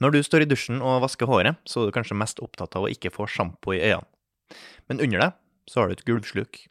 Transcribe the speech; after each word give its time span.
Når 0.00 0.14
du 0.14 0.22
står 0.24 0.46
i 0.46 0.48
dusjen 0.48 0.80
og 0.80 1.02
vasker 1.04 1.28
håret, 1.28 1.58
så 1.68 1.82
er 1.82 1.90
du 1.90 1.94
kanskje 1.96 2.16
mest 2.16 2.40
opptatt 2.40 2.76
av 2.78 2.86
å 2.86 2.92
ikke 2.92 3.12
få 3.12 3.26
sjampo 3.28 3.74
i 3.76 3.82
øynene. 3.82 4.08
Men 4.88 5.02
under 5.04 5.20
deg 5.22 5.34
så 5.70 5.82
har 5.82 5.90
du 5.90 5.98
et 5.98 6.06
gulvsluk. 6.08 6.62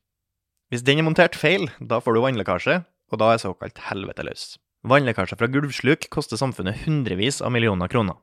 Hvis 0.70 0.84
den 0.86 1.02
er 1.02 1.06
montert 1.06 1.38
feil, 1.38 1.70
da 1.80 2.02
får 2.02 2.18
du 2.18 2.24
vannlekkasje, 2.26 2.82
og 3.10 3.22
da 3.22 3.30
er 3.34 3.42
såkalt 3.42 3.80
helvete 3.88 4.26
løs. 4.26 4.58
Vannlekkasje 4.90 5.38
fra 5.40 5.50
gulvsluk 5.52 6.10
koster 6.14 6.42
samfunnet 6.42 6.84
hundrevis 6.86 7.40
av 7.46 7.54
millioner 7.54 7.90
kroner. 7.92 8.18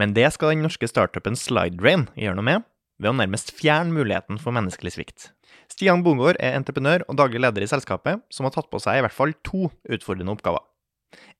Men 0.00 0.14
det 0.16 0.30
skal 0.34 0.54
den 0.54 0.64
norske 0.64 0.88
startupen 0.88 1.36
SlideDrain 1.36 2.06
gjøre 2.16 2.38
noe 2.38 2.48
med, 2.48 2.66
ved 2.98 3.12
å 3.12 3.18
nærmest 3.20 3.52
fjerne 3.54 3.94
muligheten 3.94 4.40
for 4.42 4.56
menneskelig 4.56 4.96
svikt. 4.96 5.28
Stian 5.68 6.02
Bongård 6.04 6.40
er 6.40 6.56
entreprenør 6.56 7.04
og 7.06 7.18
daglig 7.20 7.42
leder 7.44 7.64
i 7.64 7.70
selskapet, 7.70 8.24
som 8.32 8.48
har 8.48 8.56
tatt 8.56 8.70
på 8.72 8.80
seg 8.82 8.98
i 8.98 9.04
hvert 9.04 9.14
fall 9.14 9.36
to 9.46 9.68
utfordrende 9.84 10.34
oppgaver. 10.34 10.64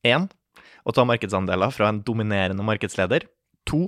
1. 0.07 0.29
Å 0.89 0.93
ta 0.97 1.03
markedsandeler 1.05 1.69
fra 1.77 1.91
en 1.93 1.99
dominerende 2.01 2.65
markedsleder. 2.65 3.27
2. 3.69 3.83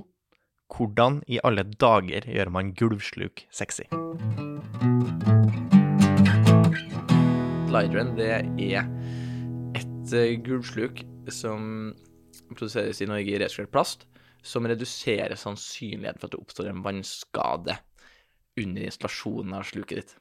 Hvordan 0.69 1.15
i 1.25 1.39
alle 1.41 1.63
dager 1.81 2.27
gjør 2.29 2.51
man 2.53 2.69
gulvsluk 2.77 3.41
sexy? 3.49 3.87
Slideren 7.71 8.13
det 8.19 8.29
er 8.29 8.85
et 9.79 10.13
uh, 10.13 10.29
gulvsluk 10.45 11.01
som 11.33 11.89
produseres 12.53 13.01
i 13.01 13.09
Norge 13.09 13.33
i 13.33 13.41
resirkulert 13.41 13.73
plast, 13.73 14.05
som 14.45 14.69
reduserer 14.69 15.33
sannsynligheten 15.33 16.21
for 16.21 16.29
at 16.29 16.35
det 16.35 16.43
oppstår 16.43 16.69
en 16.69 16.85
vannskade 16.85 17.79
under 18.61 18.85
installasjonen 18.85 19.57
av 19.57 19.65
sluket 19.65 20.03
ditt. 20.03 20.15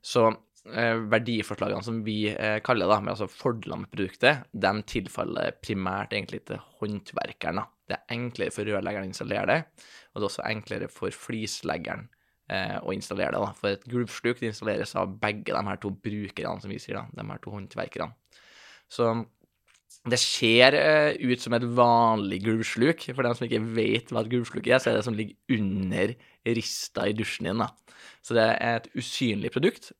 Så 0.00 0.30
eh, 0.30 0.40
verdiforslagene 0.66 1.84
som 1.84 2.00
vi 2.06 2.26
eh, 2.32 2.58
kaller 2.64 2.90
det, 2.90 2.98
med 3.04 3.14
altså 3.14 3.28
fordelene 3.30 3.84
med 3.84 3.92
produktet, 3.92 4.46
de 4.52 4.72
tilfaller 4.90 5.56
primært 5.62 6.14
egentlig 6.16 6.42
til 6.48 6.60
håndverkeren. 6.80 7.62
Det 7.86 7.98
er 7.98 8.16
enklere 8.16 8.54
for 8.54 8.66
rørleggeren 8.66 9.06
å 9.06 9.12
installere 9.12 9.46
det, 9.50 9.86
og 10.10 10.18
det 10.18 10.24
er 10.24 10.30
også 10.30 10.48
enklere 10.48 10.90
for 10.90 11.14
flisleggeren 11.14 12.08
eh, 12.50 12.76
å 12.82 12.94
installere 12.94 13.36
det. 13.36 13.44
Da. 13.44 13.52
For 13.60 13.76
et 13.76 13.86
gulvsluk 13.90 14.42
installeres 14.42 14.96
av 14.98 15.14
begge 15.22 15.54
de 15.54 15.62
her 15.70 15.80
to 15.82 15.92
brukerne, 15.94 16.60
som 16.62 16.72
vi 16.72 16.80
sier, 16.82 16.98
da, 16.98 17.06
de 17.14 17.26
her 17.30 17.42
to 17.44 17.54
håndverkerne. 17.54 18.42
Så 18.90 19.12
det 20.06 20.18
ser 20.22 20.74
eh, 20.78 21.12
ut 21.18 21.42
som 21.42 21.54
et 21.56 21.66
vanlig 21.78 22.40
gulvsluk. 22.44 23.06
For 23.12 23.26
dem 23.26 23.38
som 23.38 23.46
ikke 23.46 23.62
vet 23.76 24.10
hva 24.10 24.22
et 24.22 24.32
gulvsluk 24.34 24.66
er, 24.66 24.82
så 24.82 24.90
er 24.90 24.98
det 24.98 25.06
som 25.06 25.16
ligger 25.18 25.58
under 25.58 26.16
rista 26.56 27.06
i 27.06 27.14
dusjen 27.16 27.50
din. 27.50 27.62
Da. 27.62 27.70
Så 28.22 28.34
det 28.34 28.48
er 28.54 28.80
et 28.80 28.90
usynlig 28.98 29.54
produkt 29.54 29.92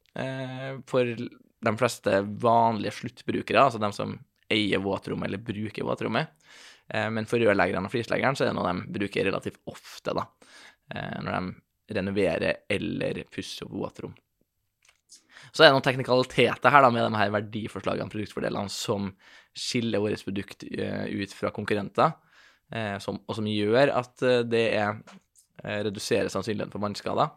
for 0.88 1.10
de 1.66 1.72
fleste 1.76 2.20
vanlige 2.42 2.94
sluttbrukere, 2.94 3.66
altså 3.66 3.80
de 3.82 3.90
som 3.92 4.14
eier 4.52 4.82
våtrommet 4.82 5.28
eller 5.28 5.42
bruker 5.42 5.86
våtrommet. 5.86 6.32
Uh, 6.94 7.08
men 7.10 7.26
for 7.26 7.42
rørleggeren 7.42 7.88
og 7.88 7.92
flisleggeren 7.92 8.38
så 8.38 8.46
er 8.46 8.52
det 8.52 8.58
noe 8.58 8.70
de 8.70 8.98
bruker 9.00 9.26
relativt 9.26 9.58
ofte 9.66 10.14
da, 10.16 10.26
når 10.94 11.32
de 11.34 11.96
renoverer 11.96 12.60
eller 12.70 13.24
pusser 13.34 13.66
opp 13.66 13.74
våtrom. 13.74 14.12
Så 15.50 15.64
er 15.64 15.68
det 15.68 15.74
noen 15.74 15.86
teknikaliteter 15.86 16.70
her 16.70 16.84
da, 16.84 16.90
med 16.94 17.08
de 17.08 17.18
her 17.18 17.32
verdiforslagene, 17.34 18.12
produktfordelene, 18.12 18.70
som 18.70 19.08
skiller 19.56 20.02
vårt 20.04 20.22
produkt 20.26 20.62
ut 20.62 21.34
fra 21.34 21.50
konkurrenter, 21.54 22.14
som, 23.02 23.18
og 23.18 23.38
som 23.38 23.48
gjør 23.50 23.92
at 23.94 24.24
det 24.46 24.64
er 24.78 24.98
reduserer 25.86 26.30
sannsynligheten 26.30 26.74
for 26.74 26.82
vannskader. 26.82 27.34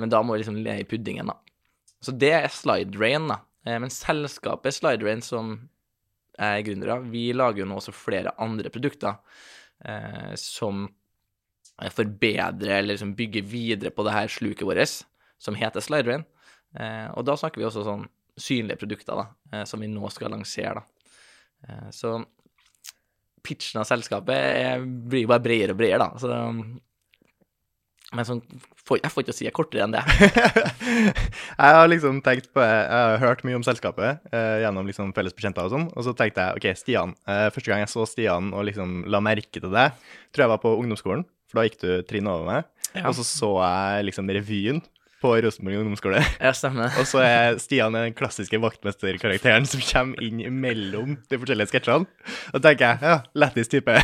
men 0.00 0.12
da 0.12 0.22
må 0.22 0.36
vi 0.36 0.42
liksom 0.42 0.60
le 0.64 0.78
i 0.80 0.88
puddingen, 0.88 1.32
da. 1.32 1.36
Så 2.00 2.14
det 2.16 2.32
er 2.32 2.48
SlideRain, 2.52 3.28
da. 3.28 3.42
men 3.66 3.92
selskapet 3.92 4.76
SlideRain, 4.76 5.20
som 5.22 5.56
er 6.40 6.62
gründere, 6.64 6.96
vi 7.12 7.26
lager 7.36 7.62
jo 7.62 7.68
nå 7.68 7.76
også 7.76 7.92
flere 7.92 8.32
andre 8.40 8.72
produkter 8.72 9.18
som 10.40 10.86
forbedrer 11.88 12.78
eller 12.78 12.94
liksom 12.94 13.14
bygger 13.16 13.42
videre 13.42 13.90
på 13.90 14.04
det 14.04 14.12
her 14.12 14.28
sluket 14.28 14.66
vårt, 14.68 14.96
som 15.40 15.56
heter 15.56 15.80
SlideRain. 15.84 16.24
Eh, 16.76 17.08
og 17.16 17.24
da 17.26 17.36
snakker 17.38 17.60
vi 17.60 17.66
også 17.66 17.84
sånn 17.86 18.04
synlige 18.40 18.80
produkter 18.82 19.18
da, 19.18 19.26
eh, 19.52 19.64
som 19.68 19.80
vi 19.80 19.88
nå 19.90 20.10
skal 20.12 20.34
lansere. 20.34 20.82
da. 20.82 20.82
Eh, 21.68 21.88
så 21.90 22.18
pitchen 23.42 23.80
av 23.80 23.88
selskapet 23.88 24.84
blir 24.84 25.08
blir 25.10 25.26
bare 25.26 25.44
bredere 25.44 25.72
og 25.72 25.80
bredere, 25.80 25.98
da. 26.04 26.18
Så, 26.18 26.28
men 28.10 28.26
sånn, 28.26 28.40
jeg 28.98 29.12
får 29.12 29.22
ikke 29.22 29.34
si 29.36 29.46
det 29.46 29.52
kortere 29.54 29.84
enn 29.86 29.92
det. 29.94 30.02
jeg 31.60 31.74
har 31.76 31.86
liksom 31.86 32.18
tenkt 32.26 32.48
på 32.50 32.62
Jeg 32.64 32.88
har 32.90 33.20
hørt 33.22 33.44
mye 33.46 33.58
om 33.60 33.66
selskapet 33.66 34.32
eh, 34.34 34.56
gjennom 34.64 34.88
liksom 34.88 35.12
felles 35.14 35.36
bekjente 35.36 35.62
og 35.62 35.70
sånn, 35.74 35.86
og 35.94 36.06
så 36.06 36.14
tenkte 36.18 36.42
jeg 36.42 36.58
OK, 36.58 36.68
Stian. 36.80 37.14
Eh, 37.30 37.46
første 37.54 37.70
gang 37.70 37.84
jeg 37.84 37.92
så 37.92 38.06
Stian 38.10 38.50
og 38.50 38.66
liksom 38.66 39.04
la 39.10 39.22
merke 39.22 39.62
til 39.62 39.70
det, 39.70 39.90
tror 40.34 40.46
jeg 40.46 40.52
var 40.56 40.62
på 40.64 40.74
ungdomsskolen, 40.80 41.22
for 41.50 41.60
da 41.60 41.68
gikk 41.68 41.78
du 41.84 41.90
trinn 42.10 42.30
over 42.30 42.48
meg. 42.50 42.70
Ja. 42.96 43.06
Og 43.06 43.14
så 43.20 43.26
så 43.26 43.52
jeg 43.62 44.08
liksom 44.10 44.32
revyen 44.34 44.82
på 45.20 45.34
Rosenborg 45.44 45.82
ungdomsskole. 45.82 46.22
Ja, 46.40 46.52
stemmer. 46.56 46.90
og 46.98 47.06
så 47.08 47.20
er 47.22 47.58
Stian 47.60 47.94
den 47.96 48.14
klassiske 48.16 48.58
vaktmesterkarakteren 48.62 49.68
som 49.68 49.82
kommer 49.84 50.22
inn 50.24 50.40
mellom 50.62 51.18
de 51.30 51.40
forskjellige 51.40 51.74
sketsjene. 51.74 52.08
Og 52.50 52.56
da 52.56 52.70
tenker 52.70 52.86
jeg, 52.86 53.02
ja, 53.04 53.18
lættis 53.44 53.70
type. 53.70 53.98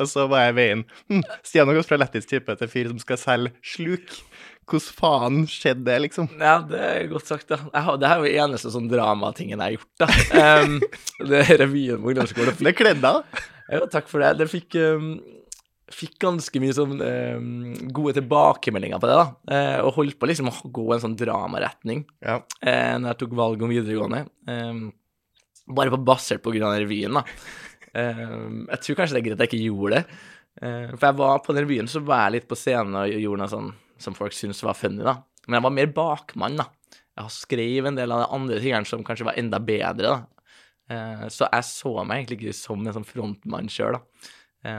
Og 0.00 0.08
så 0.08 0.26
var 0.30 0.46
jeg 0.46 0.54
i 0.54 0.58
veien. 0.58 0.84
Hm, 1.10 1.24
Stian 1.44 1.68
har 1.68 1.76
gått 1.76 1.90
fra 1.90 2.00
lættis 2.00 2.28
type 2.28 2.56
til 2.58 2.70
fyr 2.70 2.88
som 2.92 3.02
skal 3.02 3.20
selge 3.20 3.52
sluk. 3.74 4.14
Hvordan 4.70 4.94
faen 4.96 5.42
skjedde 5.50 5.84
det, 5.88 5.98
liksom? 6.04 6.30
Ja, 6.40 6.60
det 6.64 6.80
er 6.80 7.10
godt 7.10 7.28
sagt, 7.28 7.50
da. 7.50 7.58
Har, 7.74 7.98
det 8.00 8.08
er 8.08 8.22
jo 8.22 8.44
eneste 8.44 8.70
sånn 8.72 8.88
dramatingen 8.88 9.58
jeg 9.58 9.62
har 9.62 9.74
gjort, 9.76 9.92
da. 10.00 10.62
Um, 10.62 10.78
det 11.32 11.42
er 11.42 11.60
revyen 11.64 12.00
på 12.00 12.12
ungdomsskolen. 12.12 12.56
Det 12.62 12.74
kledde 12.78 13.02
deg. 13.04 13.44
Ja, 13.72 13.84
takk 13.90 14.08
for 14.08 14.22
det. 14.22 14.36
Det 14.40 14.48
fikk 14.52 14.78
um, 14.80 15.16
fikk 15.92 16.16
ganske 16.22 16.62
mye 16.62 16.74
sånn 16.76 16.96
um, 17.00 17.74
gode 17.94 18.16
tilbakemeldinger 18.18 19.00
på 19.02 19.10
det, 19.10 19.18
da. 19.18 19.26
Uh, 19.50 19.78
og 19.86 19.98
holdt 19.98 20.18
på 20.20 20.30
liksom 20.30 20.50
å 20.50 20.54
gå 20.64 20.86
en 20.94 21.04
sånn 21.04 21.18
dramaretning 21.18 22.04
ja. 22.24 22.38
Uh, 22.62 22.94
når 23.02 23.12
jeg 23.12 23.20
tok 23.22 23.36
valg 23.38 23.64
om 23.64 23.72
videregående. 23.72 24.24
Um, 24.48 24.86
bare 25.72 25.92
på 25.92 26.00
basert 26.02 26.42
på 26.44 26.54
grunn 26.54 26.70
av 26.70 26.80
revyen, 26.80 27.20
da. 27.20 27.24
Eh, 27.96 28.22
jeg 28.72 28.80
tror 28.84 28.98
kanskje 28.98 29.16
det 29.16 29.20
er 29.20 29.26
greit 29.28 29.38
at 29.38 29.44
jeg 29.46 29.52
ikke 29.52 29.70
gjorde 29.70 30.00
det. 30.00 30.20
Eh, 30.62 30.92
for 30.94 31.06
jeg 31.08 31.18
var 31.20 31.42
på 31.44 31.56
den 31.56 31.66
revyen, 31.66 31.90
så 31.90 32.02
var 32.04 32.26
jeg 32.26 32.38
litt 32.38 32.50
på 32.50 32.58
scenen 32.58 32.98
og 33.02 33.12
gjorde 33.12 33.42
noe 33.42 33.52
sånn 33.52 33.70
som 34.02 34.16
folk 34.18 34.34
syntes 34.36 34.62
var 34.66 34.78
funny, 34.78 35.04
da. 35.06 35.18
Men 35.46 35.58
jeg 35.58 35.66
var 35.66 35.76
mer 35.78 35.94
bakmann, 35.96 36.58
da. 36.60 36.68
Jeg 37.20 37.34
skrev 37.34 37.88
en 37.88 37.98
del 37.98 38.12
av 38.14 38.24
de 38.24 38.30
andre 38.34 38.60
tingene 38.62 38.88
som 38.88 39.04
kanskje 39.06 39.28
var 39.28 39.38
enda 39.38 39.60
bedre, 39.62 40.16
da. 40.16 41.28
så 41.30 41.46
jeg 41.46 41.64
så 41.68 41.92
meg 42.08 42.22
egentlig 42.22 42.38
ikke 42.40 42.56
som 42.56 42.80
en 42.82 42.94
sånn 42.96 43.06
frontmann 43.06 43.68
sjøl, 43.70 43.98
da. 43.98 44.72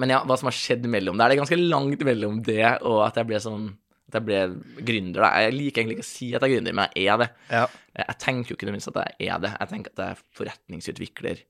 Men 0.00 0.12
ja, 0.14 0.22
hva 0.24 0.38
som 0.40 0.48
har 0.48 0.56
skjedd 0.56 0.88
mellom 0.88 1.18
der. 1.20 1.28
Det 1.28 1.36
er 1.36 1.42
ganske 1.42 1.60
langt 1.60 2.02
mellom 2.08 2.40
det 2.46 2.64
og 2.80 3.02
at 3.04 3.18
jeg 3.20 3.28
ble 3.28 3.40
sånn 3.44 3.66
at 4.08 4.18
jeg 4.18 4.26
ble 4.28 4.40
gründer. 4.88 5.24
Da. 5.24 5.30
Jeg 5.44 5.54
liker 5.56 5.82
egentlig 5.82 5.98
ikke 5.98 6.06
å 6.06 6.10
si 6.10 6.28
at 6.32 6.44
jeg 6.44 6.48
er 6.48 6.54
gründer, 6.56 6.76
men 6.76 6.96
jeg 6.96 7.08
er 7.12 7.20
det. 7.22 7.28
Ja. 7.52 7.64
Jeg 8.00 8.18
tenker 8.24 8.52
jo 8.52 8.58
ikke 8.58 8.72
minst 8.72 8.90
at 8.90 8.98
jeg 9.02 9.28
er 9.32 9.42
det. 9.44 9.52
Jeg 9.54 9.70
tenker 9.72 9.94
at 9.94 10.02
jeg 10.02 10.16
er 10.16 10.24
forretningsutvikler 10.38 11.42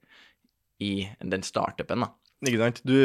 i 0.82 0.90
den 1.22 1.46
startupen, 1.46 2.06
da. 2.06 2.12
Ikke 2.42 2.58
sant. 2.58 2.80
Du 2.82 2.96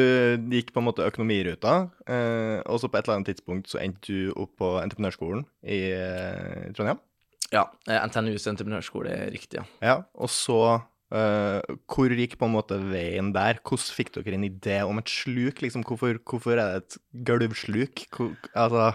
gikk 0.49 0.71
på 0.73 0.81
en 0.81 0.87
måte 0.87 1.05
økonomiruta, 1.05 1.75
eh, 2.09 2.57
og 2.65 2.81
så 2.81 2.89
på 2.89 2.97
et 2.97 3.05
eller 3.05 3.19
annet 3.19 3.35
tidspunkt 3.35 3.69
så 3.69 3.81
endte 3.83 4.09
du 4.09 4.31
opp 4.33 4.55
på 4.57 4.71
entreprenørskolen 4.81 5.45
i 5.61 5.81
eh, 5.93 6.69
Trondheim? 6.73 7.01
Ja. 7.53 7.67
NTNUs 7.85 8.47
entreprenørskole 8.49 9.13
er 9.13 9.29
riktig, 9.31 9.61
ja. 9.61 9.67
ja. 9.85 9.97
Og 10.17 10.31
så 10.33 10.57
eh, 11.13 11.75
hvor 11.85 12.15
gikk 12.17 12.37
på 12.41 12.49
en 12.49 12.55
måte 12.55 12.79
veien 12.81 13.29
der? 13.35 13.61
Hvordan 13.61 13.93
fikk 13.99 14.15
dere 14.17 14.39
en 14.39 14.47
idé 14.49 14.81
om 14.87 14.97
et 14.99 15.13
sluk? 15.13 15.61
Liksom, 15.61 15.85
hvorfor, 15.87 16.17
hvorfor, 16.25 16.57
er 16.57 16.73
det 16.73 16.81
et 16.81 16.97
gulvsluk? 17.29 18.07
Hvor, 18.17 18.33
altså, 18.57 18.89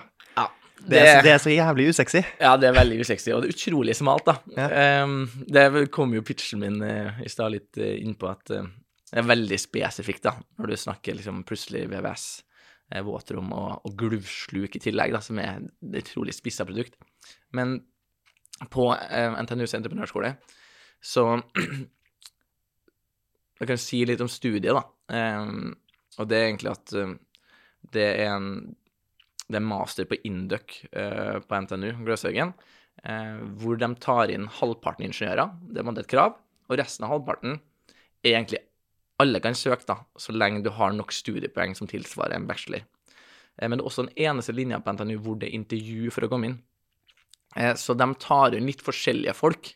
det, 0.86 0.98
er, 0.98 1.20
det, 1.24 1.32
er, 1.32 1.40
så 1.42 1.52
jævlig 1.52 1.88
usexy. 1.92 2.22
Ja, 2.40 2.54
det 2.60 2.68
er 2.68 2.76
veldig 2.76 3.02
usexy, 3.04 3.30
og 3.34 3.42
det 3.42 3.50
er 3.50 3.56
utrolig 3.56 3.94
smalt, 3.96 4.28
da. 4.28 4.34
Ja. 4.56 5.04
Um, 5.04 5.18
det 5.46 5.90
kom 5.94 6.14
jo 6.16 6.24
pitchen 6.26 6.62
min 6.62 6.80
uh, 6.82 7.20
i 7.22 7.30
stad 7.30 7.54
litt 7.54 7.80
uh, 7.80 7.92
inn 8.00 8.16
på 8.18 8.30
at 8.30 8.54
uh, 8.54 8.66
det 9.12 9.20
er 9.20 9.28
veldig 9.28 9.58
spesifikt, 9.60 10.24
da, 10.24 10.34
når 10.58 10.72
du 10.72 10.80
snakker 10.80 11.18
liksom 11.18 11.42
plutselig 11.48 11.84
VVS, 11.92 12.26
våtrom 13.06 13.52
og, 13.56 13.86
og 13.88 13.94
gluvsluk 13.96 14.74
i 14.76 14.82
tillegg, 14.82 15.14
da, 15.14 15.20
som 15.24 15.38
er 15.40 15.62
et 15.62 16.02
utrolig 16.02 16.34
spissa 16.36 16.66
produkt. 16.68 16.98
Men 17.56 17.78
på 18.72 18.90
NTNUs 18.92 19.72
entreprenørskole 19.78 20.34
så 21.02 21.24
Jeg 23.62 23.68
kan 23.70 23.78
si 23.78 24.00
litt 24.08 24.22
om 24.24 24.30
studiet, 24.32 24.74
da. 24.74 24.82
Um, 25.38 25.76
og 26.18 26.28
det 26.28 26.38
er 26.38 26.48
egentlig 26.48 26.72
at 26.72 26.94
det 27.94 28.06
er 28.24 28.32
en 28.32 28.48
det 29.52 29.60
er 29.60 29.66
master 29.66 30.08
på 30.08 30.18
Induc 30.28 30.78
uh, 30.96 31.38
på 31.44 31.60
NTNU 31.64 31.90
Gløshaugen, 32.06 32.54
uh, 33.04 33.42
hvor 33.60 33.78
de 33.80 33.90
tar 34.02 34.32
inn 34.32 34.48
halvparten 34.60 35.06
ingeniører. 35.08 35.52
Det 35.68 35.82
er 35.82 36.00
et 36.02 36.10
krav. 36.10 36.38
Og 36.70 36.78
resten 36.80 37.06
av 37.06 37.14
halvparten 37.14 37.58
er 38.22 38.34
egentlig 38.36 38.62
alle 39.22 39.42
kan 39.44 39.54
søke, 39.54 39.84
da, 39.86 40.00
så 40.18 40.34
lenge 40.34 40.64
du 40.64 40.70
har 40.74 40.94
nok 40.96 41.12
studiepoeng 41.14 41.76
som 41.78 41.90
tilsvarer 41.90 42.38
en 42.38 42.48
bachelor. 42.48 42.84
Uh, 43.60 43.68
men 43.68 43.78
det 43.78 43.84
er 43.84 43.90
også 43.90 44.06
den 44.08 44.26
eneste 44.28 44.56
linja 44.56 44.80
på 44.82 44.96
NTNU 44.96 45.16
hvor 45.22 45.38
det 45.40 45.50
er 45.50 45.60
intervju 45.60 46.12
for 46.14 46.26
å 46.26 46.32
komme 46.32 46.52
inn. 46.52 46.60
Så 47.76 47.92
de 47.92 48.06
tar 48.16 48.54
inn 48.56 48.64
litt 48.64 48.80
forskjellige 48.80 49.34
folk, 49.36 49.74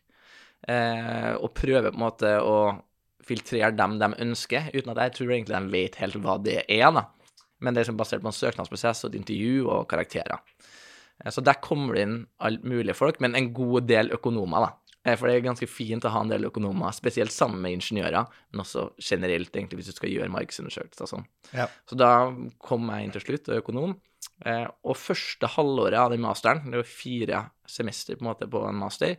og 0.64 1.50
prøver 1.52 1.90
på 1.90 1.99
en 1.99 2.00
måte 2.00 2.31
å 2.40 2.55
filtrere 3.26 3.69
dem 3.76 3.99
de 4.00 4.08
ønsker, 4.25 4.70
uten 4.72 4.94
at 4.94 5.02
jeg 5.02 5.14
tror 5.19 5.34
egentlig 5.34 5.58
de 5.58 5.75
vet 5.75 5.99
helt 6.00 6.17
hva 6.25 6.38
det 6.40 6.62
er, 6.62 6.87
da. 6.96 7.02
Men 7.61 7.75
det 7.75 7.81
er 7.81 7.87
liksom 7.87 8.00
basert 8.00 8.25
på 8.25 8.31
en 8.32 8.37
søknadsprosess 8.37 9.05
og 9.05 9.12
et 9.14 9.20
intervju 9.20 9.69
og 9.69 9.87
karakterer. 9.88 10.43
Eh, 11.25 11.31
Så 11.31 11.43
der 11.44 11.61
kommer 11.62 11.94
det 11.94 12.03
inn 12.03 12.26
alle 12.38 12.61
mulige 12.62 12.94
folk, 12.94 13.20
men 13.20 13.35
en 13.35 13.53
god 13.55 13.87
del 13.88 14.12
økonomer, 14.12 14.67
da. 14.67 14.73
Eh, 15.05 15.17
For 15.17 15.29
det 15.29 15.37
er 15.37 15.47
ganske 15.47 15.69
fint 15.69 16.05
å 16.05 16.11
ha 16.11 16.20
en 16.20 16.29
del 16.29 16.44
økonomer, 16.44 16.93
spesielt 16.93 17.32
sammen 17.32 17.62
med 17.62 17.79
ingeniører, 17.79 18.26
men 18.53 18.61
også 18.61 18.91
generelt, 18.99 19.53
egentlig, 19.55 19.81
hvis 19.81 19.93
du 19.93 19.93
skal 19.93 20.11
gjøre 20.11 20.32
markedsundersøkelser 20.35 21.03
og 21.06 21.12
sånn. 21.14 21.26
Ja. 21.55 21.69
Så 21.88 21.97
da 21.97 22.11
kom 22.58 22.91
jeg 22.91 23.05
inn 23.05 23.12
til 23.14 23.25
slutt, 23.25 23.49
økonom. 23.49 23.97
Eh, 24.44 24.67
og 24.85 24.97
første 24.97 25.47
halvåret 25.47 25.99
av 25.99 26.11
den 26.11 26.20
masteren, 26.20 26.70
det 26.70 26.82
jo 26.82 26.82
fire 26.82 27.50
semester 27.67 28.17
på 28.17 28.25
en 28.25 28.32
måte 28.35 28.50
på 28.50 28.69
en 28.69 28.75
master, 28.75 29.17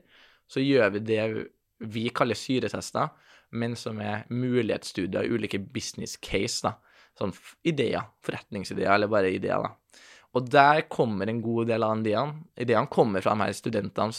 så 0.48 0.62
gjør 0.62 0.92
vi 0.94 1.00
det 1.00 1.48
vi 1.80 2.10
kaller 2.10 2.36
syretester, 2.36 3.10
men 3.51 3.75
som 3.75 4.00
er 4.01 4.25
mulighetsstudier 4.30 5.30
ulike 5.31 5.60
business 5.60 6.18
case, 6.18 6.62
da. 6.66 6.75
Sånn 7.18 7.34
ideer, 7.66 8.06
forretningsideer, 8.25 8.92
eller 8.94 9.10
bare 9.12 9.34
ideer, 9.34 9.64
da. 9.64 10.04
Og 10.38 10.50
der 10.54 10.84
kommer 10.92 11.30
en 11.31 11.42
god 11.42 11.72
del 11.72 11.86
av 11.86 12.02
ideene. 12.02 12.44
Ideene 12.60 12.92
kommer 12.94 13.24
fra 13.25 13.34
de 13.34 13.48
her 13.48 13.56
studentene 13.58 14.14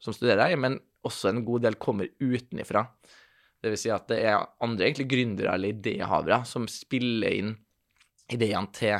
som 0.00 0.16
studerer 0.16 0.56
men 0.58 0.80
også 1.06 1.30
en 1.30 1.44
god 1.46 1.66
del 1.66 1.76
kommer 1.80 2.10
utenifra. 2.20 2.86
Det 3.60 3.72
vil 3.72 3.80
si 3.80 3.92
at 3.92 4.08
det 4.08 4.22
er 4.24 4.40
andre 4.64 4.88
egentlig 4.88 5.10
gründere 5.10 5.54
eller 5.54 5.74
idéhavere 5.74 6.42
som 6.48 6.66
spiller 6.70 7.36
inn 7.36 7.54
ideene 8.32 8.72
til 8.76 8.96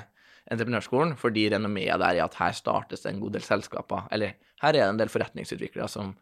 entreprenørskolen, 0.50 1.14
fordi 1.20 1.46
renommeet 1.52 2.00
der 2.02 2.18
er 2.18 2.26
at 2.26 2.36
her 2.40 2.54
startes 2.56 3.04
det 3.04 3.12
en 3.12 3.22
god 3.22 3.36
del 3.36 3.46
selskaper, 3.46 4.08
eller 4.12 4.34
her 4.60 4.72
er 4.72 4.76
det 4.76 4.82
en 4.88 5.00
del 5.00 5.12
forretningsutviklere 5.12 5.88
som 5.88 6.12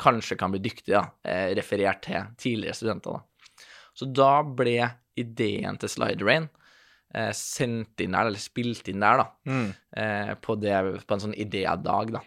kanskje 0.00 0.38
kan 0.40 0.52
bli 0.54 0.62
dyktige, 0.62 1.02
eh, 1.26 1.50
referert 1.58 2.02
til 2.06 2.30
tidligere 2.38 2.78
studenter. 2.78 3.18
da. 3.18 3.66
Så 3.94 4.08
da 4.08 4.42
ble 4.42 4.78
ideen 5.18 5.76
til 5.78 5.88
SlideRain 5.88 6.48
eh, 7.14 7.30
sendt 7.36 8.00
inn 8.00 8.12
der, 8.16 8.26
eller 8.30 8.40
spilt 8.42 8.88
inn 8.88 9.00
der, 9.04 9.22
da, 9.22 9.26
Mm. 9.46 9.74
eh, 9.96 10.34
på, 10.40 10.56
det, 10.60 10.74
på 11.06 11.14
en 11.16 11.24
sånn 11.26 11.34
idédag, 11.36 12.12
da. 12.16 12.20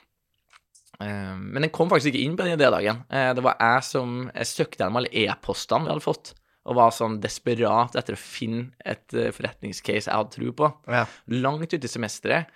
Eh, 1.02 1.36
men 1.36 1.66
den 1.66 1.72
kom 1.76 1.90
faktisk 1.92 2.14
ikke 2.14 2.24
inn 2.24 2.38
på 2.38 2.46
den 2.46 2.58
idédagen. 2.60 3.04
Eh, 3.12 3.34
det 3.36 3.44
var 3.44 3.58
jeg 3.60 3.84
som 3.90 4.16
jeg 4.34 4.48
søkte 4.52 4.84
gjennom 4.84 5.02
alle 5.02 5.12
e-postene 5.26 5.86
vi 5.88 5.92
hadde 5.96 6.06
fått, 6.06 6.34
og 6.66 6.78
var 6.80 6.94
sånn 6.96 7.20
desperat 7.22 7.96
etter 8.00 8.16
å 8.16 8.22
finne 8.22 8.72
et 8.86 9.14
eh, 9.14 9.32
forretningscase 9.36 10.08
jeg 10.08 10.16
hadde 10.16 10.34
tro 10.38 10.54
på. 10.62 10.72
Ja. 10.90 11.04
Langt 11.36 11.74
ute 11.76 11.84
i 11.86 11.92
semesteret. 11.92 12.48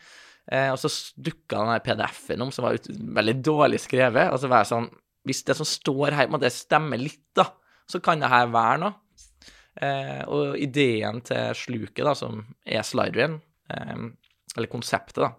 Eh, 0.50 0.72
og 0.74 0.80
så 0.82 0.90
dukka 1.22 1.60
den 1.62 1.84
PDF-en 1.86 2.42
om, 2.48 2.50
som 2.56 2.66
var 2.66 2.80
ut, 2.80 2.88
veldig 2.90 3.36
dårlig 3.46 3.84
skrevet. 3.84 4.32
Og 4.34 4.40
så 4.42 4.50
var 4.50 4.64
jeg 4.64 4.72
sånn 4.74 4.90
Hvis 5.28 5.44
det 5.46 5.54
som 5.60 5.68
står 5.68 6.14
her, 6.16 6.26
på 6.26 6.32
en 6.32 6.38
måte 6.40 6.50
stemmer 6.50 6.98
litt, 6.98 7.20
da, 7.36 7.44
så 7.92 8.00
kan 8.02 8.22
det 8.24 8.30
her 8.32 8.48
være 8.50 8.78
noe. 8.82 8.96
Eh, 9.80 10.24
og 10.28 10.58
ideen 10.60 11.22
til 11.24 11.54
sluket, 11.56 12.04
da, 12.04 12.16
som 12.18 12.42
er 12.68 12.84
slideren, 12.84 13.40
eh, 13.72 14.10
eller 14.58 14.72
konseptet, 14.72 15.22
da, 15.24 15.32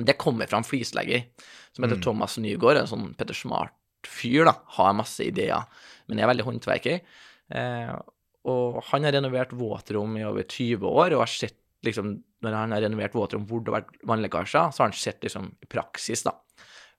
det 0.00 0.16
kommer 0.20 0.48
fra 0.48 0.60
en 0.60 0.64
flislegger 0.64 1.26
som 1.74 1.84
heter 1.84 1.98
Mm. 1.98 2.04
Thomas 2.06 2.38
Nygaard, 2.38 2.78
en 2.80 2.88
sånn 2.88 3.14
Petter 3.16 3.36
Smart-fyr, 3.36 4.44
da, 4.48 4.54
har 4.76 4.96
masse 4.96 5.20
ideer, 5.20 5.66
men 6.08 6.18
er 6.18 6.30
veldig 6.30 6.46
håndverker. 6.46 7.00
Eh, 7.50 7.94
og 8.48 8.82
han 8.88 9.04
har 9.04 9.12
renovert 9.12 9.52
våtrom 9.52 10.16
i 10.16 10.24
over 10.24 10.42
20 10.42 10.86
år, 10.88 11.12
og 11.12 11.26
har 11.26 11.26
sett 11.26 11.58
liksom, 11.84 12.22
når 12.40 12.56
han 12.56 12.72
har 12.72 12.80
renovert 12.80 13.14
våtrom 13.14 13.46
hvor 13.48 13.60
det 13.60 13.72
har 13.72 13.82
vært 13.82 14.00
vannlekkasjer, 14.08 14.72
så 14.72 14.82
har 14.82 14.90
han 14.90 14.96
sett 14.96 15.22
liksom 15.22 15.52
i 15.60 15.68
praksis, 15.68 16.24
da, 16.24 16.32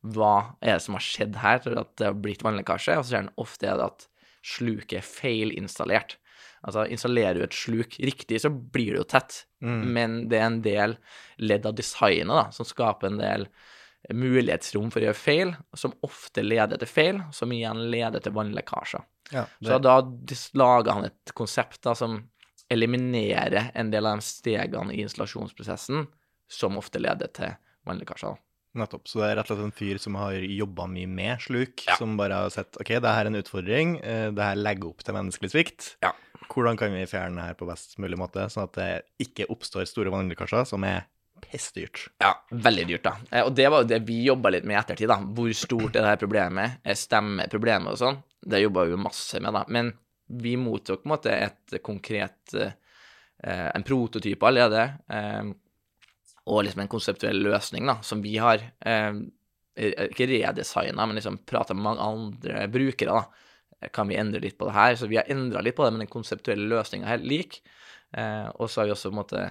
hva 0.01 0.57
er 0.61 0.77
det 0.77 0.85
som 0.85 0.97
har 0.97 1.05
skjedd 1.05 1.35
her 1.41 1.61
at 1.77 1.97
det 1.97 2.05
har 2.05 2.17
blitt 2.17 2.43
vannlekkasje, 2.45 2.97
og 2.97 3.05
så 3.05 3.09
ser 3.09 3.23
han 3.23 3.33
ofte 3.41 3.69
er 3.69 3.77
det 3.77 3.89
at 3.89 4.07
sluket 4.41 4.97
er 4.99 5.05
feilinstallert. 5.05 6.17
Altså, 6.63 6.83
installerer 6.93 7.33
du 7.39 7.43
et 7.43 7.55
sluk 7.57 7.95
riktig, 7.99 8.37
så 8.43 8.49
blir 8.53 8.91
det 8.93 8.99
jo 9.01 9.03
tett, 9.17 9.45
Mm. 9.61 9.81
men 9.93 10.13
det 10.29 10.37
er 10.39 10.45
en 10.45 10.61
del 10.61 10.97
ledd 11.37 11.65
av 11.65 11.75
designet 11.75 12.27
da, 12.33 12.49
som 12.51 12.65
skaper 12.65 13.07
en 13.11 13.17
del 13.19 13.47
mulighetsrom 14.13 14.91
for 14.91 14.99
å 15.01 15.05
gjøre 15.05 15.15
feil, 15.19 15.51
som 15.77 15.93
ofte 16.03 16.41
leder 16.43 16.77
til 16.81 16.87
feil, 16.89 17.19
som 17.31 17.51
igjen 17.53 17.83
leder 17.91 18.19
til 18.25 18.33
vannlekkasjer. 18.33 19.03
Ja, 19.31 19.45
Så 19.63 19.77
da 19.81 20.01
lager 20.57 20.91
han 20.97 21.05
et 21.05 21.33
konsept 21.37 21.81
da, 21.83 21.93
som 21.93 22.23
eliminerer 22.71 23.71
en 23.75 23.91
del 23.91 24.05
av 24.09 24.17
de 24.17 24.25
stegene 24.25 24.93
i 24.95 25.03
installasjonsprosessen 25.05 26.07
som 26.51 26.77
ofte 26.81 26.99
leder 27.01 27.27
til 27.33 27.53
vannlekkasjer. 27.87 28.37
nettopp. 28.73 29.03
Så 29.05 29.19
det 29.19 29.25
er 29.27 29.35
rett 29.35 29.49
og 29.51 29.57
slett 29.57 29.65
en 29.65 29.71
fyr 29.75 29.97
som 29.99 30.15
har 30.15 30.31
jobba 30.31 30.85
mye 30.87 31.07
med 31.07 31.39
sluk, 31.43 31.81
Ja. 31.87 31.95
som 31.97 32.15
bare 32.15 32.31
har 32.33 32.49
sett 32.49 32.77
OK, 32.79 32.87
det 32.87 33.03
her 33.03 33.25
er 33.25 33.27
en 33.27 33.35
utfordring, 33.35 33.97
eh, 34.01 34.31
det 34.31 34.39
her 34.41 34.55
legger 34.55 34.87
opp 34.87 35.03
til 35.03 35.13
menneskelig 35.13 35.51
svikt. 35.51 35.95
Ja. 36.01 36.13
Hvordan 36.49 36.77
kan 36.79 36.93
vi 36.93 37.05
fjerne 37.07 37.37
det 37.37 37.47
her 37.51 37.57
på 37.59 37.67
best 37.69 37.97
mulig 38.01 38.17
måte, 38.19 38.47
sånn 38.51 38.65
at 38.69 38.77
det 38.79 38.89
ikke 39.27 39.45
oppstår 39.53 39.85
store 39.87 40.11
vannlekkasjer, 40.13 40.65
som 40.67 40.83
er 40.87 41.03
pissdyrt? 41.41 42.07
Ja, 42.21 42.33
veldig 42.51 42.85
dyrt, 42.89 43.03
da. 43.05 43.13
Eh, 43.31 43.45
Og 43.47 43.55
det 43.55 43.67
var 43.71 43.81
jo 43.83 43.89
det 43.89 44.01
vi 44.07 44.19
jobba 44.27 44.51
litt 44.53 44.65
med 44.67 44.75
i 44.75 44.79
ettertid, 44.81 45.09
da. 45.09 45.17
Hvor 45.21 45.53
stort 45.57 45.95
er 45.95 46.01
det 46.03 46.11
her 46.11 46.21
problemet? 46.21 46.79
Eh, 46.83 46.97
Stemmer 46.97 47.49
problemet 47.49 47.93
og 47.93 47.97
sånn? 48.01 48.19
Det 48.41 48.61
jobba 48.61 48.85
vi 48.89 48.97
masse 48.99 49.39
med, 49.41 49.53
da. 49.53 49.63
Men 49.67 49.93
vi 50.41 50.55
mottok 50.57 51.01
på 51.03 51.07
en 51.09 51.13
måte 51.15 51.33
et 51.35 51.77
konkret 51.83 52.53
eh, 52.55 52.71
En 53.73 53.83
prototype 53.83 54.45
allerede, 54.45 54.83
og 56.45 56.59
liksom 56.63 56.83
en 56.83 56.87
konseptuell 56.91 57.39
løsning, 57.41 57.87
da, 57.89 57.95
som 58.05 58.21
vi 58.21 58.35
har 58.37 58.61
ikke 59.81 60.27
redesigna, 60.29 61.07
men 61.07 61.15
liksom 61.17 61.39
prata 61.49 61.73
med 61.73 61.83
mange 61.87 62.05
andre 62.05 62.67
brukere, 62.69 63.15
da. 63.17 63.23
Kan 63.93 64.07
vi 64.11 64.15
endre 64.21 64.39
litt 64.43 64.57
på 64.59 64.65
det 64.69 64.75
her? 64.77 64.95
Så 64.95 65.07
vi 65.09 65.17
har 65.17 65.25
endra 65.31 65.61
litt 65.65 65.75
på 65.75 65.85
det, 65.85 65.91
men 65.95 66.03
den 66.05 66.11
konseptuelle 66.11 66.67
løsninga 66.69 67.05
er 67.07 67.15
helt 67.17 67.25
lik. 67.31 67.61
Eh, 68.13 68.47
og 68.59 68.69
så 68.69 68.81
har 68.81 68.85
vi 68.89 68.93
også 68.93 69.09
på 69.09 69.15
en 69.15 69.21
måte 69.23 69.41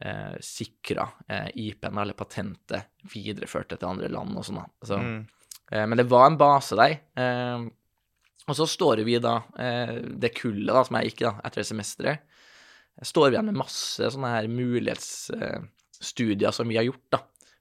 eh, 0.00 0.36
sikra 0.44 1.08
eh, 1.28 1.48
IP-en 1.58 1.98
eller 1.98 2.14
patentet 2.14 2.82
videreført 3.14 3.68
det 3.72 3.78
til 3.80 3.88
andre 3.90 4.08
land 4.12 4.36
og 4.38 4.44
sånn. 4.46 4.62
Så, 4.86 4.98
Mm. 5.02 5.26
eh, 5.72 5.86
men 5.86 5.96
det 5.98 6.06
var 6.10 6.26
en 6.30 6.38
base 6.38 6.76
der. 6.78 6.98
Eh, 7.16 7.58
og 8.48 8.54
så 8.56 8.66
står 8.68 8.96
vi 9.04 9.18
da, 9.20 9.42
eh, 9.58 9.98
det 10.16 10.34
kullet 10.38 10.72
da, 10.72 10.84
som 10.84 10.96
jeg 11.00 11.04
gikk 11.10 11.18
da, 11.26 11.32
etter 11.44 11.62
semesteret, 11.66 12.18
står 13.02 13.30
vi 13.30 13.34
igjen 13.36 13.46
med 13.50 13.58
masse 13.60 14.08
sånne 14.10 14.30
her 14.32 14.46
mulighetsstudier 14.48 16.52
som 16.54 16.68
vi 16.68 16.76
har 16.78 16.84
gjort 16.88 17.10
da, 17.12 17.18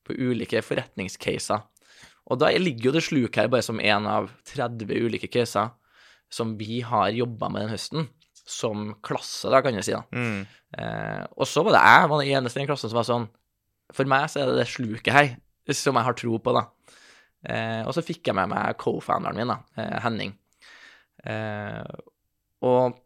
på 0.08 0.14
ulike 0.16 0.62
forretningscaser. 0.64 1.62
Og 2.28 2.40
da 2.42 2.50
ligger 2.60 2.90
jo 2.90 2.96
det 2.98 3.04
sluk 3.06 3.36
her 3.40 3.48
bare 3.52 3.64
som 3.64 3.80
en 3.80 4.08
av 4.10 4.30
30 4.50 4.90
ulike 5.08 5.30
caser 5.32 5.70
som 6.34 6.56
vi 6.60 6.82
har 6.86 7.10
jobba 7.16 7.50
med 7.52 7.66
den 7.66 7.74
høsten, 7.76 8.08
som 8.48 8.94
klasse, 9.04 9.50
da, 9.52 9.62
kan 9.64 9.76
jeg 9.76 9.88
si. 9.88 9.96
da. 9.96 10.04
Mm. 10.16 10.46
Eh, 10.78 11.24
og 11.36 11.48
så 11.50 11.64
var 11.66 11.76
det 11.76 11.84
jeg 11.84 12.12
var 12.12 12.24
den 12.24 12.38
eneste 12.38 12.60
i 12.60 12.62
den 12.62 12.70
klassen 12.70 12.92
som 12.92 12.98
var 13.00 13.06
sånn 13.08 13.28
For 13.96 14.10
meg 14.10 14.26
så 14.28 14.42
er 14.42 14.50
det 14.50 14.58
det 14.60 14.66
sluket 14.68 15.16
her 15.16 15.30
som 15.76 15.96
jeg 15.96 16.08
har 16.08 16.16
tro 16.16 16.38
på, 16.40 16.54
da. 16.56 16.64
Eh, 17.48 17.82
og 17.88 17.94
så 17.96 18.04
fikk 18.04 18.30
jeg 18.30 18.38
med 18.38 18.52
meg 18.52 18.78
co-founderen 18.80 19.40
min, 19.40 19.52
da, 19.52 19.58
eh, 19.80 19.98
Henning. 20.04 20.32
Eh, 21.28 21.84
og 22.68 22.98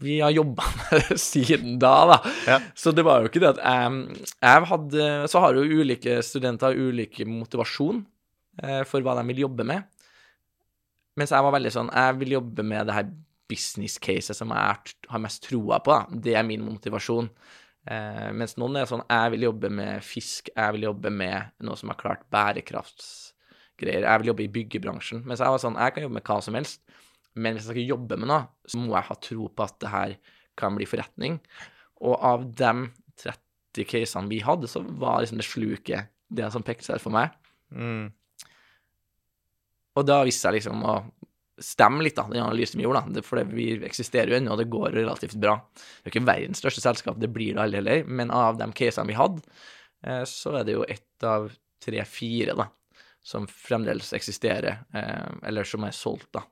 vi 0.00 0.18
har 0.20 0.34
jobba 0.34 0.66
med 0.78 1.08
det 1.08 1.18
siden 1.20 1.78
da, 1.82 1.94
da. 2.12 2.18
Ja. 2.46 2.58
Så 2.76 2.92
det 2.94 3.04
var 3.06 3.22
jo 3.22 3.30
ikke 3.30 3.42
det 3.42 3.54
at 3.54 3.62
jeg, 3.64 4.26
jeg 4.44 4.68
hadde 4.70 5.06
Så 5.30 5.40
har 5.40 5.56
jo 5.56 5.80
ulike 5.80 6.18
studenter 6.24 6.76
ulik 6.76 7.22
motivasjon 7.28 8.04
eh, 8.62 8.82
for 8.88 9.04
hva 9.04 9.16
de 9.18 9.26
vil 9.32 9.44
jobbe 9.46 9.66
med. 9.68 9.88
Mens 11.20 11.30
jeg 11.30 11.46
var 11.46 11.54
veldig 11.54 11.70
sånn 11.70 11.90
Jeg 11.94 12.14
vil 12.18 12.32
jobbe 12.34 12.64
med 12.66 12.88
det 12.88 12.96
her 12.96 13.10
business 13.50 13.98
caset 14.02 14.36
som 14.38 14.52
jeg 14.54 14.94
har 15.10 15.22
mest 15.22 15.44
troa 15.44 15.78
på. 15.84 15.92
Da. 15.92 16.20
Det 16.26 16.34
er 16.38 16.46
min 16.46 16.64
motivasjon. 16.64 17.28
Eh, 17.84 18.30
mens 18.32 18.56
noen 18.56 18.80
er 18.80 18.88
sånn 18.88 19.04
Jeg 19.04 19.34
vil 19.34 19.46
jobbe 19.50 19.68
med 19.68 20.04
fisk, 20.04 20.48
jeg 20.54 20.76
vil 20.76 20.88
jobbe 20.88 21.12
med 21.12 21.52
noe 21.66 21.76
som 21.76 21.92
har 21.92 22.00
klart 22.00 22.24
bærekraftsgreier. 22.32 24.06
Jeg 24.08 24.22
vil 24.22 24.32
jobbe 24.32 24.46
i 24.46 24.52
byggebransjen. 24.56 25.24
Mens 25.28 25.44
jeg 25.44 25.54
var 25.54 25.62
sånn 25.62 25.78
Jeg 25.80 25.96
kan 25.96 26.06
jobbe 26.06 26.18
med 26.18 26.28
hva 26.30 26.40
som 26.44 26.58
helst. 26.58 26.82
Men 27.34 27.56
hvis 27.56 27.66
jeg 27.66 27.74
skal 27.74 27.94
jobbe 27.94 28.18
med 28.20 28.30
noe, 28.30 28.44
så 28.70 28.80
må 28.80 28.94
jeg 28.94 29.08
ha 29.10 29.20
tro 29.28 29.48
på 29.50 29.66
at 29.66 29.78
det 29.82 29.90
her 29.90 30.18
kan 30.58 30.76
bli 30.78 30.86
forretning. 30.86 31.40
Og 32.06 32.14
av 32.14 32.44
de 32.46 32.72
30 33.20 33.88
casene 33.90 34.30
vi 34.30 34.38
hadde, 34.44 34.70
så 34.70 34.84
var 34.86 35.22
liksom 35.22 35.40
det 35.40 35.48
sluket 35.48 36.12
det 36.34 36.46
som 36.54 36.62
pekte 36.66 36.86
seg 36.86 37.00
ut 37.00 37.04
for 37.04 37.14
meg. 37.14 37.34
Mm. 37.74 38.12
Og 39.94 40.06
da 40.08 40.22
viste 40.26 40.48
jeg 40.48 40.58
liksom 40.58 40.82
å 40.84 40.98
stemme 41.62 42.02
litt, 42.02 42.16
da, 42.18 42.26
den 42.30 42.42
analysen 42.42 42.80
vi 42.80 42.86
gjorde, 42.86 43.04
da. 43.14 43.22
For 43.26 43.42
vi 43.54 43.68
eksisterer 43.86 44.32
jo 44.32 44.38
ennå, 44.40 44.54
og 44.54 44.62
det 44.62 44.70
går 44.72 44.96
relativt 44.96 45.36
bra. 45.40 45.56
Det 45.74 46.08
er 46.08 46.14
ikke 46.14 46.26
verdens 46.26 46.62
største 46.62 46.82
selskap, 46.82 47.20
det 47.20 47.30
blir 47.34 47.54
det 47.54 47.62
aldri 47.62 47.80
heller, 47.82 48.08
men 48.08 48.32
av 48.34 48.58
de 48.58 48.70
casene 48.74 49.10
vi 49.10 49.18
hadde, 49.18 49.44
eh, 50.06 50.24
så 50.28 50.58
er 50.58 50.66
det 50.66 50.74
jo 50.74 50.88
ett 50.88 51.28
av 51.28 51.52
tre-fire, 51.84 52.56
da, 52.58 52.68
som 53.24 53.46
fremdeles 53.50 54.10
eksisterer, 54.16 54.82
eh, 54.94 55.30
eller 55.46 55.68
som 55.68 55.86
er 55.86 55.94
solgt, 55.94 56.32
da. 56.34 56.42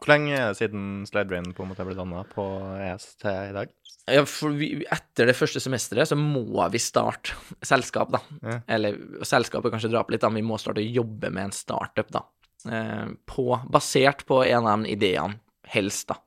Hvor 0.00 0.14
lenge 0.14 0.32
er 0.32 0.46
det 0.48 0.56
siden 0.56 1.04
SlideRain 1.08 1.50
på 1.52 1.64
en 1.64 1.74
måte 1.74 1.84
ble 1.84 1.96
danna 1.96 2.22
på 2.28 2.44
ES 2.80 3.14
til 3.20 3.50
i 3.50 3.56
dag? 3.56 3.72
Ja, 4.10 4.22
for 4.26 4.56
vi, 4.56 4.70
etter 4.88 5.28
det 5.28 5.36
første 5.36 5.60
semesteret 5.62 6.08
så 6.08 6.16
må 6.16 6.64
vi 6.72 6.80
starte 6.82 7.36
selskap, 7.64 8.12
da. 8.14 8.20
Ja. 8.40 8.56
Eller 8.76 8.96
selskapet 9.28 9.72
kanskje 9.72 9.92
drar 9.92 10.06
på 10.08 10.14
litt, 10.14 10.24
da, 10.24 10.32
men 10.32 10.40
vi 10.40 10.48
må 10.48 10.56
starte 10.60 10.82
å 10.82 10.92
jobbe 11.00 11.30
med 11.32 11.48
en 11.50 11.54
startup, 11.56 12.08
da. 12.16 12.24
Eh, 12.68 13.06
på, 13.26 13.60
basert 13.72 14.26
på 14.26 14.42
en 14.44 14.66
av 14.66 14.82
de 14.82 14.92
ideene, 14.92 15.38
helst, 15.70 16.10
da. 16.10 16.18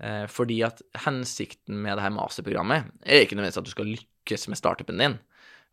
Eh, 0.00 0.26
fordi 0.30 0.60
at 0.66 0.82
hensikten 1.04 1.80
med 1.82 1.96
det 1.96 2.04
her 2.04 2.14
masterprogrammet 2.14 2.90
er 3.02 3.24
ikke 3.24 3.38
nødvendigvis 3.38 3.62
at 3.62 3.68
du 3.68 3.72
skal 3.72 3.92
lykkes 3.94 4.48
med 4.50 4.60
startupen 4.60 5.00
din. 5.00 5.16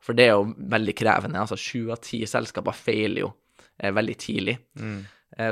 For 0.03 0.17
det 0.17 0.27
er 0.27 0.35
jo 0.35 0.53
veldig 0.57 0.95
krevende. 0.97 1.41
altså 1.41 1.57
Sju 1.57 1.91
av 1.93 2.01
ti 2.05 2.23
selskaper 2.29 2.77
feiler 2.77 3.25
jo 3.25 3.33
eh, 3.79 3.93
veldig 3.93 4.17
tidlig. 4.21 4.57
Mm. 4.79 5.03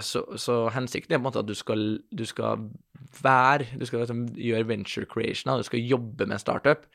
Så, 0.05 0.21
så 0.39 0.69
hensikten 0.71 1.11
er 1.11 1.17
på 1.17 1.23
en 1.23 1.25
måte 1.25 1.41
at 1.41 1.47
du 1.49 1.55
skal, 1.57 1.81
du 2.07 2.21
skal 2.23 2.69
være 3.19 3.65
Du 3.75 3.81
skal 3.83 4.05
liksom 4.05 4.21
gjøre 4.39 4.67
venture 4.69 5.09
creation, 5.09 5.57
du 5.59 5.65
skal 5.67 5.83
jobbe 5.83 6.27
med 6.29 6.39
startup. 6.39 6.85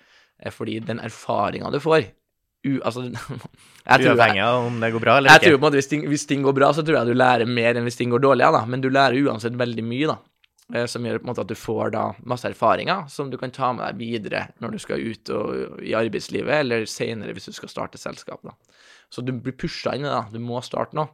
Fordi 0.54 0.78
den 0.86 1.02
erfaringa 1.02 1.68
du 1.74 1.80
får 1.82 2.06
u, 2.66 2.80
altså, 2.82 3.04
jeg 3.88 4.00
tror, 4.02 4.14
Uavhengig 4.14 4.42
av 4.44 4.66
om 4.66 4.80
det 4.82 4.90
går 4.94 5.02
bra 5.04 5.18
eller 5.18 5.30
jeg 5.36 5.44
tror 5.44 5.54
på 5.54 5.60
en 5.60 5.66
måte 5.68 5.78
hvis 5.78 5.88
ting, 5.92 6.06
hvis 6.10 6.26
ting 6.26 6.42
går 6.42 6.56
bra, 6.56 6.72
så 6.74 6.82
tror 6.84 6.98
jeg 7.00 7.12
du 7.12 7.18
lærer 7.18 7.46
mer 7.46 7.78
enn 7.78 7.86
hvis 7.86 7.96
ting 8.00 8.10
går 8.10 8.24
dårlig. 8.24 8.42
ja, 8.46 8.50
Da. 8.56 8.64
Men 8.66 8.82
du 8.82 8.90
lærer 8.90 9.18
uansett 9.28 9.54
veldig 9.58 9.84
mye, 9.86 10.08
da. 10.10 10.18
eh, 10.74 10.86
Som 10.90 11.06
gjør 11.06 11.20
på 11.20 11.28
en 11.28 11.32
måte 11.32 11.44
at 11.46 11.52
du 11.52 11.54
får 11.58 11.92
da 11.94 12.02
masse 12.26 12.48
erfaringer 12.50 13.06
som 13.08 13.30
du 13.30 13.38
kan 13.38 13.50
ta 13.54 13.70
med 13.72 13.86
deg 13.86 14.02
videre 14.02 14.42
når 14.60 14.74
du 14.74 14.78
skal 14.82 15.00
ut 15.00 15.30
og, 15.30 15.78
i 15.86 15.94
arbeidslivet, 15.98 16.60
eller 16.64 16.84
senere 16.90 17.32
hvis 17.36 17.46
du 17.48 17.52
skal 17.56 17.68
starte 17.72 17.98
selskap. 18.00 18.42
da. 18.42 18.56
Så 19.10 19.22
du 19.24 19.32
blir 19.32 19.54
pusha 19.56 19.94
inn 19.96 20.04
i 20.04 20.10
det. 20.10 20.24
Du 20.34 20.42
må 20.42 20.60
starte 20.66 20.98
nå. 20.98 21.06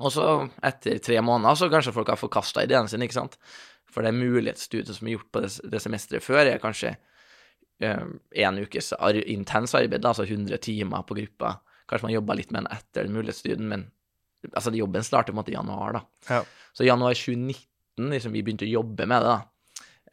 Og 0.00 0.10
så, 0.10 0.48
etter 0.64 0.98
tre 0.98 1.20
måneder, 1.22 1.54
så 1.54 1.68
kanskje 1.70 1.92
folk 1.94 2.08
har 2.10 2.18
forkasta 2.18 2.64
ideen 2.66 2.88
sin, 2.90 3.02
ikke 3.04 3.14
sant. 3.20 3.38
For 3.94 4.02
det 4.02 4.10
mulighetsstudiet 4.16 4.96
som 4.96 5.06
er 5.06 5.14
gjort 5.14 5.28
på 5.30 5.40
det, 5.44 5.50
det 5.70 5.80
semesteret 5.80 6.24
før, 6.24 6.42
er 6.50 6.58
kanskje 6.58 6.96
én 7.82 8.60
ukes 8.62 8.92
ar 8.96 9.16
intens 9.18 9.74
arbeid, 9.74 10.04
altså 10.06 10.24
100 10.24 10.60
timer 10.62 11.02
på 11.08 11.16
gruppa. 11.18 11.56
Kanskje 11.90 12.06
man 12.06 12.14
jobber 12.14 12.38
litt 12.38 12.52
med 12.54 12.64
den 12.64 12.76
etter 12.76 13.08
mulighetsstudien, 13.12 13.66
men 13.68 13.88
altså, 14.52 14.72
jobben 14.74 15.04
starter 15.04 15.32
på 15.32 15.36
en 15.36 15.42
måte 15.42 15.52
i 15.52 15.56
januar, 15.56 15.98
da. 15.98 16.04
Ja. 16.28 16.44
Så 16.72 16.84
i 16.84 16.88
januar 16.88 17.16
2019 17.18 18.14
liksom, 18.14 18.32
vi 18.34 18.44
begynte 18.44 18.68
å 18.68 18.74
jobbe 18.76 19.08
med 19.10 19.24
det, 19.24 19.34
da. 19.34 19.42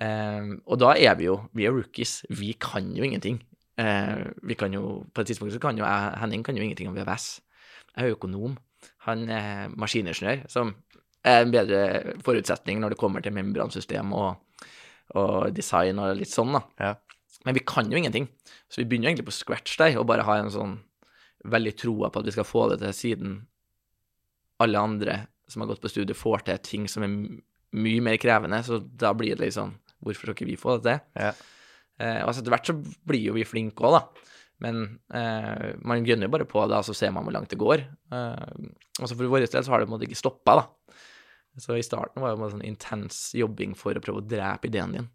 Um, 0.01 0.55
og 0.65 0.79
da 0.81 0.95
er 0.97 1.13
vi 1.13 1.27
jo 1.27 1.35
Vi 1.53 1.67
er 1.67 1.75
rookies. 1.75 2.23
Vi 2.33 2.55
kan 2.57 2.87
jo 2.95 3.05
ingenting. 3.05 3.35
Uh, 3.77 4.31
vi 4.41 4.55
kan 4.57 4.73
jo 4.73 5.03
På 5.13 5.21
et 5.21 5.29
tidspunkt 5.29 5.53
så 5.53 5.59
kan 5.61 5.77
jo 5.77 5.85
jeg 5.85 6.15
Henning 6.17 6.41
kan 6.41 6.57
jo 6.57 6.63
ingenting 6.63 6.89
om 6.89 6.95
VVS. 6.97 7.27
Jeg 7.93 8.07
er 8.07 8.15
økonom. 8.15 8.55
Han 9.05 9.29
er 9.29 9.69
maskiningeniør, 9.77 10.47
som 10.49 10.73
er 11.23 11.43
en 11.43 11.51
bedre 11.53 12.15
forutsetning 12.25 12.79
når 12.81 12.95
det 12.95 12.97
kommer 12.97 13.21
til 13.21 13.33
membransystem 13.35 14.13
og, 14.17 14.63
og 15.13 15.51
design 15.53 15.99
og 16.01 16.15
litt 16.17 16.31
sånn, 16.31 16.55
da. 16.55 16.61
Ja. 16.81 16.95
Men 17.45 17.57
vi 17.57 17.63
kan 17.65 17.89
jo 17.91 17.97
ingenting. 17.97 18.27
Så 18.69 18.81
vi 18.81 18.87
begynner 18.89 19.09
jo 19.09 19.13
egentlig 19.13 19.29
på 19.31 19.37
scratch 19.39 19.77
der, 19.81 19.97
og 19.99 20.07
bare 20.09 20.25
har 20.27 20.41
en 20.41 20.53
sånn 20.53 20.75
veldig 21.51 21.73
troa 21.81 22.11
på 22.11 22.21
at 22.21 22.27
vi 22.29 22.33
skal 22.35 22.45
få 22.45 22.67
det 22.71 22.81
til, 22.83 22.93
siden 22.93 23.37
alle 24.61 24.81
andre 24.81 25.15
som 25.49 25.63
har 25.63 25.71
gått 25.71 25.81
på 25.83 25.89
studiet, 25.91 26.17
får 26.17 26.45
til 26.47 26.59
ting 26.63 26.83
som 26.91 27.05
er 27.05 27.15
mye 27.81 28.03
mer 28.03 28.19
krevende. 28.21 28.61
Så 28.65 28.79
da 28.79 29.13
blir 29.17 29.35
det 29.35 29.47
litt 29.47 29.57
sånn 29.57 29.77
Hvorfor 30.01 30.31
skal 30.31 30.33
ikke 30.33 30.47
vi 30.49 30.57
få 30.57 30.79
det 30.79 30.87
til? 30.87 31.01
Ja. 31.21 31.27
Eh, 32.01 32.21
og 32.25 32.31
så 32.33 32.41
etter 32.41 32.49
hvert 32.55 32.69
så 32.71 32.73
blir 33.05 33.21
jo 33.21 33.35
vi 33.35 33.43
flinke 33.45 33.85
òg, 33.85 33.93
da. 33.93 34.31
Men 34.65 34.79
eh, 35.13 35.75
man 35.85 36.01
gønner 36.07 36.25
jo 36.25 36.33
bare 36.33 36.47
på 36.49 36.63
det, 36.65 36.79
og 36.79 36.87
så 36.87 36.95
ser 36.97 37.13
man 37.13 37.27
hvor 37.27 37.35
langt 37.35 37.51
det 37.53 37.59
går. 37.61 37.83
Eh, 37.85 38.71
og 38.97 39.05
så 39.05 39.13
for 39.13 39.29
vår 39.29 39.45
del 39.45 39.61
så 39.61 39.69
har 39.69 39.81
det 39.81 39.85
på 39.85 39.91
en 39.91 39.93
måte 39.93 40.07
ikke 40.07 40.17
stoppa, 40.17 40.55
da. 40.57 40.97
Så 41.61 41.77
i 41.77 41.85
starten 41.85 42.23
var 42.23 42.33
det 42.33 42.41
en 42.41 42.55
sånn 42.55 42.65
intens 42.65 43.19
jobbing 43.37 43.75
for 43.77 43.93
å 43.93 44.01
prøve 44.01 44.23
å 44.23 44.25
drepe 44.25 44.71
ideen 44.71 44.97
din. 44.97 45.07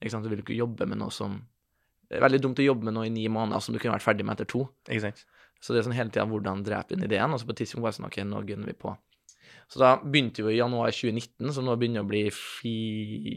Ikke 0.00 0.14
sant? 0.14 0.24
Du 0.24 0.32
vil 0.32 0.40
ikke 0.40 0.56
jobbe 0.56 0.86
med 0.88 1.00
noe 1.02 1.12
som 1.12 1.36
Det 2.10 2.18
er 2.18 2.24
veldig 2.24 2.40
dumt 2.42 2.58
å 2.58 2.64
jobbe 2.64 2.88
med 2.88 2.96
noe 2.96 3.06
i 3.06 3.12
ni 3.14 3.28
måneder 3.30 3.62
som 3.62 3.74
du 3.74 3.78
kunne 3.78 3.94
vært 3.94 4.02
ferdig 4.02 4.24
med 4.26 4.34
etter 4.34 4.48
to. 4.50 4.64
Exact. 4.90 5.22
Så 5.62 5.70
det 5.72 5.80
er 5.80 5.86
sånn 5.86 5.94
hele 5.94 6.10
tida 6.10 6.26
hvordan 6.26 6.64
drepe 6.66 6.96
inn 6.96 7.04
ideen, 7.06 7.30
og 7.30 7.38
så 7.38 7.46
på 7.46 7.54
et 7.54 7.60
tidspunkt 7.62 7.84
var 7.84 7.92
det 7.92 8.00
sånn 8.00 8.08
OK, 8.08 8.18
nå 8.26 8.40
gunner 8.48 8.72
vi 8.72 8.74
på. 8.80 8.94
Så 9.70 9.78
da 9.78 9.92
begynte 10.02 10.42
vi 10.42 10.56
i 10.56 10.58
januar 10.58 10.90
2019, 10.90 11.52
som 11.54 11.68
nå 11.68 11.76
begynner 11.78 12.02
å 12.02 12.08
bli 12.08 12.24
fi... 12.34 12.74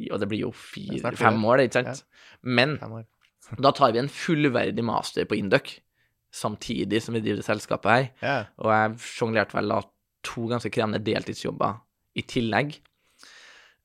Og 0.09 0.17
det 0.23 0.29
blir 0.31 0.47
jo 0.47 0.53
fire, 0.57 1.11
fem 1.19 1.37
år, 1.45 1.61
det, 1.61 1.67
ikke 1.69 1.83
sant? 1.83 2.05
Men 2.41 2.79
da 3.67 3.73
tar 3.75 3.93
vi 3.93 4.01
en 4.01 4.09
fullverdig 4.09 4.85
master 4.87 5.27
på 5.29 5.37
Induc, 5.37 5.75
samtidig 6.33 7.03
som 7.05 7.13
vi 7.13 7.21
driver 7.21 7.45
selskapet 7.45 7.91
her. 7.93 8.07
Ja. 8.23 8.37
Og 8.63 8.73
jeg 8.73 8.95
sjonglerte 9.05 9.59
vel 9.59 9.75
da 9.75 9.83
to 10.25 10.47
ganske 10.49 10.71
krevende 10.73 11.03
deltidsjobber 11.05 11.77
i 12.17 12.25
tillegg. 12.25 12.73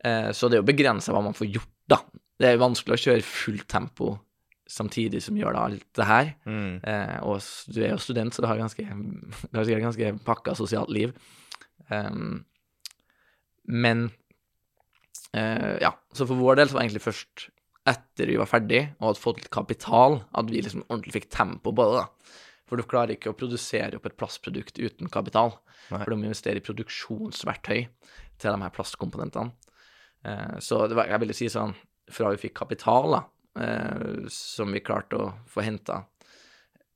Eh, 0.06 0.30
så 0.32 0.48
det 0.48 0.56
er 0.56 0.62
jo 0.62 0.70
begrensa 0.70 1.12
hva 1.12 1.26
man 1.26 1.36
får 1.36 1.50
gjort, 1.58 1.74
da. 1.90 2.00
Det 2.38 2.48
er 2.48 2.62
vanskelig 2.62 2.96
å 2.96 3.02
kjøre 3.02 3.26
fullt 3.26 3.68
tempo 3.68 4.14
samtidig 4.68 5.22
som 5.24 5.36
gjør 5.38 5.56
da 5.56 5.64
alt 5.68 5.86
det 5.96 6.06
her. 6.08 6.30
Mm. 6.48 6.72
Eh, 6.84 7.16
og 7.24 7.40
du 7.72 7.80
er 7.82 7.92
jo 7.94 8.00
student, 8.02 8.34
så 8.34 8.44
du 8.44 8.48
har 8.50 8.60
ganske, 8.60 8.84
du 9.50 9.58
har 9.58 9.68
sikkert 9.68 9.88
ganske 9.88 10.14
pakka 10.26 10.56
sosialt 10.58 10.92
liv. 10.92 11.14
Um, 11.88 12.42
men 13.68 14.10
eh, 15.36 15.78
ja, 15.80 15.94
så 16.12 16.26
for 16.28 16.36
vår 16.40 16.60
del 16.60 16.68
så 16.68 16.76
var 16.76 16.82
det 16.82 16.90
egentlig 16.90 17.06
først 17.06 17.48
etter 17.88 18.28
vi 18.28 18.36
var 18.36 18.50
ferdig 18.50 18.82
og 18.98 19.06
hadde 19.06 19.22
fått 19.22 19.40
litt 19.40 19.52
kapital, 19.54 20.20
at 20.36 20.50
vi 20.50 20.60
liksom 20.60 20.84
ordentlig 20.88 21.14
fikk 21.20 21.30
tempo 21.32 21.72
på 21.72 21.86
det. 21.88 22.02
da. 22.02 22.34
For 22.68 22.76
du 22.76 22.84
klarer 22.84 23.14
ikke 23.16 23.32
å 23.32 23.36
produsere 23.36 23.96
opp 23.96 24.08
et 24.08 24.18
plastprodukt 24.20 24.76
uten 24.76 25.08
kapital. 25.12 25.54
Nei. 25.88 26.02
For 26.02 26.12
du 26.12 26.18
må 26.18 26.28
investere 26.28 26.60
i 26.60 26.64
produksjonsverktøy 26.64 27.80
til 28.38 28.50
de 28.50 28.60
her 28.60 28.74
plastkomponentene. 28.74 29.54
Eh, 30.28 30.58
så 30.64 30.84
det 30.90 30.98
var, 30.98 31.08
jeg 31.08 31.24
ville 31.24 31.36
si 31.36 31.48
sånn, 31.52 31.72
fra 32.12 32.32
vi 32.34 32.42
fikk 32.44 32.58
kapital, 32.60 33.16
da, 33.16 33.22
som 34.32 34.72
vi 34.72 34.80
klarte 34.84 35.16
å 35.18 35.28
få 35.50 35.64
henta, 35.66 36.04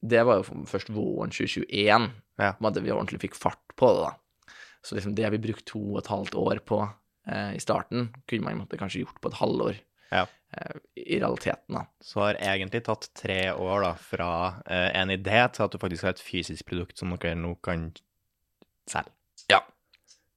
det 0.03 0.23
var 0.27 0.41
jo 0.41 0.65
først 0.67 0.91
våren 0.91 1.31
2021 1.31 2.11
Ja. 2.39 2.55
en 2.61 2.83
vi 2.83 2.91
ordentlig 2.91 3.21
fikk 3.21 3.35
fart 3.39 3.77
på 3.79 3.87
det. 3.95 4.03
da. 4.09 4.55
Så 4.83 4.97
liksom 4.97 5.15
det 5.15 5.31
vi 5.31 5.39
brukte 5.39 5.65
to 5.73 5.79
og 5.93 5.99
et 6.03 6.09
halvt 6.11 6.35
år 6.35 6.59
på 6.67 6.81
eh, 7.29 7.53
i 7.55 7.61
starten, 7.63 8.09
kunne 8.27 8.43
man 8.49 8.59
måtte 8.65 8.79
kanskje 8.81 9.05
gjort 9.05 9.21
på 9.23 9.29
et 9.31 9.39
halvår 9.39 9.77
Ja. 10.11 10.27
eh, 10.57 10.75
i 10.97 11.21
realiteten. 11.21 11.75
da. 11.77 11.85
Så 12.03 12.21
har 12.21 12.35
egentlig 12.35 12.83
tatt 12.85 13.09
tre 13.15 13.53
år 13.53 13.83
da, 13.83 13.93
fra 13.95 14.31
eh, 14.67 14.91
en 15.01 15.09
idé 15.15 15.45
til 15.53 15.63
at 15.65 15.71
du 15.71 15.79
faktisk 15.79 16.03
har 16.03 16.11
et 16.17 16.25
fysisk 16.25 16.67
produkt 16.67 16.99
som 16.99 17.15
dere 17.17 17.37
nå 17.39 17.55
kan 17.63 17.93
selge. 18.91 19.13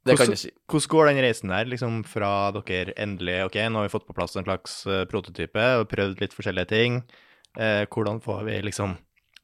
Det 0.06 0.18
kan 0.18 0.28
Hvordan- 0.28 0.38
si. 0.38 0.52
Hvordan 0.70 0.90
går 0.94 1.08
den 1.08 1.24
reisen 1.24 1.50
der, 1.50 1.66
liksom 1.66 2.04
fra 2.06 2.52
dere 2.52 2.94
endelig 2.96 3.46
Ok, 3.46 3.56
nå 3.56 3.80
har 3.82 3.88
vi 3.88 3.94
fått 3.98 4.06
på 4.06 4.14
plass 4.14 4.36
en 4.36 4.46
slags 4.46 4.86
eh, 4.86 5.06
prototype 5.06 5.64
og 5.80 5.90
prøvd 5.90 6.22
litt 6.22 6.34
forskjellige 6.34 6.68
ting. 6.68 7.04
Eh, 7.58 7.86
hvordan 7.90 8.22
får 8.22 8.46
vi 8.46 8.62
liksom 8.62 8.98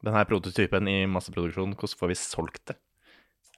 denne 0.03 0.25
prototypen 0.25 0.87
i 0.87 1.05
masseproduksjon? 1.09 1.73
Hvordan 1.75 1.97
får 1.97 2.07
vi 2.07 2.15
solgt 2.19 2.65
det? 2.67 2.77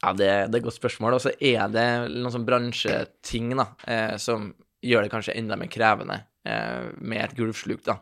Ja, 0.04 0.12
det, 0.14 0.28
det 0.52 0.56
er 0.56 0.60
et 0.60 0.64
godt 0.64 0.80
spørsmål. 0.80 1.16
Og 1.16 1.22
så 1.24 1.32
er 1.40 1.68
det 1.72 1.88
noen 2.12 2.32
sånn 2.32 2.48
bransjeting 2.48 3.54
da, 3.56 3.68
eh, 3.88 4.16
som 4.18 4.54
gjør 4.84 5.06
det 5.06 5.12
kanskje 5.12 5.36
enda 5.40 5.56
mer 5.60 5.72
krevende 5.72 6.26
eh, 6.46 6.90
med 7.00 7.24
et 7.24 7.36
gulvsluk, 7.38 7.84
da. 7.88 8.00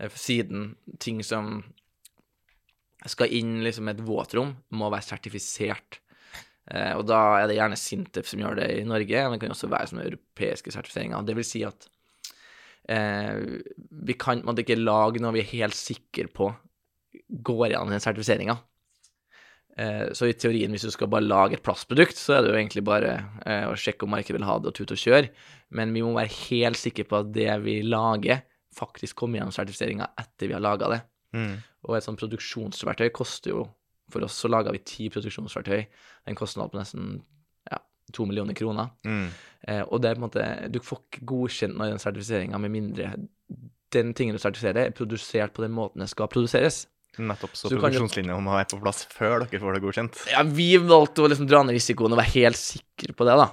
Eh, 0.00 0.10
siden 0.14 0.76
ting 0.98 1.22
som 1.26 1.64
skal 3.06 3.30
inn 3.34 3.60
liksom 3.62 3.88
et 3.90 4.02
våtrom, 4.02 4.56
må 4.74 4.90
være 4.90 5.06
sertifisert. 5.06 6.00
Eh, 6.70 6.94
og 6.98 7.06
da 7.08 7.20
er 7.40 7.48
det 7.48 7.58
gjerne 7.58 7.80
Sintef 7.80 8.28
som 8.28 8.42
gjør 8.42 8.60
det 8.60 8.70
i 8.76 8.86
Norge, 8.88 9.24
men 9.24 9.36
det 9.36 9.42
kan 9.44 9.54
også 9.54 9.70
være 9.72 9.90
sånne 9.92 10.08
europeiske 10.10 10.74
sertifiseringer. 10.74 11.26
Det 11.26 11.36
vil 11.38 11.46
si 11.46 11.64
at 11.66 11.88
eh, 12.92 13.60
vi 14.08 14.16
kan 14.20 14.44
på 14.44 14.56
ikke 14.62 14.80
lage 14.80 15.22
noe 15.22 15.36
vi 15.36 15.44
er 15.44 15.54
helt 15.56 15.78
sikre 15.78 16.28
på 16.32 16.52
går 17.28 17.70
gjennom 17.72 17.92
den 17.92 18.02
sertifiseringa. 18.02 18.58
Eh, 19.78 20.10
Så 20.12 20.26
i 20.26 20.34
teorien, 20.34 20.72
hvis 20.74 20.86
du 20.86 20.90
skal 20.90 21.10
bare 21.10 21.26
lage 21.26 21.54
et 21.58 21.62
plastprodukt, 21.62 22.18
så 22.18 22.36
er 22.36 22.42
det 22.42 22.52
jo 22.52 22.58
egentlig 22.58 22.84
bare 22.86 23.14
eh, 23.46 23.66
å 23.68 23.76
sjekke 23.78 24.06
om 24.06 24.12
markedet 24.16 24.38
vil 24.40 24.48
ha 24.48 24.58
det 24.58 24.72
og 24.72 24.76
tute 24.76 24.96
og 24.96 25.02
kjøre. 25.02 25.30
Men 25.70 25.94
vi 25.94 26.02
må 26.02 26.14
være 26.16 26.34
helt 26.48 26.80
sikre 26.80 27.06
på 27.08 27.22
at 27.22 27.32
det 27.34 27.50
vi 27.64 27.80
lager, 27.86 28.42
faktisk 28.78 29.16
kommer 29.22 29.40
gjennom 29.40 29.54
sertifiseringa 29.54 30.10
etter 30.20 30.50
vi 30.50 30.54
har 30.54 30.62
laga 30.62 30.90
det. 30.92 31.00
Mm. 31.36 31.54
Og 31.88 31.96
et 31.96 32.04
sånt 32.06 32.20
produksjonsverktøy 32.20 33.10
koster 33.14 33.54
jo 33.56 33.66
For 34.08 34.24
oss 34.24 34.38
så 34.40 34.48
laga 34.48 34.72
vi 34.72 34.78
ti 34.88 35.10
produksjonsverktøy. 35.12 35.82
En 36.28 36.38
kostnad 36.38 36.72
på 36.72 36.80
nesten 36.80 37.18
ja, 37.70 37.80
to 38.14 38.26
millioner 38.28 38.56
kroner. 38.58 38.92
Mm. 39.08 39.26
Eh, 39.64 39.82
og 39.86 40.02
det 40.02 40.10
er 40.10 40.18
på 40.18 40.22
en 40.22 40.28
måte 40.28 40.46
Du 40.72 40.78
får 40.84 41.02
ikke 41.06 41.26
godkjent 41.32 41.76
noe 41.78 41.88
i 41.88 41.94
den 41.96 42.02
sertifiseringa 42.02 42.60
med 42.62 42.74
mindre 42.74 43.14
den 43.94 44.12
tingen 44.12 44.36
du 44.36 44.42
sertifiserer, 44.42 44.88
er 44.88 44.96
produsert 44.96 45.54
på 45.56 45.64
den 45.64 45.72
måten 45.72 46.02
det 46.04 46.10
skal 46.12 46.28
produseres. 46.28 46.82
Nettopp. 47.18 47.54
Så, 47.56 47.70
Så 47.70 47.78
produksjonslinja 47.80 48.36
må 48.38 48.52
være 48.54 48.68
på 48.74 48.80
plass 48.82 49.02
før 49.10 49.42
dere 49.42 49.60
får 49.62 49.74
det 49.74 49.82
godkjent. 49.82 50.20
Ja, 50.30 50.44
vi 50.44 50.68
valgte 50.82 51.24
å 51.24 51.30
liksom 51.32 51.48
dra 51.50 51.64
ned 51.64 51.74
risikoen 51.74 52.14
og 52.14 52.20
være 52.20 52.34
helt 52.36 52.60
sikre 52.60 53.16
på 53.16 53.26
det, 53.26 53.36
da. 53.40 53.48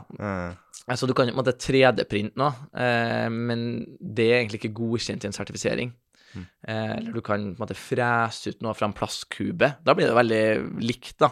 Så 0.76 0.92
Altså, 0.92 1.08
du 1.10 1.16
kan 1.18 1.26
på 1.26 1.34
en 1.34 1.40
måte 1.40 1.56
3D-printe 1.58 2.38
nå, 2.38 2.52
eh, 2.78 3.26
men 3.34 3.62
det 3.98 4.28
er 4.28 4.36
egentlig 4.44 4.60
ikke 4.60 4.76
godkjent 4.78 5.24
i 5.26 5.30
en 5.32 5.34
sertifisering. 5.34 5.96
Mm. 6.36 6.44
Eh, 6.68 6.92
eller 7.00 7.16
du 7.16 7.24
kan 7.26 7.42
på 7.42 7.56
en 7.56 7.64
måte 7.64 7.78
frese 7.80 8.54
ut 8.54 8.62
noe 8.62 8.76
fra 8.78 8.86
en 8.92 8.94
plastkube. 8.94 9.72
Da 9.82 9.96
blir 9.98 10.12
det 10.12 10.20
veldig 10.20 10.44
likt, 10.84 11.16
da. 11.24 11.32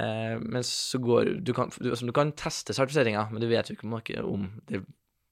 Eh, 0.00 0.36
men 0.42 0.64
så 0.66 0.98
går 0.98 1.36
du 1.46 1.52
kan, 1.54 1.70
du, 1.78 1.90
altså, 1.92 2.06
du 2.08 2.12
kan 2.12 2.32
teste 2.34 2.74
sertifiseringa, 2.74 3.28
men 3.30 3.40
du 3.40 3.46
vet 3.50 3.68
jo 3.70 3.76
ikke 3.76 4.24
om 4.26 4.48
det 4.66 4.82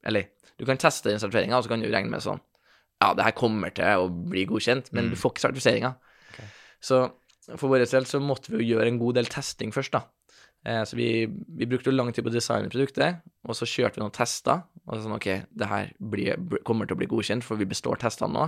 Eller, 0.07 0.29
du 0.61 0.65
kan 0.69 0.79
teste 0.79 1.09
den 1.11 1.19
sertifiseringa, 1.19 1.57
og 1.59 1.65
så 1.65 1.73
kan 1.73 1.81
du 1.83 1.89
regne 1.91 2.11
med 2.13 2.23
sånn 2.23 2.39
Ja, 3.03 3.15
det 3.19 3.25
her 3.27 3.33
kommer 3.35 3.73
til 3.75 3.85
å 3.99 4.07
bli 4.31 4.45
godkjent, 4.47 4.93
men 4.93 5.07
Mm. 5.07 5.11
du 5.11 5.17
får 5.17 5.33
ikke 5.33 5.43
sertifiseringa. 5.49 5.91
Okay. 6.31 6.47
Så 6.81 7.01
for 7.59 7.69
vår 7.69 7.83
del 7.91 8.07
så 8.07 8.21
måtte 8.23 8.53
vi 8.53 8.63
jo 8.63 8.77
gjøre 8.79 8.87
en 8.93 8.99
god 9.03 9.15
del 9.19 9.27
testing 9.27 9.73
først, 9.75 9.91
da. 9.93 10.05
Eh, 10.65 10.85
så 10.85 10.97
vi, 10.97 11.27
vi 11.27 11.67
brukte 11.67 11.91
jo 11.91 11.97
lang 11.97 12.13
tid 12.15 12.25
på 12.25 12.31
å 12.31 12.33
designe 12.33 12.71
produktet, 12.71 13.19
og 13.45 13.57
så 13.59 13.67
kjørte 13.69 13.99
vi 13.99 14.05
noen 14.05 14.15
tester. 14.15 14.63
Og 14.87 15.03
sånn, 15.03 15.13
OK, 15.19 15.27
det 15.51 15.69
her 15.69 15.91
blir, 16.01 16.39
kommer 16.65 16.87
til 16.87 16.95
å 16.97 17.01
bli 17.03 17.07
godkjent, 17.11 17.45
for 17.45 17.57
vi 17.61 17.67
består 17.69 17.97
testene 18.01 18.33
nå. 18.33 18.47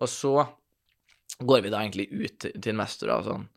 Og 0.00 0.08
så 0.08 0.32
går 1.38 1.62
vi 1.62 1.70
da 1.70 1.84
egentlig 1.84 2.08
ut 2.10 2.38
til 2.48 2.72
investorer 2.72 3.18
og 3.20 3.24
sånn 3.28 3.48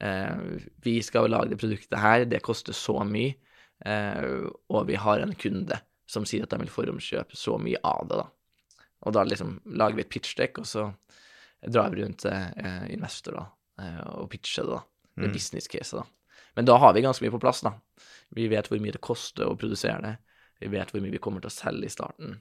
Vi 0.00 1.02
skal 1.02 1.30
lage 1.30 1.50
det 1.50 1.58
produktet 1.58 1.98
her, 1.98 2.24
det 2.24 2.42
koster 2.46 2.72
så 2.76 3.00
mye, 3.04 3.34
eh, 3.84 4.46
og 4.70 4.86
vi 4.86 4.94
har 4.94 5.18
en 5.24 5.34
kunde 5.34 5.80
som 6.08 6.24
sier 6.24 6.44
at 6.46 6.50
de 6.54 6.58
vil 6.62 6.70
forhåndskjøpe 6.72 7.36
så 7.36 7.58
mye 7.60 7.80
av 7.84 8.06
det, 8.08 8.20
da. 8.22 8.28
Og 9.06 9.12
da 9.14 9.24
liksom 9.26 9.56
lager 9.78 9.98
vi 9.98 10.04
et 10.06 10.10
pitchdekk, 10.14 10.58
og 10.62 10.66
så 10.66 10.86
drar 11.66 11.90
vi 11.90 12.02
rundt 12.04 12.22
til 12.24 12.32
eh, 12.32 12.86
investorer 12.94 13.46
eh, 13.82 14.00
og 14.14 14.30
pitcher 14.30 14.64
det, 14.64 14.78
da. 14.78 14.84
Det 15.18 15.24
Mm. 15.24 15.30
er 15.30 15.34
business-caset, 15.34 15.98
da. 15.98 16.04
Men 16.54 16.64
da 16.64 16.76
har 16.78 16.92
vi 16.94 17.02
ganske 17.02 17.24
mye 17.24 17.34
på 17.34 17.40
plass, 17.42 17.60
da. 17.66 17.72
Vi 18.30 18.46
vet 18.48 18.68
hvor 18.70 18.78
mye 18.78 18.94
det 18.94 19.00
koster 19.02 19.48
å 19.50 19.56
produsere 19.58 19.98
det. 20.02 20.16
Vi 20.60 20.68
vet 20.70 20.90
hvor 20.92 21.02
mye 21.02 21.10
vi 21.10 21.18
kommer 21.18 21.42
til 21.42 21.50
å 21.50 21.54
selge 21.54 21.86
i 21.86 21.90
starten. 21.90 22.36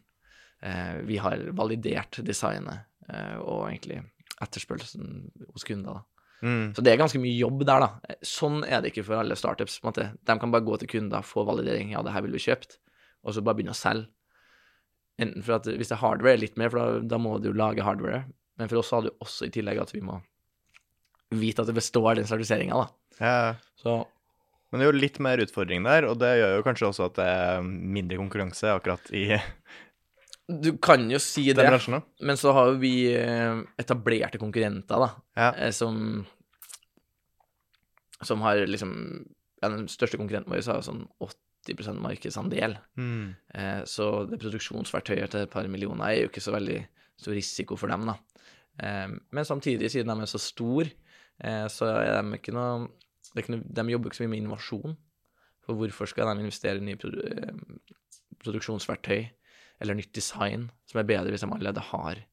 Eh, 0.61 1.01
vi 1.05 1.17
har 1.17 1.37
validert 1.57 2.19
designet 2.25 2.85
eh, 3.09 3.37
og 3.37 3.67
egentlig 3.71 4.03
etterspørselen 4.41 5.31
hos 5.53 5.63
kunder. 5.65 5.93
da. 5.93 6.16
Mm. 6.45 6.75
Så 6.77 6.83
det 6.85 6.91
er 6.91 6.99
ganske 7.01 7.21
mye 7.21 7.33
jobb 7.33 7.63
der, 7.65 7.83
da. 7.83 8.17
Sånn 8.25 8.61
er 8.67 8.83
det 8.83 8.91
ikke 8.91 9.07
for 9.07 9.17
alle 9.21 9.37
startups. 9.39 9.79
på 9.79 9.87
en 9.87 9.89
måte. 9.91 10.07
De 10.29 10.37
kan 10.39 10.53
bare 10.53 10.65
gå 10.67 10.77
til 10.81 10.91
kunder, 10.91 11.25
få 11.25 11.45
validering, 11.47 11.91
ja, 11.95 12.03
det 12.05 12.13
her 12.13 12.25
vil 12.25 12.35
vi 12.37 12.43
kjøpt, 12.45 12.77
og 13.25 13.33
så 13.33 13.43
bare 13.45 13.57
begynne 13.59 13.75
å 13.75 13.79
selge. 13.79 14.09
Enten 15.17 15.41
for 15.41 15.57
at 15.57 15.65
Hvis 15.65 15.89
det 15.89 15.95
er 15.97 16.03
hardware, 16.03 16.37
litt 16.37 16.59
mer, 16.61 16.69
for 16.69 16.77
da, 16.77 17.05
da 17.15 17.17
må 17.17 17.39
du 17.41 17.49
jo 17.49 17.57
lage 17.57 17.81
hardware. 17.81 18.27
Men 18.57 18.69
for 18.69 18.81
oss 18.81 18.91
har 18.93 19.01
du 19.05 19.09
også 19.17 19.47
i 19.47 19.53
tillegg 19.53 19.81
at 19.81 19.93
vi 19.93 20.03
må 20.05 20.19
vite 21.33 21.63
at 21.63 21.69
det 21.69 21.75
består 21.77 22.15
den 22.15 22.27
sertifiseringa, 22.29 22.85
da. 22.85 22.87
Ja. 23.19 23.55
Så 23.81 24.05
Men 24.69 24.79
det 24.79 24.85
er 24.85 24.91
jo 24.91 24.99
litt 24.99 25.17
mer 25.23 25.41
utfordring 25.41 25.85
der, 25.87 26.05
og 26.05 26.19
det 26.19 26.37
gjør 26.37 26.57
jo 26.57 26.63
kanskje 26.65 26.87
også 26.89 27.07
at 27.07 27.17
det 27.17 27.25
er 27.25 27.65
mindre 27.65 28.19
konkurranse 28.19 28.73
akkurat 28.75 29.11
i 29.15 29.29
du 30.47 30.77
kan 30.79 31.09
jo 31.11 31.19
si 31.19 31.43
det, 31.51 31.65
bransjen. 31.67 32.01
men 32.21 32.37
så 32.39 32.53
har 32.55 32.69
jo 32.71 32.77
vi 32.79 32.91
eh, 33.13 33.61
etablerte 33.79 34.39
konkurrenter, 34.39 34.99
da, 35.03 35.09
Ja. 35.35 35.49
eh, 35.67 35.71
som 35.71 36.25
Som 38.23 38.41
har 38.41 38.55
liksom 38.65 38.93
ja, 39.61 39.69
Den 39.69 39.87
største 39.87 40.17
konkurrenten 40.17 40.51
vår 40.53 40.63
har 40.71 40.81
sånn 40.85 41.07
80% 41.67 41.99
markedsandel. 42.01 42.77
Mm. 42.97 43.35
Eh, 43.53 43.81
Så 43.85 44.27
det 44.29 44.39
produksjonsverktøyet 44.39 45.29
til 45.33 45.41
et 45.41 45.51
par 45.51 45.67
millioner 45.67 46.05
er 46.13 46.21
jo 46.23 46.29
ikke 46.29 46.41
så 46.41 46.53
veldig 46.55 46.79
stor 47.17 47.33
risiko 47.33 47.75
for 47.75 47.87
dem, 47.89 48.05
da. 48.05 48.15
Eh, 48.79 49.07
Men 49.31 49.45
samtidig, 49.45 49.89
siden 49.91 50.07
de 50.13 50.21
er 50.21 50.25
så 50.31 50.39
store, 50.39 50.91
eh, 51.43 51.65
så 51.67 51.85
er 51.97 52.21
de 52.21 52.37
ikke 52.37 52.53
noe, 52.53 52.87
det 53.35 53.43
ikke 53.43 53.55
noe 53.57 53.63
De 53.73 53.91
jobber 53.91 54.09
ikke 54.09 54.17
så 54.21 54.23
mye 54.27 54.29
med 54.35 54.43
innovasjon. 54.45 54.97
For 55.65 55.75
hvorfor 55.75 56.07
skal 56.07 56.29
de 56.35 56.41
investere 56.45 56.77
i 56.77 56.85
nye 56.85 56.95
produ 56.95 57.19
eh, 57.21 57.53
produksjonsverktøy 58.39 59.27
eller 59.81 59.97
nytt 59.97 60.13
design 60.15 60.67
som 60.89 61.01
er 61.01 61.07
bedre 61.09 61.33
hvis 61.33 61.45
de 61.45 61.51
allerede 61.51 61.83
har 61.91 62.23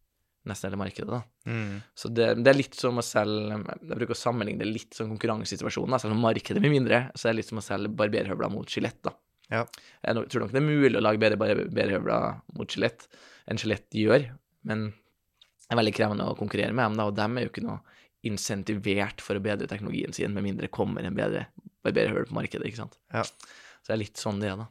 nesten 0.49 0.69
hele 0.69 0.81
markedet, 0.81 1.09
da. 1.09 1.21
Mm. 1.49 1.79
Så 1.97 2.11
det, 2.13 2.27
det 2.45 2.51
er 2.51 2.57
litt 2.59 2.77
som 2.77 3.01
å 3.01 3.05
selge 3.05 3.57
Jeg 3.57 3.97
bruker 3.97 4.13
å 4.13 4.19
sammenligne 4.19 4.61
det 4.61 4.69
litt 4.69 4.97
som 4.97 5.09
konkurransesituasjonen. 5.15 5.95
da, 5.97 6.01
Selv 6.03 6.17
om 6.17 6.25
markedet 6.25 6.61
blir 6.61 6.73
mindre, 6.73 7.07
så 7.17 7.29
er 7.29 7.33
det 7.33 7.39
litt 7.41 7.53
som 7.53 7.61
å 7.63 7.65
selge 7.65 7.93
barberhøvler 7.97 8.53
mot 8.53 8.69
skjelett. 8.69 9.01
da. 9.05 9.15
Ja. 9.53 9.65
Jeg 10.05 10.29
tror 10.33 10.45
nok 10.45 10.53
det 10.53 10.61
er 10.61 10.67
mulig 10.67 10.99
å 10.99 11.05
lage 11.05 11.23
bedre 11.23 11.41
barberhøvler 11.41 12.39
mot 12.59 12.69
skjelett 12.77 13.09
enn 13.49 13.61
skjelett 13.61 13.89
gjør, 13.97 14.29
men 14.69 14.87
det 14.93 15.73
er 15.73 15.81
veldig 15.81 15.97
krevende 15.97 16.29
å 16.29 16.37
konkurrere 16.37 16.77
med 16.77 16.91
dem, 16.91 16.97
da, 17.01 17.09
og 17.09 17.17
dem 17.17 17.37
er 17.37 17.47
jo 17.47 17.53
ikke 17.53 17.65
noe 17.65 17.81
insentivert 18.25 19.21
for 19.25 19.37
å 19.37 19.43
bedre 19.45 19.69
teknologien 19.69 20.13
sin, 20.17 20.33
med 20.37 20.47
mindre 20.47 20.71
kommer 20.73 21.05
en 21.05 21.17
bedre 21.17 21.47
barberhøvel 21.85 22.29
på 22.29 22.37
markedet, 22.37 22.69
ikke 22.69 22.83
sant. 22.85 22.97
Ja. 23.13 23.25
Så 23.25 23.91
det 23.91 23.97
er 23.97 24.01
litt 24.01 24.21
sånn 24.21 24.41
det 24.41 24.53
er, 24.53 24.61
da. 24.61 24.69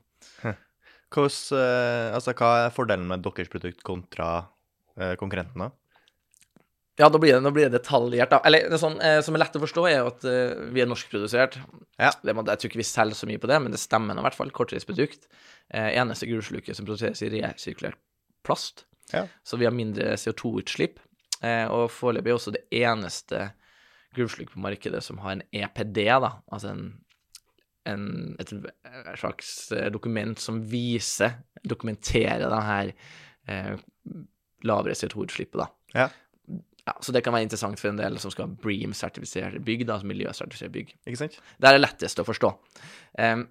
Hvordan, 1.13 1.61
eh, 1.61 2.09
altså, 2.17 2.33
hva 2.39 2.51
er 2.65 2.73
fordelen 2.73 3.07
med 3.09 3.23
deres 3.25 3.49
produkt 3.53 3.83
kontra 3.85 4.31
eh, 4.97 5.13
konkurrenten, 5.21 5.67
da? 5.67 5.71
Ja, 7.01 7.07
da 7.09 7.17
blir 7.17 7.33
det, 7.33 7.39
da 7.41 7.49
blir 7.53 7.65
det 7.71 7.79
detaljert, 7.79 8.29
da. 8.29 8.37
Eller 8.45 8.67
det 8.69 8.77
sånn, 8.77 8.99
eh, 9.01 9.19
som 9.25 9.33
er 9.33 9.41
lett 9.41 9.55
å 9.57 9.61
forstå, 9.63 9.83
er 9.89 9.95
jo 10.03 10.09
at 10.11 10.25
eh, 10.29 10.51
vi 10.75 10.83
er 10.83 10.89
norskprodusert. 10.91 11.55
Ja. 11.97 12.11
Det, 12.21 12.35
må- 12.37 12.43
jeg 12.45 12.61
tror 12.61 12.69
ikke 12.69 12.81
vi 12.83 12.85
selger 12.85 13.17
så 13.17 13.29
mye 13.29 13.41
på 13.41 13.49
det, 13.49 13.57
men 13.63 13.73
det 13.73 13.79
stemmer 13.81 14.13
nå 14.13 14.21
i 14.21 14.27
hvert 14.27 14.37
fall. 14.37 14.51
Kortreisprodukt. 14.53 15.25
Eh, 15.73 15.89
eneste 15.97 16.29
gruslukke 16.29 16.75
som 16.77 16.85
produseres 16.85 17.23
i 17.25 17.31
resirkulert 17.33 17.97
plast. 18.45 18.85
Ja. 19.13 19.25
Så 19.45 19.57
vi 19.57 19.65
har 19.65 19.73
mindre 19.73 20.13
CO2-utslipp. 20.21 21.01
Eh, 21.41 21.65
og 21.73 21.89
foreløpig 21.91 22.35
også 22.35 22.53
det 22.55 22.61
eneste 22.77 23.49
gulvsluk 24.13 24.53
på 24.53 24.61
markedet 24.61 25.01
som 25.03 25.17
har 25.25 25.33
en 25.39 25.41
EPD, 25.49 26.03
da. 26.21 26.35
Altså 26.53 26.75
en, 26.75 26.85
en, 27.89 28.35
et 28.39 28.53
slags 29.19 29.71
eh, 29.75 29.89
dokument 29.93 30.39
som 30.39 30.61
viser, 30.69 31.39
dokumenterer 31.67 32.45
det 32.51 32.61
her 32.67 32.91
eh, 33.47 33.73
lavere 34.67 34.95
CO2-utslippet, 34.97 35.59
da. 35.63 35.69
Ja. 35.93 36.09
Ja, 36.83 36.97
så 36.99 37.13
det 37.15 37.21
kan 37.23 37.31
være 37.31 37.47
interessant 37.47 37.79
for 37.79 37.93
en 37.93 37.99
del 37.99 38.17
som 38.19 38.31
skal 38.33 38.49
ha 38.49 38.55
BREAM-sertifisere 38.59 39.61
bygg, 39.63 39.85
da, 39.87 40.01
altså 40.03 40.67
bygg. 40.71 40.89
Ikke 41.07 41.21
sant? 41.21 41.37
Det 41.55 41.69
er 41.69 41.77
det 41.77 41.83
letteste 41.85 42.25
å 42.25 42.27
forstå. 42.27 42.49
Um, 43.23 43.45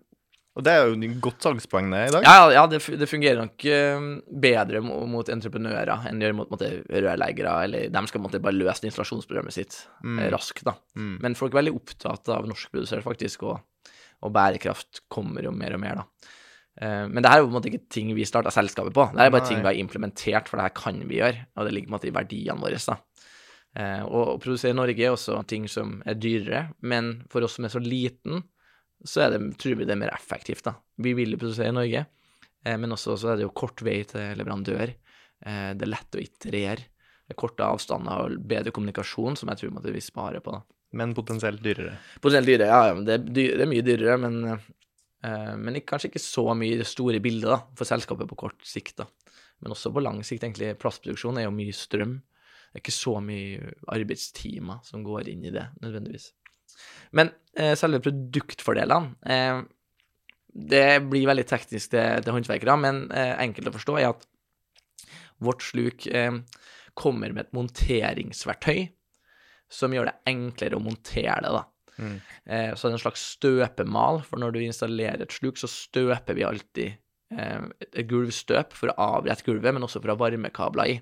Og 0.53 0.65
det 0.67 0.73
er 0.75 0.83
jo 0.85 0.99
et 0.99 1.21
godt 1.25 1.47
salgspoeng 1.47 1.89
det 1.95 2.03
i 2.11 2.13
dag. 2.13 2.27
ja, 2.29 2.51
ja 2.53 2.67
det, 2.69 2.83
det 3.01 3.09
fungerer 3.09 3.39
nok 3.41 3.65
eh, 3.65 4.03
bedre 4.45 4.83
mot 4.85 5.31
entreprenører 5.33 6.05
enn 6.11 6.21
det 6.21 6.29
gjør 6.29 6.37
mot 6.43 6.53
rørleggere, 6.61 7.55
eller 7.65 7.89
de 7.95 8.03
skal 8.11 8.21
måtte, 8.21 8.43
bare 8.45 8.59
løse 8.59 8.85
installasjonsprogrammet 8.85 9.57
sitt 9.57 9.79
mm. 10.05 10.27
raskt, 10.35 10.67
da. 10.69 10.77
Mm. 10.93 11.15
Men 11.25 11.39
folk 11.41 11.55
er 11.55 11.63
veldig 11.63 11.77
opptatt 11.79 12.29
av 12.37 12.45
norskprodusert, 12.51 13.01
faktisk, 13.07 13.49
og, 13.49 13.65
og 14.23 14.33
bærekraft 14.35 15.03
kommer 15.11 15.43
jo 15.47 15.53
mer 15.55 15.75
og 15.77 15.81
mer, 15.83 16.01
da. 16.03 16.31
Eh, 16.81 17.07
Men 17.09 17.23
det 17.23 17.31
her 17.31 17.41
er 17.41 17.47
på 17.47 17.51
en 17.53 17.57
måte 17.59 17.71
ikke 17.71 17.89
ting 17.93 18.15
vi 18.17 18.25
starta 18.25 18.51
selskapet 18.55 18.95
på. 18.95 19.09
Det 19.13 19.21
er 19.21 19.31
bare 19.35 19.43
Nei. 19.45 19.49
ting 19.49 19.59
vi 19.61 19.71
har 19.71 19.81
implementert, 19.83 20.49
for 20.49 20.57
det 20.57 20.69
her 20.69 20.77
kan 20.79 21.01
vi 21.09 21.19
gjøre, 21.21 21.47
og 21.57 21.67
det 21.67 21.75
ligger 21.75 21.89
på 21.89 21.93
en 21.93 21.99
måte 21.99 22.09
i 22.11 22.17
verdiene 22.17 22.61
våre. 22.63 22.79
da. 22.87 22.97
Eh, 23.75 24.03
Og 24.05 24.29
å 24.37 24.41
produsere 24.41 24.71
i 24.71 24.79
Norge 24.79 25.01
er 25.05 25.13
også 25.13 25.47
ting 25.47 25.67
som 25.69 26.03
er 26.07 26.15
dyrere, 26.15 26.75
men 26.83 27.25
for 27.29 27.43
oss 27.43 27.55
som 27.57 27.65
er 27.65 27.69
så 27.75 27.81
liten, 27.83 28.43
så 29.05 29.23
er 29.27 29.31
det, 29.39 29.59
tror 29.59 29.77
vi 29.77 29.85
det 29.85 29.93
er 29.97 30.03
mer 30.05 30.15
effektivt. 30.15 30.63
da. 30.65 30.75
Vi 30.99 31.13
vil 31.15 31.33
jo 31.33 31.39
produsere 31.39 31.69
i 31.69 31.73
Norge, 31.73 32.07
eh, 32.65 32.77
men 32.77 32.91
også 32.91 33.19
så 33.19 33.33
er 33.33 33.37
det 33.37 33.43
jo 33.49 33.51
kort 33.51 33.83
vei 33.83 34.03
til 34.05 34.37
leverandør. 34.37 34.95
Det 35.43 35.83
er 35.83 35.91
lett 35.91 36.15
å 36.15 36.21
iterere. 36.23 36.77
Det 37.27 37.35
er 37.35 37.35
korte 37.35 37.65
avstander 37.67 38.13
og 38.31 38.47
bedre 38.47 38.71
kommunikasjon, 38.71 39.37
som 39.37 39.49
jeg 39.49 39.59
tror 39.59 39.93
vi 39.93 39.99
sparer 40.01 40.39
på. 40.41 40.53
da. 40.53 40.61
Men 40.99 41.15
potensielt 41.17 41.63
dyrere. 41.65 41.97
Potensielt 42.21 42.51
dyrere, 42.51 42.69
ja, 42.69 42.91
ja, 42.91 42.97
det 43.07 43.15
er, 43.15 43.23
dyr, 43.25 43.55
det 43.57 43.65
er 43.65 43.71
mye 43.71 43.85
dyrere, 43.87 44.17
men, 44.21 44.39
eh, 45.25 45.55
men 45.57 45.81
kanskje 45.89 46.11
ikke 46.11 46.23
så 46.25 46.45
mye 46.59 46.85
store 46.89 47.23
bildet 47.25 47.49
da, 47.49 47.63
for 47.79 47.89
selskapet 47.89 48.29
på 48.29 48.39
kort 48.45 48.69
sikt. 48.69 49.01
da. 49.01 49.09
Men 49.63 49.73
også 49.77 49.93
på 49.95 50.03
lang 50.03 50.21
sikt, 50.27 50.45
egentlig. 50.45 50.75
Plastproduksjon 50.83 51.41
er 51.41 51.47
jo 51.47 51.55
mye 51.55 51.75
strøm. 51.77 52.19
Det 52.73 52.81
er 52.81 52.85
ikke 52.85 52.97
så 52.97 53.19
mye 53.25 53.75
arbeidstimer 53.93 54.81
som 54.87 55.05
går 55.07 55.31
inn 55.33 55.45
i 55.49 55.53
det, 55.55 55.67
nødvendigvis. 55.85 56.31
Men 57.17 57.31
eh, 57.57 57.75
selve 57.77 58.01
produktfordelene 58.01 59.13
eh, 59.29 59.59
Det 60.73 60.87
blir 61.05 61.29
veldig 61.29 61.45
teknisk 61.49 61.93
til, 61.93 62.25
til 62.25 62.37
håndverkere, 62.37 62.77
men 62.81 63.05
eh, 63.13 63.35
enkelt 63.45 63.71
å 63.71 63.75
forstå 63.77 63.99
er 64.01 64.11
at 64.11 64.27
vårt 65.43 65.65
sluk 65.65 66.07
eh, 66.09 66.41
kommer 66.99 67.33
med 67.33 67.47
et 67.47 67.55
monteringsverktøy 67.57 68.89
som 69.73 69.95
gjør 69.95 70.11
det 70.11 70.19
enklere 70.31 70.79
å 70.79 70.83
montere 70.85 71.39
det. 71.45 71.53
da. 71.55 71.63
Mm. 71.99 72.17
Eh, 72.45 72.73
så 72.75 72.87
det 72.89 72.93
er 72.93 72.99
en 72.99 73.05
slags 73.05 73.25
støpemal, 73.37 74.21
for 74.27 74.43
når 74.43 74.55
du 74.55 74.61
installerer 74.63 75.25
et 75.25 75.35
sluk, 75.35 75.61
så 75.61 75.71
støper 75.71 76.37
vi 76.39 76.47
alltid 76.47 77.39
eh, 77.39 77.65
et 77.91 78.11
gulvstøp 78.11 78.77
for 78.77 78.93
å 78.93 78.99
avrette 79.17 79.47
gulvet, 79.47 79.75
men 79.75 79.87
også 79.87 80.03
for 80.03 80.13
å 80.13 80.17
ha 80.17 80.25
varmekabler 80.25 80.93
i. 80.93 80.99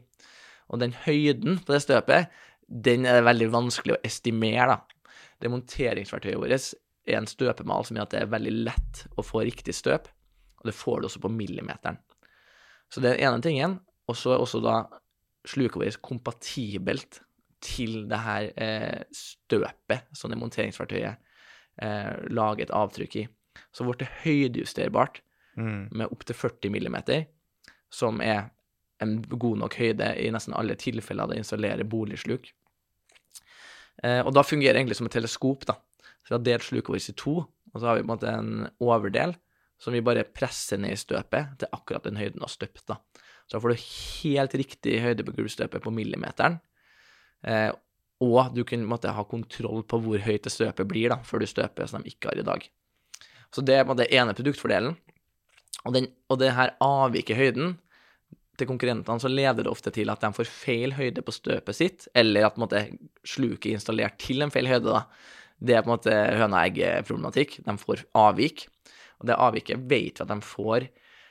Og 0.70 0.82
den 0.82 0.94
høyden 1.06 1.58
på 1.64 1.74
det 1.74 1.82
støpet, 1.86 2.30
den 2.70 3.06
er 3.08 3.18
det 3.18 3.26
veldig 3.26 3.50
vanskelig 3.50 3.96
å 3.96 4.02
estimere, 4.06 4.76
da. 4.76 5.10
Det 5.40 5.50
monteringsverktøyet 5.50 6.38
vårt 6.38 6.52
er 7.08 7.16
en 7.16 7.28
støpemal 7.28 7.86
som 7.88 7.96
gjør 7.96 8.06
at 8.06 8.14
det 8.14 8.18
er 8.20 8.32
veldig 8.34 8.52
lett 8.68 9.04
å 9.18 9.24
få 9.24 9.42
riktig 9.48 9.72
støp, 9.74 10.10
og 10.60 10.68
det 10.68 10.76
får 10.76 11.00
du 11.00 11.08
også 11.08 11.22
på 11.24 11.32
millimeteren. 11.32 11.96
Så 12.92 13.00
det 13.00 13.14
er 13.14 13.16
den 13.16 13.30
ene 13.30 13.44
tingen. 13.44 13.78
Og 14.10 14.16
så 14.18 14.34
er 14.34 14.42
også 14.42 14.60
da 14.64 14.82
sluket 15.48 15.78
vårt 15.78 16.00
kompatibelt 16.04 17.20
til 17.60 18.06
det 18.10 18.20
her 18.24 18.50
eh, 18.56 19.02
støpet 19.14 20.08
som 20.16 20.32
det 20.32 20.38
monteringsverktøyet 20.40 21.16
eh, 21.82 22.14
lager 22.30 22.66
et 22.66 22.74
avtrykk 22.74 23.16
i. 23.22 23.26
Så 23.74 23.84
vårt 23.88 24.02
er 24.06 24.16
høydejusterbart 24.24 25.22
Mm. 25.58 25.88
med 25.90 26.06
opptil 26.14 26.36
40 26.36 26.70
millimeter, 26.70 27.24
som 27.90 28.20
er 28.22 28.50
en 29.02 29.16
god 29.22 29.58
nok 29.58 29.74
høyde 29.80 30.06
i 30.22 30.30
nesten 30.32 30.54
alle 30.56 30.76
tilfeller 30.78 31.26
det 31.28 31.40
installerer 31.40 31.84
boligsluk. 31.84 32.52
Eh, 34.04 34.20
og 34.24 34.32
da 34.36 34.44
fungerer 34.46 34.76
det 34.76 34.82
egentlig 34.84 34.96
som 35.00 35.08
et 35.10 35.16
teleskop, 35.18 35.66
da. 35.68 35.74
Så 36.22 36.30
vi 36.30 36.36
har 36.36 36.44
delt 36.46 36.66
sluket 36.68 36.94
vårt 36.94 37.08
i 37.10 37.16
to, 37.18 37.34
og 37.42 37.76
så 37.76 37.90
har 37.90 37.98
vi 37.98 38.04
på 38.04 38.06
en 38.06 38.12
måte 38.14 38.32
en 38.32 38.68
overdel 38.80 39.34
som 39.80 39.92
vi 39.96 40.04
bare 40.04 40.24
presser 40.24 40.78
ned 40.80 40.94
i 40.94 41.00
støpet 41.00 41.58
til 41.58 41.72
akkurat 41.72 42.04
den 42.04 42.20
høyden 42.20 42.42
av 42.44 42.52
støpt, 42.52 42.86
da. 42.86 43.00
Så 43.48 43.56
da 43.56 43.60
får 43.64 43.74
du 43.74 43.86
helt 44.22 44.54
riktig 44.54 45.00
høyde 45.02 45.26
på 45.26 45.34
gulvstøpet 45.34 45.82
på 45.82 45.92
millimeteren. 45.92 46.60
Eh, 47.46 47.70
og 48.20 48.52
du 48.52 48.64
kan 48.68 48.82
måtte, 48.84 49.12
ha 49.16 49.24
kontroll 49.24 49.84
på 49.88 50.00
hvor 50.04 50.20
høyt 50.20 50.44
det 50.44 50.52
støpet 50.52 50.88
blir, 50.88 51.12
da, 51.12 51.20
før 51.24 51.42
du 51.42 51.48
støper, 51.48 51.88
som 51.88 52.04
de 52.04 52.12
ikke 52.12 52.32
har 52.32 52.40
i 52.40 52.46
dag. 52.46 52.66
Så 53.50 53.64
det 53.64 53.78
er 53.80 53.86
den 53.88 54.12
ene 54.12 54.36
produktfordelen. 54.36 54.98
Og, 55.86 55.94
den, 55.96 56.10
og 56.28 56.40
det 56.42 56.52
her 56.52 56.74
avviker 56.84 57.38
høyden 57.38 57.78
til 58.60 58.68
konkurrentene, 58.68 59.22
så 59.22 59.30
leder 59.32 59.64
det 59.64 59.72
ofte 59.72 59.92
til 59.94 60.12
at 60.12 60.20
de 60.20 60.32
får 60.36 60.48
feil 60.52 60.92
høyde 60.98 61.24
på 61.24 61.32
støpet 61.32 61.78
sitt, 61.78 62.08
eller 62.14 62.50
at 62.50 62.60
måtte, 62.60 62.84
sluket 63.24 63.70
er 63.70 63.78
installert 63.78 64.20
til 64.20 64.44
en 64.44 64.52
feil 64.52 64.68
høyde. 64.68 64.92
da. 64.92 65.06
Det 65.60 65.76
er 65.76 65.84
på 65.84 65.90
en 65.90 65.96
måte 65.96 66.16
høna-egg-problematikk. 66.40 67.58
De 67.64 67.76
får 67.80 68.04
avvik. 68.16 68.66
Og 69.20 69.28
det 69.28 69.36
avviket 69.36 69.88
vet 69.88 70.20
vi 70.20 70.24
at 70.24 70.30
de 70.30 70.38
får 70.44 70.88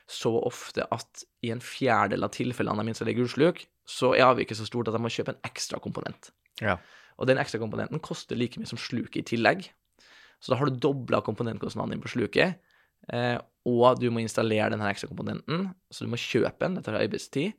så 0.09 0.31
ofte 0.41 0.85
at 0.89 1.23
i 1.45 1.51
en 1.53 1.61
fjerdedel 1.61 2.25
av 2.25 2.33
tilfellene 2.33 2.81
de 2.81 2.93
installerer 2.93 3.21
gulsluk, 3.21 3.61
så 3.89 4.13
er 4.13 4.27
avviket 4.27 4.59
så 4.59 4.67
stort 4.67 4.89
at 4.89 4.95
de 4.95 5.01
må 5.01 5.11
kjøpe 5.13 5.33
en 5.33 5.43
ekstra 5.47 5.79
komponent. 5.81 6.31
Ja. 6.61 6.77
Og 7.19 7.27
den 7.29 7.39
ekstra 7.41 7.59
komponenten 7.61 8.01
koster 8.03 8.37
like 8.37 8.61
mye 8.61 8.69
som 8.69 8.79
sluket 8.79 9.23
i 9.23 9.27
tillegg. 9.33 9.65
Så 10.39 10.53
da 10.53 10.59
har 10.59 10.69
du 10.69 10.77
dobla 10.79 11.19
komponentkostnaden 11.25 11.95
din 11.95 12.03
på 12.03 12.11
sluket, 12.13 12.59
eh, 13.11 13.37
og 13.67 13.99
du 13.99 14.07
må 14.13 14.21
installere 14.23 14.71
denne 14.71 14.87
ekstra 14.87 15.09
komponenten, 15.09 15.67
så 15.91 16.05
du 16.05 16.13
må 16.13 16.19
kjøpe 16.21 16.61
den, 16.63 16.77
det 16.77 16.85
tar 16.85 16.99
arbeidstid. 16.99 17.57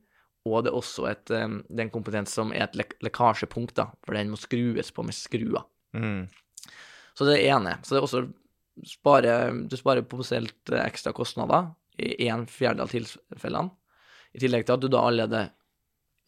Og 0.49 0.65
det 0.65 0.71
er 0.71 0.79
også 0.79 1.05
et, 1.11 1.33
eh, 1.37 1.59
det 1.69 1.83
er 1.83 1.89
en 1.89 1.97
komponent 1.99 2.31
som 2.31 2.55
er 2.57 2.65
et 2.65 2.79
lek 2.79 2.95
lekkasjepunkt, 3.05 3.75
da, 3.77 3.91
for 4.07 4.17
den 4.17 4.33
må 4.33 4.41
skrues 4.41 4.95
på 4.97 5.05
med 5.05 5.17
skruer. 5.19 5.67
Mm. 5.93 6.31
Så 7.19 7.27
det 7.27 7.35
er 7.35 7.43
det 7.43 7.51
ene. 7.53 7.77
Så 7.85 7.93
det 7.93 8.01
er 8.01 8.07
også 8.07 8.25
spare, 8.87 9.35
du 9.69 9.77
sparer 9.77 10.07
potensielt 10.09 10.73
eh, 10.73 10.87
ekstra 10.87 11.13
kostnader 11.13 11.75
i 12.01 12.31
en 12.33 12.47
fjerdedel 12.49 12.87
av 12.87 12.95
tilfellene. 12.95 13.77
I 14.33 14.41
tillegg 14.41 14.65
til 14.65 14.77
at 14.77 14.83
du 14.83 14.89
da 14.89 15.03
allerede 15.05 15.49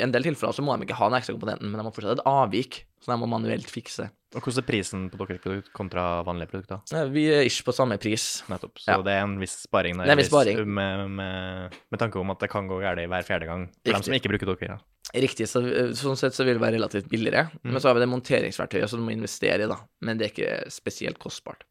I 0.03 0.07
en 0.09 0.13
del 0.15 0.25
tilfeller 0.27 0.57
så 0.57 0.65
må 0.67 0.75
de 0.75 0.89
ikke 0.89 0.97
ha 0.99 1.07
den 1.13 1.21
ekstra 1.21 1.37
komponenten, 1.37 1.71
men 1.71 1.79
de 1.79 1.85
må 1.87 1.93
fortsatt 1.95 2.19
et 2.19 2.27
avvik, 2.27 2.81
så 3.03 3.13
de 3.13 3.17
må 3.23 3.29
manuelt 3.31 3.71
fikse. 3.71 4.09
Og 4.33 4.41
hvordan 4.41 4.63
er 4.63 4.67
prisen 4.67 5.05
på 5.13 5.19
deres 5.21 5.43
produkt 5.45 5.69
kontra 5.77 6.05
vanlige 6.27 6.51
produkter? 6.51 6.81
Eh, 6.97 7.09
Vi 7.13 7.27
er 7.31 7.45
ikke 7.47 7.67
på 7.69 7.75
samme 7.77 7.99
pris. 8.01 8.25
Nettopp. 8.51 8.81
Så 8.81 8.89
Ja. 8.97 9.03
det 9.05 9.13
er 9.13 9.23
en 9.27 9.39
viss 9.39 9.59
sparing 9.69 9.99
der. 9.99 10.05
Det 10.09 10.11
er 10.11 10.17
en 10.17 10.23
viss 10.23 10.31
sparing. 10.33 10.63
Med, 10.67 11.11
med, 11.11 11.77
med 11.93 12.01
tanke 12.01 12.19
om 12.19 12.31
at 12.33 12.41
det 12.41 12.49
kan 12.51 12.67
gå 12.67 12.81
galt 12.81 12.99
hver 13.13 13.27
fjerde 13.29 13.47
gang. 13.47 13.67
For 13.85 13.93
dem 13.93 14.03
som 14.03 14.15
ikke 14.17 14.33
bruker 14.33 14.55
dere. 14.57 14.79
Ja. 14.79 14.79
Riktig, 15.21 15.47
så, 15.51 15.61
sånn 15.99 16.17
sett 16.17 16.33
så 16.33 16.47
vil 16.49 16.57
det 16.57 16.63
være 16.65 16.79
relativt 16.81 17.11
billigere. 17.13 17.51
Men 17.63 17.77
så 17.79 17.91
har 17.91 17.95
vi 17.99 18.01
det 18.01 18.09
monteringsverktøyet 18.09 18.89
som 18.89 19.03
du 19.03 19.05
må 19.05 19.13
investere 19.13 19.67
i, 19.67 19.69
da. 19.69 19.77
Men 20.01 20.17
det 20.17 20.27
er 20.27 20.33
ikke 20.33 20.71
spesielt 20.73 21.19
kostbart. 21.21 21.67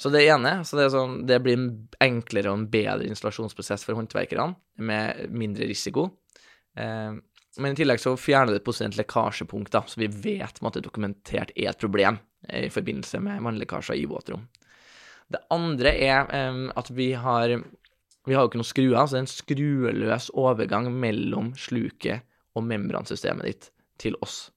Så 0.00 0.10
det 0.10 0.24
ene, 0.26 0.62
så 0.64 0.78
det, 0.80 0.88
sånn, 0.90 1.26
det 1.28 1.42
blir 1.44 1.58
en 1.60 1.68
enklere 2.00 2.48
og 2.50 2.56
en 2.58 2.66
bedre 2.72 3.04
installasjonsprosess 3.06 3.84
for 3.84 3.94
håndverkerne, 4.00 4.56
med 4.78 5.28
mindre 5.30 5.68
risiko. 5.68 6.08
Eh, 6.74 7.12
men 7.60 7.74
i 7.74 7.76
tillegg 7.76 8.00
så 8.00 8.14
fjerner 8.16 8.56
det 8.56 8.62
et 8.64 8.96
lekkasjepunkt, 8.96 9.72
da, 9.74 9.82
så 9.86 10.00
vi 10.00 10.08
vet 10.08 10.60
at 10.62 10.76
det 10.78 10.84
dokumentert 10.86 11.52
er 11.56 11.72
et 11.72 11.80
problem 11.80 12.18
eh, 12.48 12.66
i 12.68 12.72
forbindelse 12.72 13.20
med 13.20 13.42
vannlekkasjer 13.44 14.00
i 14.00 14.06
våtrom. 14.08 14.46
Det 15.32 15.40
andre 15.52 15.92
er 15.96 16.28
um, 16.50 16.66
at 16.76 16.90
vi 16.92 17.12
har 17.16 17.58
vi 18.24 18.36
har 18.36 18.44
jo 18.44 18.52
ikke 18.52 18.60
noen 18.60 18.68
skruer, 18.68 18.98
så 19.02 19.16
det 19.16 19.18
er 19.18 19.24
en 19.24 19.32
skrueløs 19.32 20.28
overgang 20.38 20.88
mellom 20.94 21.50
sluket 21.58 22.22
og 22.54 22.66
membransystemet 22.68 23.48
ditt 23.48 23.70
til 23.98 24.16
oss. 24.22 24.52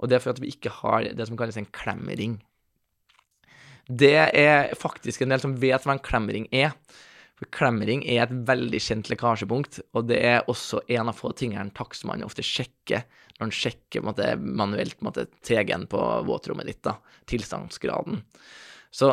Og 0.00 0.10
det 0.10 0.18
er 0.18 0.24
for 0.24 0.34
at 0.34 0.42
vi 0.42 0.50
ikke 0.50 0.72
har 0.82 1.06
det 1.14 1.28
som 1.28 1.38
kalles 1.38 1.58
en 1.60 1.68
klemmering. 1.70 2.40
Det 3.86 4.16
er 4.34 4.74
faktisk 4.74 5.22
en 5.22 5.30
del 5.30 5.42
som 5.42 5.54
vet 5.62 5.86
hva 5.86 5.94
en 5.94 6.02
klemmering 6.02 6.48
er. 6.50 6.74
For 7.36 7.48
klemmering 7.52 8.00
er 8.08 8.22
et 8.24 8.34
veldig 8.48 8.78
kjent 8.80 9.10
lekkasjepunkt, 9.12 9.82
og 9.92 10.08
det 10.08 10.22
er 10.24 10.46
også 10.48 10.80
en 10.96 11.10
av 11.12 11.18
få 11.18 11.34
tingene 11.36 11.66
en 11.66 11.74
takstmann 11.76 12.24
ofte 12.24 12.44
sjekker 12.44 13.04
når 13.36 13.44
han 13.44 13.52
sjekker 13.52 14.04
måtte, 14.06 14.30
manuelt 14.40 15.02
måtte, 15.04 15.26
TG-en 15.44 15.84
på 15.92 16.00
våtrommet 16.24 16.70
ditt, 16.70 16.80
da, 16.86 16.94
tilstandsgraden. 17.28 18.22
Så 18.88 19.10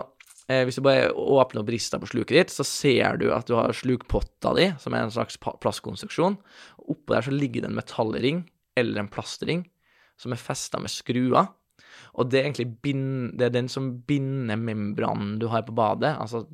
eh, 0.48 0.64
hvis 0.64 0.80
du 0.80 0.86
bare 0.86 1.10
åpner 1.12 1.66
opp 1.66 1.74
rista 1.74 2.00
på 2.00 2.08
sluket 2.14 2.38
ditt, 2.38 2.54
så 2.56 2.64
ser 2.68 3.20
du 3.20 3.28
at 3.36 3.52
du 3.52 3.58
har 3.60 3.76
slukpotta 3.76 4.54
di, 4.56 4.70
som 4.80 4.96
er 4.96 5.04
en 5.04 5.12
slags 5.12 5.36
plastkonstruksjon. 5.42 6.40
Oppå 6.88 7.18
der 7.18 7.28
så 7.28 7.36
ligger 7.36 7.66
det 7.66 7.74
en 7.74 7.82
metallring 7.82 8.46
eller 8.80 9.04
en 9.04 9.12
plastring 9.12 9.68
som 10.16 10.32
er 10.32 10.40
festa 10.40 10.80
med 10.80 10.94
skruer. 10.94 11.52
Og 12.16 12.30
det 12.32 12.40
er 12.40 12.48
egentlig 12.48 12.70
bind, 12.86 13.34
det 13.36 13.50
er 13.50 13.58
den 13.58 13.68
som 13.72 13.92
binder 14.08 14.56
membranen 14.56 15.36
du 15.42 15.50
har 15.52 15.66
på 15.68 15.76
badet, 15.76 16.16
altså 16.16 16.46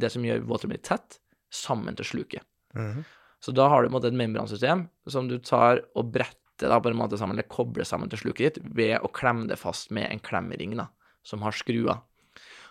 det 0.00 0.10
som 0.14 0.24
gjør 0.26 0.42
våtrommet 0.48 0.80
ditt 0.80 0.88
tett, 0.90 1.18
sammen 1.52 1.96
til 1.98 2.06
sluket. 2.06 2.46
Mhm. 2.76 3.04
Så 3.40 3.54
da 3.56 3.68
har 3.72 3.82
du 3.82 3.88
på 3.88 3.94
en 3.94 3.96
måte 4.02 4.10
et 4.12 4.18
membransystem 4.20 4.82
som 5.08 5.28
du 5.30 5.38
tar 5.38 5.80
og 5.96 6.10
bretter 6.12 6.68
da 6.68 6.76
på 6.78 6.90
en 6.90 6.98
måte 6.98 7.16
sammen, 7.16 7.32
eller 7.38 7.48
kobler 7.48 7.86
sammen 7.88 8.10
til 8.12 8.20
sluket 8.20 8.58
ditt 8.60 8.74
ved 8.76 8.98
å 9.00 9.08
klemme 9.16 9.48
det 9.48 9.56
fast 9.56 9.90
med 9.96 10.10
en 10.10 10.20
klemmering 10.20 10.74
da, 10.76 10.88
som 11.24 11.40
har 11.46 11.56
skruer. 11.56 12.02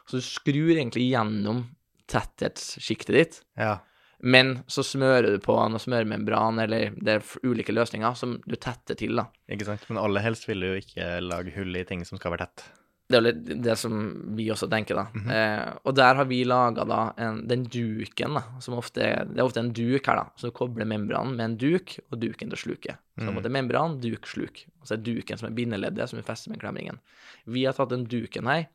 Så 0.05 0.19
du 0.19 0.21
skrur 0.21 0.75
egentlig 0.75 1.07
gjennom 1.09 1.63
tetthetssjiktet 2.09 3.13
ditt, 3.15 3.41
Ja. 3.57 3.79
men 4.21 4.63
så 4.67 4.83
smører 4.83 5.31
du 5.35 5.39
på 5.39 5.55
noe 5.69 5.79
smørmembran, 5.81 6.61
eller 6.61 6.91
det 7.01 7.15
er 7.17 7.23
ulike 7.43 7.73
løsninger 7.73 8.15
som 8.15 8.37
du 8.47 8.55
tetter 8.55 8.95
til, 8.95 9.15
da. 9.15 9.27
Ikke 9.49 9.65
sant? 9.65 9.85
Men 9.89 9.97
aller 10.03 10.21
helst 10.21 10.47
vil 10.47 10.59
du 10.59 10.67
jo 10.73 10.81
ikke 10.81 11.21
lage 11.21 11.53
hull 11.55 11.75
i 11.75 11.83
ting 11.83 12.05
som 12.05 12.17
skal 12.19 12.31
være 12.35 12.47
tett. 12.47 12.63
Det 13.09 13.17
er 13.17 13.23
jo 13.23 13.25
litt 13.25 13.63
det 13.65 13.73
som 13.81 13.93
vi 14.37 14.45
også 14.53 14.67
tenker, 14.69 14.99
da. 14.99 15.07
eh, 15.33 15.69
og 15.81 15.95
der 15.97 16.13
har 16.19 16.27
vi 16.29 16.43
laga 16.45 16.83
da 16.85 16.99
en, 17.17 17.39
den 17.49 17.63
duken, 17.65 18.35
da, 18.37 18.43
som 18.61 18.75
ofte 18.77 19.01
er 19.01 19.25
Det 19.25 19.39
er 19.41 19.47
ofte 19.47 19.63
en 19.63 19.71
duk 19.73 20.05
her, 20.05 20.19
da. 20.19 20.27
Så 20.37 20.51
du 20.51 20.53
kobler 20.53 20.85
membranen 20.85 21.33
med 21.33 21.45
en 21.47 21.55
duk, 21.57 21.95
og 22.11 22.19
duken 22.21 22.53
til 22.53 22.61
sluket. 22.67 22.99
Så 23.17 23.25
på 23.25 23.31
en 23.31 23.39
måte 23.39 23.49
membran, 23.49 23.97
duk, 24.03 24.29
sluk. 24.29 24.61
Og 24.79 24.85
så 24.87 24.93
er 24.93 25.01
duken 25.07 25.41
som 25.41 25.49
er 25.49 25.57
bindeleddet, 25.57 26.05
som 26.11 26.21
vi 26.21 26.27
fester 26.27 26.53
med 26.53 26.61
klemringen. 26.61 27.01
Vi 27.49 27.65
har 27.65 27.73
tatt 27.73 27.89
den 27.95 28.05
duken 28.05 28.45
her, 28.47 28.67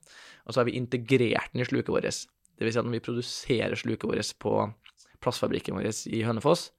og 0.44 0.52
så 0.52 0.60
har 0.60 0.66
vi 0.68 0.76
integrert 0.82 1.54
den 1.54 1.62
i 1.62 1.68
sluket 1.70 1.94
vårt. 1.94 2.10
Det 2.58 2.66
vil 2.66 2.74
si 2.74 2.82
at 2.82 2.84
når 2.90 2.98
vi 2.98 3.04
produserer 3.06 3.78
sluket 3.78 4.10
vårt 4.10 4.34
på 4.42 4.56
plastfabrikken 5.22 5.78
vår 5.78 5.92
i 6.10 6.24
Hønefoss, 6.26 6.72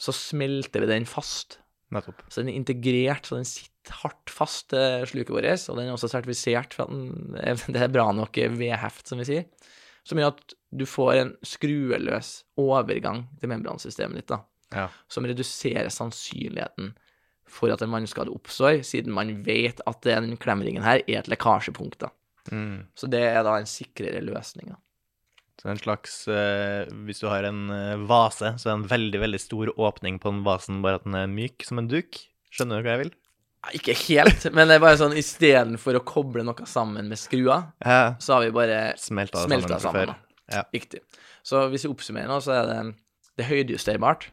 så 0.00 0.12
smelter 0.16 0.80
vi 0.80 0.90
den 0.90 1.06
fast. 1.08 1.60
Nettopp. 1.94 2.22
Så 2.28 2.42
den 2.42 2.50
er 2.50 2.58
integrert, 2.58 3.26
så 3.28 3.36
den 3.38 3.46
sitter 3.46 4.00
hardt 4.02 4.30
fast 4.34 4.68
til 4.72 5.04
sluket 5.06 5.34
vårt, 5.36 5.68
og 5.70 5.76
den 5.78 5.86
er 5.86 5.94
også 5.94 6.08
sertifisert 6.10 6.74
for 6.74 6.88
at 6.88 6.90
den, 6.90 7.66
det 7.74 7.82
er 7.84 7.92
bra 7.94 8.08
nok 8.16 8.34
vedheft, 8.58 9.06
som 9.06 9.22
vi 9.22 9.28
sier. 9.28 9.44
Som 10.06 10.18
gjør 10.18 10.32
at 10.34 10.54
du 10.76 10.84
får 10.86 11.12
en 11.20 11.32
skrueløs 11.46 12.32
overgang 12.58 13.24
til 13.40 13.50
membransystemet 13.50 14.22
ditt, 14.22 14.30
da, 14.34 14.40
Ja. 14.74 14.88
som 15.08 15.24
reduserer 15.28 15.86
sannsynligheten 15.94 16.94
for 17.46 17.70
at 17.70 17.82
en 17.82 17.92
vannskade 17.94 18.32
oppstår, 18.34 18.80
siden 18.82 19.14
man 19.14 19.30
vet 19.46 19.78
at 19.86 20.00
den 20.02 20.34
klemringen 20.42 20.82
her 20.82 21.04
er 21.06 21.20
et 21.20 21.28
lekkasjepunkt. 21.30 22.00
da. 22.02 22.08
Mm. 22.50 22.86
Så 22.98 23.06
det 23.10 23.22
er 23.22 23.42
da 23.46 23.56
en 23.60 23.66
sikrere 23.70 24.20
løsning. 24.26 24.72
da. 24.74 24.76
En 25.66 25.78
slags 25.80 26.28
uh, 26.30 26.86
Hvis 27.08 27.18
du 27.22 27.26
har 27.30 27.42
en 27.48 27.64
eh, 27.74 27.96
vase, 28.06 28.52
så 28.60 28.68
er 28.68 28.72
det 28.72 28.78
en 28.80 28.88
veldig, 28.90 29.20
veldig 29.24 29.40
stor 29.42 29.72
åpning 29.76 30.20
på 30.22 30.30
den 30.30 30.44
vasen, 30.46 30.82
bare 30.84 31.00
at 31.00 31.04
den 31.08 31.16
er 31.18 31.26
myk 31.30 31.64
som 31.66 31.80
en 31.82 31.88
duk. 31.90 32.20
Skjønner 32.54 32.80
du 32.82 32.86
hva 32.86 32.94
jeg 32.96 33.02
vil? 33.06 33.14
Ikke 33.74 33.96
helt, 33.98 34.44
men 34.54 34.68
det 34.70 34.76
er 34.76 34.84
bare 34.84 34.98
sånn 35.00 35.16
istedenfor 35.18 35.98
å 35.98 36.04
koble 36.06 36.44
noe 36.46 36.68
sammen 36.70 37.08
med 37.10 37.18
skruer, 37.18 37.64
Ja. 37.82 38.14
så 38.22 38.36
har 38.36 38.44
vi 38.44 38.52
bare 38.54 38.78
Smelta 39.00 39.42
det 39.48 39.58
sammen 39.58 39.80
sammen. 39.82 40.14
Ja. 40.52 40.62
Riktig. 40.72 41.00
Så 41.42 41.64
hvis 41.72 41.82
vi 41.82 41.90
oppsummerer 41.90 42.30
nå, 42.30 42.38
så 42.44 42.54
er 42.54 42.68
det, 42.70 42.78
det 43.34 43.42
er 43.44 43.50
høydejusterbart, 43.50 44.28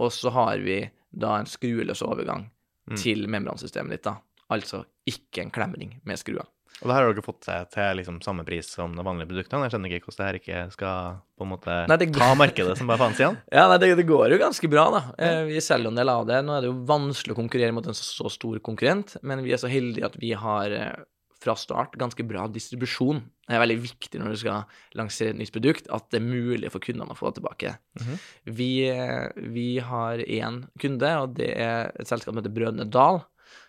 og 0.00 0.08
så 0.16 0.32
har 0.32 0.64
vi 0.64 0.78
da 1.12 1.36
en 1.40 1.46
skrueløs 1.50 2.00
overgang 2.06 2.48
Mm. 2.86 2.96
til 3.02 3.24
membransystemet 3.26 3.90
ditt, 3.96 4.04
da. 4.06 4.12
Altså 4.54 4.84
ikke 5.10 5.42
en 5.42 5.50
klemring 5.50 5.96
med 6.06 6.20
skruer. 6.20 6.46
Og 6.82 6.90
det 6.90 6.92
her 6.92 7.06
har 7.06 7.14
dere 7.14 7.24
fått 7.24 7.46
seg 7.48 7.70
til 7.72 7.96
liksom 7.96 8.18
samme 8.20 8.44
pris 8.44 8.68
som 8.68 8.92
de 8.92 9.04
vanlige 9.06 9.30
produktene. 9.30 9.64
Jeg 9.64 9.72
skjønner 9.72 9.94
ikke 9.96 10.10
hvordan 10.10 10.20
det 10.20 10.26
her 10.28 10.38
ikke 10.42 10.72
skal 10.74 11.16
på 11.38 11.46
en 11.46 11.52
måte 11.54 11.76
Nei, 11.88 11.96
det- 12.02 12.12
ta 12.12 12.34
markedet 12.36 12.76
som 12.76 12.86
bare 12.90 12.98
faen 13.00 13.14
sier. 13.16 13.38
Ja, 13.56 13.64
nei, 13.70 13.78
det, 13.80 13.94
det 13.96 14.04
går 14.06 14.30
jo 14.34 14.38
ganske 14.42 14.68
bra, 14.68 14.84
da. 14.92 15.00
Eh, 15.16 15.44
Vi 15.48 15.60
selger 15.64 15.88
en 15.88 15.96
del 15.96 16.12
av 16.12 16.26
det. 16.28 16.42
Nå 16.44 16.52
er 16.58 16.60
det 16.66 16.68
jo 16.72 16.76
vanskelig 16.84 17.32
å 17.32 17.40
konkurrere 17.40 17.72
mot 17.72 17.86
en 17.88 17.96
så, 17.96 18.28
stor 18.28 18.60
konkurrent, 18.60 19.16
men 19.24 19.40
vi 19.46 19.52
er 19.56 19.62
så 19.62 19.70
heldige 19.72 20.04
at 20.10 20.18
vi 20.20 20.34
har 20.36 20.70
eh, 20.76 20.92
fra 21.40 21.54
start 21.56 21.96
ganske 22.00 22.24
bra 22.28 22.44
distribusjon. 22.52 23.22
Det 23.48 23.56
er 23.56 23.62
veldig 23.64 23.78
viktig 23.86 24.20
når 24.20 24.36
du 24.36 24.40
skal 24.44 24.64
lansere 25.00 25.32
et 25.32 25.40
nytt 25.40 25.52
produkt, 25.56 25.88
at 25.94 26.08
det 26.12 26.20
er 26.20 26.28
mulig 26.28 26.68
for 26.74 26.84
kundene 26.84 27.12
å 27.12 27.16
få 27.16 27.32
tilbake. 27.36 27.76
Mhm. 28.00 28.20
vi, 28.52 28.70
eh, 28.92 29.32
vi 29.48 29.68
har 29.80 30.18
én 30.28 30.66
kunde, 30.82 31.12
og 31.22 31.36
det 31.40 31.54
er 31.56 31.92
et 31.96 32.08
selskap 32.08 32.34
som 32.34 32.40
heter 32.42 32.52
Brødrene 32.52 32.88
Dal, 32.90 33.22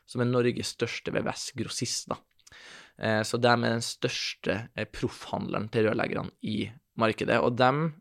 som 0.07 0.23
er 0.23 0.27
Norges 0.31 0.75
største 0.75 1.11
VVS-grossist. 1.15 2.07
da. 2.11 2.17
Eh, 2.99 3.21
Så 3.23 3.37
de 3.37 3.47
er 3.51 3.61
den 3.61 3.81
største 3.85 4.69
eh, 4.75 4.85
proffhandleren 4.85 5.69
til 5.71 5.85
rørleggerne 5.87 6.31
i 6.43 6.69
markedet. 6.97 7.39
Og 7.43 7.55
de 7.57 7.91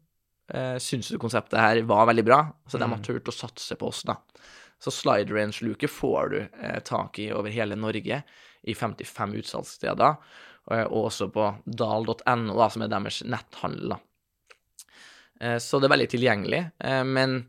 eh, 0.54 0.78
syns 0.78 1.10
jo 1.12 1.18
konseptet 1.18 1.58
her 1.60 1.82
var 1.82 2.06
veldig 2.06 2.24
bra, 2.24 2.40
så 2.68 2.78
de 2.78 2.86
har 2.88 2.96
Mm. 2.96 3.02
turt 3.04 3.28
å 3.28 3.34
satse 3.34 3.76
på 3.76 3.88
oss, 3.88 4.02
da. 4.02 4.16
Så 4.80 4.92
Slide 4.92 5.32
range-luke 5.32 5.88
får 5.88 6.30
du 6.30 6.48
tak 6.84 7.18
i 7.18 7.30
over 7.32 7.50
hele 7.50 7.74
Norge, 7.76 8.22
i 8.62 8.74
55 8.74 9.32
utsalgssteder, 9.40 10.16
og 10.68 11.06
også 11.06 11.30
på 11.32 11.46
dal.no, 11.64 12.56
da, 12.56 12.68
som 12.68 12.82
er 12.82 12.88
deres 12.88 13.22
netthandel. 13.24 13.88
da. 13.88 13.98
Eh, 15.40 15.58
Så 15.58 15.80
det 15.80 15.88
er 15.88 15.96
veldig 15.96 16.10
tilgjengelig, 16.10 16.60
men 17.06 17.46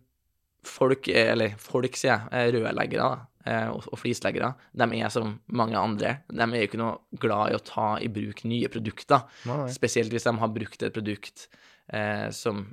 folk, 0.63 1.07
eller 1.07 1.55
folk 1.57 1.95
sier 1.95 2.27
jeg, 2.31 2.53
rørleggere, 2.55 3.03
da, 3.03 3.25
og, 3.47 3.85
og 3.93 3.99
flisleggere, 4.01 4.49
de 4.75 4.87
er 4.97 5.11
som 5.13 5.37
mange 5.55 5.77
andre. 5.79 6.17
De 6.27 6.43
er 6.43 6.63
jo 6.63 6.67
ikke 6.67 6.81
noe 6.81 7.21
glad 7.21 7.53
i 7.53 7.57
å 7.57 7.63
ta 7.63 7.87
i 8.03 8.09
bruk 8.11 8.43
nye 8.49 8.69
produkter. 8.73 9.23
Nei. 9.47 9.67
Spesielt 9.73 10.11
hvis 10.11 10.27
de 10.27 10.33
har 10.41 10.51
brukt 10.53 10.83
et 10.83 10.95
produkt 10.95 11.47
eh, 11.93 12.27
som 12.35 12.65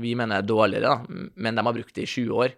vi 0.00 0.14
mener 0.18 0.40
er 0.40 0.46
dårligere, 0.46 0.90
da, 0.90 1.28
men 1.36 1.54
de 1.54 1.64
har 1.66 1.76
brukt 1.76 1.94
det 1.94 2.06
i 2.06 2.10
20 2.10 2.34
år, 2.34 2.54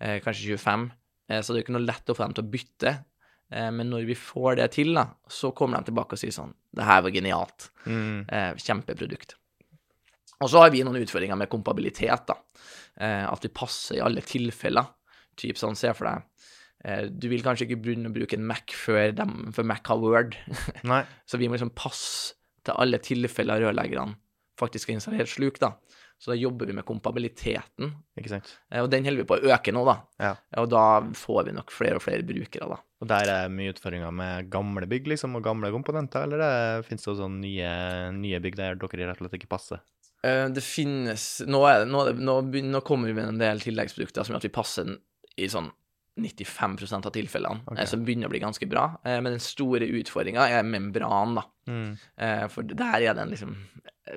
eh, 0.00 0.18
kanskje 0.24 0.58
25. 0.58 0.88
Eh, 1.30 1.40
så 1.40 1.52
det 1.52 1.58
er 1.58 1.62
jo 1.62 1.66
ikke 1.68 1.76
noe 1.78 1.86
lett 1.86 2.10
å 2.12 2.16
få 2.16 2.26
dem 2.26 2.36
til 2.36 2.44
å 2.44 2.52
bytte. 2.56 2.92
Eh, 3.54 3.70
men 3.72 3.90
når 3.92 4.08
vi 4.10 4.18
får 4.18 4.58
det 4.60 4.68
til, 4.76 4.92
da, 4.96 5.06
så 5.30 5.52
kommer 5.56 5.80
de 5.80 5.90
tilbake 5.90 6.16
og 6.16 6.20
sier 6.20 6.34
sånn 6.34 6.52
Det 6.74 6.84
her 6.84 7.04
var 7.06 7.14
genialt. 7.14 7.70
Mm. 7.86 8.26
Eh, 8.28 8.50
kjempeprodukt. 8.60 9.36
Og 10.42 10.50
så 10.50 10.60
har 10.60 10.72
vi 10.74 10.82
noen 10.84 11.00
utfordringer 11.00 11.38
med 11.38 11.52
kompabilitet, 11.52 12.26
da. 12.28 12.36
Eh, 12.96 13.24
at 13.28 13.44
vi 13.44 13.52
passer 13.54 13.98
i 13.98 14.04
alle 14.04 14.24
tilfeller. 14.26 14.90
Typ 15.38 15.58
sånn, 15.58 15.78
se 15.78 15.90
for 15.94 16.06
deg 16.06 16.20
eh, 16.20 16.26
Du 17.16 17.28
vil 17.32 17.40
kanskje 17.44 17.64
ikke 17.68 17.80
begynne 17.80 18.10
å 18.10 18.14
bruke 18.14 18.36
en 18.36 18.46
Mac 18.46 18.74
før, 18.76 19.12
dem, 19.16 19.50
før 19.56 19.64
Mac 19.70 19.86
har 19.88 20.00
Word. 20.02 20.34
Nei. 20.90 21.02
Så 21.24 21.40
vi 21.40 21.48
må 21.48 21.56
liksom 21.56 21.72
passe 21.76 22.34
til 22.64 22.76
alle 22.80 22.98
tilfeller 23.04 23.62
rørleggerne 23.64 24.16
faktisk 24.60 24.86
skal 24.86 24.98
installert 25.00 25.28
sluk, 25.32 25.56
da. 25.58 25.72
Så 26.22 26.30
da 26.30 26.36
jobber 26.38 26.68
vi 26.70 26.76
med 26.76 26.86
kompabiliteten, 26.86 27.88
eh, 28.16 28.80
og 28.80 28.86
den 28.92 29.04
holder 29.04 29.24
vi 29.24 29.26
på 29.28 29.34
å 29.40 29.48
øke 29.56 29.72
nå, 29.74 29.82
da. 29.88 29.94
Ja. 30.22 30.30
Og 30.62 30.68
da 30.70 30.84
får 31.18 31.48
vi 31.48 31.54
nok 31.56 31.72
flere 31.74 31.98
og 31.98 32.04
flere 32.04 32.22
brukere, 32.24 32.68
da. 32.70 32.78
Og 33.02 33.08
der 33.10 33.32
er 33.32 33.50
mye 33.52 33.72
utfordringer 33.74 34.14
med 34.14 34.46
gamle 34.52 34.86
bygg 34.88 35.10
liksom, 35.10 35.34
og 35.36 35.42
gamle 35.44 35.72
komponenter, 35.74 36.24
eller 36.28 36.40
det, 36.40 36.86
finnes 36.86 37.04
det 37.04 37.12
også 37.16 37.28
nye, 37.34 37.72
nye 38.16 38.40
bygg 38.44 38.56
der 38.60 38.78
dere 38.78 39.08
rett 39.10 39.18
og 39.20 39.26
slett 39.26 39.36
ikke 39.40 39.50
passer? 39.56 39.82
Eh, 40.24 40.46
Det 40.54 40.62
finnes 40.64 41.26
Nå, 41.50 41.64
er 41.68 41.82
det, 41.82 41.90
nå, 41.92 42.04
det- 42.08 42.16
nå, 42.22 42.38
begynner, 42.46 42.78
nå 42.78 42.84
kommer 42.86 43.10
vi 43.10 43.18
med 43.18 43.32
en 43.34 43.42
del 43.42 43.60
tilleggsprodukter 43.60 44.24
som 44.24 44.36
gjør 44.36 44.44
at 44.44 44.48
vi 44.48 44.54
passer 44.54 44.94
i 45.36 45.50
sånn 45.50 45.72
95 46.16 47.04
av 47.06 47.10
tilfellene, 47.10 47.60
eh, 47.76 47.86
som 47.86 48.04
begynner 48.04 48.28
å 48.28 48.30
bli 48.30 48.40
ganske 48.40 48.66
bra. 48.70 49.00
Eh, 49.04 49.20
Men 49.20 49.32
den 49.34 49.40
store 49.42 49.86
utfordringa 49.86 50.46
er 50.48 50.62
membran, 50.62 51.34
da. 51.34 51.44
Mm. 51.66 51.98
Eh, 52.16 52.48
For 52.48 52.62
der 52.62 53.00
er 53.02 53.14
det 53.14 53.22
en 53.22 53.30
liksom 53.30 53.56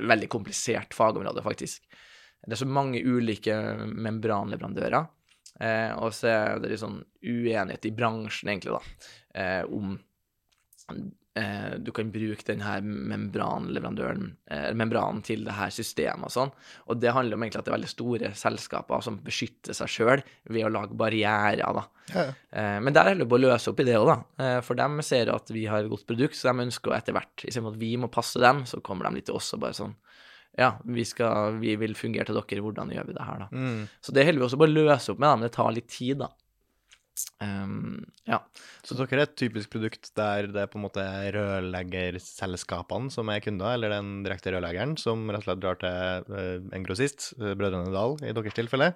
veldig 0.02 0.30
komplisert 0.30 0.94
fagområde, 0.94 1.42
faktisk. 1.42 1.82
Det 2.46 2.54
er 2.54 2.62
så 2.66 2.68
mange 2.70 3.02
ulike 3.02 3.56
membranleverandører, 3.88 5.08
og 5.98 6.12
så 6.14 6.28
er 6.28 6.60
det 6.60 6.70
litt 6.70 6.80
sånn 6.84 7.00
uenighet 7.24 7.86
i 7.90 7.92
bransjen, 7.92 8.52
egentlig, 8.52 8.78
da, 8.78 9.66
om 9.66 9.98
du 11.84 11.91
kan 11.95 12.10
bruke 12.13 12.43
denne 12.47 12.78
membranleverandøren, 12.84 14.36
eh, 14.50 14.71
membranen 14.73 15.21
til 15.26 15.43
det 15.45 15.54
her 15.58 15.69
systemet 15.73 16.26
og 16.30 16.34
sånn. 16.34 16.52
Og 16.88 17.00
det 17.02 17.13
handler 17.13 17.38
om 17.38 17.43
egentlig 17.45 17.60
at 17.62 17.65
det 17.67 17.73
er 17.73 17.78
veldig 17.78 17.91
store 17.91 18.32
selskaper 18.38 19.04
som 19.06 19.19
beskytter 19.23 19.78
seg 19.78 19.91
sjøl 19.91 20.23
ved 20.50 20.65
å 20.67 20.71
lage 20.73 20.97
barrierer, 20.97 21.62
da. 21.78 21.86
Ja. 22.13 22.26
Eh, 22.52 22.80
Men 22.80 22.93
der 22.93 23.10
holder 23.12 23.26
vi 23.26 23.30
på 23.30 23.39
å 23.39 23.43
løse 23.45 23.71
opp 23.71 23.80
i 23.84 23.88
det 23.88 23.97
òg, 24.00 24.08
da. 24.08 24.17
Eh, 24.43 24.62
For 24.62 24.76
de 24.76 25.04
ser 25.04 25.30
at 25.34 25.47
vi 25.54 25.65
har 25.65 25.84
et 25.84 25.89
godt 25.91 26.08
produkt, 26.08 26.36
så 26.36 26.52
de 26.54 26.65
ønsker 26.67 26.95
etter 26.95 27.13
hvert, 27.13 27.36
istedenfor 27.43 27.73
at 27.76 27.80
vi 27.80 27.95
må 27.97 28.10
passe 28.10 28.39
dem, 28.39 28.63
så 28.65 28.82
kommer 28.82 29.10
de 29.10 29.15
litt 29.15 29.26
til 29.26 29.36
oss 29.36 29.54
og 29.54 29.62
bare 29.62 29.73
sånn 29.78 29.95
Ja, 30.58 30.71
vi, 30.86 31.04
skal, 31.06 31.60
vi 31.62 31.76
vil 31.78 31.93
fungere 31.93 32.26
til 32.26 32.34
dere, 32.34 32.62
hvordan 32.65 32.89
gjør 32.89 33.06
vi 33.06 33.13
det 33.13 33.26
her, 33.28 33.43
da? 33.43 33.47
Mm. 33.52 33.88
Så 34.02 34.12
det 34.12 34.26
holder 34.26 34.39
vi 34.41 34.45
også 34.47 34.58
på 34.58 34.65
å 34.65 34.73
løse 34.73 35.12
opp 35.13 35.19
med, 35.19 35.28
da, 35.30 35.36
men 35.36 35.45
det 35.45 35.54
tar 35.54 35.71
litt 35.76 35.88
tid, 35.88 36.17
da. 36.23 36.30
Ehm, 37.43 38.06
ja. 38.26 38.39
Så 38.86 38.95
dere 38.97 39.19
er 39.19 39.23
et 39.28 39.36
typisk 39.38 39.69
produkt 39.73 40.10
der 40.17 40.47
det 40.50 40.63
er 40.63 40.71
på 40.71 40.80
en 40.80 40.86
måte 40.88 41.04
rørleggerselskapene 41.36 43.13
som 43.13 43.30
er 43.30 43.43
kunder, 43.45 43.76
eller 43.76 43.93
den 43.93 44.23
direkte 44.26 44.54
rørleggeren 44.56 44.97
som 45.02 45.28
rett 45.30 45.43
og 45.43 45.50
slett 45.50 45.62
drar 45.63 45.80
til 45.84 46.34
eh, 46.39 46.65
en 46.73 46.88
grossist, 46.88 47.32
eh, 47.38 47.54
Brødrene 47.58 47.93
Dal 47.93 48.17
i 48.26 48.34
deres 48.34 48.58
tilfelle, 48.58 48.93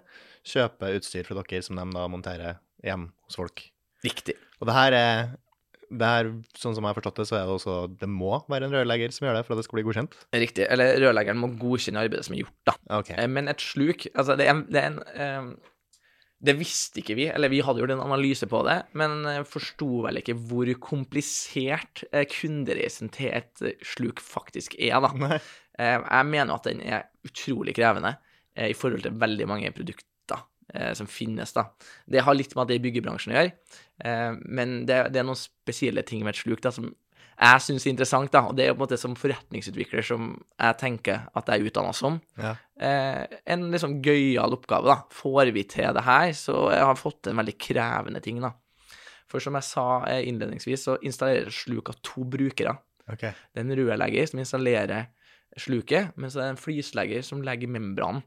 kjøper 0.47 0.97
utstyr 0.97 1.27
fra 1.27 1.38
dere 1.41 1.62
som 1.65 1.77
de 1.77 1.88
da 1.93 2.08
monterer 2.10 2.60
hjem 2.86 3.12
hos 3.27 3.38
folk. 3.38 3.67
Riktig. 4.06 4.38
Og 4.60 4.69
det 4.69 4.77
her 4.77 4.97
er 4.97 5.32
det 5.91 6.08
her, 6.08 6.30
sånn 6.56 6.75
som 6.75 6.86
jeg 6.86 6.93
har 6.93 6.97
forstått 6.97 7.19
det, 7.19 7.25
så 7.27 7.36
er 7.36 7.47
det 7.47 7.56
også 7.58 7.73
Det 7.99 8.08
må 8.08 8.38
være 8.51 8.69
en 8.69 8.75
rørlegger 8.77 9.12
som 9.12 9.25
gjør 9.27 9.36
det 9.36 9.41
for 9.43 9.56
at 9.56 9.60
det 9.60 9.65
skal 9.67 9.77
bli 9.80 9.84
godkjent? 9.89 10.15
Riktig. 10.32 10.67
Eller 10.71 10.95
rørleggeren 11.04 11.41
må 11.41 11.51
godkjenne 11.60 12.06
arbeidet 12.06 12.27
som 12.27 12.38
er 12.38 12.45
gjort, 12.45 12.56
da. 12.69 12.75
OK. 13.01 13.12
Eh, 13.17 13.27
Men 13.27 13.51
et 13.51 13.63
sluk 13.63 14.08
Altså, 14.13 14.38
det 14.39 14.47
er 14.47 14.54
en, 14.56 14.63
det, 14.71 14.82
er 14.82 14.93
en 14.93 15.01
eh, 15.12 15.71
det 16.41 16.56
visste 16.58 17.01
ikke 17.01 17.15
vi, 17.17 17.27
eller 17.30 17.51
vi 17.54 17.62
hadde 17.62 17.84
gjort 17.84 17.93
en 17.93 18.04
analyse 18.04 18.47
på 18.49 18.63
det, 18.65 18.77
men 18.97 19.19
eh, 19.30 19.43
forsto 19.47 20.01
vel 20.08 20.21
ikke 20.21 20.36
hvor 20.49 20.69
komplisert 20.82 22.04
eh, 22.10 22.25
kundereisen 22.30 23.12
til 23.13 23.30
et 23.38 23.62
eh, 23.65 23.77
sluk 23.86 24.23
faktisk 24.25 24.75
er, 24.80 24.97
da. 25.04 25.12
Nei. 25.21 25.41
Jeg 25.82 26.27
mener 26.27 26.51
at 26.54 26.67
den 26.67 26.82
er 26.84 27.08
utrolig 27.25 27.73
krevende 27.73 28.12
i 28.60 28.73
forhold 28.77 29.01
til 29.01 29.15
veldig 29.17 29.47
mange 29.49 29.71
produkter 29.73 30.43
som 30.93 31.08
finnes, 31.10 31.56
da. 31.56 31.63
Det 32.06 32.21
har 32.21 32.36
litt 32.36 32.51
med 32.54 32.62
at 32.62 32.69
det 32.69 32.75
er 32.75 32.82
i 32.82 32.84
byggebransjen 32.84 33.34
å 33.34 33.38
gjøre, 33.39 34.36
men 34.43 34.75
det, 34.86 34.99
det 35.15 35.23
er 35.23 35.25
noen 35.25 35.39
spesielle 35.39 36.04
ting 36.06 36.21
med 36.21 36.36
et 36.36 36.41
sluk 36.43 36.62
da, 36.62 36.73
som 36.75 36.91
jeg 37.41 37.62
syns 37.65 37.86
er 37.88 37.94
interessant, 37.94 38.32
da, 38.34 38.44
og 38.50 38.58
det 38.58 38.65
er 38.65 38.74
på 38.74 38.80
en 38.80 38.84
måte 38.84 39.00
som 39.02 39.15
forretningsutvikler 39.17 40.06
som 40.06 40.34
jeg 40.36 40.78
tenker 40.82 41.24
at 41.38 41.48
jeg 41.50 41.62
er 41.62 41.70
utdanna 41.70 41.94
som. 41.98 42.20
Ja. 42.38 42.56
Eh, 42.78 43.38
en 43.56 43.70
liksom 43.74 43.98
gøyal 44.06 44.58
oppgave, 44.58 44.91
da. 44.91 44.98
Får 45.15 45.54
vi 45.56 45.63
til 45.70 45.96
det 45.98 46.04
her, 46.06 46.28
så 46.38 46.67
jeg 46.74 46.86
har 46.91 47.00
fått 47.00 47.24
til 47.24 47.34
en 47.34 47.41
veldig 47.41 47.56
krevende 47.62 48.22
ting, 48.22 48.44
da. 48.44 48.54
For 49.32 49.44
som 49.44 49.58
jeg 49.58 49.67
sa 49.70 49.88
eh, 50.12 50.26
innledningsvis, 50.30 50.86
så 50.86 51.00
installerer 51.08 51.54
sluk 51.56 51.89
av 51.94 51.98
to 52.06 52.28
brukere. 52.28 52.76
Okay. 53.08 53.34
Det 53.52 53.63
er 53.63 53.65
en 53.65 53.80
rørlegger 53.80 54.30
som 54.30 54.44
installerer 54.44 55.10
sluket, 55.60 56.13
men 56.15 56.32
så 56.32 56.41
er 56.41 56.50
det 56.50 56.56
en 56.56 56.62
flislegger 56.62 57.26
som 57.26 57.41
legger 57.46 57.72
membranen. 57.72 58.22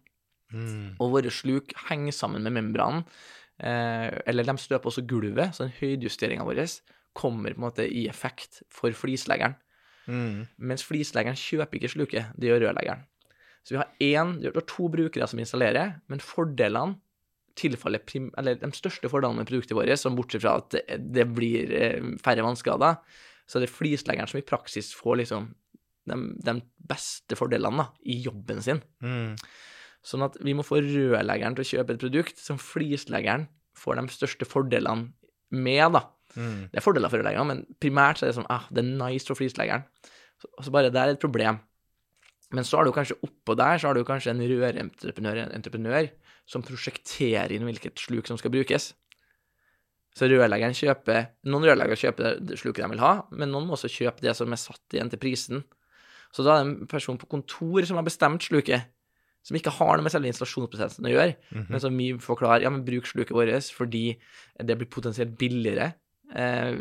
Mm. 0.55 0.97
Og 1.03 1.14
våre 1.17 1.33
sluk 1.33 1.73
henger 1.88 2.14
sammen 2.14 2.45
med 2.45 2.55
membranen, 2.55 3.07
eh, 3.59 4.11
eller 4.27 4.47
de 4.47 4.57
støper 4.61 4.90
også 4.90 5.07
gulvet, 5.09 5.55
så 5.55 5.64
den 5.64 5.77
høydejusteringa 5.79 6.47
vår 6.47 6.67
kommer 7.16 7.55
på 7.55 7.61
en 7.61 7.66
måte 7.68 7.87
i 7.87 8.07
effekt 8.11 8.62
for 8.72 8.94
flisleggeren. 8.96 9.57
Mm. 10.11 10.44
Mens 10.59 10.85
flisleggeren 10.85 11.38
kjøper 11.38 11.79
ikke 11.79 11.92
sluket, 11.94 12.33
det 12.37 12.50
gjør 12.50 12.66
rørleggeren. 12.66 13.07
Så 13.64 13.74
vi 13.74 13.81
har 13.81 13.92
én, 14.05 14.37
vi 14.42 14.50
har 14.50 14.66
to 14.68 14.90
brukere 14.92 15.29
som 15.31 15.40
installerer, 15.40 15.98
men 16.12 16.20
fordelene 16.20 16.98
tilfaller 17.59 18.03
prim, 18.03 18.29
eller 18.38 18.59
de 18.59 18.70
største 18.74 19.09
fordelene 19.09 19.40
med 19.40 19.48
produktet 19.48 19.77
vårt, 19.79 19.92
som 20.00 20.16
bortsett 20.18 20.42
fra 20.42 20.59
at 20.61 20.74
det, 20.74 20.98
det 21.14 21.27
blir 21.33 21.70
eh, 21.79 22.09
færre 22.22 22.44
vannskader, 22.44 22.98
så 23.46 23.59
er 23.59 23.64
det 23.64 23.72
flisleggeren 23.72 24.31
som 24.31 24.40
i 24.40 24.46
praksis 24.46 24.90
får 24.96 25.20
liksom 25.22 25.53
de, 26.11 26.18
de 26.44 26.57
beste 26.90 27.38
fordelene 27.38 27.85
da, 27.85 27.87
i 28.11 28.18
jobben 28.24 28.61
sin. 28.64 28.83
Mm. 29.05 29.37
Sånn 30.05 30.27
at 30.27 30.37
vi 30.44 30.53
må 30.57 30.64
få 30.66 30.83
rørleggeren 30.85 31.57
til 31.57 31.64
å 31.64 31.70
kjøpe 31.70 31.94
et 31.94 32.03
produkt 32.03 32.40
som 32.40 32.61
flisleggeren 32.61 33.46
får 33.79 34.00
de 34.00 34.05
største 34.12 34.48
fordelene 34.48 35.14
med, 35.55 35.96
da. 35.96 36.05
Mm. 36.37 36.68
Det 36.73 36.81
er 36.81 36.85
fordeler 36.85 37.09
for 37.11 37.18
rørleggeren, 37.23 37.47
men 37.47 37.66
primært 37.81 38.18
så 38.18 38.25
er 38.27 38.33
det 38.33 38.38
sånn 38.40 38.51
ah, 38.51 38.64
det 38.70 38.83
er 38.85 38.90
nice 38.99 39.27
for 39.27 39.38
flisleggeren. 39.38 39.85
Så, 40.42 40.49
så 40.66 40.70
bare 40.75 40.90
der 40.90 41.09
er 41.09 41.14
et 41.14 41.20
problem. 41.23 41.61
Men 42.55 42.64
så 42.64 42.77
har 42.79 42.85
du 42.85 42.92
kanskje 42.92 43.16
oppå 43.25 43.57
der 43.59 43.79
så 43.79 43.88
har 43.88 43.94
du 43.94 44.05
kanskje 44.05 44.31
en 44.35 44.42
rørentreprenør 44.42 45.40
en 45.47 45.55
entreprenør, 45.57 46.11
som 46.47 46.62
prosjekterer 46.62 47.51
inn 47.57 47.64
hvilket 47.64 47.99
sluk 47.99 48.27
som 48.29 48.37
skal 48.38 48.53
brukes. 48.53 48.92
Så 50.14 50.29
rørleggeren 50.31 50.77
kjøper 50.79 51.25
Noen 51.51 51.64
rørleggere 51.66 51.99
kjøper 51.99 52.37
det- 52.47 52.59
sluket 52.61 52.85
de 52.85 52.90
vil 52.92 53.01
ha, 53.03 53.25
men 53.33 53.51
noen 53.51 53.66
må 53.66 53.75
også 53.75 53.90
kjøpe 53.90 54.20
det 54.23 54.37
som 54.37 54.53
er 54.53 54.57
satt 54.61 54.94
igjen 54.94 55.11
til 55.11 55.18
prisen. 55.18 55.64
Så 56.35 56.44
da 56.44 56.59
er 56.61 56.64
det 56.64 56.66
en 56.83 56.87
person 56.87 57.18
på 57.18 57.27
kontor 57.31 57.85
som 57.87 57.97
har 57.97 58.05
bestemt 58.07 58.42
sluket, 58.42 58.85
som 59.42 59.57
ikke 59.57 59.73
har 59.75 59.97
noe 59.97 60.03
med 60.07 60.12
selve 60.12 60.27
installasjonsprosessen 60.31 61.05
å 61.05 61.11
gjøre, 61.12 61.37
Mhm. 61.53 61.66
men 61.70 61.81
som 61.81 61.97
vi 61.97 62.12
forklarer 62.14 62.62
ja, 62.62 62.70
men 62.70 62.85
bruk 62.85 63.05
sluket 63.07 63.35
vårt 63.35 63.49
fordi 63.75 64.16
det 64.62 64.79
blir 64.79 64.87
potensielt 64.88 65.37
billigere 65.37 65.94
eh, 66.35 66.79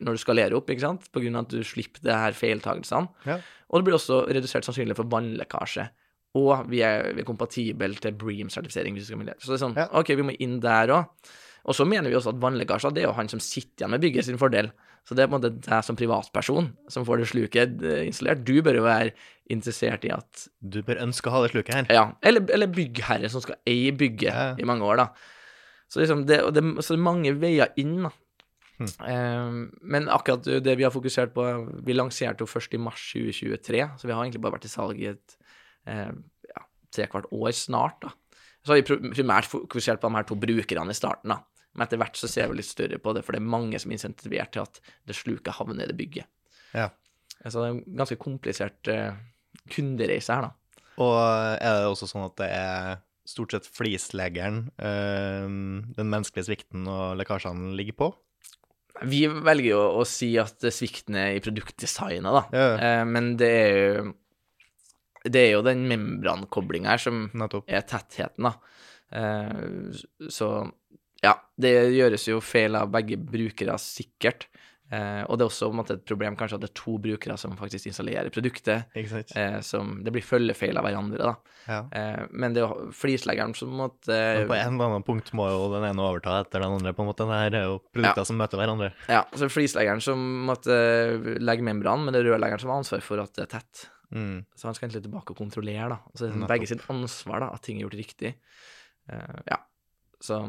når 0.00 0.16
du 0.18 0.20
skalerer 0.20 0.54
opp, 0.58 0.68
ikke 0.70 0.84
sant, 0.84 1.06
på 1.12 1.22
grunn 1.24 1.36
av 1.38 1.46
at 1.46 1.54
du 1.56 1.62
slipper 1.64 2.02
det 2.04 2.12
her 2.16 2.32
feiltagelsene. 2.36 3.08
Ja. 3.26 3.38
Og 3.70 3.80
det 3.80 3.86
blir 3.88 3.96
også 3.98 4.22
redusert 4.28 4.64
sannsynlighet 4.68 4.96
for 5.00 5.08
vannlekkasje. 5.10 5.88
Og 6.36 6.66
vi 6.68 6.82
er, 6.84 7.12
vi 7.16 7.22
er 7.22 7.28
kompatible 7.28 7.88
til 7.96 8.12
Bream-sertifisering. 8.20 8.92
hvis 8.94 9.06
vi 9.06 9.12
skal 9.14 9.18
mulighet. 9.22 9.40
Så 9.40 9.54
det 9.54 9.56
er 9.56 9.64
sånn, 9.66 9.76
Ja. 9.80 9.86
OK, 9.96 10.08
vi 10.18 10.22
må 10.28 10.34
inn 10.38 10.58
der 10.60 10.92
òg. 10.92 11.06
Og 11.66 11.74
så 11.74 11.86
mener 11.88 12.10
vi 12.12 12.14
også 12.14 12.34
at 12.34 12.42
vannlekkasjer, 12.42 12.92
det 12.94 13.02
er 13.02 13.08
jo 13.08 13.14
han 13.16 13.28
som 13.32 13.40
sitter 13.40 13.82
igjen 13.86 13.90
med 13.90 14.00
bygget 14.04 14.24
sin 14.28 14.38
fordel. 14.38 14.68
Så 15.08 15.14
det 15.16 15.22
er 15.24 15.28
på 15.30 15.34
en 15.38 15.40
måte 15.40 15.60
deg 15.64 15.82
som 15.86 15.96
privatperson 15.96 16.68
som 16.90 17.04
får 17.06 17.18
det 17.22 17.28
sluket 17.30 17.82
eh, 17.82 18.04
installert. 18.06 18.44
Du 18.44 18.60
bør 18.62 18.74
jo 18.80 18.84
være 18.84 19.12
interessert 19.50 20.04
i 20.04 20.10
at 20.12 20.48
Du 20.60 20.82
bør 20.82 21.00
ønske 21.02 21.30
å 21.30 21.32
ha 21.32 21.42
det 21.42 21.52
sluket 21.54 21.74
her. 21.74 21.86
ja, 21.90 22.04
eller, 22.22 22.44
eller 22.52 22.66
byggherre 22.66 23.30
som 23.30 23.40
skal 23.40 23.56
eie 23.66 23.92
bygget 23.96 24.28
Ja. 24.28 24.54
i 24.58 24.64
mange 24.68 24.82
år, 24.84 24.96
da. 24.96 25.08
Så 25.88 26.02
liksom 26.02 26.26
det, 26.26 26.40
det, 26.54 26.62
så 26.84 26.94
det 26.94 26.98
er 27.00 27.04
mange 27.06 27.32
veier 27.38 27.72
inn, 27.78 28.02
da. 28.02 28.10
Hm. 28.76 28.90
Eh, 29.08 29.80
men 29.88 30.08
akkurat 30.12 30.44
det 30.44 30.74
vi 30.76 30.84
har 30.84 30.92
fokusert 30.92 31.30
på 31.32 31.44
Vi 31.86 31.94
lanserte 31.96 32.44
jo 32.44 32.50
først 32.50 32.74
i 32.76 32.80
mars 32.80 33.00
2023, 33.14 33.82
så 33.96 34.08
vi 34.08 34.12
har 34.12 34.24
egentlig 34.24 34.42
bare 34.44 34.58
vært 34.58 34.68
i 34.68 34.72
salg 34.72 35.00
i 35.00 35.10
et 35.14 35.36
eh, 35.88 36.12
ja, 36.50 36.64
trekvart 36.94 37.30
år 37.32 37.56
snart, 37.56 38.00
da. 38.04 38.12
Så 38.66 38.74
har 38.74 38.82
vi 38.82 38.98
primært 39.14 39.46
fokusert 39.46 40.02
på 40.02 40.10
de 40.10 40.18
her 40.18 40.26
to 40.26 40.36
brukerne 40.42 40.92
i 40.92 40.98
starten, 40.98 41.32
da. 41.32 41.40
Men 41.76 41.86
etter 41.86 42.00
hvert 42.00 42.18
så 42.18 42.28
ser 42.28 42.50
vi 42.50 42.58
litt 42.58 42.68
større 42.68 42.98
på 43.00 43.12
det, 43.14 43.22
for 43.24 43.36
det 43.36 43.42
er 43.42 43.52
mange 43.52 43.78
som 43.78 43.92
er 43.92 43.98
insentivert 43.98 44.54
til 44.54 44.64
at 44.64 44.80
det 45.06 45.16
sluket 45.16 45.58
havner 45.58 45.84
i 45.84 45.90
det 45.90 45.96
bygget. 45.98 46.28
Ja. 46.74 46.88
Så 47.44 47.60
det 47.60 47.66
er 47.66 47.74
en 47.74 47.98
ganske 48.00 48.18
komplisert 48.18 48.90
eh, 48.90 49.18
kundereise 49.72 50.34
her, 50.34 50.48
da. 50.48 50.82
Og 51.04 51.16
er 51.60 51.82
det 51.82 51.90
også 51.90 52.08
sånn 52.08 52.24
at 52.24 52.38
det 52.40 52.48
er 52.56 52.94
stort 53.28 53.52
sett 53.52 53.66
flisleggeren 53.68 54.70
eh, 54.80 55.44
den 55.98 56.08
menneskelige 56.08 56.48
svikten 56.48 56.86
og 56.88 57.18
lekkasjene 57.20 57.74
ligger 57.76 57.98
på? 58.00 58.10
Vi 59.04 59.26
velger 59.28 59.70
jo 59.74 59.80
å 60.00 60.04
si 60.08 60.30
at 60.40 60.62
svikten 60.72 61.18
er 61.20 61.34
i 61.36 61.42
produktdesignet, 61.44 62.32
da. 62.32 62.44
Ja, 62.56 62.68
Eh, 62.80 63.04
men 63.04 63.36
det 63.36 63.50
er 63.50 63.76
jo 63.76 64.14
Det 65.26 65.40
er 65.42 65.52
jo 65.56 65.62
den 65.66 65.88
membrankoblinga 65.90 66.92
her 66.94 66.98
som 67.02 67.24
nettopp. 67.34 67.64
er 67.68 67.82
tettheten, 67.82 68.46
da. 68.46 68.54
Eh, 69.10 70.28
så 70.30 70.72
ja, 71.24 71.32
det 71.58 71.72
gjøres 71.96 72.28
jo 72.28 72.40
feil 72.40 72.76
av 72.78 72.90
begge 72.94 73.16
brukere, 73.18 73.74
sikkert. 73.82 74.46
Eh, 74.86 75.22
og 75.26 75.34
det 75.34 75.42
er 75.42 75.48
også 75.50 75.68
måte, 75.74 75.96
et 75.98 76.04
problem 76.06 76.36
kanskje 76.38 76.60
at 76.60 76.62
det 76.62 76.68
er 76.68 76.76
to 76.78 76.92
brukere 77.02 77.34
som 77.40 77.56
faktisk 77.58 77.88
installerer 77.90 78.30
produktet. 78.30 78.92
Eh, 78.94 79.58
som 79.66 79.96
Det 80.06 80.12
blir 80.14 80.22
følgefeil 80.22 80.78
av 80.78 80.86
hverandre, 80.86 81.32
da. 81.32 81.56
Ja. 81.66 81.80
Eh, 81.90 82.22
men 82.30 82.54
det 82.54 82.62
er 82.62 82.70
jo 82.70 82.92
flisleggeren 82.94 83.56
som 83.58 83.74
måtte 83.80 84.14
Men 84.14 84.46
på 84.52 84.58
en 84.58 84.76
eller 84.76 84.92
annen 84.92 85.06
punkt 85.06 85.32
må 85.34 85.48
jo 85.50 85.66
den 85.74 85.88
ene 85.88 86.04
overta 86.06 86.38
etter 86.44 86.62
den 86.62 86.78
andre, 86.78 86.94
på 86.94 87.02
en 87.02 87.10
måte. 87.10 87.26
Det 87.26 87.40
her 87.40 87.58
er 87.58 87.66
jo 87.66 87.80
produkter 87.90 88.28
som 88.28 88.38
møter 88.38 88.62
hverandre. 88.62 88.92
Ja, 89.10 89.24
så 89.34 89.50
flisleggeren 89.50 90.04
som 90.04 90.22
måtte 90.46 90.78
legge 91.42 91.66
membran, 91.66 92.06
men 92.06 92.14
det 92.14 92.22
er 92.22 92.30
rørleggeren 92.30 92.62
som 92.62 92.70
har 92.70 92.84
ansvar 92.84 93.02
for 93.02 93.24
at 93.24 93.34
det 93.34 93.48
er 93.48 93.54
tett. 93.58 93.88
Mm. 94.14 94.44
Så 94.54 94.68
han 94.68 94.76
skal 94.76 94.86
egentlig 94.86 95.06
tilbake 95.08 95.34
og 95.34 95.40
kontrollere, 95.40 95.88
da. 95.96 95.98
Så 96.14 96.22
det 96.22 96.28
er 96.28 96.36
sånn 96.36 96.50
begge 96.50 96.70
sitt 96.70 96.86
ansvar, 96.92 97.42
da, 97.42 97.50
at 97.56 97.66
ting 97.66 97.80
er 97.80 97.88
gjort 97.88 97.98
riktig. 97.98 98.36
Eh, 99.10 99.40
ja. 99.50 99.58
Så 100.22 100.44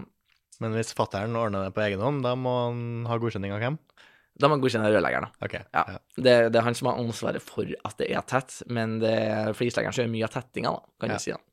Men 0.62 0.74
hvis 0.74 0.96
fattern 0.98 1.38
ordner 1.38 1.68
det 1.68 1.74
på 1.76 1.84
egen 1.84 2.02
hånd, 2.02 2.24
da 2.26 2.32
må 2.38 2.54
han 2.64 2.80
ha 3.10 3.18
godkjenning 3.22 3.54
av 3.54 3.62
hvem? 3.62 3.76
Da 4.38 4.48
må 4.48 4.56
man 4.56 4.62
godkjenne 4.62 4.90
rørleggeren, 4.94 5.28
da. 5.28 5.46
OK. 5.48 5.54
Ja. 5.74 5.84
Det, 6.18 6.34
det 6.54 6.60
er 6.60 6.66
han 6.68 6.76
som 6.78 6.92
har 6.92 7.00
ansvaret 7.02 7.42
for 7.42 7.66
at 7.66 7.98
det 7.98 8.12
er 8.14 8.22
tett, 8.30 8.60
men 8.70 9.00
det 9.02 9.14
er 9.18 9.54
flisleggeren 9.58 9.96
som 9.96 10.04
gjør 10.06 10.14
mye 10.14 10.28
av 10.28 10.34
tettinga, 10.36 10.74
da, 10.76 10.84
kan 11.02 11.10
Ja. 11.14 11.18
du 11.18 11.24
si. 11.26 11.32
da. 11.32 11.44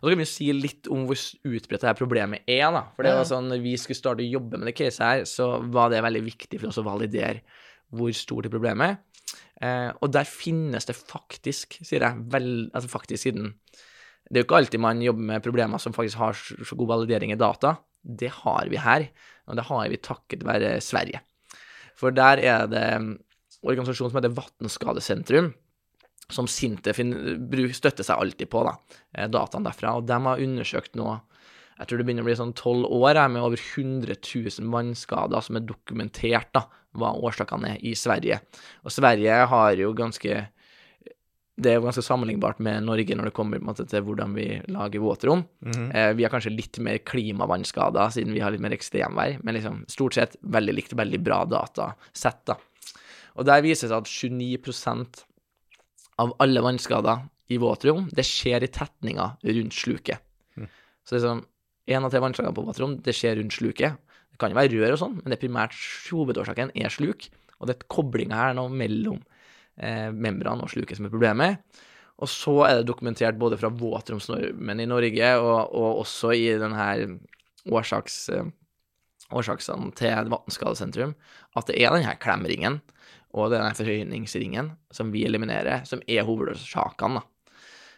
Og 0.00 0.08
så 0.08 0.10
kan 0.10 0.18
vi 0.18 0.24
jo 0.24 0.30
si 0.32 0.46
litt 0.56 0.88
om 0.92 1.04
hvor 1.06 1.20
utbredt 1.46 1.82
det 1.84 1.88
her 1.90 1.98
problemet 1.98 2.42
er, 2.50 2.64
da. 2.74 2.82
For 2.96 3.06
det 3.06 3.12
var 3.14 3.28
sånn, 3.28 3.48
når 3.52 3.60
vi 3.62 3.76
skulle 3.80 3.98
starte 4.00 4.24
å 4.24 4.30
jobbe 4.30 4.58
med 4.58 4.66
det 4.70 4.74
caset 4.78 5.04
her, 5.04 5.24
så 5.28 5.50
var 5.72 5.90
det 5.92 6.02
veldig 6.04 6.24
viktig 6.26 6.60
for 6.60 6.72
oss 6.72 6.80
å 6.82 6.84
validere 6.86 7.42
hvor 7.94 8.10
stort 8.16 8.48
det 8.48 8.52
problemet 8.52 8.96
er. 8.96 8.96
Eh, 9.62 9.90
og 10.02 10.10
der 10.12 10.26
finnes 10.28 10.84
det 10.88 10.96
faktisk, 10.98 11.78
sier 11.86 12.02
jeg, 12.04 12.24
vel, 12.32 12.70
altså 12.76 12.90
faktisk 12.92 13.22
siden 13.24 13.54
Det 14.28 14.36
er 14.36 14.42
jo 14.42 14.46
ikke 14.48 14.58
alltid 14.58 14.80
man 14.82 15.00
jobber 15.00 15.22
med 15.30 15.42
problemer 15.44 15.78
som 15.78 15.94
faktisk 15.94 16.18
har 16.18 16.34
så 16.34 16.56
så 16.66 16.76
god 16.76 16.88
validering 16.90 17.30
i 17.32 17.38
data. 17.38 17.76
Det 18.02 18.28
har 18.42 18.66
vi 18.68 18.76
her, 18.76 19.06
og 19.46 19.56
det 19.56 19.64
har 19.68 19.88
vi 19.88 19.96
takket 20.02 20.42
være 20.44 20.80
Sverige. 20.82 21.20
For 21.96 22.14
der 22.14 22.42
er 22.44 22.66
det 22.70 22.82
en 22.96 23.14
organisasjon 23.66 24.12
som 24.12 24.20
heter 24.20 24.34
Vattenskadesentrum, 24.36 25.52
som 26.32 26.48
Sintef 26.50 26.98
støtter 26.98 28.06
seg 28.06 28.18
alltid 28.18 28.50
på, 28.52 28.64
da, 28.66 28.76
eh, 29.14 29.30
dataen 29.30 29.66
derfra. 29.66 29.96
Og 29.96 30.06
de 30.08 30.18
har 30.28 30.42
undersøkt 30.42 30.98
nå 30.98 31.14
jeg 31.76 31.88
tror 31.88 32.00
det 32.00 32.06
begynner 32.08 32.24
å 32.24 32.28
bli 32.30 32.36
sånn 32.38 32.54
tolv 32.56 32.88
år 32.88 33.18
med 33.28 33.44
over 33.44 33.60
100 33.60 34.14
000 34.16 34.70
vannskader 34.72 35.44
som 35.44 35.58
er 35.58 35.66
dokumentert, 35.68 36.48
da, 36.56 36.64
hva 36.96 37.12
årsakene 37.20 37.74
er 37.74 37.82
i 37.84 37.92
Sverige. 37.92 38.38
Og 38.80 38.94
Sverige 38.94 39.42
har 39.50 39.76
jo 39.76 39.90
ganske 39.96 40.38
Det 41.56 41.70
er 41.70 41.78
jo 41.78 41.86
ganske 41.86 42.04
sammenlignbart 42.04 42.58
med 42.60 42.84
Norge 42.84 43.16
når 43.16 43.30
det 43.30 43.36
kommer 43.36 43.62
måte, 43.64 43.86
til 43.88 44.02
hvordan 44.04 44.34
vi 44.36 44.48
lager 44.68 45.00
våtrom. 45.00 45.46
Mhm. 45.64 45.86
Eh, 45.96 46.10
vi 46.18 46.26
har 46.26 46.32
kanskje 46.32 46.52
litt 46.52 46.78
mer 46.84 46.98
klimavannskader 46.98 48.12
siden 48.12 48.34
vi 48.36 48.42
har 48.44 48.52
litt 48.52 48.64
mer 48.64 48.76
ekstremvær, 48.76 49.40
men 49.42 49.56
liksom 49.56 49.84
stort 49.88 50.18
sett 50.18 50.36
veldig 50.42 50.74
likt, 50.76 50.92
veldig 50.92 51.22
bra 51.24 51.44
datasett, 51.48 52.44
da. 52.44 52.58
Og 53.36 53.44
der 53.48 53.64
viser 53.64 53.88
det 53.88 53.92
seg 53.92 54.04
at 54.04 54.12
29% 54.12 55.24
av 56.18 56.32
alle 56.40 56.62
vannskader 56.64 57.26
i 57.52 57.58
våtrom, 57.62 58.08
det 58.12 58.24
skjer 58.26 58.64
i 58.64 58.70
tetninga 58.72 59.36
rundt 59.44 59.76
sluket. 59.76 60.24
Mm. 60.56 60.68
Så 61.04 61.14
det 61.14 61.20
er 61.20 61.28
sånn, 61.28 61.44
én 61.86 62.04
av 62.04 62.12
tre 62.12 62.22
vannskader 62.24 62.54
på 62.56 62.64
våtrom, 62.66 62.96
det 63.04 63.14
skjer 63.14 63.36
rundt 63.38 63.54
sluket. 63.54 64.00
Det 64.32 64.40
kan 64.40 64.52
jo 64.52 64.58
være 64.58 64.72
rør 64.74 64.96
og 64.96 65.00
sånn, 65.00 65.18
men 65.20 65.30
det 65.30 65.38
er 65.38 65.44
primært 65.44 65.76
hovedårsaken 66.10 66.72
er 66.74 66.92
sluk, 66.92 67.28
og 67.60 67.68
det 67.68 67.76
er 67.76 67.88
koblinga 67.92 68.40
her 68.40 68.56
nå 68.56 68.66
mellom 68.72 69.20
eh, 69.78 70.08
membran 70.12 70.62
og 70.64 70.72
sluket 70.72 70.98
som 70.98 71.08
er 71.08 71.14
problemet. 71.14 71.62
Og 72.16 72.30
så 72.32 72.54
er 72.64 72.78
det 72.78 72.88
dokumentert 72.88 73.38
både 73.38 73.58
fra 73.60 73.68
våtromsnormen 73.68 74.80
i 74.80 74.88
Norge 74.88 75.32
og, 75.36 75.74
og 75.76 76.02
også 76.04 76.32
i 76.32 76.46
denne 76.60 76.86
årsaks, 77.68 78.18
eh, 78.32 78.52
årsaksene 79.36 79.92
til 79.98 80.30
Vannskadesentrum 80.32 81.16
at 81.56 81.68
det 81.68 81.80
er 81.82 81.96
denne 81.96 82.16
klemringen 82.22 82.80
og 83.36 83.50
denne 83.52 83.74
forhøyningsringen 83.76 84.70
som 84.94 85.10
vi 85.12 85.26
eliminerer, 85.28 85.84
som 85.84 86.00
er 86.08 86.24
hovedårsakene. 86.24 87.20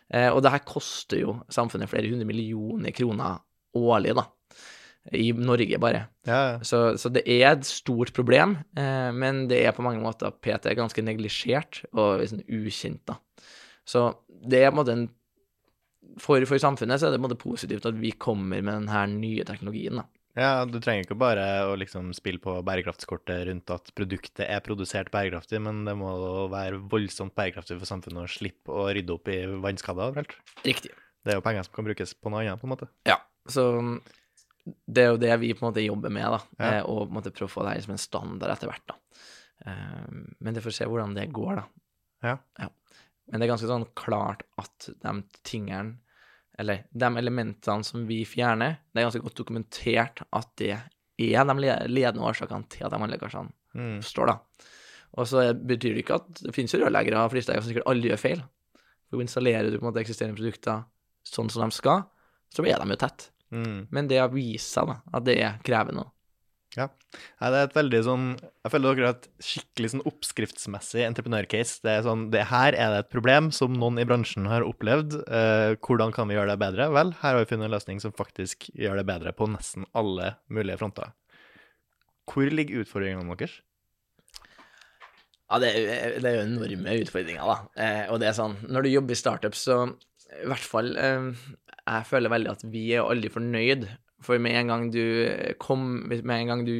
Eh, 0.08 0.30
og 0.32 0.42
det 0.42 0.54
her 0.54 0.64
koster 0.66 1.20
jo 1.20 1.36
samfunnet 1.52 1.90
flere 1.90 2.10
hundre 2.10 2.26
millioner 2.26 2.94
kroner 2.96 3.38
årlig, 3.76 4.16
da. 4.18 4.24
I 5.12 5.30
Norge, 5.32 5.78
bare. 5.80 6.06
Ja, 6.28 6.40
ja. 6.52 6.56
Så, 6.66 6.98
så 7.00 7.10
det 7.12 7.22
er 7.24 7.50
et 7.50 7.68
stort 7.68 8.12
problem, 8.16 8.58
eh, 8.76 9.10
men 9.16 9.46
det 9.50 9.62
er 9.64 9.76
på 9.76 9.84
mange 9.86 10.02
måter 10.04 10.34
PT 10.34 10.74
ganske 10.78 11.04
neglisjert 11.04 11.82
og 11.94 12.20
liksom 12.22 12.42
ukjent, 12.44 13.04
da. 13.08 13.18
Så 13.88 14.10
det 14.28 14.62
er 14.62 14.70
på 14.72 14.76
en 14.76 14.80
måte 14.82 14.96
en 14.96 15.08
for, 16.18 16.42
for 16.48 16.60
samfunnet 16.60 16.98
så 16.98 17.08
er 17.08 17.14
det 17.14 17.20
på 17.20 17.26
en 17.26 17.28
måte 17.28 17.40
positivt 17.40 17.86
at 17.86 17.98
vi 17.98 18.10
kommer 18.18 18.62
med 18.64 18.72
denne 18.72 19.02
nye 19.18 19.44
teknologien, 19.46 20.00
da. 20.00 20.08
Ja, 20.38 20.62
du 20.68 20.76
trenger 20.78 21.02
ikke 21.02 21.18
bare 21.18 21.44
å 21.66 21.72
liksom 21.78 22.12
spille 22.14 22.38
på 22.42 22.52
bærekraftskortet 22.66 23.48
rundt 23.48 23.72
at 23.74 23.90
produktet 23.98 24.44
er 24.46 24.62
produsert 24.62 25.10
bærekraftig, 25.10 25.58
men 25.64 25.82
det 25.88 25.96
må 25.98 26.12
være 26.52 26.78
voldsomt 26.92 27.34
bærekraftig 27.38 27.80
for 27.80 27.90
samfunnet 27.90 28.22
å 28.22 28.30
slippe 28.30 28.70
å 28.70 28.86
rydde 28.94 29.16
opp 29.16 29.30
i 29.34 29.40
vannskader 29.64 30.12
overalt. 30.12 30.36
Riktig. 30.62 30.92
Det 31.26 31.34
er 31.34 31.40
jo 31.40 31.44
penger 31.44 31.66
som 31.66 31.74
kan 31.74 31.88
brukes 31.88 32.14
på 32.14 32.30
noe 32.30 32.44
annet, 32.44 32.60
på 32.60 32.68
en 32.68 32.74
måte. 32.76 32.90
Ja, 33.08 33.18
så 33.50 33.64
det 34.86 35.02
er 35.04 35.10
jo 35.12 35.20
det 35.22 35.34
vi 35.40 35.52
på 35.54 35.64
en 35.64 35.70
måte 35.72 35.84
jobber 35.84 36.10
med, 36.14 36.24
da. 36.34 36.40
Ja. 36.58 36.70
eh, 36.78 36.82
Og 36.88 37.06
på 37.06 37.10
en 37.12 37.16
måte 37.20 37.32
prøve 37.34 37.48
å 37.50 37.54
få 37.56 37.64
det 37.66 37.74
her 37.76 37.84
som 37.86 37.94
en 37.94 38.02
standard 38.02 38.50
etter 38.54 38.68
hvert, 38.70 38.86
da. 38.90 38.96
Eh, 39.66 40.08
Men 40.40 40.54
det 40.54 40.62
får 40.64 40.74
se 40.78 40.84
hvordan 40.88 41.14
det 41.16 41.28
går, 41.32 41.56
da. 41.62 41.64
Ja. 42.58 42.68
Men 43.30 43.40
det 43.40 43.46
er 43.48 43.52
ganske 43.54 43.68
sånn 43.68 43.86
klart 43.94 44.42
at 44.58 44.88
de 45.02 45.12
tingene, 45.44 45.98
eller 46.58 46.84
de 46.90 47.10
elementene 47.20 47.84
som 47.84 48.06
vi 48.08 48.22
fjerner, 48.26 48.78
det 48.92 49.02
er 49.02 49.06
ganske 49.10 49.22
godt 49.22 49.36
dokumentert 49.42 50.22
at 50.32 50.48
det 50.56 50.72
er 50.74 51.44
de 51.44 51.54
ledende 51.90 52.24
årsakene 52.24 52.68
til 52.70 52.86
at 52.86 52.92
de 52.94 52.98
vannlekkasjene 53.02 53.52
Mm. 53.74 53.98
står, 54.02 54.26
da. 54.26 54.38
Og 55.18 55.26
så 55.28 55.42
betyr 55.54 55.94
det 55.94 56.02
ikke 56.04 56.14
at 56.16 56.40
det 56.42 56.54
finnes 56.54 56.72
jo 56.72 56.80
rørleggere 56.80 57.20
og 57.20 57.30
flisleger 57.30 57.60
som 57.62 57.68
sikkert 57.70 57.86
aldri 57.86 58.08
gjør 58.10 58.18
feil. 58.22 58.40
For 59.10 59.20
installerer 59.20 59.70
du 59.70 59.78
på 59.78 59.84
en 59.86 59.92
måte 59.92 60.00
eksisterende 60.00 60.36
produkter 60.38 60.84
sånn 61.24 61.50
som 61.52 61.62
de 61.68 61.76
skal, 61.76 62.02
så 62.50 62.64
er 62.66 62.78
de 62.80 62.88
jo 62.90 62.96
tett. 62.96 63.28
Mm. 63.54 63.88
Men 63.94 64.08
det 64.10 64.20
har 64.20 64.32
vist 64.32 64.74
seg 64.74 64.90
da, 64.90 65.00
at 65.14 65.26
det 65.28 65.38
er 65.42 65.60
krevende. 65.66 66.08
Ja. 66.76 66.86
Nei, 67.40 67.48
det 67.48 67.58
er 67.58 67.64
et 67.64 67.76
veldig 67.78 67.98
sånn 68.04 68.24
Jeg 68.36 68.70
føler 68.74 68.98
dere 68.98 69.06
har 69.08 69.14
et 69.16 69.28
skikkelig 69.40 69.88
sånn 69.94 70.02
oppskriftsmessig 70.10 71.00
entreprenørcase. 71.06 71.78
Det 71.82 71.94
er 71.94 72.02
sånn 72.04 72.26
Det 72.34 72.42
her 72.50 72.76
er 72.76 72.92
det 72.92 72.98
et 73.02 73.12
problem 73.14 73.48
som 73.56 73.72
noen 73.72 73.96
i 73.98 74.04
bransjen 74.08 74.46
har 74.50 74.66
opplevd. 74.66 75.16
Eh, 75.24 75.78
hvordan 75.80 76.12
kan 76.14 76.28
vi 76.28 76.36
gjøre 76.36 76.52
det 76.52 76.60
bedre? 76.60 76.90
Vel, 76.92 77.14
her 77.22 77.34
har 77.34 77.40
vi 77.40 77.48
funnet 77.48 77.70
en 77.70 77.74
løsning 77.74 78.02
som 78.04 78.14
faktisk 78.14 78.68
gjør 78.76 79.00
det 79.00 79.06
bedre 79.08 79.32
på 79.36 79.48
nesten 79.50 79.88
alle 79.96 80.34
mulige 80.52 80.76
fronter. 80.82 81.16
Hvor 82.28 82.52
ligger 82.52 82.84
utfordringene 82.84 83.24
deres? 83.32 83.56
Ja, 85.48 85.56
det 85.62 85.72
er, 85.72 86.18
det 86.20 86.28
er 86.28 86.34
jo 86.36 86.44
enorme 86.44 86.98
utfordringer, 87.00 87.48
da. 87.48 87.56
Eh, 87.80 88.04
og 88.12 88.20
det 88.20 88.28
er 88.28 88.36
sånn, 88.36 88.58
når 88.68 88.84
du 88.84 88.90
jobber 88.92 89.16
i 89.16 89.22
startup, 89.22 89.56
så 89.56 89.86
i 90.36 90.44
hvert 90.44 90.68
fall 90.68 90.92
eh, 91.00 91.30
Jeg 91.88 92.08
føler 92.08 92.32
veldig 92.32 92.52
at 92.52 92.64
vi 92.68 92.84
er 92.92 93.06
aldri 93.06 93.30
fornøyd. 93.32 93.86
For 94.24 94.40
med 94.42 94.56
en 94.58 94.72
gang 94.72 94.88
du 94.92 95.02
kom, 95.62 96.10
en 96.10 96.50
gang 96.50 96.64
du 96.66 96.74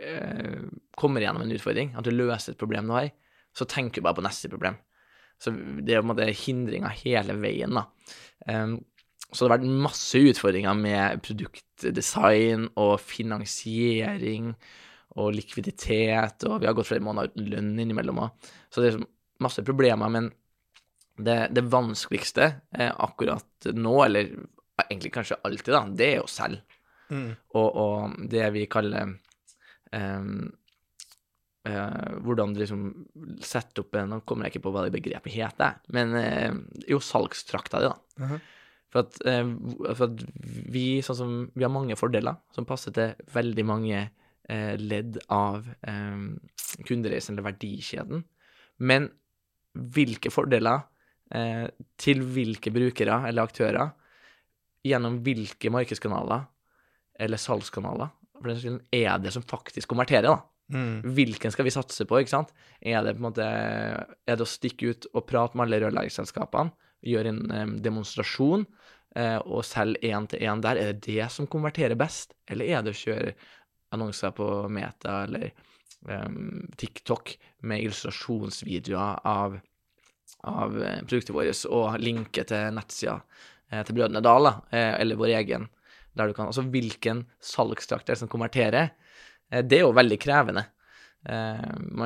eh, 0.00 0.60
kommer 0.98 1.24
gjennom 1.24 1.44
en 1.44 1.56
utfordring, 1.56 1.92
at 1.98 2.06
du 2.06 2.14
løser 2.14 2.54
et 2.54 2.60
problem 2.60 2.88
du 2.88 2.94
har, 2.96 3.10
så 3.56 3.66
tenker 3.68 4.00
du 4.00 4.06
bare 4.06 4.20
på 4.20 4.24
neste 4.24 4.50
problem. 4.52 4.78
Så 5.40 5.52
det 5.52 5.96
er 5.96 6.02
på 6.02 6.06
en 6.06 6.12
måte 6.12 6.28
hindringer 6.44 6.94
hele 7.02 7.34
veien, 7.40 7.74
da. 7.74 7.86
Um, 8.46 8.78
så 9.30 9.44
det 9.44 9.46
har 9.46 9.56
vært 9.60 9.82
masse 9.86 10.20
utfordringer 10.26 10.76
med 10.78 11.22
produktdesign 11.24 12.66
og 12.80 12.96
finansiering 13.02 14.50
og 15.20 15.34
likviditet, 15.34 16.46
og 16.46 16.60
vi 16.60 16.68
har 16.68 16.74
gått 16.76 16.90
flere 16.90 17.04
måneder 17.04 17.32
uten 17.32 17.50
lønn 17.52 17.70
innimellom 17.82 18.22
òg. 18.26 18.50
Så 18.70 18.82
det 18.82 18.92
er 18.92 19.04
masse 19.42 19.62
problemer, 19.66 20.10
men 20.12 20.30
det, 21.26 21.38
det 21.56 21.66
vanskeligste 21.72 22.46
eh, 22.76 22.92
akkurat 22.92 23.70
nå, 23.74 23.94
eller 24.04 24.32
egentlig 24.86 25.12
kanskje 25.14 25.40
alltid, 25.46 25.74
da, 25.74 25.82
det 25.96 26.08
er 26.14 26.22
å 26.24 26.30
selge. 26.30 26.62
Mm. 27.10 27.32
Og, 27.58 27.68
og 27.82 28.16
det 28.30 28.44
vi 28.54 28.68
kaller 28.70 29.16
em, 29.90 30.34
eh, 31.66 32.10
Hvordan 32.22 32.52
du 32.54 32.60
liksom 32.60 32.84
setter 33.42 33.82
opp 33.82 33.98
Nå 34.06 34.20
kommer 34.22 34.46
jeg 34.46 34.54
ikke 34.54 34.68
på 34.68 34.72
hva 34.76 34.84
det 34.84 34.92
begrepet 34.94 35.34
heter, 35.34 35.80
men 35.90 36.14
eh, 36.20 36.54
jo, 36.86 37.00
salgstrakta 37.02 37.82
di, 37.82 37.90
da. 37.90 38.24
Mhm. 38.24 38.40
For 38.90 39.06
at, 39.06 39.18
eh, 39.26 39.46
for 39.94 40.08
at 40.08 40.22
vi, 40.74 40.98
sånn 41.06 41.18
som, 41.18 41.34
vi 41.54 41.62
har 41.66 41.70
mange 41.70 41.98
fordeler 41.98 42.40
som 42.54 42.66
passer 42.66 42.94
til 42.94 43.12
veldig 43.34 43.64
mange 43.66 44.00
eh, 44.02 44.74
ledd 44.82 45.20
av 45.30 45.68
eh, 45.86 46.24
kundereisen 46.88 47.36
eller 47.36 47.46
verdikjeden. 47.52 48.24
Men 48.82 49.10
hvilke 49.94 50.32
fordeler 50.34 50.82
eh, 51.34 51.66
til 52.00 52.22
hvilke 52.34 52.72
brukere 52.74 53.22
eller 53.28 53.48
aktører, 53.48 53.92
gjennom 54.86 55.18
hvilke 55.24 55.72
markedskanaler 55.72 56.46
eller 57.20 57.40
salgskanaler, 57.40 58.12
for 58.40 58.48
den 58.48 58.60
skyld 58.60 58.80
er 58.96 59.20
det 59.20 59.34
som 59.34 59.44
faktisk 59.44 59.90
konverterer, 59.92 60.30
da. 60.30 60.40
Mm. 60.70 61.02
Hvilken 61.16 61.52
skal 61.52 61.66
vi 61.66 61.72
satse 61.74 62.06
på, 62.06 62.20
ikke 62.20 62.32
sant? 62.32 62.52
Er 62.78 63.02
det 63.02 63.16
på 63.16 63.24
en 63.24 63.26
måte 63.26 63.42
Er 63.42 64.36
det 64.38 64.44
å 64.44 64.48
stikke 64.48 64.92
ut 64.92 65.08
og 65.10 65.26
prate 65.26 65.58
med 65.58 65.66
alle 65.66 65.80
rørleggerselskapene, 65.82 66.70
gjøre 67.10 67.32
en 67.32 67.40
um, 67.50 67.72
demonstrasjon 67.82 68.66
eh, 69.16 69.38
og 69.40 69.64
selge 69.66 70.12
én 70.12 70.28
til 70.30 70.44
én 70.46 70.62
der? 70.62 70.78
Er 70.78 70.92
det 70.94 71.08
det 71.08 71.26
som 71.34 71.48
konverterer 71.50 71.98
best, 71.98 72.36
eller 72.48 72.70
er 72.70 72.84
det 72.86 72.94
å 72.94 73.00
kjøre 73.00 73.34
annonser 73.96 74.34
på 74.36 74.46
Meta 74.70 75.24
eller 75.26 75.50
um, 76.06 76.62
TikTok 76.78 77.34
med 77.66 77.82
illustrasjonsvideoer 77.88 79.26
av, 79.26 79.58
av 80.48 80.76
eh, 80.82 81.00
produktet 81.04 81.34
vårt 81.36 81.64
og 81.70 81.98
linke 82.00 82.44
til 82.48 82.72
nettsida 82.76 83.18
eh, 83.70 83.82
til 83.84 83.96
Brødrene 83.98 84.22
Dal, 84.24 84.46
eh, 84.70 84.94
eller 85.00 85.18
vår 85.20 85.34
egen, 85.40 85.68
der 86.16 86.26
du 86.30 86.34
kan 86.34 86.46
Altså 86.50 86.64
hvilken 86.66 87.24
salgstrakter 87.40 88.12
er 88.16 88.18
som 88.18 88.28
konverterer. 88.28 88.90
Det 89.50 89.78
er 89.78 89.84
jo 89.84 89.92
veldig 89.94 90.18
krevende. 90.22 90.64
Eh, 91.28 91.60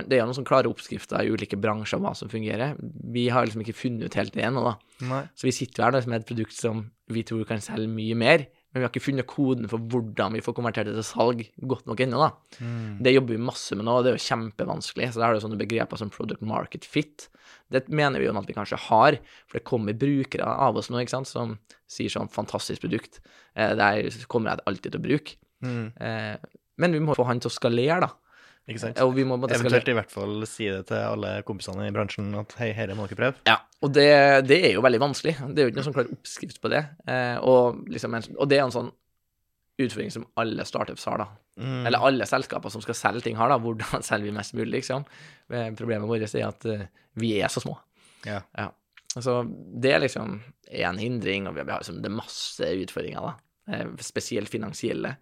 Det 0.08 0.16
er 0.16 0.22
jo 0.22 0.26
noen 0.26 0.36
sånne 0.36 0.48
klare 0.48 0.70
oppskrifter 0.70 1.22
i 1.22 1.30
ulike 1.30 1.56
bransjer 1.60 2.00
om 2.00 2.06
hva 2.08 2.14
som 2.18 2.28
fungerer. 2.28 2.74
Vi 3.14 3.28
har 3.28 3.46
liksom 3.46 3.62
ikke 3.62 3.76
funnet 3.78 4.08
ut 4.08 4.18
helt 4.18 4.34
det 4.34 4.44
ennå, 4.44 4.64
da. 4.64 4.74
Nei. 5.08 5.22
Så 5.36 5.46
vi 5.48 5.52
sitter 5.54 5.80
jo 5.82 5.84
her 5.86 5.96
da 5.96 6.02
med 6.10 6.20
et 6.22 6.28
produkt 6.28 6.56
som 6.56 6.90
vi 7.12 7.22
tror 7.22 7.44
kan 7.48 7.60
selge 7.62 7.88
mye 7.88 8.16
mer, 8.18 8.46
men 8.74 8.80
vi 8.82 8.84
har 8.84 8.90
ikke 8.90 9.04
funnet 9.06 9.26
koden 9.30 9.68
for 9.70 9.78
hvordan 9.78 10.34
vi 10.34 10.42
får 10.42 10.56
konvertert 10.58 10.88
det 10.90 10.96
til 10.96 11.06
salg 11.06 11.44
godt 11.62 11.86
nok 11.86 12.00
ennå. 12.02 12.26
Mm. 12.58 12.98
Det 13.06 13.12
jobber 13.14 13.36
vi 13.36 13.44
masse 13.46 13.76
med 13.78 13.86
nå, 13.86 13.94
og 14.00 14.02
det 14.04 14.10
er 14.10 14.16
jo 14.18 14.24
kjempevanskelig. 14.26 15.12
Så 15.14 15.20
der 15.22 15.28
er 15.28 15.36
det 15.38 15.44
sånne 15.44 15.58
begreper 15.60 16.00
som 16.00 16.10
product 16.10 16.42
market 16.42 16.84
fit. 16.84 17.28
Det 17.70 17.84
mener 17.88 18.18
vi 18.18 18.26
jo 18.26 18.34
at 18.34 18.50
vi 18.50 18.56
kanskje 18.56 18.80
har, 18.88 19.16
for 19.46 19.58
det 19.60 19.64
kommer 19.70 19.94
brukere 19.94 20.42
av 20.44 20.76
oss 20.76 20.90
nå, 20.90 20.98
ikke 21.04 21.14
sant, 21.14 21.30
som 21.30 21.54
sier 21.86 22.10
sånn 22.10 22.28
fantastisk 22.34 22.82
produkt. 22.82 23.20
Eh, 23.54 23.72
Det 23.78 23.86
her 23.94 24.26
kommer 24.26 24.50
jeg 24.50 24.66
alltid 24.66 24.90
til 24.92 25.00
å 25.00 25.06
bruke. 25.06 25.36
Mm. 25.62 25.86
Eh, 26.00 26.36
Men 26.76 26.92
vi 26.92 26.98
må 26.98 27.14
få 27.14 27.24
han 27.30 27.38
til 27.38 27.52
å 27.52 27.54
skalere, 27.54 28.00
da. 28.00 28.08
Ikke 28.64 28.80
sant? 28.80 29.00
Og 29.04 29.12
vi 29.12 29.26
må 29.28 29.36
Eventuelt 29.44 29.88
i 29.92 29.94
hvert 29.98 30.12
fall 30.12 30.44
si 30.48 30.66
det 30.72 30.86
til 30.88 31.02
alle 31.04 31.36
kompisene 31.44 31.84
i 31.84 31.92
bransjen 31.92 32.30
at 32.40 32.54
hei, 32.62 32.70
dette 32.72 32.96
må 32.96 33.04
dere 33.10 33.18
prøve. 33.18 33.42
Ja, 33.48 33.58
og 33.84 33.92
det, 33.92 34.08
det 34.48 34.60
er 34.70 34.76
jo 34.78 34.84
veldig 34.84 35.00
vanskelig. 35.02 35.34
Det 35.50 35.60
er 35.60 35.66
jo 35.66 35.72
ikke 35.72 35.80
noen 35.80 35.88
sånn 35.90 35.96
klar 35.98 36.12
oppskrift 36.14 36.60
på 36.64 36.70
det. 36.72 36.80
Eh, 37.04 37.36
og, 37.44 37.82
liksom, 37.92 38.16
og 38.38 38.48
det 38.48 38.58
er 38.58 38.64
en 38.64 38.72
sånn 38.72 38.88
utfordring 39.84 40.14
som 40.14 40.24
alle 40.40 40.64
startups 40.64 41.04
har, 41.10 41.20
da. 41.20 41.28
Mm. 41.60 41.82
Eller 41.90 42.06
alle 42.08 42.28
selskaper 42.30 42.72
som 42.72 42.82
skal 42.84 42.96
selge 42.96 43.26
ting 43.26 43.36
har, 43.36 43.52
da. 43.52 43.60
Hvordan 43.60 44.04
selger 44.08 44.30
vi 44.30 44.36
mest 44.38 44.56
mulig, 44.56 44.72
liksom. 44.78 45.04
Problemet 45.76 46.08
vårt 46.08 46.24
er 46.30 46.48
at 46.48 46.68
eh, 46.70 46.88
vi 47.20 47.34
er 47.36 47.52
så 47.52 47.60
små. 47.66 47.76
Ja. 48.24 48.40
Så 49.12 49.42
det 49.44 49.92
er 49.92 50.02
liksom 50.06 50.38
en 50.72 50.98
hindring, 50.98 51.50
og 51.50 51.58
vi 51.58 51.68
har 51.68 51.84
liksom 51.84 52.00
det 52.02 52.16
masse 52.16 52.72
utfordringer, 52.80 53.28
da. 53.28 53.84
Spesielt 54.00 54.48
finansielle. 54.48 55.18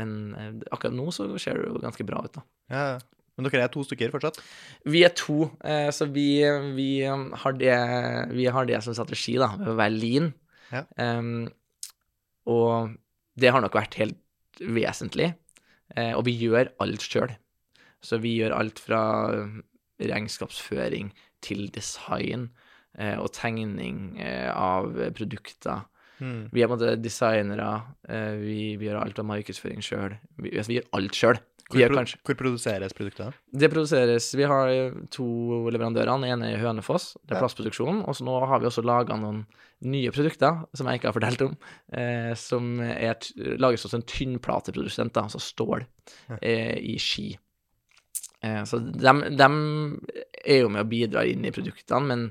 Men 0.00 0.14
eh, 0.38 0.54
akkurat 0.74 0.96
nå 0.96 1.10
så 1.14 1.28
ser 1.40 1.60
det 1.60 1.68
jo 1.68 1.82
ganske 1.82 2.06
bra 2.06 2.22
ut, 2.24 2.38
da. 2.38 2.46
ja. 2.74 2.86
Men 3.34 3.48
dere 3.48 3.64
er 3.66 3.70
to 3.74 3.82
stykker 3.82 4.12
fortsatt? 4.14 4.36
Vi 4.86 5.00
er 5.02 5.14
to, 5.18 5.48
eh, 5.66 5.88
så 5.94 6.06
vi, 6.06 6.38
vi, 6.76 6.88
um, 7.10 7.32
har 7.42 7.56
det, 7.58 7.74
vi 8.30 8.46
har 8.46 8.68
det 8.68 8.78
som 8.84 8.94
strategi, 8.94 9.34
da, 9.42 9.50
ved 9.58 9.72
å 9.72 9.78
være 9.80 9.96
lean. 9.96 10.28
Ja. 10.70 10.84
Um, 10.94 11.48
og 12.50 12.94
det 13.40 13.50
har 13.50 13.64
nok 13.64 13.74
vært 13.74 13.98
helt 13.98 14.20
vesentlig. 14.62 15.32
Eh, 15.98 16.12
og 16.14 16.24
vi 16.28 16.36
gjør 16.44 16.70
alt 16.82 17.02
sjøl. 17.02 17.34
Så 18.04 18.20
vi 18.22 18.36
gjør 18.38 18.54
alt 18.54 18.78
fra 18.82 19.02
regnskapsføring 19.98 21.10
til 21.44 21.66
design 21.74 22.48
eh, 22.98 23.18
og 23.18 23.32
tegning 23.34 24.20
av 24.22 24.94
produkter. 25.18 25.88
Mm. 26.24 26.44
Vi 26.54 26.62
er 26.62 26.70
på 26.70 26.76
en 26.76 26.78
måte 26.78 26.94
designere, 27.04 27.70
eh, 28.08 28.36
vi, 28.40 28.60
vi 28.80 28.88
gjør 28.88 29.02
alt 29.02 29.18
av 29.20 29.28
markedsføring 29.28 29.84
sjøl. 29.84 30.16
Vi, 30.40 30.54
altså, 30.54 30.70
vi 30.72 30.78
gjør 30.80 30.88
alt 30.98 31.18
sjøl. 31.18 31.42
Hvor, 31.64 31.80
pro 31.88 31.96
kanskje 31.96 32.18
hvor 32.28 32.36
produseres 32.36 32.92
produktet? 32.92 33.36
det 33.56 33.70
produseres 33.72 34.26
Vi 34.36 34.44
har 34.44 34.68
to 35.14 35.26
leverandører. 35.72 36.10
Den 36.12 36.26
ene 36.28 36.50
er 36.50 36.58
i 36.58 36.60
Hønefoss, 36.60 37.14
det 37.24 37.38
er 37.38 37.40
Ja. 37.40 38.02
Og 38.04 38.16
så 38.16 38.26
nå 38.26 38.34
har 38.46 38.60
vi 38.60 38.68
også 38.68 38.84
laga 38.84 39.16
noen 39.16 39.46
nye 39.84 40.12
produkter 40.12 40.66
som 40.76 40.86
jeg 40.86 41.00
ikke 41.00 41.08
har 41.08 41.16
fortalt 41.16 41.44
om. 41.46 41.56
Eh, 41.92 42.34
som 42.34 42.80
er, 42.80 43.16
lages 43.58 43.84
hos 43.84 43.94
en 43.94 44.04
tynnplateprodusent, 44.04 45.16
altså 45.16 45.40
stål, 45.40 45.86
eh, 46.40 46.76
i 46.76 46.98
Ski. 46.98 47.38
Eh, 48.44 48.62
så 48.64 48.78
dem, 48.78 49.24
dem 49.36 49.56
er 50.44 50.64
jo 50.64 50.68
med 50.68 50.84
å 50.84 50.88
bidra 50.88 51.24
inn 51.24 51.44
i 51.44 51.52
produktene, 51.54 52.04
men 52.06 52.26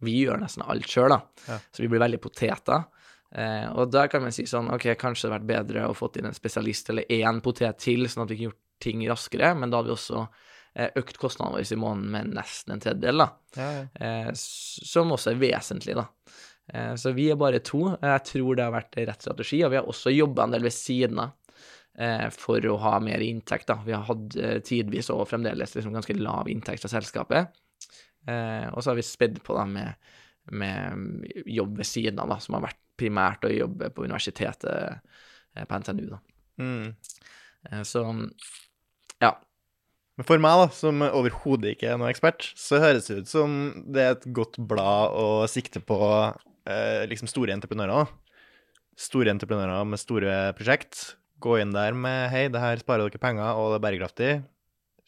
vi 0.00 0.22
gjør 0.24 0.40
nesten 0.40 0.64
alt 0.64 0.88
sjøl, 0.88 1.12
da. 1.12 1.20
Ja. 1.46 1.58
Så 1.70 1.84
vi 1.84 1.90
blir 1.92 2.00
veldig 2.00 2.20
poteter. 2.20 2.86
Eh, 3.30 3.66
og 3.70 3.92
der 3.94 4.10
kan 4.10 4.24
man 4.24 4.34
si 4.34 4.46
sånn, 4.50 4.72
OK, 4.74 4.88
kanskje 4.98 5.28
det 5.28 5.34
hadde 5.34 5.38
vært 5.38 5.50
bedre 5.52 5.86
å 5.86 5.96
fått 5.96 6.18
inn 6.18 6.30
en 6.30 6.36
spesialist 6.36 6.90
eller 6.90 7.10
én 7.14 7.42
potet 7.44 7.78
til, 7.82 8.08
sånn 8.10 8.24
at 8.24 8.32
vi 8.32 8.40
kunne 8.40 8.50
gjort 8.50 8.64
ting 8.80 9.04
raskere, 9.08 9.52
men 9.54 9.70
da 9.70 9.80
hadde 9.80 9.92
vi 9.92 9.96
også 9.96 10.22
eh, 10.74 10.90
økt 10.98 11.20
kostnadene 11.20 11.58
våre 11.58 11.76
i 11.76 11.80
måneden 11.80 12.14
med 12.14 12.32
nesten 12.38 12.74
en 12.74 12.82
tredjedel, 12.82 13.22
da. 13.22 13.28
Ja, 13.56 13.68
ja. 13.76 13.84
Eh, 14.06 14.30
som 14.34 15.12
også 15.14 15.34
er 15.34 15.42
vesentlig, 15.42 15.98
da. 16.00 16.06
Eh, 16.72 16.94
så 16.98 17.14
vi 17.16 17.28
er 17.30 17.38
bare 17.40 17.62
to. 17.66 17.84
Jeg 17.92 18.24
tror 18.32 18.56
det 18.56 18.66
har 18.66 18.74
vært 18.74 18.98
rett 19.02 19.28
strategi, 19.28 19.62
og 19.66 19.74
vi 19.74 19.80
har 19.80 19.92
også 19.94 20.14
jobba 20.14 20.46
en 20.46 20.56
del 20.56 20.66
ved 20.66 20.74
siden 20.74 21.22
av 21.22 21.36
eh, 21.98 22.28
for 22.34 22.66
å 22.66 22.76
ha 22.82 22.96
mer 23.04 23.22
inntekt, 23.24 23.68
da. 23.70 23.80
Vi 23.86 23.94
har 23.96 24.06
hatt 24.08 24.38
eh, 24.40 24.58
tidvis 24.66 25.12
og 25.14 25.26
fremdeles 25.30 25.76
liksom 25.76 25.94
ganske 25.96 26.18
lav 26.18 26.50
inntekt 26.50 26.82
fra 26.84 26.92
selskapet. 26.96 27.60
Eh, 28.28 28.66
og 28.72 28.82
så 28.82 28.92
har 28.92 29.00
vi 29.00 29.06
spedd 29.06 29.40
på 29.44 29.56
da 29.56 29.66
med, 29.68 30.12
med 30.56 31.26
jobb 31.46 31.78
ved 31.80 31.88
siden 31.88 32.20
av, 32.22 32.34
da, 32.34 32.40
som 32.42 32.58
har 32.58 32.68
vært 32.68 32.80
primært 33.00 33.46
å 33.46 33.52
jobbe 33.52 33.90
på 33.94 34.04
universitetet 34.06 35.00
eh, 35.56 35.64
på 35.66 35.80
NTNU, 35.80 36.06
da. 36.12 36.20
Mm. 36.60 36.92
Eh, 37.70 37.82
så 37.88 38.04
ja. 39.20 39.34
Men 40.18 40.28
for 40.28 40.42
meg, 40.42 40.58
da, 40.60 40.68
som 40.76 41.04
overhodet 41.06 41.74
ikke 41.74 41.92
er 41.92 42.00
noen 42.00 42.12
ekspert, 42.12 42.50
så 42.58 42.80
høres 42.82 43.08
det 43.08 43.22
ut 43.22 43.30
som 43.30 43.56
det 43.88 44.04
er 44.04 44.16
et 44.16 44.28
godt 44.36 44.58
blad 44.68 45.16
å 45.16 45.46
sikte 45.48 45.80
på 45.84 46.00
eh, 46.68 47.06
liksom 47.08 47.30
store 47.30 47.54
entreprenører. 47.56 48.10
Store 49.00 49.32
entreprenører 49.32 49.88
med 49.88 50.02
store 50.02 50.38
prosjekt. 50.58 51.14
Gå 51.40 51.56
inn 51.62 51.72
der 51.72 51.96
med 51.96 52.28
'hei, 52.28 52.48
det 52.52 52.60
her 52.60 52.82
sparer 52.82 53.08
dere 53.08 53.22
penger, 53.22 53.56
og 53.56 53.72
det 53.72 53.78
er 53.78 53.84
bærekraftig'. 53.86 54.42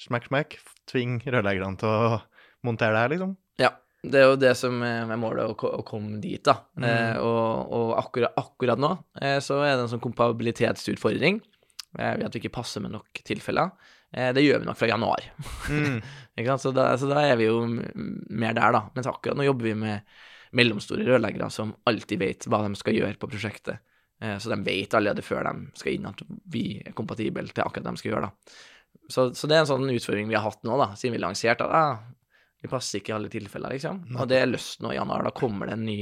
Smekk, 0.00 0.30
smekk. 0.30 0.56
Tving 0.88 1.20
rørleggerne 1.20 1.78
til 1.78 1.92
å 1.92 2.22
montere 2.64 2.96
det 2.96 3.02
her, 3.02 3.12
liksom. 3.12 3.36
Ja, 3.60 3.74
det 4.02 4.18
er 4.18 4.26
jo 4.26 4.38
det 4.40 4.52
som 4.58 4.82
er 4.82 5.10
målet, 5.20 5.52
å, 5.52 5.82
komme 5.86 6.18
dit, 6.22 6.42
da. 6.42 6.56
Mm. 6.74 6.86
Eh, 6.88 7.16
og 7.22 7.76
og 7.76 7.92
akkurat, 8.00 8.34
akkurat 8.40 8.80
nå 8.82 8.90
eh, 9.20 9.38
så 9.44 9.60
er 9.62 9.76
det 9.76 9.84
en 9.84 9.92
sånn 9.94 10.02
kompabilitetsutfordring. 10.02 11.38
Eh, 11.98 12.14
ved 12.16 12.26
at 12.26 12.34
vi 12.34 12.42
ikke 12.42 12.56
passer 12.58 12.82
med 12.82 12.94
nok 12.96 13.22
tilfeller. 13.26 13.70
Eh, 14.12 14.32
det 14.34 14.44
gjør 14.44 14.62
vi 14.62 14.68
nok 14.68 14.80
fra 14.80 14.90
januar. 14.90 15.24
Mm. 15.70 16.02
Så 16.62 16.70
da, 16.72 16.94
så 16.96 17.04
da 17.10 17.20
er 17.28 17.34
vi 17.36 17.44
jo 17.44 17.58
mer 17.68 18.54
der, 18.56 18.72
da. 18.72 18.86
Mens 18.94 19.08
akkurat 19.10 19.36
nå 19.36 19.44
jobber 19.44 19.66
vi 19.66 19.74
med 19.76 20.14
mellomstore 20.56 21.04
rørleggere 21.04 21.50
som 21.52 21.74
alltid 21.88 22.22
vet 22.22 22.46
hva 22.48 22.62
de 22.64 22.78
skal 22.80 22.96
gjøre 22.96 23.18
på 23.20 23.28
prosjektet. 23.28 23.82
Eh, 24.22 24.38
så 24.40 24.52
de 24.52 24.56
vet 24.64 24.94
allerede 24.96 25.24
før 25.24 25.44
de 25.48 25.66
skal 25.76 25.96
inn 25.96 26.08
at 26.08 26.22
vi 26.52 26.78
er 26.80 26.94
kompatible 26.96 27.44
til 27.50 27.64
akkurat 27.64 27.84
det 27.84 27.92
de 27.92 28.00
skal 28.00 28.14
gjøre, 28.14 28.30
da. 28.30 28.56
Så, 29.12 29.26
så 29.36 29.48
det 29.50 29.58
er 29.58 29.64
en 29.64 29.70
sånn 29.74 29.92
utfordring 29.92 30.28
vi 30.30 30.38
har 30.38 30.46
hatt 30.46 30.64
nå, 30.64 30.76
da, 30.80 30.92
siden 30.96 31.16
vi 31.16 31.20
lanserte 31.20 31.66
at 31.66 31.76
ah, 31.76 32.02
vi 32.62 32.68
passer 32.70 33.00
ikke 33.00 33.10
i 33.12 33.16
alle 33.16 33.28
tilfeller, 33.32 33.74
liksom. 33.74 34.04
Og 34.16 34.28
det 34.30 34.38
er 34.42 34.46
løst 34.50 34.80
nå 34.84 34.92
i 34.92 34.96
januar. 35.00 35.24
Da 35.26 35.32
kommer 35.34 35.66
det 35.66 35.74
en 35.78 35.84
ny 35.88 35.98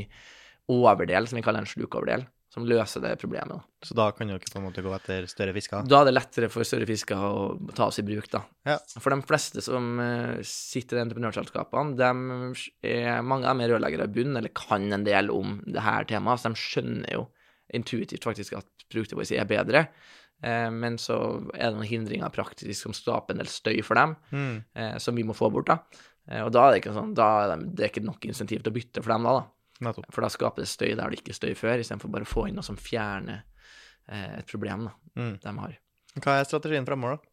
overdel, 0.70 1.26
som 1.28 1.38
vi 1.40 1.42
kaller 1.42 1.64
en 1.64 1.70
slukoverdel, 1.70 2.26
som 2.50 2.64
løser 2.66 3.02
det 3.04 3.12
problemet. 3.20 3.48
da. 3.48 3.60
Så 3.86 3.94
da 3.94 4.08
kan 4.14 4.28
dere 4.30 4.38
på 4.42 4.58
en 4.58 4.64
måte 4.66 4.82
gå 4.82 4.90
etter 4.94 5.26
større 5.30 5.54
fisker? 5.54 5.84
Da 5.86 6.00
er 6.02 6.08
det 6.10 6.14
lettere 6.16 6.48
for 6.50 6.66
større 6.66 6.86
fisker 6.88 7.16
å 7.16 7.72
ta 7.74 7.86
oss 7.90 8.00
i 8.02 8.06
bruk, 8.06 8.26
da. 8.32 8.42
Ja. 8.66 8.76
For 8.98 9.14
de 9.14 9.22
fleste 9.26 9.62
som 9.62 10.00
eh, 10.02 10.40
sitter 10.46 10.98
i 10.98 11.04
entreprenørselskapene, 11.06 11.96
de 11.98 12.90
er, 12.90 13.22
mange 13.22 13.46
av 13.46 13.54
dem 13.54 13.64
er 13.66 13.74
rørleggere 13.76 14.08
i 14.10 14.14
bunn, 14.18 14.36
eller 14.36 14.50
kan 14.54 14.90
en 14.92 15.06
del 15.06 15.30
om 15.34 15.60
det 15.66 15.82
her 15.86 16.04
temaet, 16.10 16.42
så 16.42 16.50
de 16.52 16.58
skjønner 16.60 17.14
jo 17.18 17.28
intuitivt 17.72 18.26
faktisk 18.26 18.58
at 18.58 18.66
produktet 18.90 19.18
vårt 19.18 19.30
er 19.38 19.46
bedre. 19.46 19.84
Eh, 20.42 20.70
men 20.74 20.96
så 20.98 21.20
er 21.54 21.68
det 21.70 21.76
noen 21.76 21.86
hindringer 21.90 22.32
praktisk 22.34 22.82
som 22.82 22.94
skaper 22.96 23.34
en 23.36 23.42
del 23.44 23.50
støy 23.52 23.78
for 23.86 23.94
dem, 24.00 24.16
Mm. 24.32 24.64
eh, 24.74 24.96
som 24.98 25.14
vi 25.14 25.22
må 25.22 25.34
få 25.36 25.50
bort, 25.52 25.66
da. 25.70 25.78
Eh, 26.30 26.42
og 26.46 26.52
da 26.54 26.66
er 26.68 26.74
det 26.76 26.82
ikke 26.84 26.94
sånn, 26.96 27.14
da 27.18 27.28
er 27.44 27.52
det, 27.54 27.70
det 27.76 27.86
er 27.86 27.92
ikke 27.92 28.06
nok 28.06 28.24
insentiv 28.30 28.62
til 28.62 28.72
å 28.72 28.76
bytte 28.78 29.02
for 29.02 29.14
dem, 29.14 29.26
da. 29.28 29.36
da. 29.40 29.86
Nettopp. 29.86 30.10
For 30.12 30.24
da 30.24 30.28
skaper 30.32 30.62
det 30.64 30.68
støy 30.70 30.90
der 30.94 31.10
det 31.10 31.20
ikke 31.22 31.34
støy 31.36 31.54
før, 31.56 31.80
istedenfor 31.80 32.12
bare 32.12 32.26
å 32.28 32.30
få 32.30 32.46
inn 32.50 32.58
noe 32.60 32.66
som 32.66 32.76
fjerner 32.80 33.42
eh, 34.08 34.38
et 34.40 34.50
problem 34.50 34.88
da, 34.90 34.96
Mm. 35.18 35.32
de 35.42 35.52
har. 35.58 35.72
Hva 36.22 36.34
er 36.38 36.44
strategien 36.46 36.86
framover, 36.86 37.16
da? 37.18 37.26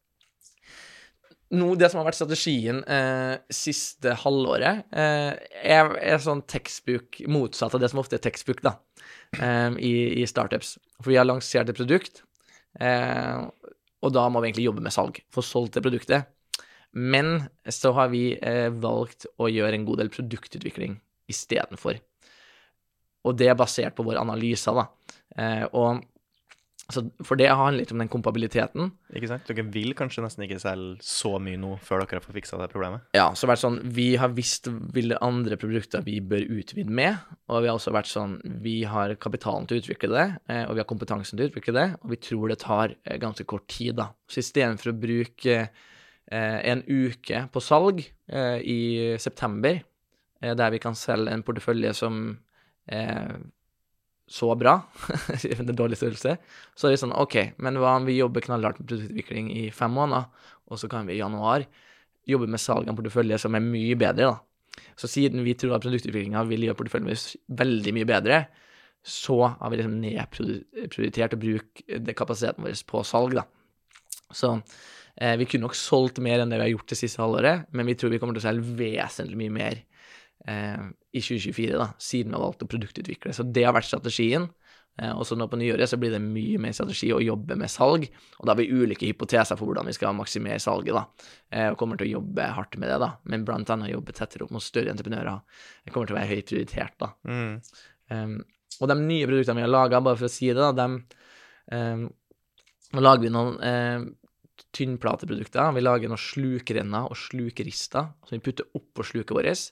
Nå, 1.57 1.67
det 1.79 1.87
som 1.91 2.01
har 2.01 2.07
vært 2.09 2.17
strategien 2.17 2.81
eh, 2.91 3.37
siste 3.53 4.11
halvåret, 4.19 4.81
eh, 4.91 5.37
er, 5.63 5.91
er 6.03 6.19
sånn 6.23 6.41
tekstbruk 6.43 7.21
motsatt 7.31 7.77
av 7.77 7.83
det 7.83 7.87
som 7.93 8.01
ofte 8.01 8.17
er 8.17 8.23
tekstbruk 8.25 8.59
da, 8.65 8.73
eh, 9.39 9.77
i, 9.79 9.93
i 10.19 10.25
startups. 10.27 10.73
For 10.99 11.13
vi 11.13 11.19
har 11.19 11.27
lansert 11.29 11.69
et 11.71 11.77
produkt, 11.79 12.23
eh, 12.83 13.45
og 14.03 14.11
da 14.17 14.25
må 14.27 14.41
vi 14.43 14.49
egentlig 14.49 14.67
jobbe 14.67 14.83
med 14.83 14.95
salg, 14.95 15.21
få 15.31 15.43
solgt 15.45 15.77
det 15.77 15.85
produktet. 15.85 16.27
Men 16.97 17.47
så 17.69 17.93
har 17.93 18.09
vi 18.09 18.31
eh, 18.41 18.67
valgt 18.73 19.27
å 19.37 19.49
gjøre 19.51 19.77
en 19.77 19.85
god 19.85 20.01
del 20.01 20.09
produktutvikling 20.13 20.97
istedenfor. 21.29 21.99
Og 23.27 23.35
det 23.37 23.49
er 23.51 23.57
basert 23.59 23.97
på 23.97 24.05
våre 24.07 24.21
analyser, 24.23 24.77
da. 24.77 24.87
Eh, 25.37 25.65
og 25.73 26.05
Så 26.87 27.01
for 27.27 27.35
det 27.35 27.49
handler 27.51 27.81
litt 27.81 27.89
om 27.91 27.99
den 27.99 28.07
kompabiliteten. 28.07 28.93
Ikke 29.11 29.27
sant? 29.27 29.43
Dere 29.49 29.65
vil 29.73 29.91
kanskje 29.91 30.21
nesten 30.23 30.45
ikke 30.45 30.61
selge 30.63 31.03
så 31.03 31.33
mye 31.35 31.59
nå 31.59 31.73
før 31.83 31.99
dere 31.99 32.21
har 32.21 32.23
fått 32.23 32.37
fiksa 32.37 32.61
det 32.61 32.69
problemet? 32.71 33.03
Ja, 33.11 33.25
så 33.35 33.43
har 33.43 33.49
det 33.49 33.51
vært 33.51 33.63
sånn 33.65 33.79
Vi 33.97 34.05
har 34.15 34.31
visst 34.31 34.69
hvilke 34.95 35.17
andre 35.19 35.57
produkter 35.59 36.05
vi 36.05 36.21
bør 36.23 36.45
utvide 36.47 36.87
med, 36.87 37.19
og 37.51 37.65
vi 37.65 37.67
har 37.67 37.75
også 37.75 37.91
vært 37.91 38.07
sånn 38.07 38.37
Vi 38.63 38.77
har 38.87 39.17
kapitalen 39.19 39.67
til 39.67 39.75
å 39.75 39.83
utvikle 39.83 40.13
det, 40.13 40.25
eh, 40.47 40.63
og 40.63 40.77
vi 40.77 40.83
har 40.85 40.87
kompetansen 40.87 41.35
til 41.35 41.49
å 41.49 41.51
utvikle 41.51 41.75
det, 41.75 41.85
og 41.99 42.15
vi 42.15 42.21
tror 42.29 42.47
det 42.53 42.59
tar 42.63 42.95
eh, 43.03 43.19
ganske 43.19 43.43
kort 43.51 43.67
tid, 43.67 43.97
da. 43.99 44.07
Så 44.31 44.39
istedenfor 44.39 44.93
å 44.93 44.99
bruke 45.03 45.59
en 46.27 46.81
uke 46.87 47.45
på 47.53 47.61
salg 47.63 48.01
eh, 48.27 48.57
i 48.59 48.79
september, 49.19 49.79
eh, 50.41 50.55
der 50.59 50.73
vi 50.73 50.81
kan 50.83 50.97
selge 50.97 51.31
en 51.31 51.43
portefølje 51.47 51.93
som 51.95 52.17
eh, 52.91 53.37
så 54.27 54.51
bra, 54.59 54.75
det 55.41 55.55
er 55.55 55.71
dårlig 55.71 55.99
størrelse, 56.01 56.35
så 56.75 56.87
er 56.87 56.93
det 56.93 56.99
sånn 56.99 57.15
OK, 57.15 57.37
men 57.63 57.79
hva 57.79 57.95
om 57.95 58.07
vi 58.07 58.17
jobber 58.17 58.43
knallhardt 58.43 58.81
med 58.81 58.89
produktutvikling 58.89 59.53
i 59.55 59.69
fem 59.71 59.93
måneder, 59.95 60.27
og 60.67 60.81
så 60.81 60.89
kan 60.91 61.07
vi 61.07 61.15
i 61.15 61.21
januar 61.21 61.63
jobbe 62.27 62.49
med 62.51 62.59
salg 62.59 62.89
av 62.89 62.91
en 62.91 62.99
portefølje 62.99 63.39
som 63.39 63.55
er 63.55 63.63
mye 63.63 63.95
bedre, 63.99 64.33
da. 64.33 64.83
Så 64.99 65.07
siden 65.09 65.45
vi 65.45 65.55
tror 65.57 65.77
at 65.77 65.85
produktutviklinga 65.85 66.43
vil 66.49 66.67
gjøre 66.67 66.77
porteføljen 66.77 67.21
veldig 67.55 67.93
mye 67.95 68.09
bedre, 68.09 68.41
så 69.07 69.39
har 69.47 69.71
vi 69.71 69.79
liksom 69.79 69.95
nedprioritert 70.01 71.37
å 71.37 71.39
bruke 71.39 72.13
kapasiteten 72.17 72.65
vår 72.65 72.75
på 72.89 73.03
salg, 73.07 73.37
da. 73.39 73.45
Så 74.35 74.57
eh, 74.57 74.77
vi 75.17 75.47
kunne 75.49 75.65
nok 75.65 75.75
solgt 75.77 76.19
mer 76.21 76.43
enn 76.43 76.51
det 76.51 76.59
vi 76.59 76.67
har 76.67 76.73
gjort 76.75 76.91
det 76.91 76.97
siste 76.99 77.21
halvåret, 77.23 77.65
men 77.73 77.87
vi 77.89 77.95
tror 77.97 78.11
vi 78.13 78.19
kommer 78.21 78.37
til 78.37 78.43
å 78.43 78.47
selge 78.47 78.75
vesentlig 78.77 79.39
mye 79.39 79.53
mer 79.55 79.79
eh, 80.45 80.83
i 81.11 81.21
2024, 81.21 81.77
da, 81.79 81.89
siden 81.97 82.31
vi 82.31 82.37
har 82.37 82.45
valgt 82.45 82.63
å 82.63 82.69
produktutvikle. 82.69 83.33
Så 83.33 83.45
det 83.49 83.65
har 83.65 83.75
vært 83.77 83.89
strategien. 83.89 84.47
Eh, 84.97 85.13
og 85.13 85.27
så 85.29 85.37
nå 85.37 85.45
på 85.49 85.59
nyåret 85.61 85.89
så 85.89 85.99
blir 86.01 86.13
det 86.15 86.21
mye 86.23 86.59
mer 86.61 86.73
strategi 86.73 87.11
å 87.13 87.21
jobbe 87.21 87.57
med 87.59 87.69
salg, 87.69 88.07
og 88.39 88.45
da 88.47 88.53
har 88.53 88.59
vi 88.61 88.69
ulike 88.71 89.05
hypoteser 89.05 89.59
for 89.59 89.69
hvordan 89.69 89.89
vi 89.89 89.95
skal 89.97 90.15
maksimere 90.17 90.61
salget, 90.61 90.97
da, 90.97 91.33
eh, 91.51 91.69
og 91.69 91.77
kommer 91.77 91.99
til 91.99 92.09
å 92.09 92.15
jobbe 92.17 92.47
hardt 92.57 92.79
med 92.81 92.89
det, 92.89 92.99
da, 93.03 93.11
men 93.29 93.45
blant 93.45 93.69
annet 93.73 93.93
jobbe 93.93 94.15
tettere 94.17 94.47
opp 94.47 94.55
mot 94.55 94.63
større 94.63 94.93
entreprenører. 94.93 95.43
Det 95.85 95.93
kommer 95.93 96.09
til 96.09 96.17
å 96.17 96.21
være 96.21 96.31
høyt 96.33 96.49
prioritert, 96.49 96.97
da. 97.03 97.11
Mm. 97.29 97.51
Um, 98.07 98.37
og 98.77 98.89
de 98.89 98.95
nye 99.01 99.27
produktene 99.27 99.59
vi 99.59 99.65
har 99.65 99.73
laga, 99.73 100.01
bare 100.01 100.17
for 100.17 100.29
å 100.29 100.31
si 100.31 100.49
det, 100.49 100.61
da, 100.61 100.71
dem 100.73 101.01
um, 101.73 102.07
Nå 102.87 103.01
lager 103.03 103.25
vi 103.25 103.29
noen 103.35 103.57
um, 103.59 104.03
tynnplateprodukter. 104.75 105.73
Vi 105.75 105.83
lager 105.83 106.11
noen 106.11 106.21
slukrenner 106.21 107.09
og 107.11 107.19
slukrister 107.19 108.11
som 108.27 108.35
vi 108.35 108.43
putter 108.43 108.67
oppå 108.77 109.05
sluket 109.05 109.35
vårt. 109.37 109.67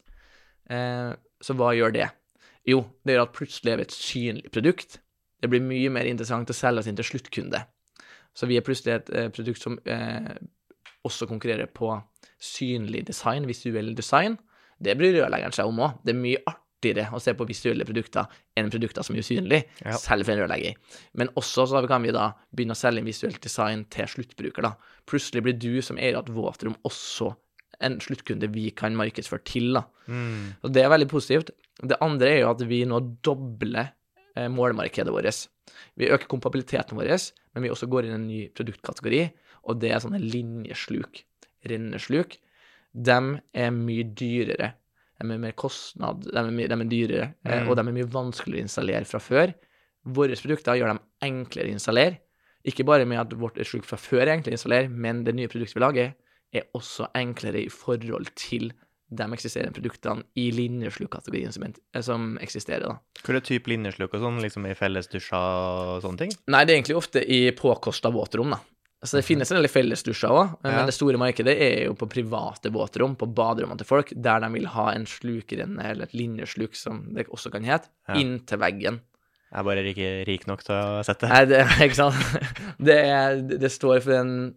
Eh, 0.72 1.12
så 1.42 1.56
hva 1.58 1.74
gjør 1.78 1.96
det? 1.96 2.10
Jo, 2.66 2.82
det 3.06 3.16
gjør 3.16 3.28
at 3.28 3.36
plutselig 3.36 3.74
er 3.74 3.80
vi 3.80 3.88
et 3.88 3.96
synlig 3.96 4.52
produkt. 4.54 5.00
Det 5.42 5.52
blir 5.52 5.62
mye 5.62 5.92
mer 5.94 6.10
interessant 6.10 6.50
å 6.50 6.58
selge 6.58 6.82
oss 6.82 6.90
inn 6.90 6.98
til 6.98 7.06
sluttkunde. 7.06 7.62
Så 8.36 8.50
vi 8.50 8.58
er 8.58 8.66
plutselig 8.66 8.96
et 8.96 9.12
eh, 9.14 9.30
produkt 9.34 9.62
som 9.62 9.78
eh, 9.86 10.34
også 11.06 11.28
konkurrerer 11.30 11.70
på 11.70 11.94
synlig 12.42 13.06
design, 13.08 13.46
visuell 13.48 13.94
design. 13.96 14.40
Det 14.82 14.98
bryr 14.98 15.22
rørleggeren 15.22 15.56
seg 15.56 15.70
om 15.70 15.84
òg. 15.86 16.00
Det 16.04 16.16
er 16.16 16.24
mye 16.24 16.56
artigere 16.86 17.10
å 17.14 17.22
se 17.22 17.34
på 17.34 17.46
visuelle 17.48 17.86
produkter 17.86 18.28
enn 18.58 18.70
produkter 18.72 19.04
som 19.04 19.16
er 19.16 19.22
usynlige, 19.22 19.66
Ja. 19.84 19.98
selv 19.98 20.26
for 20.26 20.34
en 20.34 20.40
rørlegger. 20.48 20.76
Men 21.14 21.28
også 21.36 21.68
så 21.68 21.88
kan 21.88 22.04
vi 22.04 22.12
da 22.12 22.34
begynne 22.54 22.72
å 22.72 22.76
selge 22.76 23.00
inn 23.00 23.06
visuelt 23.06 23.42
design 23.42 23.86
til 23.90 24.06
sluttbruker. 24.06 24.62
da. 24.62 24.76
Plutselig 25.06 25.44
blir 25.44 25.58
du 25.58 25.82
som 25.82 25.98
eier 25.98 26.16
av 26.16 26.26
et 26.26 26.34
våtrom 26.34 26.76
også 26.84 27.36
en 27.82 28.00
sluttkunde 28.00 28.52
vi 28.54 28.72
kan 28.72 28.96
markedsføre 28.96 29.44
til. 29.44 29.74
da. 29.74 29.84
Mm. 30.08 30.56
Og 30.64 30.72
det 30.72 30.84
er 30.84 30.90
veldig 30.90 31.10
positivt. 31.10 31.50
Det 31.82 31.98
andre 32.02 32.28
er 32.28 32.40
jo 32.42 32.50
at 32.52 32.62
vi 32.62 32.86
nå 32.86 33.00
dobler 33.22 33.92
eh, 34.36 34.48
målmarkedet 34.48 35.12
vårt. 35.12 35.48
Vi 35.98 36.08
øker 36.08 36.28
kompabiliteten 36.28 36.96
vår, 36.98 37.32
men 37.54 37.64
vi 37.64 37.70
også 37.70 37.90
går 37.90 38.06
inn 38.06 38.12
i 38.12 38.16
en 38.16 38.28
ny 38.28 38.50
produktkategori, 38.50 39.32
og 39.68 39.80
det 39.80 39.92
er 39.92 40.00
sånne 40.00 40.22
linjesluk. 40.22 41.24
Rennesluk. 41.66 42.38
De 42.94 43.42
er 43.54 43.72
mye 43.72 44.04
dyrere. 44.04 44.74
De 45.22 45.32
er 45.32 45.40
mer 45.40 45.54
kostnad, 45.56 46.26
de 46.28 46.36
er, 46.38 46.68
de 46.68 46.76
er 46.76 46.90
dyrere, 46.92 47.34
eh, 47.46 47.62
Mm. 47.64 47.70
og 47.70 47.76
de 47.78 47.82
er 47.88 47.94
mye 47.94 48.12
vanskeligere 48.12 48.64
å 48.64 48.68
installere 48.68 49.06
fra 49.06 49.20
før. 49.20 49.54
Våre 50.06 50.36
produkter 50.36 50.76
gjør 50.78 50.88
dem 50.94 51.00
enklere 51.24 51.70
å 51.72 51.78
installere. 51.78 52.18
Ikke 52.66 52.84
bare 52.86 53.06
med 53.06 53.20
at 53.20 53.30
vårt 53.38 53.56
sluk 53.66 53.86
fra 53.86 53.98
før 53.98 54.22
er 54.28 54.38
enklere 54.38 54.54
å 54.56 54.60
installere, 54.60 54.90
men 54.90 55.24
det 55.24 55.36
nye 55.36 55.48
produktet 55.48 55.76
vi 55.76 55.82
lager, 55.82 56.14
er 56.54 56.64
også 56.76 57.08
enklere 57.16 57.64
i 57.66 57.70
forhold 57.70 58.28
til 58.36 58.72
de 59.16 59.24
eksisterende 59.24 59.72
produktene 59.74 60.24
i 60.36 60.50
linjeslukkategorien 60.52 61.54
som, 61.54 61.64
som 62.02 62.38
eksisterer. 62.42 62.82
da. 62.90 62.96
Hvor 63.24 63.36
er 63.38 63.40
type 63.46 63.68
linjesluk 63.70 64.14
og 64.14 64.22
sånn, 64.22 64.42
liksom 64.42 64.66
i 64.68 64.74
fellesdusjer 64.74 65.36
og 65.96 66.02
sånne 66.04 66.18
ting? 66.18 66.32
Nei, 66.48 66.64
det 66.66 66.74
er 66.74 66.80
egentlig 66.82 66.98
ofte 66.98 67.22
i 67.24 67.52
påkosta 67.52 68.12
våtrom, 68.12 68.50
da. 68.56 68.60
Så 69.04 69.18
det 69.20 69.26
finnes 69.28 69.52
en 69.52 69.58
del 69.60 69.68
fellesdusjer 69.70 70.32
òg, 70.32 70.54
Ja. 70.64 70.72
men 70.72 70.86
det 70.88 70.94
store 70.96 71.18
markedet 71.18 71.54
er 71.62 71.84
jo 71.86 71.94
på 71.94 72.08
private 72.10 72.72
våtrom, 72.74 73.16
på 73.16 73.28
baderommene 73.28 73.78
til 73.78 73.86
folk, 73.86 74.14
der 74.16 74.40
de 74.40 74.50
vil 74.54 74.66
ha 74.68 74.92
en 74.96 75.06
slukrenne, 75.06 75.84
eller 75.84 76.04
et 76.08 76.14
linjesluk, 76.14 76.76
som 76.76 77.14
det 77.14 77.28
også 77.28 77.52
kan 77.52 77.64
hete, 77.64 77.88
Ja. 78.08 78.16
inntil 78.16 78.58
veggen. 78.58 79.02
Jeg 79.52 79.60
er 79.60 79.64
bare 79.64 79.84
ikke 79.94 80.26
rik 80.28 80.48
nok 80.48 80.64
til 80.64 80.76
å 80.76 81.04
sette. 81.06 81.30
Nei, 81.30 81.46
det, 81.46 81.60
ikke 81.86 81.96
sant? 81.96 82.16
Det, 82.80 82.98
er, 82.98 83.42
det 83.42 83.72
står 83.72 84.02
for 84.02 84.14
en 84.14 84.56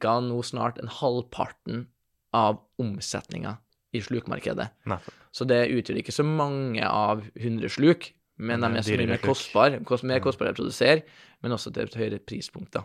ca. 0.00 0.20
nå 0.20 0.38
snart 0.44 0.78
en 0.78 0.88
halvparten 0.88 1.86
av 2.32 2.60
omsetninga 2.78 3.58
i 3.92 4.00
slukmarkedet. 4.00 4.70
Nei. 4.86 4.98
Så 5.32 5.46
det 5.46 5.66
utgjør 5.72 5.98
ikke 6.00 6.12
så 6.14 6.24
mange 6.24 6.82
av 6.86 7.22
100 7.36 7.68
sluk, 7.68 8.12
men 8.38 8.60
de 8.60 8.66
er 8.66 8.78
er 8.78 8.82
så 8.82 8.96
mye 8.96 9.08
mer 9.08 9.18
kostbare, 9.18 9.80
mer 10.04 10.20
Mm. 10.20 10.24
kostbare 10.24 10.52
å 10.52 10.56
produsere, 10.56 11.02
men 11.42 11.52
også 11.52 11.72
til 11.72 11.82
et 11.84 11.94
høyere 11.94 12.18
prispunkt, 12.20 12.70
da. 12.72 12.84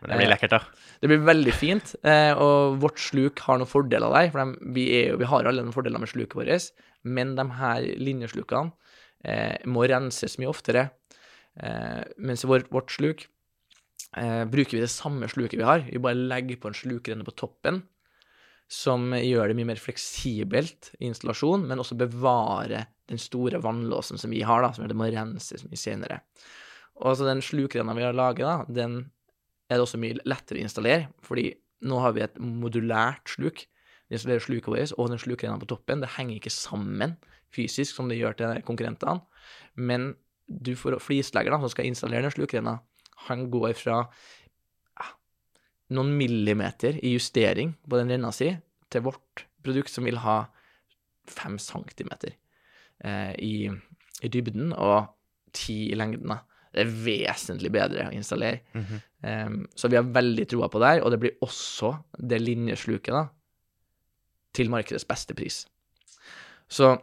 Men 0.00 0.10
det 0.10 0.18
blir 0.18 0.26
Eh, 0.28 0.32
lekkert, 0.32 0.54
da. 0.54 0.60
Det 1.00 1.10
blir 1.10 1.24
veldig 1.26 1.54
fint, 1.56 1.94
eh, 2.06 2.32
og 2.32 2.78
vårt 2.82 3.00
sluk 3.00 3.40
har 3.46 3.58
noen 3.60 3.70
fordeler 3.70 4.12
der, 4.14 4.30
for 4.32 4.44
de, 4.44 4.72
vi, 4.76 4.84
er, 5.00 5.16
vi 5.20 5.28
har 5.28 5.48
alle 5.48 5.64
noen 5.64 5.74
fordeler 5.74 6.02
med 6.02 6.10
sluket 6.12 6.36
vårt, 6.38 6.72
men 7.04 7.34
de 7.36 7.46
her 7.58 7.86
linjeslukene 8.00 8.72
eh, 9.24 9.56
må 9.66 9.86
renses 9.90 10.38
mye 10.40 10.50
oftere, 10.52 10.90
eh, 11.60 12.02
mens 12.18 12.44
i 12.44 12.50
vårt 12.50 12.92
sluk 12.92 13.26
eh, 14.16 14.44
bruker 14.48 14.78
vi 14.78 14.84
det 14.84 14.92
samme 14.92 15.28
sluket 15.28 15.58
vi 15.60 15.66
har, 15.66 15.84
vi 15.88 16.02
bare 16.02 16.28
legger 16.30 16.60
på 16.60 16.70
en 16.70 16.78
slukrenne 16.78 17.26
på 17.26 17.36
toppen, 17.36 17.82
som 18.70 19.12
gjør 19.12 19.50
det 19.50 19.56
mye 19.58 19.68
mer 19.74 19.80
fleksibelt 19.80 20.94
i 20.98 21.10
installasjon, 21.10 21.66
men 21.68 21.80
også 21.82 21.98
bevarer 22.00 22.88
den 23.10 23.20
store 23.20 23.60
vannlåsen 23.60 24.18
som 24.20 24.32
vi 24.32 24.40
har, 24.46 24.64
da, 24.64 24.72
som 24.72 24.84
gjør 24.84 24.94
det 24.94 25.00
må 25.00 25.10
renses 25.12 25.66
mye 25.68 25.80
senere. 25.80 26.22
Og 27.04 27.18
så 27.18 27.26
den 27.26 27.42
slukrenna 27.44 27.92
vi 27.96 28.06
har 28.06 28.16
laget, 28.16 28.46
da, 28.46 28.64
den 28.72 29.02
er 29.74 29.80
det 29.80 29.86
også 29.88 30.00
mye 30.00 30.18
lettere 30.24 30.60
å 30.60 30.64
installere, 30.64 31.08
fordi 31.26 31.50
nå 31.84 32.00
har 32.00 32.14
vi 32.16 32.24
et 32.24 32.36
modulært 32.40 33.34
sluk. 33.34 33.64
Vi 34.08 34.16
installerer 34.16 34.44
sluket 34.44 34.70
vårt 34.70 34.94
og 34.96 35.10
den 35.12 35.20
slukrenna 35.20 35.60
på 35.60 35.68
toppen. 35.68 36.02
Det 36.02 36.14
henger 36.16 36.38
ikke 36.38 36.52
sammen 36.54 37.16
fysisk 37.54 37.96
som 37.96 38.10
det 38.10 38.18
gjør 38.18 38.36
til 38.38 38.62
konkurrentene, 38.66 39.20
men 39.74 40.12
du 40.46 40.74
får 40.76 40.98
flislegger 41.02 41.54
da, 41.54 41.60
som 41.62 41.72
skal 41.72 41.88
installere 41.88 42.26
den 42.26 42.34
slukrenna, 42.34 42.78
han 43.28 43.46
går 43.52 43.72
fra 43.78 44.00
ja, 44.04 45.06
noen 45.96 46.12
millimeter 46.18 46.98
i 47.00 47.14
justering 47.14 47.76
på 47.86 48.00
den 48.00 48.12
renna 48.12 48.32
si 48.34 48.50
til 48.92 49.06
vårt 49.06 49.46
produkt 49.64 49.92
som 49.92 50.04
vil 50.04 50.20
ha 50.24 50.42
fem 51.30 51.56
centimeter 51.62 52.34
eh, 53.00 53.32
i, 53.40 53.54
i 54.20 54.28
dybden 54.32 54.74
og 54.76 55.14
ti 55.56 55.86
i 55.92 55.96
lengden. 55.96 56.34
da. 56.34 56.42
Det 56.74 56.82
er 56.82 56.92
vesentlig 57.06 57.70
bedre 57.74 58.08
å 58.08 58.14
installere. 58.14 58.60
Mm 58.74 58.84
-hmm. 58.84 59.46
um, 59.46 59.68
så 59.74 59.88
vi 59.88 59.96
har 59.96 60.12
veldig 60.14 60.48
troa 60.48 60.68
på 60.68 60.80
det 60.82 60.88
her, 60.88 61.02
og 61.02 61.10
det 61.10 61.20
blir 61.20 61.38
også 61.40 61.96
det 62.18 62.40
linjesluket 62.40 63.14
da, 63.14 63.28
til 64.52 64.70
markedets 64.70 65.08
beste 65.08 65.34
pris. 65.34 65.66
Så 66.68 66.96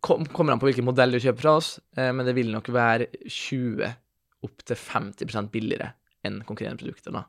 kom, 0.00 0.26
kommer 0.26 0.52
an 0.52 0.60
på 0.60 0.66
hvilken 0.66 0.84
modell 0.84 1.12
du 1.12 1.20
kjøper 1.20 1.40
fra 1.40 1.56
oss, 1.56 1.78
eh, 1.96 2.12
men 2.12 2.26
det 2.26 2.34
vil 2.34 2.50
nok 2.52 2.68
være 2.68 3.06
20 3.28 3.94
opp 4.42 4.64
til 4.66 4.76
50 4.76 5.50
billigere 5.52 5.92
enn 6.26 6.42
konkurrerende 6.46 6.82
produkter. 6.82 7.12
da. 7.12 7.24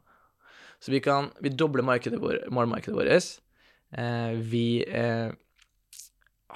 Så 0.79 0.91
vi 0.91 0.99
kan 0.99 1.31
vi 1.41 1.49
dobler 1.49 1.85
vår, 1.85 2.49
målmarkedet 2.51 2.97
vårt. 2.97 3.39
Eh, 3.93 4.33
vi 4.41 4.83
eh, 4.83 5.31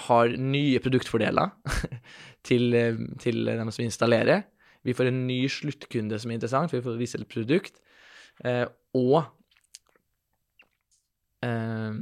har 0.08 0.38
nye 0.38 0.80
produktfordeler 0.80 1.54
til, 2.48 2.70
eh, 2.78 3.00
til 3.22 3.44
dem 3.50 3.72
som 3.76 3.86
installerer. 3.86 4.46
Vi 4.88 4.96
får 4.96 5.10
en 5.12 5.26
ny 5.28 5.42
sluttkunde 5.52 6.20
som 6.22 6.32
er 6.32 6.40
interessant, 6.40 6.72
for 6.72 6.80
vi 6.80 6.86
får 6.86 7.00
vise 7.02 7.20
et 7.20 7.28
produkt. 7.30 7.82
Eh, 8.46 8.66
og 8.96 9.18
eh, 11.46 11.94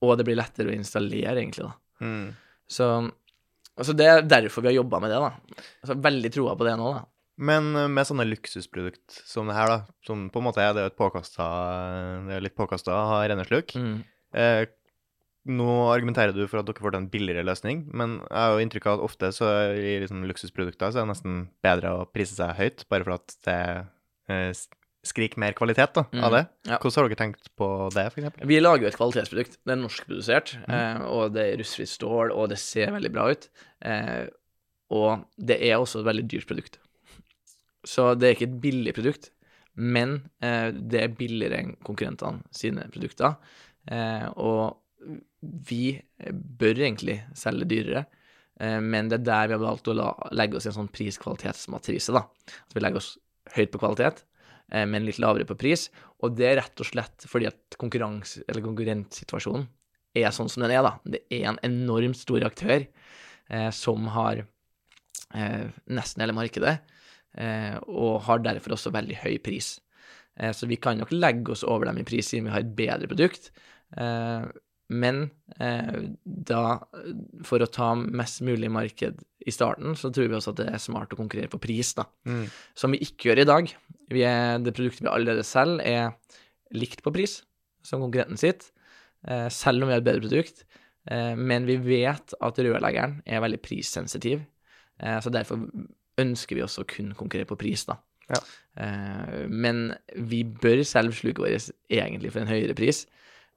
Og 0.00 0.16
det 0.16 0.24
blir 0.24 0.38
lettere 0.38 0.72
å 0.72 0.76
installere, 0.76 1.36
egentlig, 1.42 1.66
da. 1.66 1.74
Mm. 2.00 2.28
Så 2.70 2.86
altså 3.76 3.92
det 3.96 4.06
er 4.08 4.22
derfor 4.24 4.64
vi 4.64 4.70
har 4.70 4.78
jobba 4.78 5.00
med 5.02 5.12
det, 5.12 5.18
da. 5.20 5.64
Altså, 5.82 5.96
veldig 6.06 6.30
troa 6.32 6.54
på 6.56 6.64
det 6.68 6.76
nå, 6.80 6.92
da. 6.96 7.02
Men 7.50 7.70
eh, 7.76 7.88
med 7.92 8.08
sånne 8.08 8.28
luksusprodukt 8.28 9.18
som 9.28 9.50
det 9.50 9.56
her, 9.58 9.68
da, 9.74 9.78
som 10.06 10.28
på 10.32 10.40
en 10.40 10.46
måte 10.48 10.64
er 10.64 10.76
det 10.76 10.86
er 10.86 10.92
et 10.92 10.98
påkasta 11.00 11.46
Det 12.28 12.38
er 12.38 12.44
litt 12.44 12.56
påkasta 12.56 12.94
å 12.96 13.04
ha 13.12 13.20
rennesluk. 13.28 13.74
Mm. 13.76 13.98
Eh, 14.40 14.62
nå 15.48 15.68
argumenterer 15.88 16.34
du 16.36 16.42
for 16.46 16.60
at 16.60 16.66
dere 16.68 16.82
får 16.84 16.92
til 16.92 17.00
en 17.00 17.10
billigere 17.12 17.44
løsning, 17.46 17.86
men 17.96 18.18
jeg 18.26 18.36
har 18.36 18.52
jo 18.52 18.64
inntrykk 18.66 18.86
av 18.90 18.98
at 18.98 19.04
ofte 19.06 19.30
så 19.32 19.48
i 19.72 19.94
liksom 20.02 20.26
luksusprodukter 20.28 20.92
så 20.92 21.00
er 21.00 21.06
det 21.06 21.12
nesten 21.14 21.38
bedre 21.64 21.94
å 21.96 22.02
prise 22.12 22.36
seg 22.36 22.52
høyt, 22.58 22.84
bare 22.92 23.06
for 23.06 23.16
at 23.16 23.36
det 23.48 23.56
eh, 24.28 24.50
skriker 25.08 25.40
mer 25.40 25.54
kvalitet 25.56 25.94
da, 25.96 26.04
Mm, 26.12 26.24
av 26.26 26.34
det. 26.36 26.42
ja. 26.68 26.76
Hvordan 26.76 26.98
har 27.00 27.08
dere 27.08 27.20
tenkt 27.22 27.48
på 27.56 27.70
det, 27.94 28.04
eksempel? 28.10 28.46
Vi 28.50 28.58
lager 28.60 28.84
jo 28.84 28.90
et 28.90 28.98
kvalitetsprodukt. 28.98 29.56
Det 29.64 29.72
er 29.72 29.80
norskprodusert, 29.80 30.52
mm. 30.66 30.74
eh, 30.76 31.00
og 31.08 31.32
det 31.32 31.46
er 31.46 31.56
rustfritt 31.62 31.88
stål, 31.94 32.34
og 32.36 32.50
det 32.52 32.58
ser 32.60 32.92
veldig 32.92 33.12
bra 33.14 33.30
ut. 33.32 33.48
Eh, 33.80 34.26
og 34.92 35.24
det 35.40 35.56
er 35.70 35.78
også 35.80 36.02
et 36.02 36.08
veldig 36.10 36.26
dyrt 36.28 36.48
produkt. 36.50 36.76
Så 37.88 38.10
det 38.18 38.28
er 38.28 38.36
ikke 38.36 38.50
et 38.50 38.60
billig 38.60 38.92
produkt, 38.92 39.30
men 39.72 40.18
det 40.42 40.98
er 41.00 41.12
billigere 41.16 41.60
enn 41.62 41.76
konkurrentene 41.86 42.42
sine 42.52 42.82
produkter. 42.92 43.38
Eh, 43.88 44.26
og 44.36 44.79
vi 45.40 45.84
bør 46.30 46.82
egentlig 46.84 47.20
selge 47.38 47.68
dyrere, 47.70 48.04
eh, 48.60 48.78
men 48.80 49.10
det 49.10 49.20
er 49.20 49.26
der 49.28 49.50
vi 49.50 49.56
har 49.56 49.64
valgt 49.64 49.90
å 49.90 49.96
legge 50.36 50.58
oss 50.58 50.68
i 50.68 50.72
en 50.72 50.78
sånn 50.82 50.92
pris-kvalitetsmatrise, 50.92 52.14
da. 52.16 52.26
At 52.68 52.76
vi 52.76 52.84
legger 52.84 53.02
oss 53.02 53.14
høyt 53.56 53.72
på 53.72 53.80
kvalitet, 53.82 54.24
eh, 54.70 54.86
men 54.86 55.06
litt 55.08 55.20
lavere 55.22 55.48
på 55.48 55.58
pris. 55.58 55.88
Og 56.20 56.36
det 56.36 56.48
er 56.50 56.60
rett 56.60 56.82
og 56.82 56.88
slett 56.88 57.26
fordi 57.30 57.48
at 57.48 57.78
eller 57.80 58.64
konkurrentsituasjonen 58.64 59.68
er 60.18 60.32
sånn 60.34 60.50
som 60.50 60.64
den 60.64 60.74
er, 60.74 60.84
da. 60.84 60.96
Det 61.04 61.24
er 61.30 61.50
en 61.50 61.60
enormt 61.66 62.18
stor 62.18 62.44
aktør 62.46 62.84
eh, 62.84 63.70
som 63.74 64.08
har 64.14 64.44
eh, 65.34 65.66
nesten 65.90 66.24
hele 66.24 66.36
markedet, 66.36 66.78
eh, 67.38 67.76
og 67.86 68.24
har 68.26 68.42
derfor 68.44 68.76
også 68.76 68.92
veldig 68.94 69.20
høy 69.24 69.38
pris. 69.42 69.78
Eh, 70.36 70.52
så 70.56 70.68
vi 70.70 70.80
kan 70.82 70.98
nok 71.00 71.14
legge 71.14 71.54
oss 71.54 71.64
over 71.66 71.90
dem 71.90 72.00
i 72.02 72.06
pris 72.06 72.30
siden 72.30 72.48
vi 72.48 72.54
har 72.54 72.64
et 72.64 72.76
bedre 72.76 73.10
produkt. 73.10 73.52
Men 74.90 75.22
eh, 75.62 75.98
da, 76.24 76.62
for 77.46 77.62
å 77.62 77.70
ta 77.70 77.92
mest 77.94 78.42
mulig 78.46 78.70
marked 78.72 79.22
i 79.46 79.54
starten, 79.54 79.94
så 79.96 80.10
tror 80.10 80.28
vi 80.28 80.38
også 80.38 80.54
at 80.54 80.62
det 80.62 80.68
er 80.72 80.82
smart 80.82 81.14
å 81.14 81.18
konkurrere 81.20 81.52
på 81.52 81.60
pris, 81.62 81.92
da. 81.98 82.08
Mm. 82.26 82.44
Som 82.78 82.96
vi 82.96 83.02
ikke 83.06 83.30
gjør 83.30 83.44
i 83.44 83.48
dag. 83.48 83.70
Vi 84.10 84.24
er, 84.26 84.58
det 84.64 84.74
produktet 84.76 85.06
vi 85.06 85.12
allerede 85.12 85.46
selger, 85.46 85.84
er 85.86 86.76
likt 86.76 87.04
på 87.06 87.14
pris 87.14 87.40
som 87.86 88.02
konkurrenten 88.02 88.40
sitt, 88.40 88.68
eh, 89.28 89.46
selv 89.54 89.84
om 89.84 89.90
vi 89.90 89.96
har 89.96 90.02
et 90.02 90.08
bedre 90.10 90.26
produkt. 90.26 90.66
Eh, 91.10 91.32
men 91.38 91.68
vi 91.68 91.78
vet 91.80 92.34
at 92.40 92.60
rørleggeren 92.60 93.20
er 93.24 93.42
veldig 93.44 93.62
prissensitiv, 93.64 94.42
eh, 95.00 95.18
så 95.22 95.32
derfor 95.32 95.62
ønsker 96.20 96.58
vi 96.58 96.66
også 96.66 96.84
å 96.84 96.90
kun 96.90 97.14
konkurrere 97.16 97.48
på 97.48 97.58
pris, 97.60 97.86
da. 97.88 97.96
Ja. 98.30 98.42
Eh, 98.84 99.46
men 99.48 99.88
vi 100.14 100.44
bør 100.44 100.84
selge 100.86 101.16
sluket 101.18 101.42
vårt 101.42 101.70
egentlig 101.90 102.34
for 102.34 102.42
en 102.42 102.52
høyere 102.52 102.76
pris. 102.78 103.06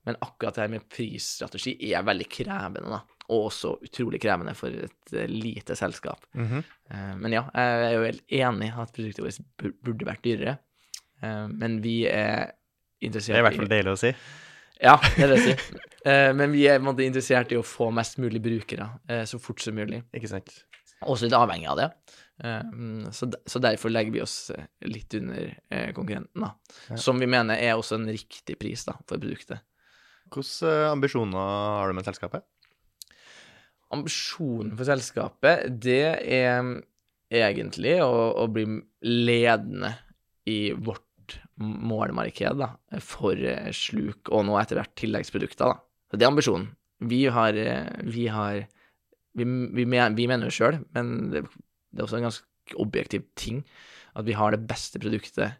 Men 0.04 0.20
akkurat 0.20 0.56
det 0.56 0.66
her 0.66 0.72
med 0.74 0.86
prisstrategi 0.91 1.74
er 1.93 2.04
veldig 2.04 2.28
krevende, 2.32 2.89
da. 2.91 3.01
Og 3.32 3.47
også 3.47 3.78
utrolig 3.86 4.20
krevende 4.22 4.54
for 4.58 4.76
et 4.84 5.14
eh, 5.16 5.30
lite 5.32 5.78
selskap. 5.80 6.26
Mm 6.34 6.47
-hmm. 6.47 6.64
Men 7.18 7.34
ja, 7.34 7.43
jeg 7.54 7.86
er 7.86 7.93
jo 7.93 8.04
helt 8.04 8.24
enig 8.28 8.68
i 8.68 8.82
at 8.82 8.93
produktet 8.93 9.24
vårt 9.24 9.74
burde 9.84 10.06
vært 10.06 10.24
dyrere. 10.24 10.58
Eh, 11.24 11.47
Men 11.47 11.82
vi 11.82 12.06
er 12.06 12.51
interessert 13.01 13.30
i 13.30 13.34
Det 13.34 13.39
er 13.39 13.45
i 13.45 13.49
hvert 13.49 13.62
fall 13.62 13.70
deilig 13.70 13.91
å 13.91 13.95
si. 13.95 14.14
Ja, 14.82 14.99
det 15.16 15.24
er 15.24 15.28
det 15.28 15.39
å 15.39 15.43
si. 15.43 15.80
Men 16.39 16.51
vi 16.51 16.68
er 16.68 16.80
måte 16.80 17.04
interessert 17.04 17.51
i 17.51 17.56
å 17.56 17.64
få 17.64 17.91
mest 17.91 18.18
mulig 18.18 18.41
brukere 18.41 18.89
så 19.26 19.39
fort 19.39 19.62
som 19.62 19.76
mulig. 19.76 20.04
Ikke 20.14 20.28
sant? 20.28 20.66
Også 21.01 21.24
litt 21.24 21.34
avhengig 21.34 21.70
av 21.70 21.78
det. 21.78 21.89
Så, 23.14 23.60
derfor 23.60 23.89
legger 23.89 24.12
vi 24.12 24.22
oss 24.22 24.51
litt 24.82 25.14
under 25.14 25.54
konkurrenten, 25.93 26.41
da. 26.41 26.97
Som 26.97 27.20
vi 27.20 27.26
mener 27.26 27.56
er 27.56 27.76
også 27.76 27.95
en 27.95 28.10
riktig 28.12 28.60
pris 28.60 28.84
da, 28.84 28.93
for 29.08 29.18
produktet. 29.18 29.60
Hvilke 30.34 30.69
eh, 30.69 30.89
ambisjoner 30.91 31.38
har 31.38 31.91
du 31.91 31.97
med 31.97 32.07
selskapet? 32.07 32.45
Ambisjonen 33.93 34.73
for 34.73 34.89
selskapet, 34.89 35.67
det 35.84 36.17
er 36.17 36.71
egentlig 37.34 37.99
å, 38.01 38.13
å 38.41 38.47
bli 38.49 38.65
ledende 39.05 39.93
i 40.49 40.73
vårt 40.73 41.38
målmarked 41.61 42.59
da, 42.59 42.73
for 43.03 43.38
eh, 43.38 43.69
sluk 43.75 44.31
og 44.34 44.47
nå 44.47 44.57
etter 44.59 44.79
hvert 44.79 44.95
tilleggsprodukter. 44.99 45.73
Da. 45.73 46.09
Så 46.09 46.19
det 46.19 46.25
er 46.25 46.34
ambisjonen. 46.34 46.71
Vi 47.03 47.25
har, 47.36 47.57
eh, 47.57 47.89
vi 48.03 48.29
har 48.31 48.65
Vi, 49.34 49.45
vi, 49.49 49.86
mener 49.89 50.45
jo 50.45 50.53
sjøl, 50.53 50.75
men 50.93 51.31
det, 51.34 51.39
det 51.89 51.97
er 51.97 52.05
også 52.05 52.19
en 52.19 52.27
ganske 52.27 52.75
objektiv 52.77 53.23
ting, 53.34 53.63
at 54.13 54.27
vi 54.27 54.36
har 54.38 54.53
det 54.53 54.67
beste 54.69 54.99
produktet 55.01 55.55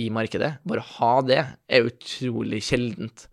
i 0.00 0.06
markedet. 0.08 0.54
Bare 0.64 0.80
å 0.80 0.92
ha 0.94 1.10
det 1.20 1.42
er 1.68 1.90
utrolig 1.90 2.62
sjeldent. 2.64 3.26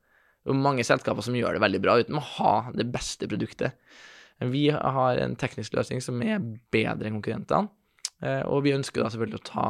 Det 0.43 0.53
er 0.53 0.61
mange 0.63 0.85
selskaper 0.87 1.25
som 1.25 1.35
gjør 1.35 1.57
det 1.57 1.63
veldig 1.63 1.81
bra 1.83 1.97
uten 1.99 2.19
å 2.19 2.25
ha 2.37 2.53
det 2.75 2.87
beste 2.93 3.27
produktet. 3.29 3.75
Vi 4.39 4.69
har 4.71 5.19
en 5.19 5.35
teknisk 5.39 5.75
løsning 5.75 6.01
som 6.03 6.21
er 6.23 6.39
bedre 6.71 7.09
enn 7.09 7.19
konkurrentene, 7.19 7.69
eh, 8.23 8.41
og 8.47 8.63
vi 8.65 8.75
ønsker 8.77 9.03
da 9.03 9.11
selvfølgelig 9.11 9.41
å 9.41 9.47
ta 9.49 9.67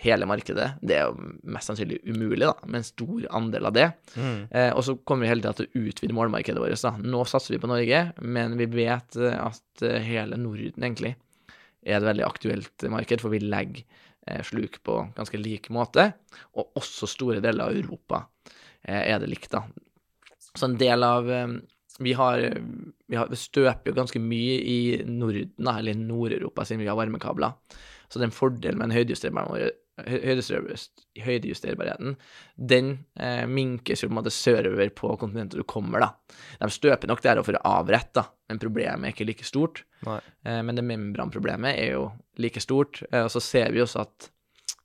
hele 0.00 0.24
markedet. 0.28 0.66
Det 0.80 0.96
er 0.96 1.08
jo 1.10 1.32
mest 1.52 1.68
sannsynlig 1.68 2.00
umulig, 2.08 2.46
da, 2.46 2.54
med 2.64 2.80
en 2.80 2.86
stor 2.88 3.26
andel 3.36 3.68
av 3.68 3.74
det. 3.76 3.88
Mm. 4.14 4.38
Eh, 4.48 4.70
og 4.72 4.84
så 4.86 4.96
kommer 5.04 5.26
vi 5.26 5.32
hele 5.34 5.44
tida 5.44 5.52
til 5.58 5.68
å 5.68 5.82
utvide 5.90 6.16
målmarkedet 6.16 6.62
vårt. 6.62 6.76
da. 6.80 6.94
Nå 7.04 7.24
satser 7.28 7.56
vi 7.56 7.60
på 7.60 7.68
Norge, 7.70 8.04
men 8.24 8.56
vi 8.60 8.68
vet 8.72 9.18
eh, 9.20 9.36
at 9.36 9.84
hele 10.06 10.40
Norden 10.40 10.86
egentlig 10.86 11.16
er 11.84 11.98
et 11.98 12.06
veldig 12.06 12.26
aktuelt 12.26 12.88
marked, 12.92 13.22
for 13.22 13.32
vi 13.32 13.42
legger 13.44 13.84
eh, 14.26 14.40
sluk 14.46 14.80
på 14.86 14.96
ganske 15.16 15.40
lik 15.40 15.70
måte. 15.74 16.10
Og 16.56 16.80
også 16.80 17.08
store 17.10 17.44
deler 17.44 17.68
av 17.68 17.76
Europa 17.76 18.24
er 18.82 19.20
det 19.22 19.30
likt, 19.30 19.50
da. 19.52 19.64
Så 20.54 20.66
en 20.66 20.78
del 20.80 21.04
av 21.06 21.30
eh, 21.30 21.46
vi 22.00 22.14
har, 22.16 22.40
vi 23.06 23.18
har 23.18 23.28
vi 23.28 23.36
støper 23.36 23.92
jo 23.92 23.98
ganske 23.98 24.22
mye 24.22 24.56
i 24.64 24.80
Norden, 25.04 25.68
eller 25.68 25.98
Nord-Europa, 25.98 26.64
siden 26.64 26.80
vi 26.84 26.88
har 26.88 26.98
varmekabler. 26.98 27.52
Så 28.08 28.18
det 28.18 28.26
er 28.26 28.30
en 28.30 28.38
en 28.38 28.76
med 28.78 28.88
den 28.88 28.96
høydejusterbarheten, 31.20 32.16
den 32.56 32.90
eh, 33.20 33.46
minkes 33.46 34.02
jo 34.02 34.08
på 34.08 34.14
en 34.14 34.18
måte 34.20 34.32
sørover 34.34 34.90
på 34.96 35.12
kontinentet 35.20 35.60
du 35.60 35.66
kommer, 35.68 36.00
da. 36.00 36.10
De 36.62 36.70
støper 36.72 37.10
nok 37.10 37.22
der 37.22 37.42
for 37.44 37.58
å 37.58 37.64
avrette, 37.80 38.22
da, 38.22 38.24
men 38.48 38.62
problemet 38.62 39.04
er 39.06 39.14
ikke 39.14 39.28
like 39.28 39.46
stort. 39.46 39.84
Eh, 40.06 40.62
men 40.64 40.78
det 40.78 40.86
membranproblemet 40.88 41.76
er 41.76 41.94
jo 41.98 42.08
like 42.40 42.62
stort, 42.64 43.02
eh, 43.10 43.24
og 43.26 43.30
så 43.34 43.42
ser 43.44 43.74
vi 43.76 43.84
også 43.84 44.06
at 44.06 44.30
eh, 44.30 44.32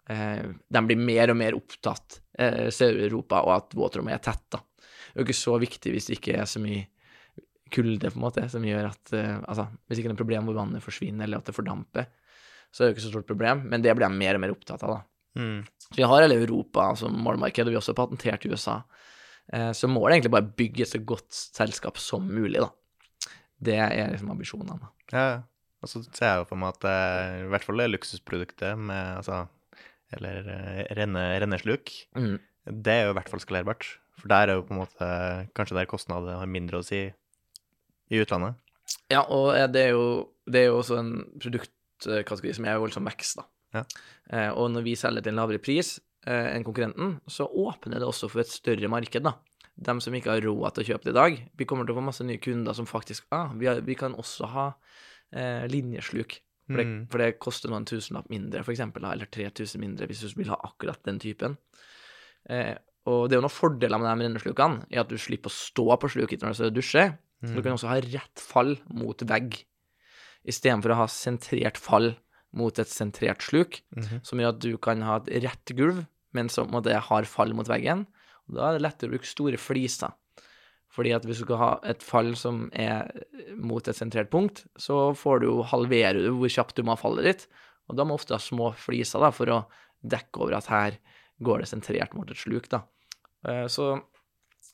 de 0.07 0.81
blir 0.85 0.99
mer 1.01 1.31
og 1.33 1.37
mer 1.39 1.55
opptatt 1.57 2.19
eh, 2.37 2.67
Sør-Europa, 2.73 3.39
og 3.45 3.53
at 3.55 3.73
våtrommet 3.77 4.13
er 4.13 4.23
tett, 4.27 4.43
da. 4.53 4.59
Det 4.75 5.21
er 5.21 5.23
jo 5.23 5.27
ikke 5.29 5.37
så 5.39 5.55
viktig 5.61 5.93
hvis 5.95 6.09
det 6.09 6.17
ikke 6.19 6.35
er 6.41 6.49
så 6.49 6.59
mye 6.61 6.83
kulde, 7.73 8.11
på 8.11 8.19
en 8.19 8.25
måte, 8.25 8.43
som 8.51 8.65
gjør 8.67 8.91
at 8.91 9.13
eh, 9.17 9.37
Altså, 9.47 9.65
hvis 9.87 10.01
ikke 10.01 10.11
det 10.11 10.17
er 10.17 10.21
problem 10.21 10.49
hvor 10.49 10.59
vannet 10.59 10.83
forsvinner, 10.85 11.25
eller 11.25 11.41
at 11.41 11.49
det 11.49 11.55
fordamper, 11.55 12.09
så 12.69 12.83
er 12.83 12.87
det 12.87 12.91
jo 12.91 12.95
ikke 12.97 13.05
så 13.07 13.13
stort 13.13 13.29
problem, 13.29 13.63
men 13.71 13.81
det 13.81 13.95
blir 13.95 14.05
de 14.05 14.19
mer 14.19 14.37
og 14.37 14.43
mer 14.43 14.53
opptatt 14.53 14.83
av, 14.85 14.97
da. 14.97 15.41
Mm. 15.41 15.63
Så 15.87 15.97
vi 15.97 16.05
har 16.07 16.21
hele 16.23 16.37
Europa 16.43 16.89
som 16.99 17.15
målmarked, 17.25 17.65
og 17.65 17.73
vi 17.73 17.77
har 17.77 17.81
også 17.83 17.95
patentert 17.97 18.45
i 18.45 18.51
USA. 18.53 18.77
Eh, 19.53 19.71
Så 19.75 19.89
målet 19.89 20.11
er 20.11 20.17
egentlig 20.19 20.35
bare 20.35 20.47
å 20.49 20.55
bygge 20.61 20.85
et 20.85 20.91
så 20.93 21.01
godt 21.01 21.31
selskap 21.33 21.97
som 22.01 22.27
mulig, 22.27 22.61
da. 22.61 22.69
Det 23.65 23.79
er 23.79 24.11
liksom 24.11 24.31
ambisjonene. 24.35 24.91
Ja, 25.13 25.41
og 25.81 25.89
så 25.89 26.01
ser 26.11 26.27
jeg 26.27 26.41
jo 26.43 26.47
for 26.49 26.59
meg 26.59 26.75
at 26.75 26.85
i 27.39 27.47
hvert 27.49 27.63
fall 27.63 27.79
det 27.79 27.91
luksusproduktet 27.93 28.77
med 28.77 29.19
altså 29.21 29.45
Eller 30.13 30.45
eh, 30.51 30.81
renne, 30.97 31.23
rennesluk. 31.41 31.91
Mm. 32.17 32.37
Det 32.65 32.93
er 32.93 33.07
jo 33.07 33.13
i 33.13 33.17
hvert 33.17 33.31
fall 33.31 33.41
skalerbart. 33.43 33.87
For 34.19 34.31
der 34.31 34.49
er 34.49 34.59
jo 34.59 34.65
på 34.67 34.75
en 34.75 34.81
måte 34.83 35.07
kanskje 35.57 35.77
der 35.79 35.89
kostnader 35.89 36.39
har 36.39 36.49
mindre 36.49 36.81
å 36.81 36.85
si 36.85 37.01
i 37.05 38.21
utlandet. 38.21 38.59
Ja, 39.11 39.23
og 39.23 39.53
eh, 39.55 39.67
det 39.71 39.87
er 39.89 39.95
jo, 39.95 40.05
det 40.49 40.61
er 40.61 40.69
jo 40.69 40.79
også 40.79 40.99
en 41.01 41.11
produktkategori 41.41 42.53
som 42.57 42.69
er 42.69 42.81
voldsom 42.81 43.09
vekst, 43.09 43.41
da. 43.41 43.49
Ja. 43.75 43.83
Eh, 44.31 44.51
og 44.53 44.69
når 44.73 44.85
vi 44.85 44.95
selger 44.99 45.25
til 45.25 45.33
en 45.33 45.41
lavere 45.41 45.61
pris 45.63 45.97
eh, 46.27 46.53
enn 46.53 46.65
konkurrenten, 46.65 47.17
så 47.27 47.47
åpner 47.49 47.99
det 47.99 48.07
også 48.07 48.29
for 48.31 48.43
et 48.43 48.53
større 48.53 48.91
marked, 48.91 49.25
da. 49.25 49.35
De 49.75 49.97
som 49.99 50.15
ikke 50.15 50.31
har 50.31 50.45
råd 50.45 50.77
til 50.77 50.85
å 50.85 50.87
kjøpe 50.93 51.09
det 51.09 51.11
i 51.11 51.17
dag. 51.17 51.39
Vi 51.59 51.67
kommer 51.67 51.87
til 51.87 51.95
å 51.95 51.99
få 51.99 52.05
masse 52.05 52.23
nye 52.23 52.39
kunder 52.39 52.77
som 52.77 52.87
faktisk 52.87 53.25
ah, 53.35 53.49
vi, 53.59 53.67
har, 53.67 53.81
vi 53.83 53.97
kan 53.99 54.15
også 54.15 54.47
ha 54.53 54.69
eh, 55.35 55.65
linjesluk. 55.71 56.37
For 56.67 56.77
det, 56.77 56.85
Mm. 56.87 57.07
for 57.11 57.17
det 57.19 57.39
koster 57.39 57.69
noen 57.69 57.85
tusenlapp 57.85 58.27
mindre, 58.29 58.63
for 58.63 58.71
eksempel, 58.73 59.03
eller 59.05 59.25
3000 59.27 59.79
mindre, 59.79 60.07
hvis 60.07 60.21
du 60.21 60.33
vil 60.39 60.47
ha 60.49 60.55
akkurat 60.65 61.01
den 61.03 61.19
typen. 61.19 61.57
Eh, 62.49 62.75
og 63.05 63.29
det 63.29 63.35
er 63.35 63.41
jo 63.41 63.47
noen 63.47 63.53
fordeler 63.53 63.99
med 64.01 64.09
de 64.09 64.25
renneslukene, 64.25 64.85
er 64.91 65.01
at 65.01 65.07
du 65.09 65.15
slipper 65.17 65.49
å 65.49 65.53
stå 65.53 65.85
på 66.01 66.09
sluket 66.09 66.41
når 66.41 66.57
du 66.57 66.81
dusjer. 66.81 67.17
Så 67.45 67.53
du 67.53 67.61
kan 67.61 67.73
også 67.73 67.87
ha 67.87 67.99
rett 68.01 68.39
fall 68.41 68.77
mot 68.89 69.17
vegg, 69.19 69.63
istedenfor 70.47 70.91
å 70.93 70.95
ha 71.03 71.05
sentrert 71.07 71.77
fall 71.77 72.15
mot 72.55 72.77
et 72.79 72.87
sentrert 72.87 73.41
sluk, 73.45 73.81
Mhm. 73.95 74.25
som 74.25 74.39
gjør 74.39 74.49
at 74.55 74.59
du 74.59 74.77
kan 74.77 75.01
ha 75.01 75.17
et 75.17 75.43
rett 75.43 75.65
gulv, 75.75 76.07
men 76.33 76.49
som 76.49 76.67
på 76.67 76.73
en 76.75 76.81
måte 76.81 76.99
har 76.99 77.23
fall 77.25 77.53
mot 77.53 77.67
veggen. 77.67 78.07
Og 78.49 78.55
da 78.55 78.69
er 78.69 78.79
det 78.79 78.81
lettere 78.81 79.09
å 79.09 79.11
bruke 79.13 79.25
store 79.25 79.57
fliser. 79.57 80.13
Fordi 80.95 81.11
at 81.11 81.25
hvis 81.27 81.41
du 81.41 81.47
skal 81.49 81.59
ha 81.59 81.69
et 81.91 82.03
fall 82.05 82.31
som 82.39 82.69
er 82.71 83.09
mot 83.59 83.83
et 83.83 83.97
sentrert 83.97 84.31
punkt, 84.31 84.63
så 84.79 85.09
får 85.17 85.43
du 85.43 85.49
halvere 85.67 86.21
du 86.23 86.29
hvor 86.37 86.51
kjapt 86.51 86.77
du 86.77 86.85
må 86.87 86.95
ha 86.95 87.01
fallet 87.01 87.27
ditt. 87.27 87.47
Og 87.89 87.97
da 87.99 88.05
må 88.07 88.15
ofte 88.15 88.37
ha 88.37 88.41
små 88.41 88.71
fliser 88.79 89.21
da, 89.21 89.29
for 89.35 89.51
å 89.51 89.59
dekke 90.05 90.41
over 90.41 90.55
at 90.57 90.69
her 90.71 90.97
går 91.43 91.61
det 91.63 91.69
sentrert 91.69 92.15
mot 92.15 92.29
et 92.31 92.39
sluk. 92.39 92.69
da. 92.71 92.85
Eh, 93.47 93.67
Så 93.67 93.91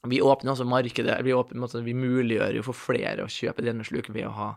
vi 0.07 0.21
åpner 0.21 0.53
også 0.53 0.65
markedet. 0.65 1.17
Vi, 1.25 1.33
åpner, 1.33 1.81
vi 1.81 1.93
muliggjør 1.97 2.59
jo 2.59 2.63
for 2.69 2.77
flere 2.77 3.25
å 3.25 3.31
kjøpe 3.31 3.65
denne 3.65 3.85
sluk 3.87 4.09
ved 4.13 4.29
å 4.29 4.35
ha 4.37 4.49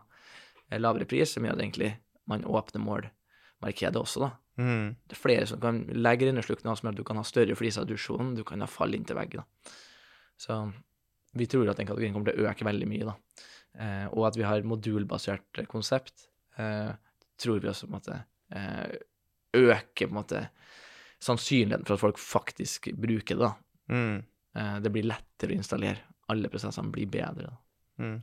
eh, 0.69 0.79
lavere 0.79 1.09
pris, 1.09 1.33
som 1.33 1.45
gjør 1.45 1.57
at 1.57 1.65
egentlig 1.65 1.91
man 2.29 2.45
åpner 2.45 2.81
målmarkedet 2.81 4.01
også, 4.01 4.25
da. 4.25 4.31
Mm. 4.55 4.95
Det 5.03 5.17
er 5.17 5.19
flere 5.19 5.47
som 5.49 5.59
kan 5.59 5.81
legge 5.91 6.29
rennesluk 6.29 6.61
nå, 6.63 6.73
som 6.77 6.87
gjør 6.87 6.95
at 6.95 7.01
du 7.01 7.07
kan 7.07 7.19
ha 7.19 7.25
større 7.27 7.57
fliser 7.59 7.83
i 7.83 7.91
dusjonen, 7.91 8.35
du 8.37 8.43
kan 8.47 8.63
ha 8.63 8.69
fall 8.71 8.95
inntil 8.95 9.17
veggen. 9.19 9.43
da. 9.43 9.75
Så 10.37 10.57
vi 11.35 11.47
tror 11.51 11.69
at 11.71 11.79
den 11.79 11.87
kategorien 11.89 12.15
kommer 12.15 12.31
til 12.31 12.43
å 12.43 12.49
øke 12.51 12.67
veldig 12.67 12.87
mye, 12.89 13.09
da. 13.11 13.43
Eh, 13.75 14.05
og 14.13 14.29
at 14.29 14.39
vi 14.39 14.45
har 14.47 14.67
modulbasert 14.67 15.65
konsept, 15.71 16.29
eh, 16.57 16.93
tror 17.41 17.59
vi 17.59 17.71
også 17.71 17.89
på 17.89 17.91
en 17.91 17.97
måte 17.97 18.21
eh, 18.55 18.95
øker 19.55 20.07
på 20.07 20.13
en 20.13 20.19
måte 20.21 20.45
sannsynligheten 21.23 21.87
for 21.87 21.97
at 21.97 22.03
folk 22.03 22.21
faktisk 22.21 22.89
bruker 22.95 23.35
det, 23.35 23.49
da. 23.49 23.53
Mm. 23.91 24.23
Eh, 24.55 24.77
det 24.83 24.93
blir 24.93 25.07
lettere 25.09 25.53
å 25.53 25.59
installere. 25.59 26.03
Alle 26.31 26.49
prosessene 26.51 26.93
blir 26.93 27.09
bedre. 27.11 27.51
Da. 27.51 28.05
Mm. 28.05 28.17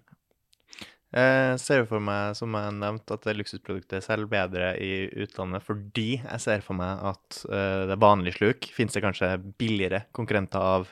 Jeg 1.12 1.58
ser 1.60 1.84
for 1.90 2.00
meg, 2.00 2.32
som 2.38 2.54
jeg 2.56 2.72
nevnte, 2.78 3.18
at 3.18 3.26
det 3.28 3.36
luksusproduktet 3.36 4.04
selger 4.04 4.30
bedre 4.32 4.70
i 4.80 5.10
utlandet 5.20 5.64
fordi 5.66 6.22
jeg 6.22 6.40
ser 6.40 6.64
for 6.64 6.78
meg 6.78 7.02
at 7.10 7.42
uh, 7.52 7.84
det 7.90 7.98
vanlig 8.00 8.32
sluk 8.38 8.70
finnes 8.72 8.96
det 8.96 9.02
kanskje 9.04 9.28
billigere 9.60 10.06
konkurrenter 10.16 10.64
av 10.64 10.88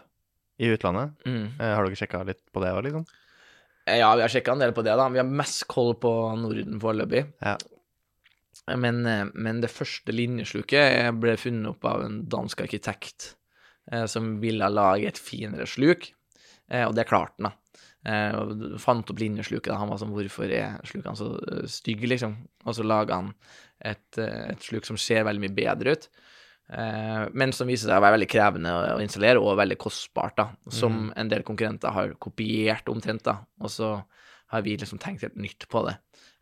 i 0.61 0.69
utlandet. 0.75 1.17
Mm. 1.25 1.45
Eh, 1.57 1.75
har 1.75 1.87
dere 1.87 1.97
sjekka 1.99 2.23
litt 2.29 2.43
på 2.53 2.63
det 2.63 2.71
òg, 2.77 2.83
liksom? 2.87 3.05
Eh, 3.87 3.99
Ja, 4.03 4.13
vi 4.17 4.23
har 4.27 4.33
sjekka 4.33 4.53
en 4.53 4.61
del 4.63 4.75
på 4.77 4.85
det, 4.85 4.95
da. 5.01 5.09
Vi 5.09 5.19
har 5.23 5.29
mest 5.29 5.65
koll 5.71 5.95
på 5.99 6.13
Norden 6.39 6.81
foreløpig. 6.83 7.25
Ja. 7.41 7.57
Men, 8.77 9.01
eh, 9.07 9.25
men 9.35 9.61
det 9.65 9.73
første 9.73 10.13
linjesluket 10.15 11.17
ble 11.19 11.37
funnet 11.41 11.73
opp 11.73 11.85
av 11.89 12.05
en 12.05 12.21
dansk 12.31 12.61
arkitekt 12.67 13.35
eh, 13.91 14.05
som 14.07 14.37
ville 14.43 14.69
lage 14.71 15.09
et 15.09 15.19
finere 15.19 15.67
sluk, 15.67 16.11
eh, 16.71 16.85
og 16.87 16.95
det 16.95 17.09
klarte 17.09 17.41
han, 17.41 17.51
da. 17.51 17.57
Eh, 18.07 18.37
og 18.37 18.79
fant 18.81 19.11
opp 19.13 19.19
linjesluket. 19.21 19.73
da. 19.73 19.79
Han 19.81 19.91
var 19.91 19.99
sånn 20.01 20.13
Hvorfor 20.15 20.49
er 20.57 20.79
slukene 20.89 21.17
så 21.19 21.33
stygge, 21.69 22.09
liksom? 22.09 22.37
Og 22.65 22.77
så 22.77 22.85
laga 22.87 23.19
han 23.19 23.33
et, 23.81 24.19
et 24.21 24.61
sluk 24.65 24.87
som 24.89 24.97
ser 25.01 25.25
veldig 25.25 25.41
mye 25.49 25.57
bedre 25.57 25.97
ut. 25.97 26.07
Eh, 26.71 27.25
men 27.33 27.53
som 27.57 27.71
viser 27.71 27.89
seg 27.89 27.99
å 27.99 28.05
være 28.05 28.19
veldig 28.19 28.31
krevende 28.31 28.73
å, 28.95 28.99
installere, 29.03 29.43
og 29.43 29.59
veldig 29.59 29.79
kostbart, 29.81 30.37
da. 30.39 30.47
Som 30.73 31.09
en 31.19 31.31
del 31.31 31.43
konkurrenter 31.47 31.95
har 31.95 32.15
kopiert 32.23 32.91
omtrent, 32.93 33.25
da. 33.27 33.41
Og 33.63 33.73
så 33.75 33.97
har 34.51 34.63
vi 34.67 34.77
liksom 34.79 35.01
tenkt 35.03 35.25
helt 35.27 35.39
nytt 35.39 35.67
på 35.71 35.83
det, 35.87 35.97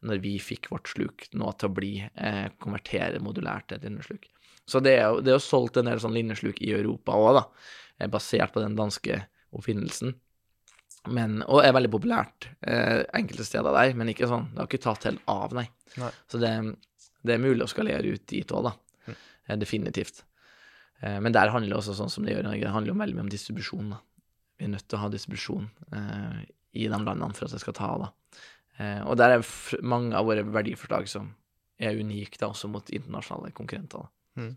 når 0.08 0.20
vi 0.24 0.36
fikk 0.40 0.70
vårt 0.72 0.88
sluk 0.88 1.26
nå 1.36 1.52
til 1.56 1.68
å 1.68 1.76
bli 1.76 1.92
eh, 2.04 2.46
konvertere 2.60 3.20
modulært 3.24 3.68
til 3.68 3.78
et 3.78 3.88
linjesluk. 3.88 4.28
Så 4.68 4.80
det 4.84 4.98
er 4.98 5.04
jo 5.08 5.20
det 5.24 5.32
er 5.32 5.38
jo 5.38 5.44
solgt 5.44 5.80
en 5.80 5.88
del 5.88 6.00
sånn 6.00 6.16
linjesluk 6.16 6.60
i 6.64 6.72
Europa 6.76 7.16
òg, 7.16 7.40
da, 7.40 7.44
eh, 7.98 8.10
basert 8.12 8.52
på 8.54 8.64
den 8.64 8.76
danske 8.78 9.22
oppfinnelsen. 9.56 10.16
Men, 11.08 11.38
og 11.46 11.62
er 11.64 11.72
veldig 11.72 11.92
populært 11.92 12.50
eh, 12.68 13.00
enkelte 13.16 13.46
steder 13.48 13.76
der, 13.76 13.94
men 13.96 14.10
ikke 14.12 14.28
sånn, 14.28 14.50
det 14.52 14.60
har 14.60 14.68
ikke 14.68 14.84
tatt 14.84 15.08
helt 15.08 15.24
av, 15.30 15.54
nei. 15.56 15.64
Nei. 16.00 16.10
Så 16.28 16.40
det, 16.42 16.52
det 17.24 17.36
er 17.36 17.44
mulig 17.44 17.64
å 17.64 17.70
skalere 17.70 18.12
ut 18.12 18.26
dit 18.28 18.52
òg, 18.52 18.68
da. 18.68 18.74
Eh, 19.48 19.56
definitivt. 19.56 20.24
Eh, 21.00 21.18
men 21.20 21.32
der 21.32 21.48
handler 21.54 21.70
det 21.74 21.78
også 21.80 21.94
sånn 21.96 22.10
som 22.10 22.24
det 22.24 22.34
gjør 22.34 22.44
i 22.44 22.48
Norge, 22.50 22.60
det 22.66 22.74
handler 22.74 22.92
jo 22.94 22.98
veldig 23.00 23.14
mye 23.16 23.26
om 23.26 23.32
distribusjon, 23.32 23.90
da. 23.90 24.00
Vi 24.58 24.64
er 24.66 24.72
nødt 24.74 24.88
til 24.88 24.98
å 24.98 25.02
ha 25.02 25.08
distribusjon 25.08 25.68
eh, 25.94 26.38
i 26.74 26.86
de 26.88 26.90
landene 26.92 27.32
for 27.34 27.46
at 27.46 27.52
det 27.54 27.60
skal 27.62 27.76
ta 27.78 27.90
av. 27.94 28.08
Eh, 28.78 29.00
og 29.06 29.16
der 29.16 29.38
er 29.38 29.44
mange 29.82 30.14
av 30.18 30.26
våre 30.26 30.42
verdiforslag 30.44 31.08
som 31.08 31.32
er 31.80 31.94
unike, 31.98 32.36
da, 32.40 32.48
også 32.50 32.68
mot 32.70 32.90
internasjonale 32.90 33.52
konkurrenter. 33.54 34.02
da. 34.36 34.48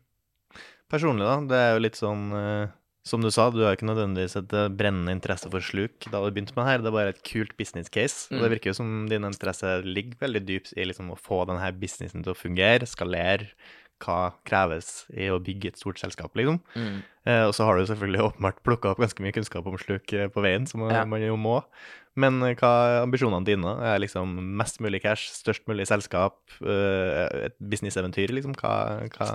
Personlig, 0.92 1.24
da, 1.24 1.36
det 1.48 1.58
er 1.64 1.74
jo 1.78 1.84
litt 1.86 1.96
sånn 2.00 2.24
eh, 2.36 2.72
Som 3.08 3.24
du 3.24 3.30
sa, 3.34 3.48
du 3.50 3.62
har 3.64 3.74
ikke 3.78 3.88
nødvendigvis 3.88 4.36
et 4.38 4.52
eh, 4.54 4.68
brennende 4.78 5.14
interesse 5.16 5.50
for 5.50 5.64
sluk 5.66 6.06
da 6.12 6.20
du 6.22 6.28
begynte 6.36 6.54
med 6.54 6.66
det 6.66 6.70
her. 6.70 6.82
Det 6.84 6.90
er 6.92 6.96
bare 6.98 7.14
et 7.16 7.22
kult 7.26 7.56
business 7.58 7.90
case. 7.90 8.28
Og 8.30 8.38
det 8.42 8.50
Mm. 8.50 8.54
virker 8.54 8.70
jo 8.70 8.76
som 8.78 8.92
din 9.10 9.24
interesse 9.26 9.72
ligger 9.88 10.20
veldig 10.22 10.42
dypt 10.46 10.74
i 10.78 10.86
liksom 10.86 11.10
å 11.10 11.18
få 11.18 11.40
denne 11.50 11.72
businessen 11.80 12.22
til 12.26 12.34
å 12.34 12.38
fungere, 12.38 12.86
skalere. 12.86 13.48
Hva 14.02 14.34
kreves 14.48 15.06
i 15.14 15.30
å 15.32 15.40
bygge 15.44 15.72
et 15.72 15.78
stort 15.80 16.00
selskap, 16.02 16.34
liksom. 16.40 16.58
Eh, 17.26 17.44
og 17.46 17.54
så 17.54 17.68
har 17.68 17.78
du 17.78 17.86
selvfølgelig 17.86 18.24
åpenbart 18.32 18.62
plukka 18.66 18.92
opp 18.96 19.02
ganske 19.04 19.22
mye 19.22 19.34
kunnskap 19.36 19.68
om 19.70 19.78
sluk 19.78 20.12
eh, 20.18 20.28
på 20.34 20.42
veien, 20.42 20.66
som 20.68 20.82
Ja. 20.90 21.04
man 21.06 21.22
jo 21.22 21.36
må. 21.38 21.60
Men 22.18 22.42
eh, 22.44 22.56
hva 22.60 22.72
er 22.90 23.04
ambisjonene 23.06 23.46
dine? 23.46 23.76
Er 23.86 24.00
liksom 24.02 24.34
mest 24.58 24.82
mulig 24.82 25.04
cash, 25.04 25.30
størst 25.32 25.68
mulig 25.70 25.86
selskap, 25.88 26.40
eh, 26.66 27.46
et 27.52 27.56
businesseventyr, 27.62 28.34
liksom? 28.34 28.56
Hva, 28.58 29.06
hva 29.14 29.30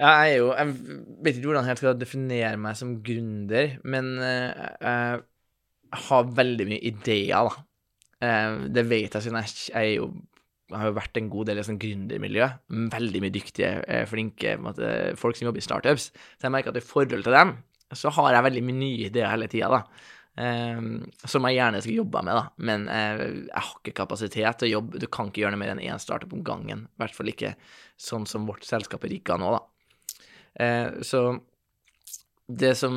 Jeg 0.00 0.32
er 0.32 0.36
jo 0.38 0.50
Jeg 0.56 0.74
vet 1.22 1.36
ikke 1.38 1.50
hvordan 1.52 1.66
jeg 1.68 1.76
skal 1.80 1.98
definere 2.00 2.56
meg 2.58 2.76
som 2.76 2.96
gründer, 3.04 3.78
men 3.84 4.14
jeg 4.18 5.22
har 6.06 6.22
veldig 6.36 6.66
mye 6.70 6.82
ideer, 6.90 7.50
da. 7.50 8.62
Det 8.68 8.84
vet 8.88 9.14
jeg 9.16 9.22
siden 9.24 9.38
jeg, 9.40 9.54
jeg 9.72 9.80
er 9.80 9.94
jo 9.96 10.10
har 10.74 10.90
jo 10.90 10.96
vært 10.96 11.18
en 11.18 11.30
god 11.32 11.50
del 11.50 11.60
i 11.60 11.64
sånn 11.66 11.80
gründermiljø. 11.80 12.46
Veldig 12.92 13.22
mye 13.24 13.34
dyktige, 13.34 13.72
eh, 13.86 14.06
flinke 14.08 14.56
måte, 14.62 15.16
folk 15.20 15.36
som 15.36 15.48
jobber 15.48 15.62
i 15.62 15.66
startups. 15.66 16.10
Så 16.38 16.46
jeg 16.46 16.54
merker 16.54 16.74
at 16.74 16.80
i 16.80 16.84
forhold 16.84 17.24
til 17.26 17.36
dem, 17.36 17.56
så 17.92 18.12
har 18.14 18.32
jeg 18.34 18.46
veldig 18.46 18.64
mye 18.68 18.78
nye 18.78 19.10
ideer 19.10 19.30
hele 19.30 19.48
tida, 19.50 19.68
da. 19.68 19.82
Eh, 20.40 20.80
som 21.26 21.48
jeg 21.48 21.58
gjerne 21.58 21.82
skal 21.82 21.98
jobbe 22.00 22.22
med, 22.22 22.38
da. 22.38 22.44
Men 22.58 22.88
eh, 22.88 23.26
jeg 23.50 23.66
har 23.66 23.76
ikke 23.80 23.98
kapasitet 24.02 24.58
til 24.58 24.70
å 24.70 24.74
jobbe. 24.78 25.02
Du 25.02 25.06
kan 25.06 25.28
ikke 25.28 25.44
gjøre 25.44 25.56
noe 25.56 25.62
mer 25.64 25.74
enn 25.74 25.84
én 25.84 26.02
startup 26.02 26.32
om 26.32 26.44
gangen. 26.46 26.86
I 26.86 27.02
hvert 27.02 27.18
fall 27.18 27.32
ikke 27.32 27.54
sånn 28.00 28.26
som 28.26 28.46
vårt 28.48 28.64
selskap 28.68 29.04
er 29.04 29.16
rigga 29.16 29.36
nå, 29.40 29.54
da. 29.58 29.66
Uh, 30.50 30.98
så 31.06 31.20
det 32.50 32.72
som 32.74 32.94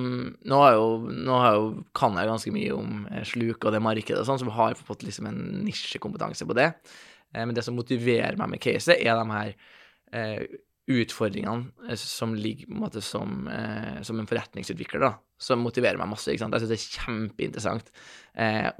Nå, 0.50 0.60
jo, 0.74 0.86
nå 1.14 1.40
jo, 1.54 1.66
kan 1.96 2.18
jeg 2.18 2.30
ganske 2.30 2.54
mye 2.56 2.76
om 2.76 3.04
sluk 3.30 3.68
og 3.68 3.76
det 3.76 3.82
markedet 3.84 4.22
og 4.24 4.26
sånn, 4.26 4.42
så 4.42 4.48
vi 4.48 4.56
har 4.56 4.78
fått 4.80 5.06
liksom 5.06 5.30
en 5.30 5.42
nisjekompetanse 5.68 6.48
på 6.50 6.58
det. 6.58 6.72
Eh, 7.34 7.46
men 7.46 7.56
det 7.56 7.66
som 7.66 7.78
motiverer 7.78 8.38
meg 8.40 8.54
med 8.54 8.64
caset, 8.64 8.96
er 9.00 9.18
de 9.18 9.26
her 9.34 9.54
eh, 10.14 10.60
utfordringene 10.94 11.90
eh, 11.90 12.00
som 12.00 12.36
ligger 12.38 12.70
på 12.70 12.78
en 12.78 12.84
måte 12.86 13.04
som, 13.04 13.50
som 14.06 14.20
en 14.20 14.30
forretningsutvikler, 14.30 15.04
da. 15.04 15.14
Som 15.42 15.64
motiverer 15.66 16.00
meg 16.00 16.12
masse. 16.12 16.32
ikke 16.32 16.46
sant? 16.46 16.56
Jeg 16.56 16.64
syns 16.64 16.74
det 16.74 16.80
er 16.80 17.04
kjempeinteressant 17.04 17.90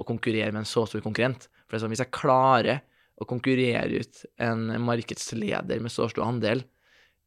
å 0.00 0.04
konkurrere 0.08 0.48
med 0.54 0.62
en 0.62 0.68
så 0.68 0.86
stor 0.88 1.02
konkurrent. 1.04 1.48
For 1.66 1.74
det 1.74 1.76
er 1.76 1.82
sånn, 1.82 1.92
hvis 1.92 2.02
jeg 2.06 2.14
klarer 2.14 2.80
å 3.20 3.26
konkurrere 3.28 4.00
ut 4.00 4.22
en 4.42 4.70
markedsleder 4.80 5.82
med 5.84 5.92
så 5.92 6.08
stor 6.08 6.24
andel 6.24 6.64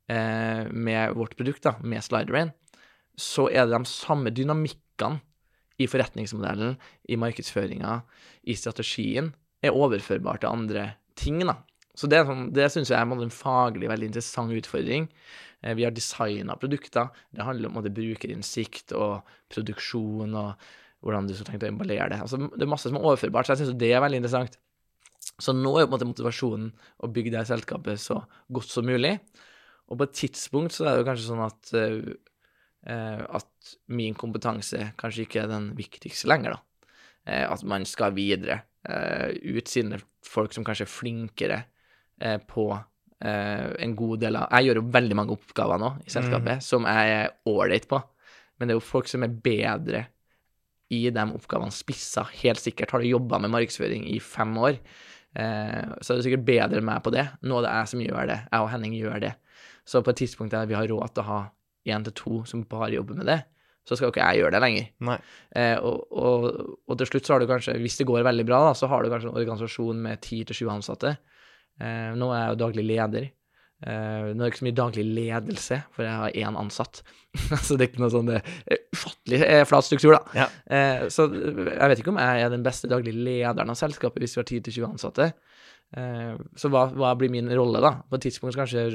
med 0.07 1.13
vårt 1.19 1.35
produkt, 1.37 1.67
da, 1.67 1.75
med 1.85 2.01
Sliderain, 2.01 2.49
så 3.13 3.45
er 3.51 3.67
det 3.67 3.77
de 3.77 3.91
samme 3.91 4.33
dynamikkene 4.33 5.21
i 5.77 5.85
forretningsmodellen, 5.91 6.73
i 7.05 7.19
markedsføringa, 7.21 7.99
i 8.49 8.57
strategien, 8.57 9.35
er 9.61 9.77
overførbar 9.77 10.41
til 10.41 10.49
andre 10.49 10.87
ting, 11.17 11.41
da. 11.47 11.57
Så 11.97 12.09
det, 12.11 12.21
sånn, 12.27 12.49
det 12.53 12.69
syns 12.69 12.91
jeg 12.93 12.99
er 12.99 13.25
en 13.25 13.33
faglig 13.33 13.89
veldig 13.89 14.11
interessant 14.11 14.53
utfordring. 14.53 15.07
Eh, 15.63 15.73
Vi 15.77 15.85
har 15.87 15.95
designa 15.95 16.57
produkter. 16.59 17.09
Det 17.33 17.45
handler 17.45 17.71
om 17.71 17.81
brukerinnsikt 17.81 18.93
og 18.97 19.25
produksjon 19.49 20.35
og 20.37 20.69
hvordan 21.01 21.27
du 21.29 21.33
skal 21.37 21.51
tenke 21.51 21.67
å 21.67 21.73
emballere 21.73 22.09
det. 22.13 22.21
Altså, 22.21 22.39
det 22.53 22.65
er 22.65 22.69
masse 22.69 22.89
som 22.89 22.97
er 22.99 23.05
overførbart, 23.05 23.47
så 23.47 23.55
jeg 23.55 23.65
syns 23.65 23.79
det 23.81 23.91
er 23.93 24.01
veldig 24.01 24.21
interessant. 24.21 24.57
Så 25.37 25.53
nå 25.53 25.75
er 25.77 25.85
på 25.85 25.91
en 25.91 25.97
måte 25.97 26.09
motivasjonen 26.09 26.71
å 27.03 27.09
bygge 27.13 27.33
det 27.35 27.43
selskapet 27.49 28.01
så 28.01 28.23
godt 28.53 28.71
som 28.71 28.87
mulig. 28.87 29.17
Og 29.87 29.99
på 29.99 30.07
et 30.07 30.15
tidspunkt 30.17 30.75
så 30.75 30.85
er 30.85 30.95
det 30.95 31.03
jo 31.03 31.09
kanskje 31.09 31.27
sånn 31.29 31.43
at, 31.45 31.73
eh, 31.77 33.21
at 33.39 33.75
min 33.93 34.17
kompetanse 34.17 34.91
kanskje 34.99 35.27
ikke 35.27 35.43
er 35.43 35.51
den 35.51 35.71
viktigste 35.77 36.29
lenger, 36.29 36.57
da. 36.57 36.63
Uh, 37.27 37.43
at 37.51 37.63
man 37.67 37.83
skal 37.83 38.13
videre 38.15 38.61
uh, 38.87 39.27
ut 39.27 39.67
sine 39.67 39.97
folk 40.29 40.53
som 40.55 40.65
kanskje 40.67 40.85
er 40.87 40.91
flinkere 40.91 41.57
eh, 42.21 42.37
på 42.43 42.67
eh, 42.73 43.65
en 43.83 43.95
god 43.97 44.21
del 44.23 44.37
av 44.39 44.51
Jeg 44.53 44.69
gjør 44.69 44.81
jo 44.81 44.85
veldig 44.97 45.17
mange 45.19 45.35
oppgaver 45.37 45.81
nå 45.81 45.93
i 46.05 46.13
selskapet 46.13 46.63
som 46.65 46.87
jeg 46.89 47.15
er 47.15 47.33
ålreit 47.49 47.87
på, 47.89 48.01
men 48.57 48.67
det 48.67 48.75
er 48.75 48.79
jo 48.79 48.85
folk 48.85 49.09
som 49.11 49.25
er 49.25 49.33
bedre 49.33 50.05
i 50.93 51.01
de 51.11 51.25
oppgavene 51.35 51.73
spissa. 51.75 52.23
Helt 52.43 52.61
sikkert 52.63 52.93
har 52.95 53.03
du 53.03 53.09
jobba 53.09 53.41
med 53.43 53.51
markedsføring 53.51 54.05
i 54.07 54.21
fem 54.23 54.53
år, 54.57 54.77
eh, 55.35 55.83
så 55.99 56.13
er 56.13 56.19
du 56.19 56.27
sikkert 56.27 56.47
bedre 56.47 56.79
enn 56.79 56.87
meg 56.87 57.03
på 57.03 57.11
det. 57.15 57.27
Nå 57.43 57.59
er 57.59 57.67
det 57.67 57.75
jeg 57.75 57.91
som 57.91 58.05
gjør 58.05 58.31
det. 58.31 58.39
Jeg 58.47 58.63
og 58.63 58.71
Henning 58.71 58.95
gjør 58.95 59.19
det. 59.25 59.33
Så 59.87 60.03
på 60.03 60.11
et 60.13 60.21
tidspunkt 60.23 60.55
der 60.55 60.67
vi 60.67 60.75
har 60.77 60.87
råd 60.87 61.13
til 61.13 61.23
å 61.23 61.27
ha 61.27 61.41
én 61.87 62.03
til 62.03 62.15
to 62.15 62.41
som 62.47 62.65
bare 62.67 62.95
jobber 62.95 63.19
med 63.19 63.29
det, 63.29 63.41
så 63.87 63.95
skal 63.95 64.11
ikke 64.11 64.25
jeg 64.25 64.41
gjøre 64.41 64.53
det 64.57 64.61
lenger. 64.63 64.89
Eh, 65.55 65.77
og, 65.79 66.03
og, 66.11 66.47
og 66.87 66.99
til 66.99 67.09
slutt 67.09 67.27
så 67.27 67.35
har 67.35 67.43
du 67.43 67.49
kanskje, 67.49 67.77
hvis 67.79 67.97
det 68.01 68.07
går 68.09 68.27
veldig 68.27 68.45
bra, 68.47 68.61
da, 68.67 68.75
så 68.75 68.89
har 68.91 69.03
du 69.03 69.11
kanskje 69.13 69.31
en 69.31 69.39
organisasjon 69.39 70.03
med 70.03 70.21
ti 70.25 70.41
til 70.47 70.59
sju 70.59 70.69
ansatte. 70.73 71.15
Eh, 71.79 72.13
nå 72.17 72.31
er 72.33 72.41
jeg 72.41 72.55
jo 72.55 72.61
daglig 72.65 72.85
leder. 72.89 73.29
Eh, 73.77 74.31
nå 74.33 74.41
er 74.41 74.41
det 74.41 74.49
ikke 74.51 74.63
så 74.63 74.67
mye 74.67 74.77
daglig 74.79 75.05
ledelse, 75.05 75.79
for 75.93 76.07
jeg 76.07 76.21
har 76.23 76.39
én 76.43 76.59
ansatt. 76.59 77.03
så 77.65 77.77
det 77.77 77.85
er 77.85 77.91
ikke 77.91 78.03
noe 78.03 78.13
sånn 78.13 78.31
det 78.31 78.39
er 78.41 78.81
ufattelig 78.95 79.41
eh, 79.45 79.63
flat 79.69 79.87
struktur, 79.87 80.17
da. 80.17 80.41
Ja. 80.43 80.47
Eh, 80.73 81.05
så 81.13 81.27
jeg 81.29 81.91
vet 81.93 82.01
ikke 82.01 82.11
om 82.15 82.19
jeg 82.21 82.43
er 82.43 82.51
den 82.53 82.65
beste 82.65 82.89
daglige 82.91 83.27
lederen 83.29 83.71
av 83.71 83.79
selskapet 83.79 84.23
hvis 84.23 84.35
vi 84.35 84.41
har 84.41 84.49
10-20 84.49 84.89
ansatte. 84.89 85.29
Eh, 85.95 86.33
så 86.57 86.73
hva, 86.73 86.87
hva 86.91 87.13
blir 87.19 87.31
min 87.31 87.51
rolle, 87.53 87.83
da? 87.83 87.99
På 88.09 88.17
et 88.17 88.27
tidspunkt 88.27 88.57
så 88.57 88.65
kanskje 88.65 88.89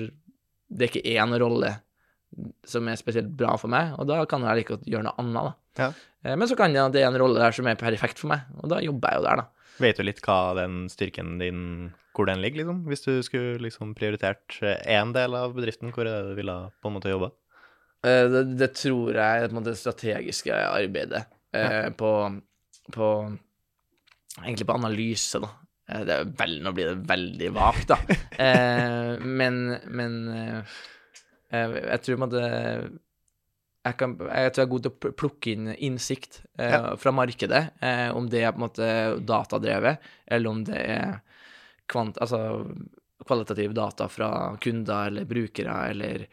det 0.73 0.87
er 0.87 0.91
ikke 0.91 1.17
én 1.17 1.39
rolle 1.41 1.77
som 2.65 2.89
er 2.89 2.99
spesielt 3.01 3.33
bra 3.37 3.57
for 3.61 3.73
meg, 3.73 3.95
og 3.99 4.07
da 4.09 4.21
kan 4.31 4.45
jeg 4.47 4.61
like 4.63 4.75
godt 4.77 4.87
gjøre 4.89 5.07
noe 5.09 5.19
annet, 5.21 5.43
da. 5.49 5.53
Ja. 5.83 5.89
Eh, 6.25 6.37
Men 6.37 6.49
så 6.49 6.57
kan 6.59 6.73
det 6.73 6.85
det 6.95 7.03
er 7.03 7.11
en 7.11 7.19
rolle 7.21 7.41
der 7.41 7.53
som 7.57 7.67
er 7.69 7.81
perfekt 7.81 8.19
for 8.23 8.33
meg, 8.33 8.47
og 8.61 8.71
da 8.73 8.81
jobber 8.85 9.13
jeg 9.13 9.21
jo 9.21 9.27
der, 9.29 9.43
da. 9.43 9.49
Vet 9.83 9.99
du 9.99 10.05
litt 10.05 10.21
hva 10.25 10.39
den 10.59 10.87
styrken 10.93 11.39
din 11.41 11.61
Hvor 12.13 12.27
den 12.29 12.43
ligger, 12.45 12.61
liksom? 12.61 12.83
Hvis 12.85 13.07
du 13.07 13.23
skulle 13.25 13.57
liksom 13.65 13.95
prioritert 13.97 14.59
én 14.85 15.15
del 15.17 15.33
av 15.35 15.55
bedriften, 15.57 15.93
hvor 15.97 16.05
er 16.05 16.13
det 16.27 16.35
du 16.35 16.41
ville 16.43 16.57
på 16.83 16.91
en 16.91 16.97
måte 16.99 17.09
jobba? 17.09 17.31
Eh, 18.05 18.27
Det, 18.29 18.43
det 18.61 18.69
tror 18.77 19.15
jeg 19.17 19.23
er 19.43 19.49
på 19.49 19.55
en 19.57 19.61
måte 19.63 19.73
det 19.73 19.81
strategiske 19.81 20.53
arbeidet 20.53 21.25
ja. 21.57 21.89
på, 21.97 22.13
på 22.93 23.09
Egentlig 24.43 24.67
på 24.69 24.77
analyse, 24.77 25.41
da. 25.41 25.49
Eh, 25.89 26.05
Det 26.05 26.19
er 26.19 26.31
vel, 26.39 26.59
nå 26.65 26.73
blir 26.77 26.93
det 26.93 27.09
veldig 27.09 27.51
vagt, 27.57 27.89
da. 27.93 27.99
Eh, 28.43 29.17
men 29.23 29.79
men 29.89 30.15
eh, 30.37 30.59
eh, 30.59 30.81
jeg 31.53 32.03
tror 32.07 32.21
man 32.23 32.33
det, 32.33 32.47
jeg, 33.83 33.97
kan, 33.99 34.15
jeg 34.17 34.53
tror 34.55 34.63
jeg 34.63 34.67
er 34.67 34.73
god 34.73 34.85
til 34.87 34.93
å 34.93 35.13
plukke 35.19 35.53
inn 35.53 35.71
innsikt 35.75 36.41
eh, 36.59 36.71
Ja. 36.73 36.83
fra 36.97 37.13
markedet, 37.15 37.63
eh, 37.83 38.09
om 38.15 38.29
det 38.31 38.45
er 38.45 38.53
på 38.55 38.61
en 38.63 38.67
måte 38.69 38.91
datadrevet, 39.29 39.99
eller 40.27 40.51
om 40.53 40.63
det 40.65 40.79
er 40.79 41.19
kvant, 41.91 42.21
altså, 42.23 42.63
kvalitativ 43.27 43.75
data 43.75 44.09
fra 44.11 44.57
kunder 44.63 45.11
eller 45.11 45.27
brukere 45.29 45.75
eller, 45.91 46.25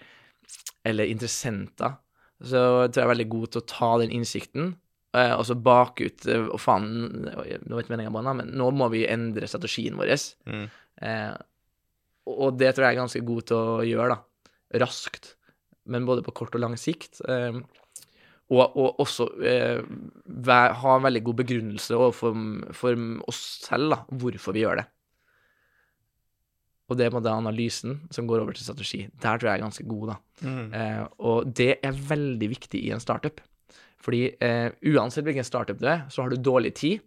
eller 0.88 1.10
interessenter. 1.10 1.98
Så 2.40 2.62
jeg 2.86 2.94
tror 2.94 3.02
jeg 3.02 3.08
er 3.08 3.16
veldig 3.16 3.30
god 3.34 3.52
til 3.52 3.62
å 3.62 3.68
ta 3.74 3.90
den 4.00 4.14
innsikten, 4.16 4.72
eh, 5.18 5.34
og 5.36 5.44
så 5.50 5.58
bake 5.60 6.06
ut 6.08 6.26
eh, 6.30 6.46
Og 6.54 6.62
faen, 6.62 6.88
nå 7.26 7.76
vet 7.76 7.84
ikke 7.86 7.98
meninga 7.98 8.14
den, 8.24 8.38
men 8.44 8.54
nå 8.62 8.70
må 8.72 8.88
vi 8.94 9.04
endre 9.10 9.50
strategien 9.50 9.98
vår. 10.00 10.14
Mm. 10.48 10.66
Eh, 11.02 11.34
og 12.30 12.58
det 12.62 12.76
tror 12.76 12.86
jeg 12.86 12.96
er 12.96 13.02
ganske 13.02 13.26
god 13.26 13.46
til 13.50 13.58
å 13.58 13.78
gjøre, 13.84 14.16
da. 14.16 14.24
Raskt. 14.78 15.34
Men 15.90 16.06
både 16.06 16.24
på 16.26 16.36
kort 16.38 16.56
og 16.58 16.62
lang 16.62 16.78
sikt. 16.78 17.22
Eh, 17.26 17.60
og, 18.50 18.78
og 18.78 19.02
også 19.04 19.28
eh, 19.46 19.82
ha 20.50 20.94
en 20.96 21.06
veldig 21.06 21.22
god 21.28 21.42
begrunnelse 21.44 21.98
overfor 21.98 22.38
for 22.78 23.04
oss 23.30 23.44
selv, 23.66 23.94
da, 23.94 24.00
hvorfor 24.22 24.56
vi 24.56 24.64
gjør 24.66 24.82
det. 24.82 24.88
Og 26.90 26.98
det 26.98 27.12
måte 27.14 27.30
analysen 27.30 28.00
som 28.14 28.26
går 28.30 28.42
over 28.42 28.58
til 28.58 28.66
strategi. 28.66 29.04
Der 29.22 29.38
tror 29.38 29.52
jeg 29.52 29.60
er 29.60 29.66
ganske 29.68 29.86
god, 29.86 30.10
da. 30.10 30.16
Mm. 30.42 30.74
Eh, 30.74 31.04
og 31.22 31.52
det 31.54 31.76
er 31.86 32.02
veldig 32.10 32.50
viktig 32.50 32.82
i 32.88 32.90
en 32.96 33.04
startup. 33.04 33.38
Fordi 34.02 34.24
eh, 34.42 34.72
uansett 34.90 35.28
hvilken 35.28 35.46
startup 35.46 35.78
du 35.78 35.86
er, 35.92 36.08
så 36.10 36.24
har 36.24 36.34
du 36.34 36.42
dårlig 36.42 36.74
tid. 36.80 37.06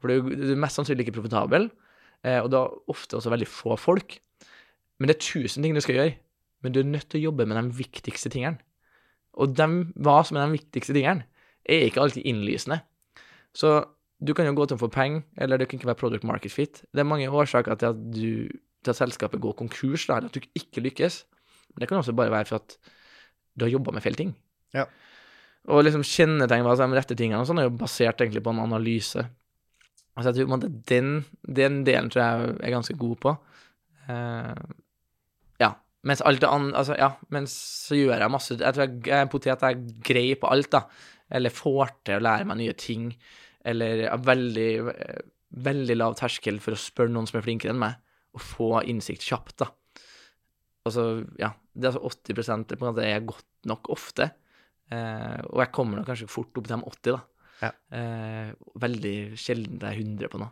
For 0.00 0.08
du, 0.08 0.32
du 0.32 0.54
er 0.54 0.62
mest 0.62 0.78
sannsynlig 0.78 1.04
ikke 1.04 1.18
profitabel, 1.18 1.68
eh, 2.24 2.38
og 2.40 2.48
du 2.48 2.56
har 2.56 2.72
ofte 2.88 3.18
også 3.18 3.32
veldig 3.34 3.48
få 3.50 3.76
folk. 3.76 4.16
Men 4.96 5.10
det 5.10 5.18
er 5.18 5.26
tusen 5.26 5.64
ting 5.64 5.76
du 5.76 5.82
skal 5.84 5.98
gjøre, 5.98 6.16
men 6.60 6.74
du 6.74 6.80
er 6.80 6.88
nødt 6.88 7.08
til 7.08 7.20
å 7.20 7.30
jobbe 7.30 7.46
med 7.48 7.58
de 7.58 7.78
viktigste 7.78 8.32
tingene. 8.32 8.60
Og 9.40 9.54
dem, 9.56 9.92
hva 9.96 10.20
som 10.26 10.36
er 10.36 10.48
de 10.48 10.58
viktigste 10.58 10.96
tingene, 10.96 11.26
er 11.64 11.86
ikke 11.86 12.02
alltid 12.02 12.26
innlysende. 12.26 12.80
Så 13.56 13.80
du 14.20 14.34
kan 14.36 14.48
jo 14.48 14.56
gå 14.58 14.66
tom 14.68 14.80
for 14.80 14.92
penger, 14.92 15.22
eller 15.40 15.60
det 15.60 15.68
kan 15.70 15.80
ikke 15.80 15.90
være 15.92 16.00
product 16.02 16.26
market 16.28 16.52
fit. 16.52 16.82
Det 16.92 17.02
er 17.02 17.08
mange 17.08 17.30
årsaker 17.30 17.78
til 17.80 17.92
at, 17.94 18.00
du, 18.12 18.50
til 18.84 18.92
at 18.92 18.98
selskapet 18.98 19.40
går 19.40 19.56
konkurs, 19.62 20.06
da, 20.08 20.18
eller 20.18 20.32
at 20.32 20.36
du 20.36 20.60
ikke 20.60 20.84
lykkes. 20.84 21.22
Men 21.72 21.82
det 21.82 21.88
kan 21.88 22.00
også 22.00 22.16
bare 22.16 22.32
være 22.34 22.50
for 22.50 22.60
at 22.60 22.76
du 23.56 23.64
har 23.64 23.72
jobba 23.72 23.94
med 23.96 24.04
feil 24.04 24.18
ting. 24.18 24.34
Ja. 24.76 24.86
Og 25.70 25.84
liksom 25.84 26.04
kjennetegn 26.06 26.64
hva 26.66 26.76
som 26.76 26.90
er 26.90 26.96
de 26.96 27.00
rette 27.00 27.16
tingene, 27.16 27.40
og 27.40 27.48
sånn 27.48 27.62
er 27.62 27.68
jo 27.68 27.78
basert 27.80 28.20
egentlig 28.20 28.42
på 28.44 28.52
en 28.52 28.62
analyse. 28.64 29.24
Altså 30.18 30.32
jeg 30.32 30.46
tror 30.48 30.68
den, 30.90 31.10
den 31.46 31.80
delen 31.86 32.10
tror 32.12 32.22
jeg 32.22 32.54
er 32.60 32.74
ganske 32.74 32.96
god 33.00 33.18
på. 33.24 33.34
Ja. 34.10 34.54
Mens 36.08 36.22
alt 36.24 36.40
det 36.40 36.48
andre 36.48 36.78
Altså, 36.80 36.96
ja, 36.96 37.10
mens 37.34 37.54
så 37.86 37.98
gjør 37.98 38.22
jeg 38.22 38.32
masse 38.32 38.54
Jeg 38.56 38.76
tror 38.76 38.86
jeg, 38.86 39.00
jeg 39.04 39.16
er 39.18 39.26
en 39.26 39.32
potet, 39.32 39.50
jeg 39.52 39.76
er 39.76 40.04
grei 40.06 40.28
på 40.40 40.48
alt, 40.48 40.70
da. 40.72 40.84
Eller 41.30 41.54
får 41.54 41.92
til 42.08 42.18
å 42.18 42.24
lære 42.24 42.46
meg 42.48 42.58
nye 42.58 42.76
ting. 42.78 43.10
Eller 43.66 44.06
er 44.08 44.22
veldig, 44.24 44.70
veldig 45.66 45.96
lav 45.98 46.16
terskel 46.18 46.58
for 46.62 46.74
å 46.74 46.80
spørre 46.80 47.12
noen 47.12 47.28
som 47.28 47.38
er 47.38 47.44
flinkere 47.44 47.74
enn 47.74 47.82
meg, 47.82 48.00
og 48.34 48.42
få 48.42 48.70
innsikt 48.90 49.26
kjapt, 49.28 49.60
da. 49.62 49.68
Altså, 50.88 51.04
ja. 51.38 51.52
Det 51.70 51.86
er 51.86 51.92
altså 51.92 52.32
80% 52.34 52.72
på 52.74 52.82
en 52.82 52.88
måte 52.88 53.04
er 53.06 53.22
godt 53.22 53.68
nok 53.70 53.92
ofte. 53.94 54.26
Eh, 54.90 55.38
og 55.52 55.60
jeg 55.62 55.72
kommer 55.76 56.00
nok 56.00 56.08
kanskje 56.10 56.26
fort 56.32 56.56
opp 56.58 56.66
til 56.66 56.74
de 56.74 56.80
80, 56.82 57.14
da. 57.14 57.20
Ja. 57.60 57.70
Eh, 57.94 58.50
veldig 58.82 59.14
sjelden 59.38 59.78
det 59.78 59.92
er 59.92 60.00
100 60.00 60.32
på 60.32 60.40
noe. 60.42 60.50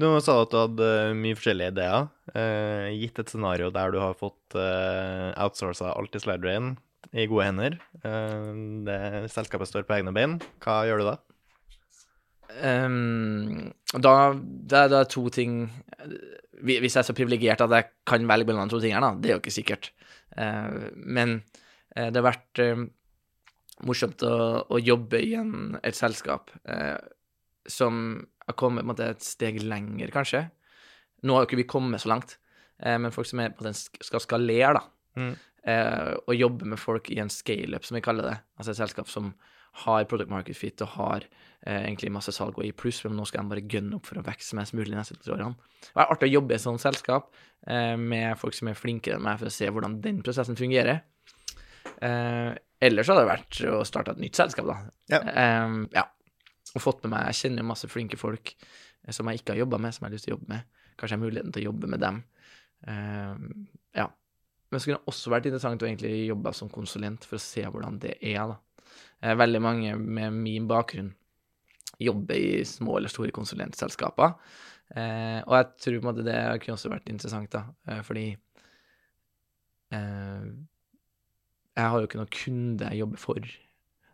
Du 0.00 0.06
sa 0.24 0.38
at 0.40 0.52
du 0.52 0.56
hadde 0.56 0.86
mye 1.18 1.36
forskjellige 1.36 1.74
ideer. 1.74 2.06
Eh, 2.32 2.86
gitt 2.96 3.18
et 3.20 3.28
scenario 3.32 3.68
der 3.74 3.92
du 3.92 3.98
har 4.00 4.14
fått 4.16 4.56
eh, 4.56 5.32
outsourca 5.42 5.92
alt 5.92 6.16
i 6.16 6.22
Slidrain 6.22 6.72
i 7.12 7.26
gode 7.28 7.44
hender, 7.44 7.74
eh, 8.06 8.46
det 8.86 9.28
selskapet 9.34 9.68
står 9.68 9.84
på 9.84 9.98
egne 9.98 10.14
bein, 10.16 10.38
hva 10.64 10.78
gjør 10.88 11.02
du 11.02 11.08
da? 11.10 11.16
Um, 12.62 13.72
da, 13.96 14.32
det, 14.36 14.76
er- 14.76 14.90
det 14.92 14.96
er 14.98 15.06
to 15.08 15.22
ting 15.32 15.54
Hvis 16.60 16.92
jeg 16.92 16.98
er 17.00 17.06
så 17.08 17.14
privilegert 17.16 17.62
at 17.64 17.72
jeg 17.72 17.86
kan 18.04 18.26
velge 18.28 18.44
mellom 18.50 18.68
de 18.68 18.74
to 18.74 18.80
tingene, 18.82 19.00
da, 19.08 19.16
det 19.16 19.30
er 19.30 19.38
jo 19.38 19.40
ikke 19.40 19.54
sikkert. 19.54 19.88
Uh, 20.36 20.90
men 20.94 21.38
uh, 21.96 22.08
det 22.12 22.20
har 22.20 22.26
vært 22.28 22.60
uh, 22.64 22.82
morsomt 23.88 24.20
å, 24.28 24.34
å 24.68 24.80
jobbe 24.84 25.20
i 25.24 25.32
en, 25.40 25.78
et 25.82 25.96
selskap 25.96 26.52
som 27.66 27.96
har 28.46 28.54
kommet 28.58 28.84
måte, 28.88 29.10
et 29.14 29.22
steg 29.22 29.60
lenger, 29.62 30.10
kanskje. 30.14 30.44
Nå 31.22 31.34
har 31.36 31.44
jo 31.44 31.50
ikke 31.50 31.60
vi 31.62 31.68
kommet 31.70 32.02
så 32.02 32.08
langt, 32.10 32.36
eh, 32.82 32.98
men 32.98 33.12
folk 33.14 33.26
som 33.30 33.40
er, 33.40 33.50
måte, 33.54 33.74
skal 34.02 34.20
skalere, 34.24 34.74
da, 34.80 34.84
Mm. 35.16 35.36
eh, 35.68 36.14
og 36.26 36.34
jobbe 36.34 36.64
med 36.66 36.78
folk 36.80 37.10
i 37.10 37.18
en 37.20 37.28
scaleup, 37.30 37.84
som 37.84 37.94
vi 37.94 38.00
kaller 38.00 38.22
det. 38.30 38.38
Altså 38.58 38.70
et 38.72 38.76
selskap 38.80 39.08
som 39.08 39.34
har 39.84 40.04
product 40.04 40.28
market 40.30 40.56
fit 40.56 40.80
og 40.82 40.88
har 40.88 41.22
eh, 41.66 41.84
egentlig 41.86 42.10
masse 42.12 42.32
salg 42.32 42.58
og 42.58 42.64
i 42.64 42.72
pluss, 42.72 43.04
men 43.04 43.14
nå 43.16 43.24
skal 43.26 43.42
de 43.44 43.48
bare 43.54 43.62
gønne 43.68 43.94
opp 43.96 44.06
for 44.06 44.18
å 44.18 44.24
vokse 44.26 44.56
mest 44.58 44.74
mulig 44.74 44.90
de 44.90 44.96
neste 44.98 45.14
tre 45.22 45.32
årene. 45.32 45.54
Det 45.80 45.94
er 46.02 46.10
artig 46.12 46.28
å 46.28 46.32
jobbe 46.34 46.52
i 46.52 46.54
et 46.58 46.64
sånt 46.64 46.80
selskap 46.82 47.30
eh, 47.66 47.94
med 47.96 48.36
folk 48.40 48.54
som 48.54 48.68
er 48.68 48.74
flinkere 48.74 49.16
enn 49.16 49.22
meg, 49.22 49.38
for 49.38 49.46
å 49.46 49.54
se 49.54 49.68
hvordan 49.70 50.00
den 50.02 50.20
prosessen 50.22 50.56
fungerer. 50.58 51.02
Eh, 52.02 52.54
ellers 52.82 53.08
hadde 53.12 53.22
det 53.22 53.30
vært 53.30 53.60
å 53.70 53.82
starte 53.86 54.12
et 54.16 54.20
nytt 54.24 54.38
selskap, 54.40 54.66
da. 54.66 54.76
Ja. 55.12 55.20
Eh, 55.22 55.76
ja. 55.94 56.04
Og 56.72 56.84
fått 56.84 57.02
med 57.04 57.12
meg 57.14 57.28
Jeg 57.30 57.40
kjenner 57.42 57.64
jo 57.64 57.70
masse 57.72 57.90
flinke 57.90 58.18
folk 58.20 58.54
eh, 58.54 59.12
som 59.12 59.28
jeg 59.28 59.42
ikke 59.42 59.56
har 59.56 59.62
jobba 59.64 59.80
med, 59.82 59.94
som 59.94 60.04
jeg 60.04 60.10
har 60.10 60.16
lyst 60.16 60.28
til 60.28 60.34
å 60.34 60.36
jobbe 60.38 60.52
med. 60.54 60.82
Kanskje 60.96 61.14
jeg 61.14 61.18
har 61.18 61.24
muligheten 61.26 61.54
til 61.54 61.64
å 61.64 61.70
jobbe 61.70 61.90
med 61.92 62.02
dem. 62.02 62.20
Uh, 62.82 63.34
ja. 63.96 64.08
Men 64.70 64.80
så 64.80 64.88
kunne 64.88 65.00
det 65.00 65.12
også 65.12 65.32
vært 65.32 65.48
interessant 65.48 65.84
å 65.84 65.88
egentlig 65.88 66.12
jobbe 66.26 66.52
som 66.56 66.70
konsulent 66.72 67.26
for 67.28 67.38
å 67.38 67.42
se 67.44 67.64
hvordan 67.66 67.98
det 68.02 68.16
er, 68.18 68.54
da. 68.54 68.56
Eh, 69.22 69.34
veldig 69.38 69.60
mange 69.62 69.92
med 69.96 70.34
min 70.34 70.66
bakgrunn 70.68 71.12
jobber 72.02 72.34
i 72.34 72.64
små 72.66 72.96
eller 72.98 73.12
store 73.12 73.34
konsulentselskaper. 73.36 74.34
Uh, 74.92 75.40
og 75.46 75.54
jeg 75.56 75.68
tror 75.80 75.94
på 75.94 76.02
en 76.02 76.08
måte 76.10 76.24
det 76.26 76.38
kunne 76.60 76.76
også 76.76 76.90
vært 76.92 77.08
interessant, 77.12 77.52
da, 77.52 77.66
uh, 77.88 78.00
fordi 78.04 78.26
jeg 79.92 81.84
har 81.84 81.98
jo 82.00 82.06
ikke 82.08 82.16
noen 82.16 82.32
kunde 82.32 82.86
jeg 82.88 83.02
jobber 83.02 83.20
for. 83.20 83.48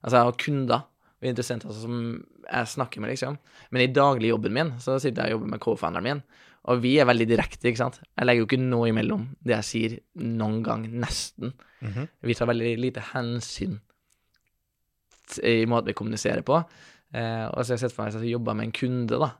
Altså, 0.03 0.17
jeg 0.17 0.27
har 0.27 0.39
kunder 0.43 0.81
og 1.19 1.29
interessenter 1.31 1.75
som 1.75 2.01
jeg 2.49 2.71
snakker 2.75 3.03
med, 3.03 3.13
liksom. 3.13 3.39
Men 3.71 3.85
i 3.85 3.93
daglig 3.93 4.33
jobben 4.33 4.55
min 4.57 4.75
så 4.83 4.97
sitter 5.03 5.27
jeg 5.27 5.35
og 5.35 5.39
jobber 5.39 5.53
med 5.55 5.63
co-founderen 5.65 6.07
min, 6.09 6.23
og 6.69 6.83
vi 6.83 6.97
er 7.01 7.09
veldig 7.09 7.27
direkte, 7.31 7.69
ikke 7.71 7.81
sant. 7.81 8.01
Jeg 8.19 8.27
legger 8.27 8.43
jo 8.43 8.49
ikke 8.49 8.61
noe 8.61 8.89
imellom 8.91 9.29
det 9.47 9.55
jeg 9.57 9.69
sier, 9.69 9.99
noen 10.21 10.63
gang, 10.67 10.87
nesten. 11.01 11.55
Mhm. 11.85 12.09
Vi 12.29 12.37
tar 12.37 12.51
veldig 12.51 12.75
lite 12.81 13.05
hensyn 13.13 13.79
i 15.45 15.67
måten 15.69 15.93
vi 15.93 15.97
kommuniserer 15.97 16.45
på. 16.47 16.63
Eh, 17.15 17.47
og 17.49 17.63
så 17.63 17.73
har 17.73 17.77
jeg 17.77 17.85
sett 17.87 17.95
for 17.95 18.05
meg 18.05 18.17
at 18.17 18.25
jeg 18.25 18.35
jobber 18.35 18.57
med 18.57 18.69
en 18.69 18.75
kunde, 18.77 19.21
da, 19.21 19.31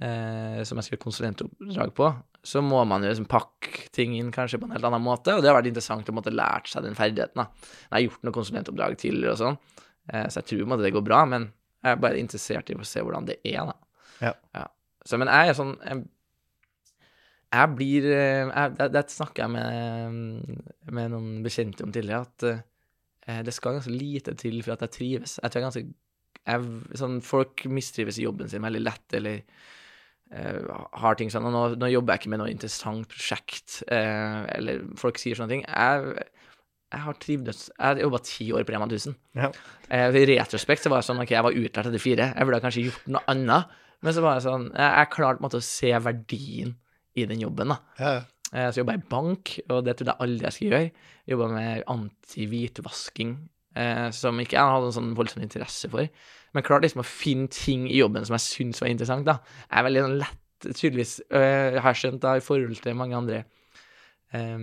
eh, 0.00 0.60
som 0.64 0.78
jeg 0.78 0.86
skal 0.86 0.96
gjøre 0.96 1.04
konsulentoppdrag 1.04 1.92
på, 1.96 2.10
så 2.44 2.62
må 2.64 2.80
man 2.88 3.04
jo 3.04 3.10
liksom 3.12 3.28
pakke 3.28 3.88
ting 3.94 4.16
inn 4.18 4.32
kanskje 4.32 4.60
på 4.60 4.68
en 4.68 4.76
helt 4.76 4.88
annen 4.88 5.04
måte, 5.04 5.34
og 5.34 5.42
det 5.42 5.50
har 5.50 5.58
vært 5.58 5.70
interessant 5.72 6.08
å 6.08 6.16
måtte 6.16 6.32
lært 6.32 6.68
seg 6.72 6.84
den 6.84 6.96
ferdigheten. 6.96 7.40
da. 7.40 7.48
Jeg 7.90 7.92
har 7.96 8.06
gjort 8.06 8.24
noen 8.24 8.38
konsulentoppdrag 8.38 8.96
tidligere 9.00 9.32
og 9.36 9.42
sånn, 9.42 9.58
eh, 10.12 10.26
så 10.28 10.40
jeg 10.40 10.48
tror 10.52 10.66
måte 10.72 10.86
det 10.86 10.94
går 10.96 11.04
bra, 11.04 11.24
men 11.28 11.52
jeg 11.84 11.92
er 11.92 12.00
bare 12.00 12.20
interessert 12.20 12.70
i 12.72 12.76
å 12.76 12.86
se 12.88 13.02
hvordan 13.04 13.28
det 13.28 13.38
er, 13.44 13.68
da. 13.68 13.74
Ja. 14.24 14.66
Så, 15.04 15.18
men 15.20 15.28
jeg 15.28 15.50
er 15.50 15.56
sånn 15.58 15.74
jeg, 15.84 16.04
jeg 17.54 17.72
blir 17.78 18.06
eh, 18.08 18.48
jeg, 18.48 18.72
det, 18.78 18.88
det 18.94 19.02
jeg 19.38 19.50
med, 19.52 20.62
med 20.96 21.12
noen 21.12 21.42
bekjente 21.44 21.84
om 21.84 21.92
tidligere, 21.94 22.24
at 22.24 22.46
uh, 23.28 23.42
det 23.44 23.54
skal 23.54 23.76
ganske 23.76 23.92
lite 23.92 24.34
til 24.40 24.58
for 24.64 24.74
at 24.74 24.84
jeg 24.86 24.94
trives. 24.96 25.36
Jeg 25.42 25.52
tror 25.52 25.60
jeg 25.60 25.68
ganske 25.68 25.84
jeg, 26.44 26.98
sånn, 27.00 27.20
Folk 27.24 27.64
mistrives 27.72 28.18
i 28.18 28.26
jobben 28.26 28.50
sin 28.50 28.64
veldig 28.64 28.82
lett, 28.82 29.06
eller 29.16 29.42
uh, 30.34 30.88
har 31.04 31.20
ting 31.20 31.30
sånn 31.32 31.46
Og 31.48 31.54
nå, 31.54 31.62
nå 31.80 31.92
jobber 31.92 32.16
jeg 32.16 32.24
ikke 32.24 32.34
med 32.34 32.42
noe 32.42 32.52
interessant 32.52 33.08
prosjekt, 33.12 33.82
uh, 33.86 34.44
eller 34.56 34.84
folk 35.00 35.20
sier 35.20 35.38
sånne 35.38 35.54
ting. 35.54 35.64
Jeg, 35.68 36.26
jeg 36.94 37.02
har 37.04 37.16
trivdes 37.22 37.62
Jeg 37.74 37.84
har 37.84 38.00
jobba 38.04 38.20
ti 38.24 38.46
år 38.54 38.64
på 38.64 38.72
Rema 38.74 38.86
1000. 38.88 39.16
Ja. 39.36 39.50
Eh, 39.90 40.08
I 40.22 40.26
retrospekt 40.34 40.82
så 40.86 40.90
var 40.92 41.02
jeg 41.02 41.08
sånn 41.10 41.22
OK, 41.24 41.30
jeg 41.34 41.44
var 41.46 41.58
utlært 41.58 41.88
etter 41.90 42.02
fire. 42.02 42.30
Jeg 42.34 42.46
burde 42.48 42.60
kanskje 42.64 42.84
gjort 42.86 43.08
noe 43.14 43.24
annet. 43.34 43.74
Men 44.04 44.12
så 44.16 44.20
var 44.24 44.38
jeg 44.38 44.44
sånn 44.46 44.66
Jeg, 44.74 44.90
jeg 45.00 45.10
klarte 45.14 45.38
på 45.38 45.42
en 45.44 45.48
måte 45.48 45.60
å 45.62 45.66
se 45.66 45.90
verdien 46.06 46.74
i 47.16 47.24
den 47.30 47.40
jobben, 47.44 47.70
da. 47.74 47.78
Ja. 48.00 48.14
Eh, 48.52 48.68
Så 48.70 48.80
jobba 48.82 48.94
jeg 48.96 49.04
i 49.04 49.08
bank, 49.10 49.52
og 49.70 49.84
det 49.86 49.96
trodde 49.98 50.14
jeg 50.14 50.22
aldri 50.26 50.46
jeg 50.48 50.56
skulle 50.56 50.78
gjøre. 50.78 50.90
Jobba 51.34 51.48
med 51.54 51.84
anti-hvitvasking 51.94 53.34
eh, 53.76 54.08
som 54.14 54.38
ikke 54.42 54.56
jeg 54.58 54.72
hadde 54.74 54.88
en 54.90 54.96
sånn 54.98 55.12
voldsom 55.18 55.42
interesse 55.44 55.90
for. 55.92 56.08
Men 56.54 56.62
klart 56.66 56.84
liksom 56.86 57.02
å 57.02 57.06
finne 57.08 57.48
ting 57.50 57.88
i 57.90 57.98
jobben 57.98 58.26
som 58.26 58.36
jeg 58.36 58.44
syns 58.46 58.82
var 58.82 58.90
interessant, 58.92 59.26
da. 59.26 59.38
Jeg 59.70 59.78
er 59.80 59.86
veldig 59.88 60.04
sånn 60.04 60.18
lett, 60.20 60.40
tydeligvis, 60.68 61.14
øh, 61.34 61.78
har 61.82 61.96
skjønt, 61.98 62.20
da, 62.22 62.36
i 62.38 62.44
forhold 62.44 62.78
til 62.84 62.94
mange 62.98 63.16
andre. 63.18 63.44
eh, 64.34 64.58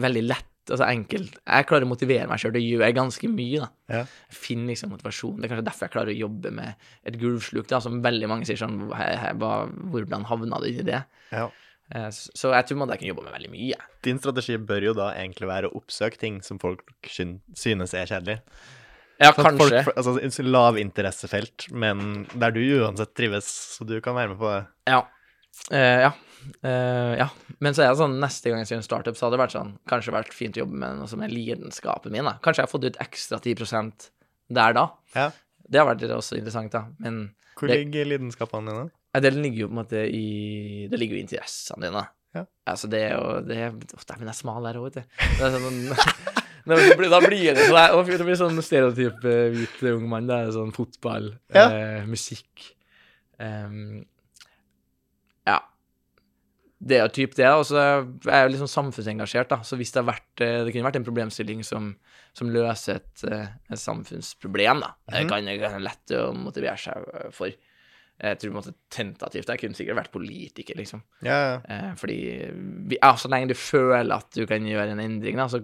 veldig 0.00 0.22
lett, 0.24 0.46
altså 0.70 0.86
enkelt. 0.86 1.38
Jeg 1.46 1.66
klarer 1.66 1.84
å 1.86 1.90
motivere 1.90 2.28
meg 2.30 2.38
sjøl 2.38 2.52
til 2.54 2.62
å 2.62 2.68
gjøre 2.78 2.92
ganske 2.94 3.28
mye, 3.32 3.58
da. 3.64 3.68
Ja. 3.88 4.02
Jeg 4.30 4.38
finner 4.38 4.72
liksom 4.72 4.92
motivasjon. 4.94 5.40
Det 5.40 5.48
er 5.48 5.54
kanskje 5.54 5.66
derfor 5.70 5.88
jeg 5.88 5.94
klarer 5.96 6.12
å 6.14 6.20
jobbe 6.22 6.52
med 6.52 6.74
et 7.04 7.18
gulvsluk, 7.18 7.66
da, 7.68 7.80
som 7.80 8.02
veldig 8.04 8.28
mange 8.30 8.46
sier 8.46 8.56
sånn 8.60 8.78
«Hæ, 8.92 9.08
hæ, 9.18 9.32
hva- 9.40 9.68
Hvordan 9.92 10.24
havna 10.30 10.60
du 10.62 10.68
i 10.70 10.82
det? 10.86 11.04
Ja. 11.32 11.48
Eh, 11.94 12.08
Så 12.10 12.52
jeg 12.54 12.66
tror 12.66 12.78
man 12.78 12.88
kan 12.88 13.08
jobbe 13.08 13.24
med 13.24 13.34
veldig 13.34 13.50
mye. 13.50 13.74
Din 14.02 14.18
strategi 14.18 14.56
bør 14.56 14.82
jo 14.90 14.94
da 14.94 15.10
egentlig 15.14 15.48
være 15.50 15.68
å 15.68 15.76
oppsøke 15.82 16.16
ting 16.18 16.40
som 16.42 16.58
folk 16.58 16.80
synes 17.06 17.94
er 17.94 18.06
kjedelig. 18.06 18.38
Ja, 19.20 19.30
Sånn 19.32 19.44
kanskje. 19.58 19.84
Folk, 19.84 19.96
altså, 19.96 20.42
lavinteressefelt, 20.42 21.70
men 21.72 22.26
der 22.34 22.50
du 22.54 22.60
uansett 22.80 23.14
trives, 23.14 23.46
så 23.76 23.84
du 23.86 24.00
kan 24.00 24.14
være 24.16 24.32
med 24.32 24.38
på 24.40 24.48
det. 24.50 24.62
Ja. 24.90 25.02
Uh, 25.70 26.00
ja. 26.08 26.12
Eh, 26.62 27.12
ja. 27.18 27.28
Men 27.60 27.74
så 27.74 27.82
er 27.84 27.92
det 27.92 27.98
sånn, 28.00 28.18
neste 28.22 28.50
gang 28.50 28.58
jeg 28.62 28.68
sier 28.72 28.80
en 28.80 28.86
startup, 28.86 29.16
så 29.18 29.26
hadde 29.26 29.36
det 29.38 29.42
vært 29.44 29.54
sånn 29.56 29.72
Kanskje 29.90 30.14
vært 30.14 30.32
fint 30.34 30.56
å 30.56 30.62
jobbe 30.64 30.78
med 30.82 30.98
noe 30.98 31.08
som 31.10 31.22
er 31.22 31.28
lidenskapen 31.32 32.12
min. 32.14 32.24
da. 32.24 32.36
Kanskje 32.42 32.62
jeg 32.62 32.68
har 32.68 32.72
fått 32.72 32.84
ut 32.88 32.98
ekstra 33.02 33.38
10% 33.42 34.10
der 34.52 34.72
da. 34.76 34.88
Ja. 35.14 35.30
Det 35.68 35.78
har 35.80 35.86
vært 35.94 36.02
også 36.10 36.36
interessant, 36.38 36.72
da. 36.72 36.86
Men 36.98 37.34
Hvor 37.56 37.68
Det- 37.68 37.78
ligger 37.86 38.04
lidenskapene 38.06 38.66
dine? 38.72 38.90
ja, 39.14 39.20
det 39.20 39.34
ligger 39.34 39.58
jo 39.58 39.68
på 39.68 39.72
en 39.76 39.84
måte 39.84 40.02
i 40.08 40.88
Det 40.90 40.98
ligger 40.98 41.16
jo 41.16 41.20
i 41.22 41.26
interessene 41.26 41.80
dine. 41.86 42.08
Ja. 42.34 42.44
Altså, 42.66 42.88
det 42.88 43.00
er 43.10 43.14
jo 43.18 43.40
det 43.46 43.56
er, 43.56 43.70
Å, 43.70 44.04
Dæven, 44.06 44.24
jeg 44.24 44.28
er 44.28 44.32
smal 44.32 44.66
her 44.66 44.74
òg, 44.80 44.84
vet 44.94 44.94
du. 44.94 45.02
Det 45.36 45.42
er 45.42 45.58
sånn, 45.58 45.96
da 46.66 46.76
blir 46.96 47.10
da 47.10 47.20
blir 47.20 47.54
det 47.54 47.66
sånn 47.68 48.06
det, 48.06 48.18
Det 48.18 48.24
blir 48.26 48.38
sånn 48.40 48.62
stereotyp 48.62 49.24
eh, 49.24 49.50
hvit 49.52 49.82
ung 49.96 50.08
mann. 50.08 50.26
Det 50.26 50.34
er 50.48 50.52
sånn 50.52 50.72
fotball, 50.72 51.38
Ja. 51.54 51.68
eh, 51.68 52.06
musikk 52.06 52.74
Ja. 53.38 53.68
Det 56.84 56.96
er 56.98 57.04
jo 57.04 57.12
typ 57.14 57.34
det. 57.38 57.46
Og 57.54 57.64
så 57.68 57.78
er 57.78 58.40
jeg 58.42 58.52
jo 58.56 58.62
sånn 58.64 58.72
samfunnsengasjert, 58.72 59.48
da. 59.52 59.60
Så 59.62 59.76
hvis 59.78 59.92
det 59.94 60.00
har 60.02 60.08
vært 60.08 60.40
eh, 60.42 60.64
Det 60.66 60.72
kunne 60.74 60.88
vært 60.88 60.96
en 60.98 61.04
problemstilling 61.06 61.60
som, 61.66 61.92
som 62.34 62.50
løser 62.50 62.96
et, 62.98 63.22
eh, 63.30 63.52
et 63.70 63.78
samfunnsproblem, 63.78 64.80
da. 64.82 64.90
Det 65.08 65.22
Mhm. 65.24 65.28
kan 65.30 65.44
det 65.46 65.60
være 65.60 65.82
lett 65.84 66.16
å 66.18 66.32
motivere 66.34 66.78
seg 66.78 67.06
eh, 67.14 67.30
for. 67.30 67.52
Jeg 68.22 68.38
tror 68.38 68.50
på 68.50 68.54
en 68.54 68.60
måte 68.60 68.74
tentativt 68.92 69.48
Jeg 69.48 69.58
kunne 69.58 69.74
sikkert 69.74 69.96
vært 69.98 70.12
politiker, 70.12 70.76
liksom. 70.78 71.02
Ja, 71.24 71.60
ja. 71.68 71.94
Fordi 71.98 72.18
vi, 72.90 72.98
ja, 73.00 73.14
så 73.18 73.28
lenge 73.30 73.48
du 73.48 73.54
føler 73.54 74.12
at 74.14 74.30
du 74.34 74.44
kan 74.46 74.62
gjøre 74.62 74.92
en 74.92 75.00
endring, 75.00 75.36
da, 75.36 75.46
så 75.50 75.62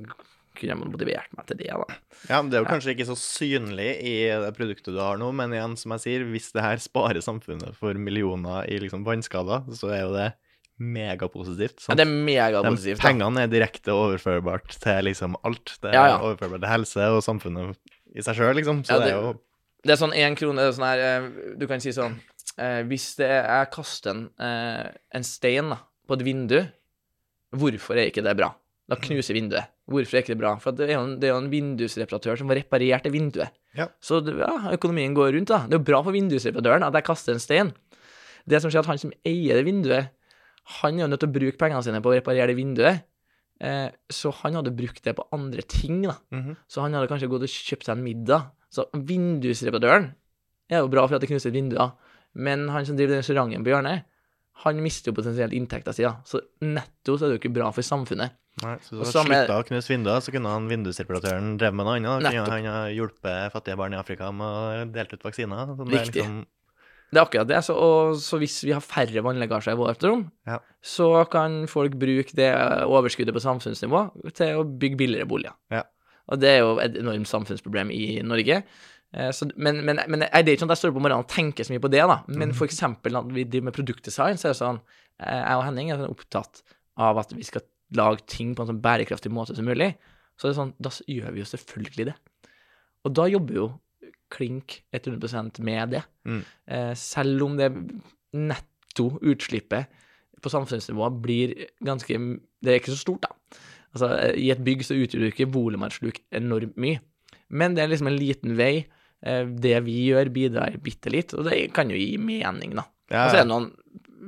kunne 0.58 0.72
jeg 0.74 0.78
motivert 0.80 1.30
meg 1.36 1.46
til 1.46 1.56
det, 1.60 1.68
da. 1.70 1.94
ja, 2.28 2.40
men 2.42 2.50
det 2.50 2.58
er 2.58 2.64
jo 2.64 2.70
kanskje 2.72 2.94
ikke 2.96 3.06
så 3.06 3.14
synlig 3.14 3.92
i 4.02 4.14
det 4.42 4.54
produktet 4.56 4.90
du 4.94 4.98
har 4.98 5.16
nå, 5.20 5.28
men 5.32 5.52
igjen, 5.54 5.76
som 5.78 5.92
jeg 5.94 6.00
sier, 6.02 6.24
hvis 6.32 6.50
det 6.52 6.62
her 6.64 6.76
sparer 6.82 7.22
samfunnet 7.22 7.76
for 7.78 7.94
millioner 7.94 8.64
i 8.66 8.80
liksom 8.82 9.04
vannskader, 9.06 9.68
så 9.70 9.92
er 9.94 10.00
jo 10.02 10.12
det 10.16 10.32
megapositivt. 10.78 11.86
Ja, 11.88 11.94
det 11.98 12.04
er 12.06 12.12
megapositivt. 12.12 13.00
pengene 13.02 13.42
er 13.44 13.50
direkte 13.52 13.92
overførbart 13.94 14.76
til 14.82 15.04
liksom 15.08 15.36
alt. 15.44 15.76
Det 15.82 15.90
er 15.90 15.94
Ja, 15.98 16.06
ja. 16.14 16.18
overførbart 16.22 16.60
til 16.64 16.68
helse 16.72 17.08
og 17.16 17.22
samfunnet 17.22 17.76
i 18.14 18.22
seg 18.22 18.36
sjøl, 18.38 18.54
liksom. 18.56 18.82
Så 18.86 18.98
det, 18.98 19.06
det- 19.08 19.14
er 19.14 19.20
jo 19.22 19.34
Det 19.84 19.92
er 19.92 20.00
sånn 20.06 20.12
én 20.14 20.34
krone 20.36 20.56
det 20.58 20.68
er 20.68 20.72
sånn 20.78 20.88
her, 20.90 20.98
eh, 20.98 21.54
Du 21.58 21.66
kan 21.66 21.80
si 21.80 21.90
sånn 21.90 22.16
eh, 22.58 22.82
Hvis 22.82 23.16
det 23.16 23.28
er, 23.30 23.44
jeg 23.46 23.70
kaster 23.70 24.10
en, 24.10 24.30
eh, 24.40 24.90
en 25.14 25.22
stein 25.22 25.68
da, 25.70 25.78
på 26.08 26.14
et 26.18 26.24
vindu, 26.26 26.66
hvorfor 27.54 27.96
er 27.96 28.10
ikke 28.10 28.24
det 28.24 28.36
bra? 28.36 28.52
Da 28.88 28.96
knuser 28.96 29.34
vinduet. 29.36 29.68
Hvorfor 29.88 30.16
er 30.16 30.22
ikke 30.22 30.32
det 30.34 30.38
bra? 30.40 30.56
For 30.58 30.72
det 30.72 30.88
er 30.88 30.94
jo 30.96 31.02
en, 31.04 31.18
det 31.20 31.28
er 31.28 31.34
jo 31.34 31.40
en 31.44 31.50
vindusreparatør 31.52 32.38
som 32.38 32.48
har 32.48 32.56
reparert 32.56 33.04
det 33.04 33.12
vinduet. 33.12 33.50
Ja. 33.76 33.86
Så 34.00 34.22
ja, 34.26 34.72
økonomien 34.72 35.14
går 35.14 35.34
rundt, 35.36 35.48
da. 35.52 35.58
Det 35.68 35.74
er 35.76 35.78
jo 35.78 35.84
bra 35.92 36.02
for 36.02 36.12
vindusreparatøren 36.16 36.82
at 36.86 36.94
jeg 36.94 37.04
kaster 37.04 37.32
en 37.36 37.38
stein. 37.42 37.72
Det 38.48 38.60
som 38.62 38.70
skjer, 38.72 38.80
at 38.80 38.86
han 38.86 38.98
som 38.98 39.12
eier 39.28 39.54
det 39.60 39.64
vinduet, 39.68 40.08
han 40.68 40.98
er 40.98 41.04
jo 41.06 41.08
nødt 41.12 41.20
til 41.24 41.30
å 41.30 41.36
bruke 41.38 41.58
pengene 41.60 41.82
sine 41.86 42.00
på 42.04 42.10
å 42.12 42.16
reparere 42.18 42.50
det 42.50 42.56
vinduet. 42.58 43.04
Eh, 43.60 43.88
så 44.12 44.30
han 44.42 44.54
hadde 44.58 44.70
brukt 44.76 45.02
det 45.02 45.16
på 45.18 45.24
andre 45.34 45.62
ting, 45.66 46.02
da. 46.02 46.14
Mhm. 46.34 46.56
Så 46.68 46.82
han 46.84 46.92
hadde 46.94 47.08
kanskje 47.10 47.28
gått 47.32 47.42
og 47.46 47.50
kjøpt 47.50 47.84
seg 47.88 47.96
en 47.96 48.04
middag. 48.04 48.50
Så 48.70 48.84
vindusreparatøren 48.92 50.10
er 50.70 50.82
jo 50.82 50.90
bra 50.92 51.06
for 51.08 51.16
at 51.16 51.24
det 51.24 51.30
knuser 51.30 51.50
et 51.50 51.56
vindu, 51.56 51.76
da. 51.78 51.90
Men 52.38 52.68
han 52.68 52.84
som 52.86 52.96
driver 52.98 53.18
restauranten 53.18 53.64
på 53.64 53.72
hjørnet, 53.72 54.04
han 54.64 54.80
mister 54.82 55.10
jo 55.10 55.16
potensielt 55.16 55.54
inntekta 55.54 55.94
si, 55.94 56.02
da. 56.04 56.16
Så 56.26 56.40
netto 56.66 57.16
så 57.16 57.24
er 57.26 57.32
det 57.32 57.38
jo 57.38 57.42
ikke 57.48 57.54
bra 57.56 57.70
for 57.72 57.86
samfunnet. 57.86 58.34
Nei, 58.62 58.74
så 58.82 59.04
samme- 59.06 59.46
slutta 59.46 59.58
å 59.62 59.66
knuse 59.68 59.88
vinduer, 59.92 60.20
så 60.20 60.32
kunne 60.34 60.50
han 60.50 60.66
vindusreparatøren 60.68 61.52
drevet 61.60 61.74
med 61.78 61.86
noe 61.86 61.96
annet. 62.18 62.32
Han 62.34 62.46
kunne 62.50 62.90
hjulpet 62.90 63.52
fattige 63.54 63.76
barn 63.78 63.94
i 63.94 63.96
Afrika 64.00 64.32
med 64.34 64.46
å 64.46 64.92
dele 64.92 65.14
ut 65.14 65.22
vaksiner. 65.22 65.62
Er 65.62 65.84
Riktig. 65.86 66.14
Liksom, 66.24 66.46
Det 67.08 67.16
er 67.16 67.24
akkurat 67.24 67.48
det. 67.48 67.60
Så, 67.64 67.72
og, 67.74 68.16
så 68.20 68.36
hvis 68.42 68.58
vi 68.66 68.74
har 68.76 68.84
færre 68.84 69.22
vannlekkasjer 69.24 69.72
i 69.72 69.80
vårt 69.80 70.02
rom, 70.04 70.26
Ja. 70.46 70.58
så 70.84 71.24
kan 71.32 71.62
folk 71.70 71.94
bruke 71.96 72.34
det 72.36 72.50
overskuddet 72.84 73.32
på 73.36 73.40
samfunnsnivå 73.44 74.02
til 74.36 74.60
å 74.60 74.66
bygge 74.68 74.98
billigere 75.00 75.28
boliger. 75.30 75.54
Ja. 75.72 75.82
Og 76.28 76.40
det 76.42 76.50
er 76.52 76.58
jo 76.60 76.74
et 76.84 76.98
enormt 77.00 77.30
samfunnsproblem 77.30 77.90
i 77.96 78.20
Norge. 78.22 78.62
Eh, 79.16 79.30
Så, 79.32 79.48
men, 79.56 79.80
men, 79.86 80.02
men 80.06 80.20
det 80.20 80.28
er 80.34 80.44
ikke 80.44 80.60
sånn 80.66 80.68
at 80.68 80.76
jeg 80.76 80.82
står 80.84 80.92
opp 80.92 81.00
om 81.00 81.06
morgenen 81.08 81.24
og 81.24 81.32
tenker 81.32 81.64
så 81.64 81.72
mye 81.72 81.80
på 81.86 81.88
det, 81.94 82.04
da. 82.04 82.18
Men 82.28 82.52
for 82.52 82.68
eksempel 82.68 83.16
når 83.16 83.32
vi 83.32 83.44
driver 83.48 83.70
med 83.70 83.78
produktdesign, 83.78 84.36
så 84.36 84.50
er 84.50 84.52
det 84.52 84.60
sånn 84.60 84.80
eh, 85.24 85.40
Jeg 85.40 85.56
og 85.56 85.64
Henning 85.64 85.90
er 85.94 86.02
sånn 86.02 86.12
opptatt 86.12 86.60
av 87.00 87.22
at 87.24 87.32
vi 87.32 87.46
skal 87.48 87.64
lage 87.96 88.26
ting 88.28 88.52
på 88.54 88.66
en 88.66 88.74
sånn 88.74 88.82
bærekraftig 88.84 89.32
måte 89.32 89.56
som 89.56 89.64
mulig. 89.64 89.94
Så 90.36 90.44
det 90.50 90.52
er 90.52 90.60
sånn, 90.60 90.74
da 90.78 90.90
gjør 91.08 91.32
vi 91.32 91.40
jo 91.40 91.48
selvfølgelig 91.48 92.10
det. 92.10 92.16
Og 93.08 93.14
da 93.16 93.24
jobber 93.32 93.54
jo 93.56 93.66
klink 94.32 94.82
100 94.92 95.62
med 95.64 95.94
det. 95.96 96.02
Mm. 96.28 96.42
Eh, 96.66 96.92
selv 96.98 97.42
om 97.46 97.56
det 97.58 97.70
netto 98.36 99.10
utslippet 99.22 99.88
på 100.42 100.52
samfunnsnivå 100.52 101.08
blir 101.22 101.54
ganske 101.84 102.14
Det 102.62 102.72
er 102.72 102.80
ikke 102.80 102.94
så 102.94 103.02
stort, 103.04 103.22
da. 103.22 103.58
Altså, 103.94 104.08
eh, 104.18 104.34
I 104.34 104.50
et 104.50 104.64
bygg 104.64 104.82
så 104.86 104.96
utgjør 104.98 105.24
det 105.24 105.32
ikke 105.34 105.52
volumutsluk 105.54 106.20
enormt 106.34 106.76
mye. 106.76 107.00
Men 107.48 107.74
det 107.74 107.84
er 107.84 107.92
liksom 107.92 108.10
en 108.10 108.18
liten 108.18 108.56
vei. 108.58 108.86
Eh, 109.22 109.44
det 109.46 109.78
vi 109.86 110.08
gjør, 110.10 110.30
bidrar 110.34 110.76
bitte 110.82 111.10
litt, 111.10 111.34
og 111.34 111.46
det 111.48 111.72
kan 111.74 111.90
jo 111.90 111.98
gi 111.98 112.18
mening, 112.18 112.76
da. 112.78 112.84
ja, 113.10 113.24
Og 113.24 113.30
så 113.30 113.38
er 113.40 113.46
det 113.46 113.50
noen 113.50 113.70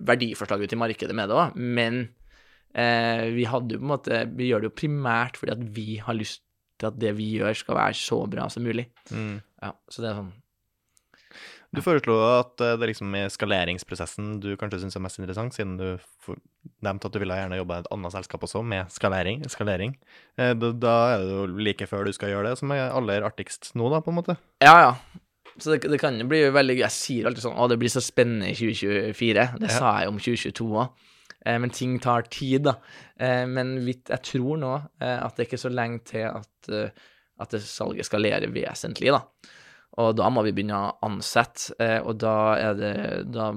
verdiforslag 0.06 0.64
ute 0.64 0.74
i 0.74 0.80
markedet 0.80 1.14
med 1.14 1.30
det 1.30 1.36
òg, 1.36 1.58
men 1.58 2.00
eh, 2.74 3.28
vi 3.34 3.44
hadde 3.50 3.76
jo 3.76 3.82
på 3.82 3.86
en 3.86 3.92
måte 3.92 4.20
Vi 4.38 4.48
gjør 4.48 4.62
det 4.62 4.70
jo 4.70 4.78
primært 4.78 5.38
fordi 5.38 5.52
at 5.52 5.64
vi 5.76 5.88
har 6.02 6.16
lyst 6.16 6.42
til 6.80 6.90
at 6.90 6.98
det 7.00 7.14
vi 7.18 7.30
gjør, 7.38 7.54
skal 7.56 7.76
være 7.78 7.96
så 8.00 8.22
bra 8.30 8.48
som 8.52 8.64
mulig. 8.66 8.88
mm. 9.12 9.36
Ja, 9.62 9.74
så 9.92 10.00
det 10.02 10.10
er 10.10 10.16
sånn 10.22 10.32
Du 11.70 11.78
foreslo 11.84 12.16
at 12.40 12.58
eh, 12.64 12.74
det 12.80 12.88
liksom 12.90 13.12
er 13.14 13.28
skaleringsprosessen 13.30 14.40
du 14.42 14.48
kanskje 14.58 14.80
syns 14.82 14.96
er 14.98 15.04
mest 15.04 15.20
interessant, 15.20 15.54
siden 15.54 15.76
du 15.78 15.92
nevnte 16.82 17.06
at 17.06 17.14
du 17.14 17.20
ville 17.22 17.36
gjerne 17.38 17.58
jobbe 17.60 17.76
i 17.76 17.82
et 17.84 17.90
annet 17.94 18.14
selskap 18.16 18.42
også, 18.42 18.62
med 18.66 18.90
skalering. 18.90 19.44
skalering. 19.52 19.94
Eh, 20.36 20.54
Da, 20.58 20.96
er 21.14 21.22
det 21.22 21.30
jo 21.36 21.44
like 21.62 21.86
før 21.86 22.04
du 22.08 22.12
skal 22.16 22.32
gjøre 22.32 22.48
det, 22.50 22.58
som 22.58 22.72
er 22.74 22.90
aller 22.90 23.22
artigst 23.22 23.70
nå, 23.78 23.86
da, 23.92 24.00
på 24.02 24.10
en 24.10 24.18
måte. 24.18 24.36
Ja, 24.64 24.74
ja. 24.88 24.90
Så 25.60 25.74
det, 25.76 25.82
det 25.90 26.00
kan 26.00 26.18
jo 26.18 26.26
bli 26.30 26.42
veldig. 26.50 26.78
Jeg 26.80 26.90
sier 26.94 27.26
alltid 27.28 27.42
sånn 27.44 27.56
Å, 27.58 27.68
det 27.68 27.76
blir 27.78 27.90
så 27.92 28.00
spennende 28.02 28.48
i 28.50 28.54
2024. 28.58 29.46
Det 29.60 29.68
Ja. 29.70 29.78
sa 29.78 29.94
jeg 30.00 30.08
om 30.10 30.18
2022 30.18 30.68
òg. 30.74 31.06
Eh, 31.46 31.58
men 31.58 31.70
ting 31.70 31.98
tar 31.98 32.22
tid, 32.22 32.66
da. 32.68 32.76
Eh, 33.16 33.46
men 33.48 33.78
jeg 33.86 34.22
tror 34.26 34.60
nå 34.60 34.74
eh, 35.00 35.16
at 35.16 35.36
det 35.36 35.44
er 35.44 35.48
ikke 35.48 35.64
så 35.64 35.72
lenge 35.72 36.04
til 36.12 36.26
at, 36.28 36.72
at 37.40 37.58
salget 37.64 38.08
skalerer 38.08 38.52
vesentlig, 38.52 39.14
da. 39.14 39.24
Og 40.00 40.14
da 40.16 40.28
må 40.30 40.44
vi 40.46 40.54
begynne 40.54 40.78
å 40.78 40.90
ansette, 41.08 41.74
og 42.06 42.14
da 42.22 42.34
er 42.54 42.76
det 42.78 42.92
Da 43.34 43.48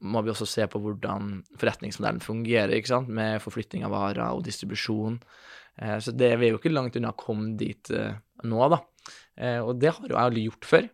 må 0.00 0.22
vi 0.24 0.30
også 0.32 0.46
se 0.48 0.64
på 0.70 0.80
hvordan 0.80 1.42
forretningsmodellen 1.60 2.22
fungerer, 2.24 2.72
ikke 2.72 2.94
sant, 2.94 3.10
med 3.12 3.42
forflytting 3.44 3.84
av 3.84 3.92
varer 3.92 4.22
og 4.32 4.46
distribusjon. 4.46 5.18
Så 5.76 6.14
det, 6.16 6.30
vi 6.40 6.48
er 6.48 6.54
jo 6.54 6.60
ikke 6.60 6.72
langt 6.72 6.96
unna 6.96 7.12
å 7.12 7.18
komme 7.20 7.52
dit 7.60 7.92
nå, 7.92 8.62
da. 8.72 8.80
Og 9.66 9.74
det 9.82 9.92
har 9.92 10.08
jo 10.08 10.16
jeg 10.16 10.46
gjort 10.46 10.70
før. 10.70 10.88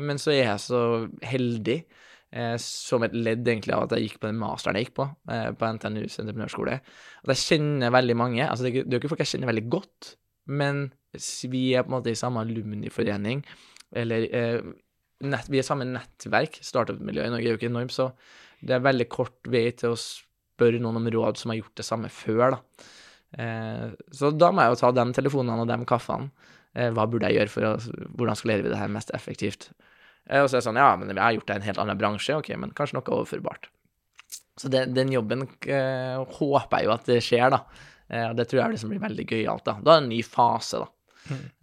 Men 0.00 0.22
så 0.22 0.32
er 0.32 0.40
jeg 0.46 0.64
så 0.64 0.82
heldig, 1.28 1.78
som 2.60 3.04
et 3.06 3.14
ledd 3.16 3.46
egentlig 3.48 3.72
av 3.72 3.86
at 3.86 3.94
jeg 3.96 4.08
gikk 4.08 4.18
på 4.22 4.28
den 4.28 4.40
masteren 4.40 4.76
jeg 4.76 4.88
gikk 4.88 4.96
på, 4.98 5.06
eh, 5.32 5.48
på 5.56 5.70
NTNUs 5.78 6.18
entreprenørskole, 6.20 6.74
at 7.24 7.32
jeg 7.32 7.44
kjenner 7.44 7.94
veldig 7.94 8.16
mange. 8.20 8.42
Altså, 8.44 8.68
det 8.68 8.84
er 8.84 8.98
jo 8.98 9.00
ikke 9.00 9.12
folk 9.14 9.24
jeg 9.24 9.32
kjenner 9.32 9.52
veldig 9.52 9.64
godt, 9.72 10.12
men 10.48 10.88
vi 11.48 11.62
er 11.72 11.84
på 11.84 11.92
en 11.92 11.96
måte 11.96 12.12
i 12.12 12.18
samme 12.18 12.44
alumniforening, 12.44 13.42
eller 13.96 14.28
eh, 14.28 14.60
nett, 15.24 15.48
vi 15.48 15.62
er 15.62 15.66
samme 15.66 15.88
nettverk. 15.88 16.60
Startup-miljøet 16.64 17.30
i 17.30 17.34
Norge 17.34 17.48
er 17.48 17.54
jo 17.54 17.60
ikke 17.60 17.72
enormt, 17.72 17.96
så 17.96 18.10
det 18.60 18.76
er 18.76 18.84
veldig 18.84 19.08
kort 19.12 19.48
vei 19.48 19.68
til 19.76 19.94
å 19.94 20.00
spørre 20.00 20.80
noen 20.82 21.00
om 21.00 21.10
råd 21.14 21.40
som 21.40 21.52
har 21.52 21.60
gjort 21.62 21.80
det 21.80 21.86
samme 21.86 22.12
før, 22.12 22.58
da. 22.58 22.88
Eh, 23.38 23.88
så 24.14 24.32
da 24.32 24.52
må 24.52 24.64
jeg 24.64 24.74
jo 24.74 24.80
ta 24.82 24.92
de 24.96 25.04
telefonene 25.16 25.64
og 25.64 25.70
de 25.70 25.88
kaffene. 25.88 26.30
Eh, 26.76 26.90
hva 26.94 27.06
burde 27.08 27.28
jeg 27.28 27.40
gjøre 27.40 27.52
for 27.52 27.66
å 27.66 27.72
Hvordan 28.18 28.36
skal 28.36 28.52
vi 28.52 28.68
det 28.68 28.80
her 28.80 28.92
mest 28.92 29.12
effektivt? 29.16 29.70
Eh, 30.28 30.42
og 30.42 30.48
så 30.48 30.58
er 30.58 30.60
det 30.60 30.68
sånn, 30.68 30.80
ja, 30.80 30.92
men 31.00 31.12
jeg 31.14 31.22
har 31.22 31.36
gjort 31.36 31.48
det 31.48 31.56
i 31.56 31.60
en 31.62 31.68
helt 31.70 31.82
annen 31.82 32.00
bransje, 32.00 32.38
ok, 32.38 32.52
men 32.60 32.74
kanskje 32.76 32.98
noe 32.98 33.14
overførbart. 33.16 33.70
Så 34.58 34.70
det, 34.72 34.88
den 34.96 35.12
jobben 35.14 35.46
eh, 35.70 36.18
håper 36.38 36.80
jeg 36.80 36.88
jo 36.88 36.94
at 36.94 37.08
det 37.08 37.20
skjer, 37.24 37.48
da. 37.54 37.62
Eh, 38.08 38.26
og 38.30 38.38
det 38.38 38.48
tror 38.50 38.62
jeg 38.62 38.74
liksom 38.74 38.92
blir 38.92 39.04
veldig 39.04 39.26
gøyalt, 39.30 39.64
da. 39.68 39.76
Da 39.78 39.94
er 39.94 40.00
det 40.00 40.04
en 40.06 40.12
ny 40.12 40.22
fase, 40.26 40.82
da. 40.82 40.90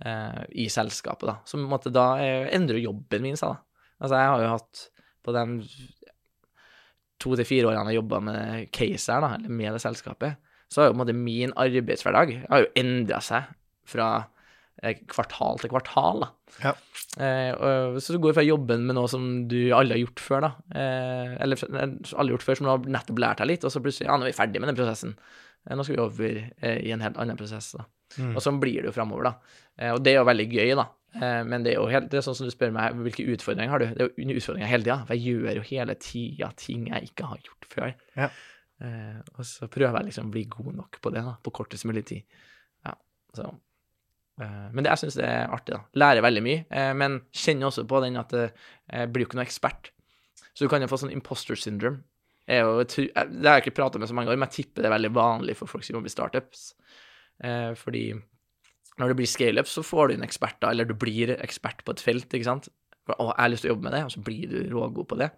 eh, 0.05 0.41
i 0.66 0.70
selskapet, 0.72 1.28
da. 1.28 1.38
Så 1.45 1.57
på 1.59 1.63
en 1.63 1.72
måte 1.72 1.93
da 1.93 2.07
endrer 2.53 2.80
jo 2.80 2.91
jobben 2.91 3.26
min 3.26 3.39
seg, 3.39 3.55
da. 3.55 3.91
Altså, 3.99 4.20
jeg 4.20 4.32
har 4.32 4.43
jo 4.43 4.53
hatt 4.55 4.88
på 5.26 5.34
de 5.36 5.43
to 7.24 7.36
til 7.39 7.47
fire 7.47 7.70
årene 7.72 7.93
jeg 7.93 8.01
jobba 8.01 8.20
med 8.28 8.72
case 8.76 9.11
her, 9.11 9.24
da, 9.24 9.36
eller 9.38 9.53
med 9.61 9.76
det 9.76 9.82
selskapet, 9.84 10.41
så 10.70 10.82
har 10.82 10.89
jo 10.89 10.95
på 10.95 10.97
en 10.97 11.03
måte 11.03 11.16
min 11.18 11.53
arbeidshverdag 11.61 12.34
har 12.49 12.63
jo 12.63 12.72
endra 12.80 13.22
seg 13.24 13.47
fra 13.88 14.09
kvartal 15.09 15.61
til 15.61 15.71
kvartal, 15.71 16.26
da. 16.26 16.30
Ja. 16.63 16.73
Eh, 17.23 17.97
så 18.03 18.15
du 18.15 18.19
går 18.23 18.36
fra 18.38 18.43
jobben 18.45 18.86
med 18.88 18.97
noe 18.97 19.09
som 19.11 19.47
du 19.51 19.71
aldri 19.76 19.95
har 19.95 20.03
gjort 20.03 20.23
før, 20.23 20.45
da. 20.47 20.51
Eh, 20.76 21.36
eller 21.45 21.65
eh, 21.69 21.95
aldri 22.15 22.36
gjort 22.36 22.47
før, 22.47 22.59
som 22.59 22.67
du 22.67 22.73
har 22.73 22.91
nettopp 22.97 23.21
lært 23.23 23.41
deg 23.43 23.53
litt, 23.53 23.65
og 23.67 23.73
så 23.73 23.82
plutselig 23.84 24.09
Ja, 24.09 24.17
nå 24.17 24.28
er 24.28 24.34
vi 24.34 24.39
ferdig 24.39 24.61
med 24.61 24.71
den 24.71 24.80
prosessen. 24.80 25.15
Eh, 25.65 25.76
nå 25.76 25.86
skal 25.86 25.97
vi 25.97 26.03
over 26.03 26.41
eh, 26.43 26.80
i 26.84 26.91
en 26.95 27.03
helt 27.05 27.19
annen 27.21 27.39
prosess, 27.39 27.71
da. 27.78 27.88
Mm. 28.19 28.36
Og 28.36 28.43
sånn 28.43 28.59
blir 28.61 28.84
det 28.84 28.91
jo 28.91 28.95
framover, 28.95 29.32
da. 29.32 29.61
Eh, 29.80 29.93
og 29.95 30.03
det 30.05 30.13
er 30.13 30.19
jo 30.21 30.30
veldig 30.30 30.47
gøy, 30.51 30.73
da. 30.82 30.89
Eh, 31.15 31.41
men 31.47 31.65
det 31.65 31.73
er 31.73 31.80
jo 31.80 31.88
helt, 31.91 32.09
det 32.11 32.19
er 32.19 32.26
sånn 32.28 32.38
som 32.38 32.49
du 32.49 32.53
spør 32.53 32.73
meg, 32.76 32.97
hvilke 33.07 33.26
utfordringer 33.36 33.71
har 33.71 33.84
du? 33.84 33.88
Det 33.95 34.05
er 34.05 34.11
jo 34.11 34.38
utfordringer 34.38 34.71
hele 34.71 34.88
tida. 34.88 34.99
For 35.07 35.15
jeg 35.15 35.39
gjør 35.39 35.59
jo 35.59 35.65
hele 35.71 35.97
tida 36.01 36.51
ting 36.59 36.89
jeg 36.91 37.11
ikke 37.11 37.32
har 37.32 37.41
gjort 37.47 37.69
før. 37.71 37.95
Ja. 38.19 38.30
Eh, 38.84 39.19
og 39.36 39.45
så 39.47 39.69
prøver 39.71 40.01
jeg 40.01 40.11
liksom 40.11 40.30
å 40.30 40.36
bli 40.36 40.43
god 40.51 40.73
nok 40.82 40.99
på 41.03 41.13
det, 41.15 41.23
da, 41.26 41.38
på 41.39 41.53
kortest 41.55 41.88
mulig 41.88 42.05
tid. 42.11 42.39
Ja, 42.86 42.95
så 43.38 43.47
eh, 43.47 43.61
Men 44.44 44.84
det, 44.84 44.92
jeg 44.92 45.06
syns 45.06 45.18
det 45.20 45.28
er 45.30 45.54
artig, 45.54 45.78
da. 45.78 46.00
Lærer 46.02 46.26
veldig 46.26 46.44
mye. 46.44 46.66
Eh, 46.68 46.92
men 46.98 47.22
kjenner 47.36 47.70
også 47.70 47.86
på 47.88 48.02
den 48.04 48.20
at 48.20 48.36
eh, 48.36 48.52
jeg 48.92 49.12
blir 49.14 49.26
jo 49.26 49.30
ikke 49.30 49.40
noe 49.40 49.48
ekspert. 49.48 49.92
Så 50.52 50.66
du 50.66 50.72
kan 50.72 50.84
jo 50.84 50.90
få 50.92 51.00
sånn 51.02 51.14
imposter 51.16 51.60
syndrome. 51.60 52.04
Jeg 52.46 52.62
jo, 52.62 52.84
det 52.86 53.10
har 53.16 53.58
jeg 53.58 53.66
ikke 53.66 53.80
prata 53.80 54.00
med 54.00 54.10
så 54.10 54.16
mange 54.16 54.30
ganger, 54.30 54.44
men 54.44 54.52
jeg 54.52 54.66
tipper 54.66 54.86
det 54.86 54.90
er 54.92 54.94
veldig 54.94 55.14
vanlig 55.16 55.56
for 55.58 55.72
folk 55.72 55.86
som 55.86 55.98
jobber 55.98 56.12
i 56.12 56.14
startups. 56.14 56.66
Eh, 57.44 57.72
fordi 57.80 58.06
når 59.00 59.12
det 59.12 59.18
blir 59.20 59.30
scaleup, 59.30 59.70
så 59.72 59.84
får 59.84 60.08
du 60.08 60.16
inn 60.16 60.26
eksperter, 60.28 60.70
eller 60.70 60.88
du 60.88 60.96
blir 61.00 61.34
ekspert 61.36 61.82
på 61.84 61.96
et 61.96 62.04
felt, 62.04 62.28
ikke 62.30 62.48
sant. 62.48 62.70
For, 63.06 63.18
jeg 63.20 63.40
har 63.40 63.52
lyst 63.52 63.66
til 63.66 63.72
å 63.72 63.76
jobbe 63.76 63.88
med 63.88 63.98
det, 63.98 64.04
og 64.08 64.14
så 64.14 64.24
blir 64.26 64.52
du 64.52 64.60
rågod 64.72 65.10
på 65.10 65.20
det. 65.20 65.32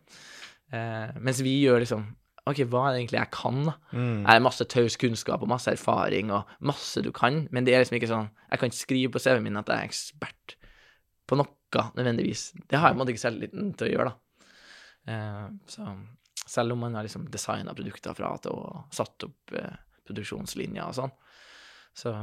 Eh, 0.76 1.18
mens 1.24 1.42
vi 1.46 1.56
gjør 1.64 1.82
liksom 1.84 2.06
OK, 2.48 2.64
hva 2.72 2.84
er 2.88 2.96
det 2.96 3.02
egentlig 3.02 3.20
jeg 3.20 3.32
kan, 3.36 3.60
da? 3.68 3.74
Mm. 3.92 4.20
Jeg 4.22 4.30
har 4.30 4.44
masse 4.46 4.68
taus 4.72 4.98
kunnskap 5.00 5.44
og 5.44 5.52
masse 5.52 5.72
erfaring 5.74 6.32
og 6.36 6.50
masse 6.66 7.04
du 7.04 7.12
kan, 7.16 7.46
men 7.52 7.68
det 7.68 7.76
er 7.76 7.84
liksom 7.84 8.00
ikke 8.00 8.12
sånn 8.12 8.30
Jeg 8.48 8.62
kan 8.62 8.72
ikke 8.72 8.80
skrive 8.80 9.14
på 9.14 9.22
CV-en 9.24 9.46
min 9.46 9.60
at 9.60 9.72
jeg 9.72 9.84
er 9.84 9.92
ekspert 9.92 10.58
på 11.28 11.40
noe, 11.40 11.54
nødvendigvis. 11.98 12.54
Det 12.72 12.80
har 12.80 12.90
jeg 12.90 12.96
på 12.96 12.98
en 12.98 13.02
måte 13.02 13.14
ikke 13.14 13.26
selvtilliten 13.26 13.72
til 13.76 13.90
å 13.90 13.92
gjøre, 13.92 14.12
da. 14.12 14.54
Uh, 15.08 15.48
så 15.68 15.88
selv 16.48 16.76
om 16.76 16.82
man 16.84 16.96
har 16.96 17.04
liksom 17.04 17.28
designa 17.32 17.74
produkter 17.76 18.16
fra 18.16 18.32
A 18.32 18.40
til 18.44 18.56
Å 18.56 18.62
og 18.72 18.96
satt 18.96 19.26
opp 19.28 19.56
uh, 19.56 19.76
produksjonslinjer 20.08 20.86
og 20.86 20.96
sånn, 20.96 21.14
så 21.98 22.14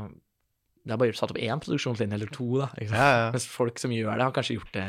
det 0.85 0.93
har 0.93 1.01
bare 1.01 1.16
satt 1.16 1.33
opp 1.33 1.41
én 1.41 1.61
produksjonslinje 1.61 2.16
eller 2.18 2.33
to, 2.33 2.49
da. 2.61 2.70
Ja, 2.81 3.09
ja. 3.18 3.29
Mens 3.35 3.49
folk 3.49 3.81
som 3.81 3.93
gjør 3.93 4.16
det, 4.16 4.27
har 4.27 4.35
kanskje 4.37 4.59
gjort 4.59 4.72
det 4.77 4.89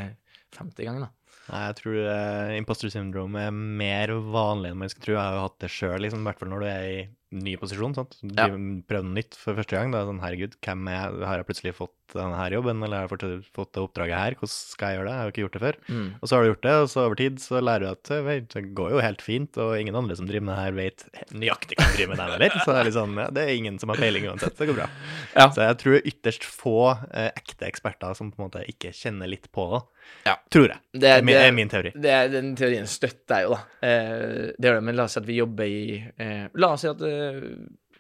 50 0.56 0.88
ganger, 0.88 1.08
da. 1.08 1.25
Nei, 1.46 1.62
jeg 1.70 1.76
tror 1.78 1.96
uh, 2.10 2.54
imposter 2.58 2.90
syndrome 2.90 3.38
er 3.48 3.52
mer 3.54 4.14
vanlig 4.34 4.72
enn 4.74 4.80
man 4.82 4.90
skal 4.90 5.04
tro. 5.06 5.14
Jeg 5.14 5.22
har 5.22 5.36
jo 5.38 5.44
hatt 5.46 5.60
det 5.62 5.70
sjøl, 5.70 6.00
liksom, 6.02 6.24
i 6.24 6.30
hvert 6.30 6.40
fall 6.42 6.50
når 6.50 6.64
du 6.64 6.68
er 6.72 6.86
i 6.90 7.04
ny 7.46 7.54
posisjon. 7.62 7.94
sant? 7.98 8.18
Du 8.22 8.34
Ja. 8.40 8.48
prøver 8.50 9.04
noe 9.06 9.18
nytt 9.20 9.36
for 9.38 9.54
første 9.60 9.78
gang. 9.78 9.92
Da 9.94 10.00
er 10.00 10.06
det 10.06 10.12
sånn, 10.14 10.24
herregud, 10.26 10.58
hvem 10.66 10.88
er? 10.90 11.26
Har 11.30 11.38
jeg 11.42 11.48
plutselig 11.50 11.76
fått 11.78 12.05
denne 12.14 12.38
her 12.38 12.54
jobben, 12.58 12.84
eller 12.86 13.02
har 13.02 13.08
jeg 13.10 13.42
fått, 13.56 13.72
det 13.74 13.82
oppdraget 13.82 14.16
her? 14.20 14.36
Hvordan 14.38 14.52
skal 14.54 14.92
jeg 14.92 15.00
gjøre 15.00 15.08
det? 15.08 15.14
Jeg 15.16 15.20
har 15.22 15.26
jo 15.26 15.34
ikke 15.34 15.44
gjort 15.46 15.56
det 15.58 15.62
før. 15.64 15.78
Mm. 15.90 16.10
Og 16.22 16.28
så 16.30 16.36
har 16.36 16.44
du 16.46 16.50
gjort 16.52 16.66
det, 16.68 16.74
og 16.84 16.90
så 16.92 17.00
over 17.06 17.16
tid 17.20 17.40
så 17.42 17.62
lærer 17.64 17.86
du 17.86 17.90
at 17.90 18.12
eh, 18.16 18.22
vet, 18.28 18.48
det 18.54 18.64
går 18.78 18.92
jo 18.96 19.02
helt 19.06 19.22
fint, 19.26 19.58
og 19.58 19.74
ingen 19.80 19.96
andre 19.96 20.16
som 20.20 20.28
driver 20.30 20.46
med 20.46 20.54
det 20.56 20.64
her, 20.66 20.78
vet 20.78 21.32
nøyaktig 21.34 21.80
hva 21.80 21.88
de 21.90 21.98
driver 21.98 22.12
med 22.14 22.22
det 22.22 22.28
heller. 22.36 22.60
Så 22.62 22.68
det 22.76 22.80
er 22.84 22.90
litt 22.90 22.98
sånn, 23.00 23.16
ja, 23.24 23.28
det 23.40 23.44
er 23.48 23.54
ingen 23.56 23.80
som 23.82 23.94
har 23.94 24.02
peiling 24.04 24.28
uansett. 24.30 24.58
Det 24.60 24.68
går 24.70 24.80
bra. 24.82 24.90
Ja. 25.36 25.48
Så 25.56 25.66
jeg 25.66 25.80
tror 25.82 25.98
er 26.00 26.10
ytterst 26.14 26.46
få 26.48 26.76
eh, 27.12 27.30
ekte 27.32 27.70
eksperter 27.72 28.14
som 28.20 28.30
på 28.32 28.42
en 28.42 28.48
måte 28.50 28.66
ikke 28.70 28.94
kjenner 28.96 29.32
litt 29.32 29.50
på 29.56 29.66
det. 29.74 29.82
Ja. 30.28 30.36
Tror 30.54 30.68
jeg. 30.70 30.80
Det, 30.94 31.02
Det 31.02 31.10
er 31.16 31.26
min, 31.26 31.34
det- 31.36 31.48
er 31.48 31.56
min 31.58 31.70
teori. 31.74 31.92
Det, 31.96 32.14
den 32.36 32.54
teorien 32.60 32.86
støtter 32.88 33.42
jeg 33.42 33.50
jo, 33.50 33.56
da. 33.58 33.88
Eh, 33.88 34.54
det 34.54 34.70
gjør 34.70 34.78
det, 34.80 34.86
men 34.92 34.96
la 35.00 35.08
oss 35.10 35.18
si 35.18 35.22
at 35.24 35.28
vi 35.32 35.40
jobber 35.42 35.66
i 35.66 35.98
eh, 36.22 36.46
La 36.62 36.70
oss 36.76 36.86
si 36.86 36.92
at 36.92 37.02
eh, 37.02 37.42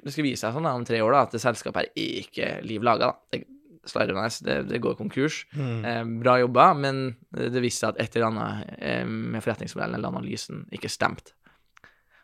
det 0.05 0.13
skal 0.13 0.25
vise 0.27 0.43
seg 0.45 0.53
sånn 0.53 0.67
da, 0.67 0.75
om 0.77 0.83
tre 0.85 0.99
år 1.01 1.15
da, 1.15 1.23
at 1.25 1.31
det 1.33 1.39
selskapet 1.41 1.87
er 1.97 2.17
ikke 2.21 2.49
liv 2.69 2.83
laga. 2.85 3.07
Det, 3.33 3.39
slarvende, 3.89 4.27
det, 4.45 4.57
det 4.69 4.81
går 4.83 4.97
konkurs. 4.99 5.43
Mm. 5.55 5.85
Eh, 5.85 6.03
bra 6.23 6.37
jobba, 6.41 6.67
men 6.77 7.05
det 7.35 7.63
viste 7.63 7.85
seg 7.85 7.95
at 7.95 8.03
et 8.03 8.17
eller 8.17 8.31
annet 8.31 8.75
eh, 8.79 9.05
med 9.05 9.43
forretningsmodellen 9.45 9.99
eller 9.99 10.13
analysen 10.13 10.65
ikke 10.75 10.91
stemte. 10.91 11.35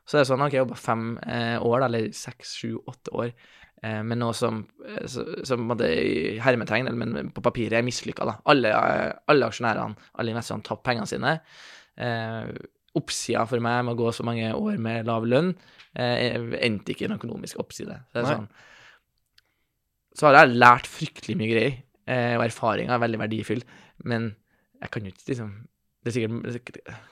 Så 0.05 0.18
det 0.18 0.24
er 0.24 0.30
sånn, 0.32 0.43
ok, 0.43 0.55
jeg 0.55 0.64
jobba 0.64 0.80
fem 0.82 1.07
eh, 1.24 1.57
år, 1.62 1.86
eller 1.88 2.09
seks, 2.18 2.55
sju, 2.59 2.74
åtte 2.89 3.14
år, 3.16 3.32
eh, 3.84 4.01
med 4.03 4.20
noe 4.20 4.34
som, 4.36 4.64
eh, 4.88 5.05
som 5.07 5.70
på 5.70 5.78
i 5.88 6.39
hermetegn, 6.41 6.89
men 6.97 7.32
på 7.36 7.43
papiret 7.45 7.78
er 7.80 7.86
mislykka. 7.86 8.28
Alle, 8.51 8.74
eh, 8.74 9.12
alle 9.32 9.49
aksjonærene, 9.51 10.09
alle 10.20 10.34
investorene, 10.34 10.66
tapte 10.68 10.88
pengene 10.89 11.09
sine. 11.09 11.38
Eh, 12.01 12.51
oppsida 12.97 13.45
for 13.47 13.64
meg 13.64 13.86
med 13.86 13.95
å 13.95 14.01
gå 14.01 14.12
så 14.12 14.26
mange 14.28 14.49
år 14.51 14.76
med 14.82 15.07
lav 15.07 15.24
lønn 15.30 15.53
eh, 15.95 16.36
endte 16.59 16.91
ikke 16.91 17.05
i 17.05 17.09
en 17.09 17.16
økonomisk 17.16 17.62
oppside. 17.64 18.01
Så 18.09 18.18
det 18.18 18.24
er 18.24 18.28
Nei. 18.28 18.36
sånn 18.41 18.49
så 20.18 20.28
har 20.28 20.41
jeg 20.41 20.59
lært 20.59 20.89
fryktelig 20.89 21.38
mye 21.39 21.51
greier, 21.51 21.76
eh, 22.09 22.34
og 22.38 22.45
erfaringa 22.45 22.95
er 22.95 23.03
veldig 23.03 23.22
verdifull, 23.22 23.62
men 24.07 24.32
jeg 24.82 24.93
kan 24.93 25.05
jo 25.05 25.14
ikke 25.14 25.30
liksom 25.30 25.51
Det 26.01 26.09
er 26.09 26.16
sikkert 26.55 27.12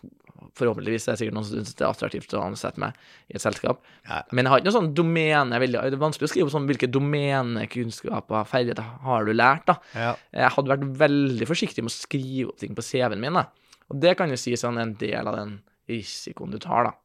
Forhåpentligvis 0.57 1.05
er 1.05 1.13
det 1.13 1.19
sikkert 1.19 1.35
noen 1.35 1.45
som 1.45 1.59
syns 1.59 1.75
det 1.77 1.83
er 1.83 1.91
attraktivt 1.91 2.33
å 2.33 2.41
ansette 2.41 2.79
meg 2.81 2.95
i 3.29 3.35
et 3.37 3.43
selskap. 3.43 3.83
Ja. 4.07 4.21
Men 4.31 4.47
jeg 4.47 4.51
har 4.53 4.61
ikke 4.61 4.69
noe 4.69 4.75
sånn 4.77 4.93
domene 4.97 5.59
vil, 5.61 5.75
Det 5.75 5.91
er 5.93 6.01
vanskelig 6.01 6.29
å 6.29 6.31
skrive 6.31 6.53
sånn 6.53 6.65
hvilke 6.69 6.89
domenekunnskaper, 6.89 8.47
ferdigheter 8.49 8.87
har 9.05 9.27
du 9.27 9.33
lært, 9.35 9.67
da. 9.67 9.75
Ja. 9.93 10.13
Jeg 10.33 10.53
hadde 10.55 10.71
vært 10.71 10.87
veldig 11.03 11.49
forsiktig 11.49 11.83
med 11.85 11.91
å 11.91 11.97
skrive 11.97 12.53
opp 12.53 12.63
ting 12.63 12.73
på 12.77 12.85
CV-en 12.87 13.21
min, 13.21 13.35
da. 13.35 13.45
Og 13.91 13.99
det 14.01 14.15
kan 14.17 14.31
jo 14.31 14.39
si 14.39 14.55
sånn 14.57 14.79
en 14.81 14.95
del 15.01 15.29
av 15.29 15.37
den 15.37 15.53
risikoen 15.91 16.55
du 16.55 16.59
tar, 16.63 16.89
da. 16.89 16.95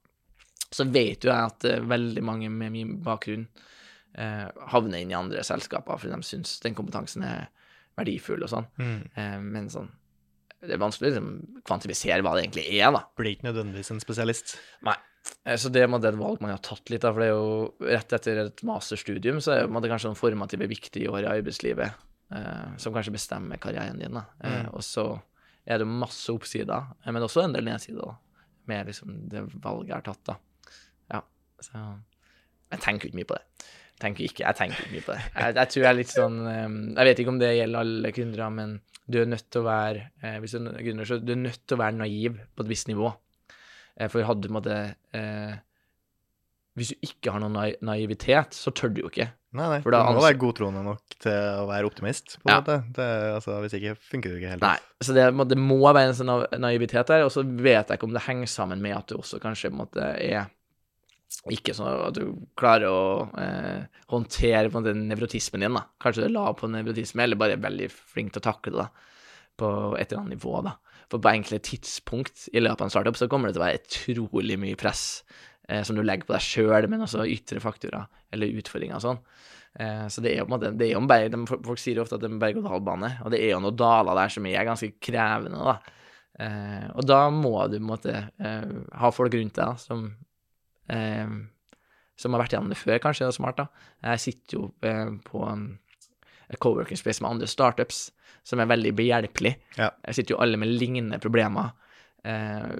Så 0.75 0.87
vet 0.95 1.27
jo 1.27 1.31
jeg 1.31 1.53
at 1.53 1.69
eh, 1.69 1.85
veldig 1.85 2.25
mange 2.25 2.51
med 2.51 2.73
min 2.75 2.97
bakgrunn 3.05 3.49
eh, 4.15 4.49
havner 4.73 5.01
inn 5.03 5.11
i 5.11 5.19
andre 5.19 5.43
selskaper 5.47 5.99
fordi 6.01 6.15
de 6.15 6.23
syns 6.27 6.59
den 6.65 6.75
kompetansen 6.75 7.23
er 7.27 7.49
verdifull 7.99 8.43
og 8.43 8.51
sånn. 8.51 8.67
Mm. 8.79 9.01
Eh, 9.17 9.39
men 9.41 9.69
sånn 9.71 9.91
Det 10.65 10.73
er 10.73 10.81
vanskelig 10.81 11.11
å 11.11 11.13
liksom, 11.13 11.33
kvantifisere 11.69 12.23
hva 12.25 12.31
det 12.39 12.47
egentlig 12.47 12.65
er, 12.81 12.91
da. 12.95 13.03
Blir 13.19 13.35
ikke 13.37 13.51
nødvendigvis 13.51 13.91
en 13.93 14.01
spesialist. 14.01 14.55
Nei. 14.87 14.95
Eh, 15.45 15.57
Så 15.61 15.69
det 15.73 15.85
på 15.91 15.97
et 16.01 16.17
valg 16.17 16.41
man 16.41 16.51
har 16.55 16.59
tatt 16.65 16.89
litt, 16.89 17.03
da, 17.05 17.13
for 17.13 17.21
det 17.21 17.29
er 17.29 17.35
jo 17.35 17.75
rett 17.85 18.13
etter 18.17 18.41
et 18.47 18.63
masterstudium, 18.65 19.43
så 19.45 19.53
er 19.59 19.67
det 19.69 19.91
kanskje 19.93 20.09
noen 20.09 20.17
formative, 20.17 20.67
viktige 20.69 21.11
år 21.13 21.27
i 21.27 21.31
arbeidslivet 21.39 21.93
eh, 22.33 22.77
som 22.81 22.95
kanskje 22.97 23.13
bestemmer 23.13 23.61
karrieren 23.61 23.99
din. 24.01 24.15
da. 24.15 24.25
Eh, 24.41 24.63
Mm. 24.65 24.75
og 24.75 24.81
så 24.83 25.21
er 25.67 25.79
det 25.79 25.87
masse 25.87 26.29
oppsider, 26.33 26.87
eh, 27.05 27.13
men 27.13 27.23
også 27.23 27.45
en 27.45 27.53
del 27.53 27.65
nedsider, 27.65 28.01
da, 28.01 28.17
med 28.67 28.87
liksom 28.87 29.29
det 29.29 29.45
valget 29.61 29.89
jeg 29.89 29.95
har 29.97 30.03
tatt, 30.09 30.25
da. 30.25 30.37
Ja, 31.13 31.21
så 31.61 32.01
Jeg 32.73 32.81
tenker 32.81 33.07
ikke 33.09 33.17
mye 33.21 33.29
på 33.29 33.37
det. 33.37 33.45
Tenker 34.03 34.25
ikke, 34.27 34.43
jeg 34.43 34.57
tenker 34.59 34.81
ikke 34.83 34.93
mye 34.97 35.05
på 35.07 35.13
det. 35.15 35.21
Jeg, 35.39 35.55
jeg 35.55 35.69
tror 35.71 35.83
jeg 35.85 35.91
er 35.93 35.99
litt 36.01 36.11
sånn 36.13 36.39
eh, 36.51 36.65
Jeg 36.99 37.07
vet 37.11 37.21
ikke 37.23 37.33
om 37.35 37.39
det 37.39 37.53
gjelder 37.55 37.85
alle 37.85 38.11
gründere, 38.17 38.49
men 38.57 38.73
du 39.07 39.21
er 39.21 39.29
nødt 39.31 39.47
til 39.53 39.61
å 39.63 39.67
være 39.69 40.07
eh, 40.23 40.39
Hvis 40.43 40.57
du 40.57 40.59
er 40.65 40.81
gründer, 40.83 41.07
så 41.07 41.19
du 41.23 41.31
er 41.37 41.39
nødt 41.45 41.61
til 41.67 41.77
å 41.77 41.83
være 41.85 41.99
naiv 42.01 42.41
på 42.57 42.65
et 42.65 42.73
visst 42.73 42.89
nivå. 42.91 43.13
Eh, 44.01 44.09
For 44.11 44.27
hadde 44.27 44.43
du 44.43 44.49
på 44.49 44.53
en 44.55 44.59
måte 44.59 44.79
eh, 45.15 45.55
Hvis 46.75 46.91
du 46.91 47.07
ikke 47.07 47.31
har 47.37 47.45
noen 47.45 47.55
naivitet, 47.87 48.57
så 48.59 48.73
tør 48.75 48.91
du 48.97 49.05
jo 49.05 49.11
ikke. 49.13 49.29
Nei, 49.55 49.69
nei. 49.71 49.79
Du 49.87 49.95
må 49.95 50.25
være 50.25 50.41
godtroende 50.43 50.81
nok 50.83 51.15
til 51.23 51.37
å 51.61 51.69
være 51.69 51.87
optimist, 51.87 52.41
på 52.43 52.49
en 52.49 52.57
Ja. 52.57 52.59
måte. 52.59 52.79
Det, 52.97 53.07
altså, 53.37 53.61
hvis 53.63 53.77
ikke 53.79 53.93
funker 54.03 54.33
det 54.35 54.41
ikke 54.41 54.51
helt. 54.57 54.65
Nei, 54.67 54.79
så 55.07 55.15
det, 55.15 55.29
det 55.53 55.59
må 55.63 55.77
være 55.87 56.09
en 56.09 56.17
sånn 56.19 56.33
naivitet 56.59 57.07
der, 57.13 57.23
og 57.23 57.31
så 57.31 57.45
vet 57.47 57.87
jeg 57.93 58.01
ikke 58.01 58.09
om 58.09 58.17
det 58.17 58.25
henger 58.27 58.51
sammen 58.51 58.83
med 58.83 58.97
at 58.99 59.07
du 59.07 59.15
også 59.21 59.39
kanskje 59.45 59.71
på 59.71 59.77
en 59.79 59.83
måte 59.85 60.09
er 60.19 60.49
ikke 61.53 61.75
sånn 61.77 61.91
at 61.91 62.17
du 62.17 62.31
klarer 62.59 62.89
å 62.89 63.01
eh, 63.41 63.85
håndtere 64.13 64.71
på 64.73 64.81
den 64.85 65.05
nevrotismen 65.11 65.65
din, 65.65 65.77
da. 65.77 65.85
Kanskje 66.01 66.25
du 66.25 66.29
er 66.31 66.37
lav 66.37 66.55
på 66.61 66.71
nevrotisme, 66.73 67.25
eller 67.25 67.41
bare 67.41 67.59
er 67.59 67.65
veldig 67.65 67.91
flink 67.93 68.33
til 68.33 68.41
å 68.41 68.47
takle 68.47 68.73
det, 68.73 68.85
da, 68.85 69.19
på 69.61 69.71
et 69.99 70.09
eller 70.09 70.23
annet 70.23 70.39
nivå, 70.39 70.55
da. 70.65 70.77
For 71.13 71.21
på 71.21 71.33
enkelte 71.35 71.61
tidspunkt 71.69 72.47
i 72.53 72.63
løpet 72.63 72.81
av 72.81 72.89
en 72.89 72.95
startup 72.95 73.19
så 73.21 73.29
kommer 73.31 73.51
det 73.51 73.59
til 73.59 73.63
å 73.63 73.67
være 73.67 73.83
utrolig 73.83 74.57
mye 74.61 74.79
press 74.81 75.05
eh, 75.69 75.83
som 75.85 75.99
du 75.99 76.03
legger 76.03 76.29
på 76.29 76.37
deg 76.37 76.47
sjøl, 76.47 76.89
men 76.91 77.05
også 77.05 77.27
ytre 77.29 77.61
faktorer 77.63 78.09
eller 78.35 78.57
utfordringer 78.63 78.97
og 78.97 79.05
sånn. 79.05 79.21
Eh, 79.75 80.07
så 80.09 80.25
det 80.25 80.33
er 80.33 80.41
jo 80.41 80.47
på 80.47 80.53
en 80.53 80.57
måte 80.57 80.73
det 80.79 80.89
er 80.89 80.95
jo 80.95 81.03
en 81.03 81.11
berg, 81.11 81.37
Folk 81.51 81.83
sier 81.83 81.99
jo 81.99 82.07
ofte 82.07 82.17
at 82.17 82.25
det 82.25 82.31
er 82.31 82.37
en 82.37 82.43
berg-og-dal-bane, 82.43 83.17
og 83.25 83.35
det 83.35 83.43
er 83.43 83.53
jo 83.53 83.61
noen 83.67 83.79
daler 83.79 84.21
der 84.23 84.33
som 84.33 84.49
er 84.49 84.69
ganske 84.71 84.95
krevende, 85.03 85.61
da. 85.61 86.01
Eh, 86.45 86.87
og 86.97 87.07
da 87.07 87.27
må 87.31 87.57
du 87.69 87.77
på 87.77 87.83
en 87.83 87.91
måte 87.93 88.15
eh, 88.17 88.77
ha 88.99 89.11
folk 89.15 89.37
rundt 89.37 89.61
deg 89.61 89.83
som 89.83 90.09
eh, 90.89 91.31
som 92.17 92.35
har 92.35 92.45
vært 92.45 92.55
gjennom 92.55 92.73
det 92.73 92.79
før, 92.79 92.99
kanskje, 93.03 93.29
er 93.29 93.37
smart, 93.37 93.59
da. 93.59 93.89
Jeg 94.11 94.23
sitter 94.23 94.59
jo 94.59 94.67
eh, 94.87 95.15
på 95.27 95.47
et 96.51 96.61
coworking 96.61 96.99
space 97.01 97.23
med 97.25 97.31
andre 97.31 97.49
startups 97.51 98.11
som 98.45 98.61
er 98.61 98.69
veldig 98.69 98.93
behjelpelig. 98.97 99.55
Ja. 99.79 99.91
Jeg 100.05 100.19
sitter 100.19 100.37
jo 100.37 100.43
alle 100.45 100.61
med 100.61 100.71
lignende 100.75 101.19
problemer. 101.23 101.73
Eh, 102.25 102.75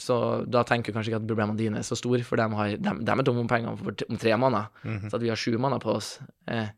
så 0.00 0.16
da 0.48 0.62
tenker 0.64 0.90
jeg 0.90 0.96
kanskje 0.96 1.12
ikke 1.12 1.20
at 1.20 1.28
problemene 1.28 1.58
dine 1.58 1.80
er 1.80 1.86
så 1.86 1.98
store, 1.98 2.22
for 2.24 2.40
de, 2.40 2.46
har, 2.56 2.76
de, 2.78 2.94
de 3.04 3.14
er 3.14 3.26
tomme 3.26 3.42
om 3.44 3.50
penger 3.50 3.74
om 3.74 4.20
tre 4.20 4.36
måneder. 4.38 4.70
Mhm. 4.86 5.10
Så 5.10 5.18
at 5.18 5.24
vi 5.24 5.32
har 5.32 5.40
sju 5.40 5.58
måneder 5.58 5.82
på 5.82 5.96
oss, 5.98 6.18
eh, 6.48 6.70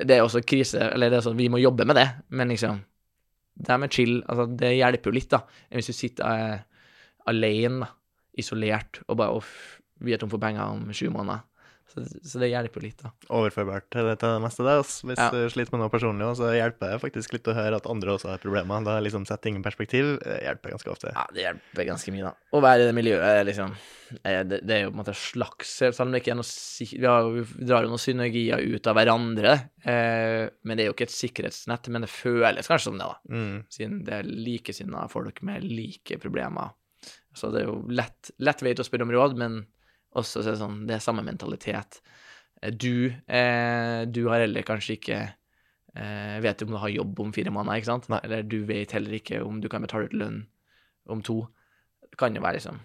Det 0.00 0.16
er 0.16 0.22
også 0.24 0.40
krise, 0.40 0.80
eller 0.94 1.10
det 1.10 1.18
er 1.18 1.24
sånn, 1.26 1.36
vi 1.36 1.50
må 1.52 1.58
jobbe 1.60 1.84
med 1.84 1.96
det, 1.96 2.08
men 2.30 2.48
liksom 2.48 2.78
Det 3.60 3.76
med 3.76 3.92
chill, 3.92 4.22
altså, 4.26 4.46
det 4.56 4.70
hjelper 4.78 5.10
jo 5.10 5.12
litt, 5.12 5.28
da. 5.28 5.42
Hvis 5.68 5.90
du 5.90 5.92
sitter 5.92 6.24
eh, 6.24 6.60
alene, 7.28 7.80
da, 7.84 7.88
isolert, 8.40 9.02
og 9.08 9.20
bare 9.20 9.36
Uff, 9.40 9.54
vi 10.00 10.16
er 10.16 10.20
tom 10.22 10.32
for 10.32 10.40
penger 10.42 10.64
om 10.74 10.88
sju 10.96 11.08
måneder. 11.12 11.44
Så, 11.90 12.04
så 12.22 12.38
det 12.38 12.52
hjelper 12.52 12.84
litt, 12.84 13.00
da. 13.02 13.08
Overførbart 13.34 13.88
til 13.90 14.06
det, 14.06 14.12
til 14.20 14.30
det 14.30 14.42
meste, 14.44 14.62
det. 14.62 14.76
Altså. 14.78 15.06
Hvis 15.10 15.18
Ja. 15.18 15.24
du 15.34 15.40
sliter 15.50 15.74
med 15.74 15.80
noe 15.82 15.90
personlig, 15.90 16.22
òg, 16.22 16.36
så 16.38 16.52
hjelper 16.54 16.92
det 16.92 17.00
faktisk 17.02 17.32
litt 17.34 17.48
å 17.50 17.54
høre 17.56 17.80
at 17.80 17.88
andre 17.90 18.12
også 18.14 18.28
har 18.30 18.38
problemer. 18.38 18.84
Da 18.86 19.00
liksom 19.02 19.24
setter 19.26 19.42
ting 19.48 19.56
i 19.58 19.62
perspektiv. 19.64 20.12
hjelper 20.22 20.70
ganske 20.76 20.92
ofte. 20.92 21.10
Ja, 21.10 21.24
det 21.34 21.42
hjelper 21.48 21.88
ganske 21.90 22.14
mye, 22.14 22.28
da. 22.30 22.32
Å 22.54 22.62
være 22.62 22.84
i 22.84 22.86
det 22.86 22.94
miljøet, 22.94 23.40
liksom 23.50 23.74
eh, 24.22 24.44
det, 24.46 24.60
det 24.70 24.76
er 24.76 24.80
jo 24.84 24.92
på 24.92 24.94
en 24.94 25.00
måte 25.02 25.16
slags 25.18 25.74
Selv 25.80 26.00
om 26.06 26.12
det 26.14 26.22
ikke 26.22 26.30
er 26.36 26.38
noe 26.38 26.46
Vi, 26.46 27.02
har, 27.10 27.28
vi 27.34 27.66
drar 27.66 27.82
jo 27.82 27.90
noen 27.90 28.04
synergier 28.06 28.62
ut 28.70 28.86
av 28.86 28.94
hverandre, 29.00 29.52
eh, 29.82 30.46
men 30.62 30.78
det 30.78 30.84
er 30.86 30.92
jo 30.92 30.94
ikke 30.94 31.08
et 31.10 31.16
sikkerhetsnett. 31.18 31.90
Men 31.90 32.06
det 32.06 32.12
føles 32.14 32.70
kanskje 32.70 32.86
som 32.86 33.02
det, 33.02 33.10
da. 33.10 33.18
Mm. 33.34 33.64
Siden 33.66 34.04
det 34.06 34.14
er 34.20 34.30
likesinnede 34.30 35.08
folk 35.10 35.42
med 35.42 35.66
like 35.66 36.22
problemer. 36.22 36.70
Så 37.36 37.50
det 37.54 37.62
er 37.62 37.68
jo 37.68 37.80
lett, 37.94 38.32
lett 38.42 38.62
vei 38.64 38.72
til 38.74 38.82
å 38.84 38.88
spørre 38.88 39.06
om 39.06 39.12
råd, 39.14 39.36
men 39.38 39.60
også 40.18 40.40
så 40.42 40.48
er 40.50 40.56
det 40.56 40.60
sånn 40.64 40.80
Det 40.88 40.96
er 40.96 41.04
samme 41.04 41.22
mentalitet. 41.22 42.00
Eh, 42.62 42.72
Du, 42.74 43.12
eh, 43.28 44.04
du 44.10 44.24
har 44.28 44.42
heller 44.42 44.66
kanskje 44.66 44.96
ikke 44.98 45.18
eh, 45.94 46.36
Vet 46.42 46.62
om 46.66 46.74
du 46.74 46.78
har 46.82 46.90
jobb 46.90 47.20
om 47.22 47.32
fire 47.32 47.52
måneder, 47.54 47.78
ikke 47.78 47.92
sant? 47.92 48.08
Nei. 48.10 48.20
Eller 48.26 48.42
du 48.42 48.64
vet 48.66 48.92
heller 48.92 49.14
ikke 49.20 49.42
om 49.46 49.60
du 49.62 49.68
kan 49.70 49.82
betale 49.82 50.10
ut 50.10 50.16
lønn 50.18 50.42
om 51.10 51.22
to. 51.22 51.44
Det 52.10 52.18
kan 52.18 52.34
jo 52.34 52.42
være 52.42 52.58
liksom 52.58 52.80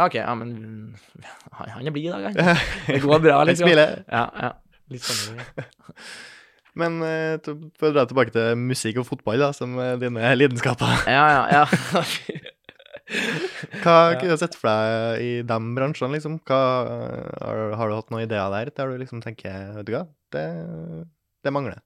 OK, 0.00 0.14
ja, 0.16 0.32
men 0.38 0.96
han 1.52 1.86
er 1.86 1.92
blid 1.92 2.06
i 2.08 2.12
dag, 2.14 2.30
han. 2.32 2.60
Det 2.86 3.02
går 3.02 3.18
bra, 3.20 3.42
liksom. 3.44 3.66
smiler. 3.68 3.98
Ja, 4.08 4.22
ja. 4.40 4.52
Litt 4.88 5.04
sånn. 5.04 5.36
Ja. 5.36 5.64
Men 6.80 7.00
eh, 7.02 7.34
for 7.42 7.90
å 7.90 7.92
dra 7.92 8.04
tilbake 8.08 8.32
til 8.32 8.54
musikk 8.56 9.00
og 9.02 9.06
fotball, 9.08 9.42
da, 9.42 9.48
som 9.52 9.74
er 9.82 9.98
dine 10.00 10.30
lidenskaper. 10.38 11.02
Ja, 11.10 11.24
ja, 11.34 11.42
ja. 11.50 11.64
Hva 13.82 14.14
kunne 14.16 14.34
du 14.34 14.40
sett 14.40 14.56
for 14.58 14.70
deg 14.70 15.24
i 15.24 15.30
de 15.46 15.58
bransjene, 15.76 16.14
liksom? 16.14 16.38
Hva, 16.46 16.60
har, 17.42 17.62
har 17.80 17.90
du 17.90 17.96
hatt 17.98 18.10
noen 18.14 18.26
ideer 18.26 18.50
der 18.54 18.72
der 18.76 18.92
du 18.92 19.00
liksom 19.02 19.22
tenker 19.24 19.76
Vet 19.78 19.88
du 19.88 19.94
hva, 19.96 20.04
det, 20.34 20.46
det 21.44 21.54
mangler. 21.54 21.80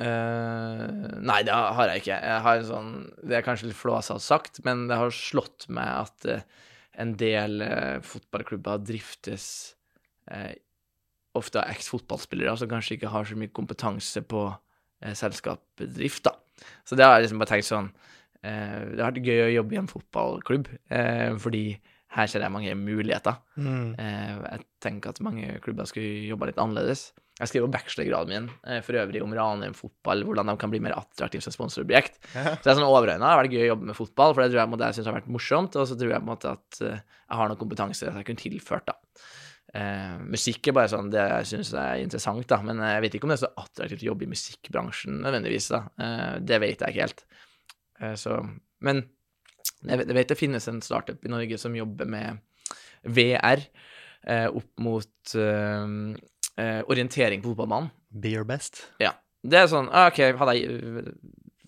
Uh, 0.00 1.20
nei, 1.24 1.40
det 1.44 1.56
har 1.56 1.92
jeg 1.92 2.02
ikke. 2.04 2.16
Jeg 2.16 2.44
har 2.44 2.58
en 2.60 2.68
sånn 2.68 2.90
Det 3.20 3.36
er 3.36 3.44
kanskje 3.44 3.70
litt 3.70 3.80
flåsete 3.80 4.20
sagt, 4.24 4.62
men 4.64 4.86
det 4.88 5.00
har 5.00 5.12
slått 5.14 5.68
meg 5.72 5.88
at 6.04 6.28
uh, 6.28 6.66
en 7.00 7.14
del 7.20 7.60
uh, 7.64 7.98
fotballklubber 8.04 8.82
driftes 8.84 9.46
eh, 10.30 10.54
ofte 11.38 11.60
av 11.60 11.70
eks-fotballspillere 11.74 12.56
som 12.58 12.70
kanskje 12.70 12.98
ikke 12.98 13.12
har 13.12 13.28
så 13.28 13.38
mye 13.38 13.52
kompetanse 13.54 14.22
på 14.26 14.46
eh, 14.50 15.14
selskapsdrift, 15.16 16.24
da. 16.26 16.36
Så 16.84 16.98
det 16.98 17.06
har 17.06 17.16
jeg 17.16 17.28
liksom 17.28 17.40
bare 17.40 17.52
tenkt 17.54 17.68
sånn 17.70 17.90
eh, 17.90 18.08
Det 18.40 19.00
har 19.00 19.10
vært 19.10 19.26
gøy 19.26 19.40
å 19.44 19.54
jobbe 19.58 19.74
i 19.76 19.80
en 19.80 19.90
fotballklubb, 19.90 20.68
eh, 20.96 21.32
fordi 21.40 21.64
her 22.16 22.30
ser 22.30 22.42
jeg 22.42 22.50
mange 22.52 22.72
muligheter. 22.74 23.36
Mm. 23.60 23.92
Eh, 24.00 24.30
jeg 24.56 24.64
tenker 24.82 25.12
at 25.12 25.20
mange 25.22 25.58
klubber 25.62 25.86
skulle 25.86 26.26
jobba 26.26 26.48
litt 26.48 26.58
annerledes. 26.58 27.10
Jeg 27.40 27.48
skriver 27.48 27.70
bachelorgraden 27.72 28.32
min 28.34 28.48
eh, 28.68 28.80
for 28.84 28.98
øvrig 29.00 29.22
om 29.24 29.32
Ranheim 29.36 29.76
fotball, 29.76 30.24
hvordan 30.26 30.50
de 30.50 30.56
kan 30.60 30.72
bli 30.72 30.80
mer 30.84 30.96
attraktive 30.98 31.44
som 31.44 31.54
sponsorobjekt. 31.54 32.18
Ja. 32.34 32.56
Så 32.56 32.64
det 32.64 32.72
er 32.72 32.78
sånn 32.78 32.88
overordna. 32.88 33.22
Det 33.22 33.30
har 33.30 33.40
vært 33.40 33.54
gøy 33.54 33.62
å 33.64 33.70
jobbe 33.70 33.90
med 33.90 33.98
fotball, 33.98 34.34
for 34.34 34.42
det 34.42 34.50
tror 34.50 34.60
jeg, 34.62 34.72
måte, 34.72 34.88
jeg 34.90 34.98
syns 34.98 35.10
har 35.10 35.16
vært 35.16 35.30
morsomt. 35.36 35.78
Og 35.78 35.86
så 35.88 35.96
tror 35.98 36.12
jeg 36.12 36.20
på 36.22 36.26
en 36.26 36.32
måte 36.32 36.56
at 36.56 36.80
eh, 36.84 36.98
jeg 37.00 37.40
har 37.40 37.52
noe 37.52 37.60
kompetanse 37.60 38.08
jeg 38.08 38.26
kunne 38.28 38.42
tilført, 38.42 38.90
da. 38.90 38.98
Eh, 39.70 40.16
musikk 40.34 40.66
er 40.66 40.76
bare 40.80 40.90
sånn 40.90 41.12
det 41.14 41.22
jeg 41.22 41.50
syns 41.52 41.72
er 41.78 42.02
interessant, 42.02 42.46
da. 42.50 42.58
Men 42.66 42.82
jeg 42.84 43.04
vet 43.06 43.16
ikke 43.16 43.28
om 43.28 43.32
det 43.32 43.38
er 43.38 43.44
så 43.46 43.52
attraktivt 43.62 44.02
å 44.04 44.10
jobbe 44.10 44.26
i 44.26 44.32
musikkbransjen 44.34 45.22
nødvendigvis, 45.22 45.70
da. 45.76 45.84
Eh, 46.02 46.34
det 46.42 46.60
vet 46.66 46.82
jeg 46.82 46.96
ikke 46.96 47.06
helt. 47.06 47.24
Eh, 48.00 48.14
så 48.18 48.40
Men 48.80 49.04
jeg 49.84 49.98
vet, 50.00 50.06
jeg 50.08 50.16
vet 50.16 50.28
det 50.32 50.38
finnes 50.40 50.68
en 50.68 50.80
startup 50.84 51.24
i 51.24 51.28
Norge 51.32 51.58
som 51.60 51.74
jobber 51.76 52.08
med 52.08 52.38
VR 53.04 53.60
eh, 54.28 54.46
opp 54.48 54.70
mot 54.80 55.34
eh, 55.36 56.80
orientering 56.88 57.42
på 57.42 57.52
fotballbanen. 57.52 57.90
Be 58.10 58.32
your 58.34 58.44
best. 58.48 58.82
Ja. 59.00 59.12
Det 59.40 59.56
er 59.62 59.70
sånn 59.72 59.88
ah, 59.96 60.10
OK, 60.10 60.18
hadde 60.36 60.54
jeg 60.58 61.14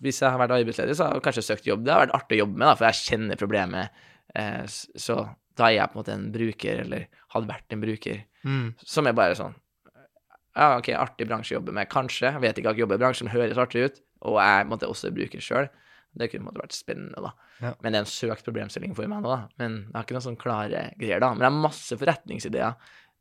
Hvis 0.03 0.19
jeg 0.21 0.29
har 0.29 0.37
vært 0.41 0.51
arbeidsledig, 0.59 0.93
så 0.99 1.07
har 1.07 1.15
jeg 1.17 1.23
kanskje 1.25 1.45
søkt 1.47 1.65
jobb. 1.69 1.85
Det 1.87 1.93
har 1.95 2.03
vært 2.05 2.17
artig 2.19 2.37
å 2.37 2.43
jobbe 2.43 2.57
med, 2.59 2.67
da, 2.67 2.75
for 2.77 2.89
jeg 2.89 2.99
kjenner 3.07 3.39
problemet. 3.39 4.03
Eh, 4.35 4.65
så 4.67 5.15
da 5.57 5.69
er 5.69 5.77
jeg 5.77 5.89
på 5.93 5.95
en 5.97 6.01
måte 6.01 6.13
en 6.17 6.25
bruker, 6.33 6.81
eller 6.83 7.05
hadde 7.35 7.49
vært 7.53 7.75
en 7.77 7.83
bruker, 7.87 8.23
Mm. 8.43 8.73
som 8.83 9.07
er 9.07 9.13
bare 9.15 9.37
sånn 9.39 9.53
Ja, 10.57 10.73
OK, 10.75 10.89
artig 10.99 11.25
bransje 11.29 11.53
å 11.53 11.61
jobbe 11.61 11.71
med, 11.73 11.87
kanskje. 11.89 12.33
Jeg 12.33 12.41
vet 12.43 12.57
ikke 12.59 12.67
hva 12.67 12.73
jeg 12.75 12.83
jobber 12.83 12.99
i 12.99 13.01
bransjen, 13.05 13.25
men 13.29 13.33
høres 13.37 13.57
artig 13.57 13.85
ut. 13.87 14.01
Og 14.27 14.35
jeg 14.43 14.67
måtte 14.67 14.89
også 14.91 15.09
bruker 15.15 15.39
sjøl. 15.41 15.69
Det 16.13 16.29
kunne 16.31 16.47
måtte 16.47 16.61
vært 16.61 16.75
spennende, 16.77 17.21
da. 17.23 17.31
Ja. 17.63 17.71
Men 17.81 17.93
det 17.93 17.99
er 17.99 18.05
en 18.05 18.11
søkt 18.11 18.45
problemstilling 18.45 18.93
for 18.97 19.09
meg 19.09 19.23
nå, 19.23 19.31
da. 19.31 19.47
Men 19.61 19.79
jeg 19.87 19.95
har 19.95 20.05
ikke 20.05 20.17
noen 20.17 20.27
sånn 20.27 20.41
klare 20.41 20.83
greier, 20.99 21.23
da. 21.23 21.31
Men 21.33 21.45
det 21.45 21.49
er 21.49 21.63
masse 21.63 21.97
forretningsideer 21.99 22.75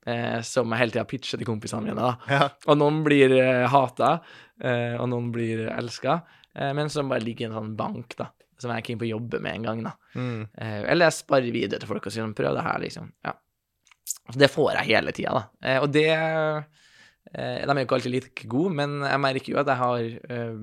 eh, 0.06 0.38
som 0.46 0.72
jeg 0.72 0.82
hele 0.82 0.94
tida 0.96 1.06
pitcher 1.08 1.40
til 1.40 1.48
kompisene 1.48 1.86
mine, 1.86 1.96
da. 1.96 2.12
Ja. 2.32 2.50
Og 2.68 2.78
noen 2.80 3.00
blir 3.06 3.34
eh, 3.38 3.64
hata, 3.72 4.12
eh, 4.60 4.94
og 4.98 5.08
noen 5.12 5.32
blir 5.34 5.66
elska, 5.72 6.20
eh, 6.54 6.72
men 6.76 6.92
som 6.92 7.12
bare 7.12 7.24
ligger 7.24 7.46
i 7.46 7.50
en 7.50 7.58
sånn 7.60 7.74
bank, 7.78 8.16
da. 8.20 8.28
Som 8.60 8.70
jeg 8.70 8.82
er 8.82 8.86
keen 8.86 9.00
på 9.00 9.08
å 9.08 9.14
jobbe 9.14 9.40
med 9.42 9.58
en 9.58 9.70
gang, 9.70 9.86
da. 9.88 9.96
Mm. 10.14 10.42
Eh, 10.52 10.78
eller 10.92 11.08
jeg 11.08 11.18
sparer 11.22 11.54
videre 11.54 11.82
til 11.82 11.90
folk 11.90 12.06
og 12.06 12.14
sier 12.14 12.36
prøv 12.36 12.58
det 12.58 12.66
her, 12.68 12.84
liksom. 12.84 13.08
Ja. 13.24 13.34
Det 14.36 14.50
får 14.50 14.74
jeg 14.76 14.90
hele 14.92 15.14
tida, 15.16 15.32
da. 15.38 15.44
Eh, 15.64 15.80
og 15.82 15.90
det 15.94 16.10
De 17.32 17.72
er 17.72 17.78
jo 17.80 17.86
ikke 17.86 17.96
alltid 17.96 18.12
like 18.12 18.48
gode, 18.50 18.74
men 18.76 18.98
jeg 19.06 19.20
merker 19.24 19.54
jo 19.54 19.60
at 19.62 19.70
jeg 19.70 19.80
har 19.80 20.02
eh, 20.36 20.56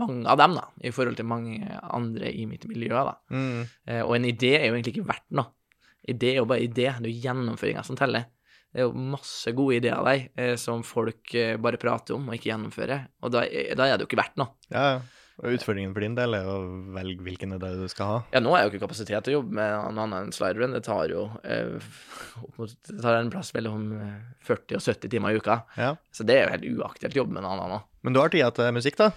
mange 0.00 0.24
av 0.32 0.38
dem, 0.40 0.54
da, 0.56 0.64
i 0.88 0.92
forhold 0.94 1.18
til 1.18 1.28
mange 1.28 1.58
andre 1.84 2.30
i 2.32 2.46
mitt 2.48 2.64
miljø, 2.70 2.94
da. 2.94 3.18
Mm. 3.28 3.66
Eh, 3.84 4.00
og 4.00 4.14
en 4.16 4.28
idé 4.30 4.54
er 4.56 4.70
jo 4.70 4.78
egentlig 4.78 4.96
ikke 4.96 5.10
verdt 5.10 5.28
noe. 5.36 5.52
Idé 6.06 6.32
er 6.32 6.40
jo 6.40 6.48
bare 6.48 6.64
idé, 6.64 6.88
det 6.88 7.10
er 7.10 7.10
jo 7.10 7.26
gjennomføringa 7.26 7.84
som 7.84 7.98
teller. 7.98 8.30
Det 8.72 8.82
er 8.82 8.88
jo 8.88 9.06
masse 9.16 9.52
gode 9.56 9.78
ideer 9.78 10.02
der 10.06 10.24
eh, 10.40 10.54
som 10.60 10.82
folk 10.86 11.34
eh, 11.36 11.54
bare 11.60 11.80
prater 11.80 12.16
om 12.16 12.30
og 12.30 12.38
ikke 12.38 12.50
gjennomfører, 12.50 13.06
og 13.24 13.32
da, 13.34 13.44
da 13.46 13.86
er 13.88 13.96
det 13.96 14.04
jo 14.04 14.08
ikke 14.10 14.22
verdt 14.22 14.40
noe. 14.40 14.56
Ja, 14.72 14.88
ja. 14.96 14.98
Og 15.36 15.52
utfordringen 15.52 15.92
for 15.92 16.00
din 16.00 16.14
del 16.16 16.32
er 16.38 16.46
å 16.48 16.60
velge 16.96 17.20
hvilken 17.26 17.52
idé 17.58 17.74
du 17.76 17.84
skal 17.92 18.08
ha. 18.08 18.20
Ja, 18.32 18.40
nå 18.40 18.54
har 18.54 18.62
jeg 18.62 18.70
jo 18.70 18.72
ikke 18.72 18.86
kapasitet 18.86 19.26
til 19.26 19.34
å 19.34 19.38
jobbe 19.40 19.58
med 19.58 19.74
noe 19.92 20.06
annet 20.06 20.24
enn 20.24 20.32
sliderun. 20.32 20.72
Det 20.72 20.80
tar 20.86 21.12
jo 21.12 21.26
eh, 21.44 21.90
det 22.88 23.00
tar 23.02 23.18
en 23.18 23.32
plass 23.32 23.52
mellom 23.56 23.90
eh, 23.98 24.14
40 24.48 24.78
og 24.78 24.86
70 24.86 25.12
timer 25.12 25.36
i 25.36 25.42
uka. 25.42 25.58
Ja. 25.76 25.90
Så 26.08 26.24
det 26.24 26.38
er 26.38 26.46
jo 26.46 26.54
helt 26.54 26.68
uaktuelt 26.80 27.18
å 27.18 27.20
jobbe 27.20 27.36
med 27.36 27.44
noe 27.44 27.52
annet 27.52 27.74
nå. 27.74 27.80
Men 28.06 28.16
du 28.16 28.22
har 28.22 28.32
tida 28.32 28.48
til 28.56 28.72
musikk, 28.78 28.96
da? 29.02 29.10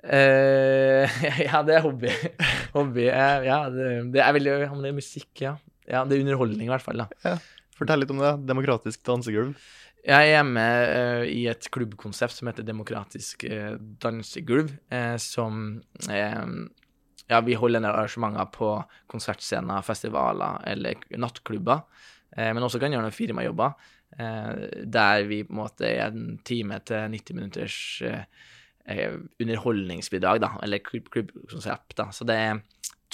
Eh, 0.00 1.20
ja, 1.50 1.60
det 1.66 1.76
er 1.76 1.84
hobby. 1.84 2.14
hobby 2.72 3.10
eh, 3.12 3.48
ja, 3.50 3.60
det, 3.68 3.90
det 4.14 4.22
er 4.24 4.32
veldig 4.32 4.54
Om 4.70 4.80
det 4.80 4.94
er 4.94 4.96
musikk, 4.96 5.32
ja. 5.44 5.58
Ja, 5.90 6.06
det 6.08 6.16
er 6.16 6.24
underholdning 6.24 6.70
i 6.70 6.72
hvert 6.72 6.86
fall, 6.86 7.04
da. 7.04 7.10
Ja. 7.26 7.36
Fortell 7.76 8.00
litt 8.00 8.12
om 8.12 8.20
det. 8.20 8.32
Demokratisk 8.48 9.04
dansegulv. 9.04 9.60
Jeg 10.00 10.32
er 10.32 10.44
med 10.48 10.90
uh, 10.96 11.26
i 11.28 11.44
et 11.50 11.66
klubbkonsept 11.72 12.38
som 12.38 12.48
heter 12.48 12.64
Demokratisk 12.64 13.44
uh, 13.50 13.76
dansegulv, 14.00 14.72
uh, 14.92 15.16
som 15.20 15.80
Ja, 17.30 17.38
vi 17.46 17.54
holder 17.54 17.78
en 17.78 17.84
del 17.86 17.94
arrangementer 17.94 18.48
på 18.50 18.68
konsertscener, 19.12 19.84
festivaler 19.86 20.64
eller 20.66 21.04
nattklubber, 21.14 21.84
men 22.34 22.64
også 22.66 22.80
kan 22.82 22.90
gjøre 22.90 23.04
noen 23.04 23.14
firmajobber, 23.14 23.76
der 24.90 25.22
vi 25.28 25.38
på 25.46 25.54
en 25.54 25.60
måte 25.60 25.86
er 25.86 26.10
en 26.10 26.40
time 26.42 26.80
til 26.82 27.06
90 27.14 27.38
minutters 27.38 27.76
underholdningsbidrag, 29.38 30.42
da, 30.42 30.50
eller 30.66 30.82
klubb- 30.82 31.12
klubbkonsept, 31.14 31.94
da. 32.02 32.08
Så 32.10 32.26
det 32.26 32.34
er 32.34 32.64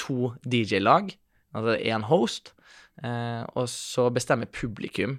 to 0.01 0.33
DJ-lag, 0.49 1.13
altså 1.53 1.77
én 1.77 2.09
host, 2.09 2.55
og 3.53 3.69
så 3.69 4.09
bestemmer 4.17 4.49
publikum 4.49 5.19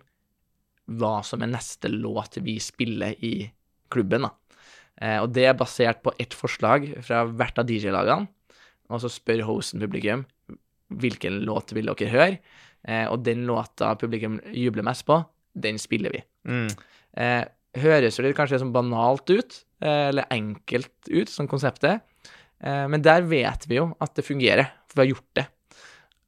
hva 0.88 1.19
som 1.26 1.43
er 1.43 1.51
neste 1.51 1.91
låt 1.91 2.39
vi 2.43 2.57
spiller 2.64 3.15
i 3.23 3.49
klubben. 3.91 4.27
da. 4.27 4.31
Eh, 5.01 5.19
og 5.22 5.31
det 5.35 5.45
er 5.45 5.57
basert 5.57 6.01
på 6.03 6.14
ett 6.19 6.34
forslag 6.34 6.89
fra 7.05 7.26
hvert 7.27 7.59
av 7.61 7.69
DJ-lagene, 7.69 8.27
og 8.88 9.03
så 9.03 9.11
spør 9.11 9.45
hosten 9.47 9.84
publikum 9.84 10.26
hvilken 10.88 11.41
låt 11.43 11.73
vil 11.76 11.89
dere 11.91 12.11
høre, 12.14 12.39
eh, 12.88 13.05
og 13.11 13.26
den 13.27 13.45
låta 13.49 13.91
publikum 13.99 14.39
jubler 14.55 14.85
mest 14.88 15.05
på, 15.07 15.19
den 15.53 15.77
spiller 15.81 16.14
vi. 16.15 16.23
Mm. 16.47 16.69
Eh, 17.18 17.43
høres 17.77 18.18
jo 18.18 18.26
litt 18.26 18.38
kanskje 18.38 18.61
sånn 18.61 18.73
banalt 18.73 19.27
ut, 19.30 19.59
eh, 19.81 20.07
eller 20.09 20.30
enkelt 20.34 21.11
ut, 21.11 21.30
sånn 21.30 21.51
konseptet, 21.51 22.01
eh, 22.64 22.88
men 22.88 23.03
der 23.03 23.27
vet 23.27 23.68
vi 23.68 23.81
jo 23.81 23.91
at 23.99 24.15
det 24.15 24.26
fungerer, 24.26 24.72
for 24.88 25.01
vi 25.01 25.05
har 25.05 25.14
gjort 25.15 25.34
det. 25.35 25.47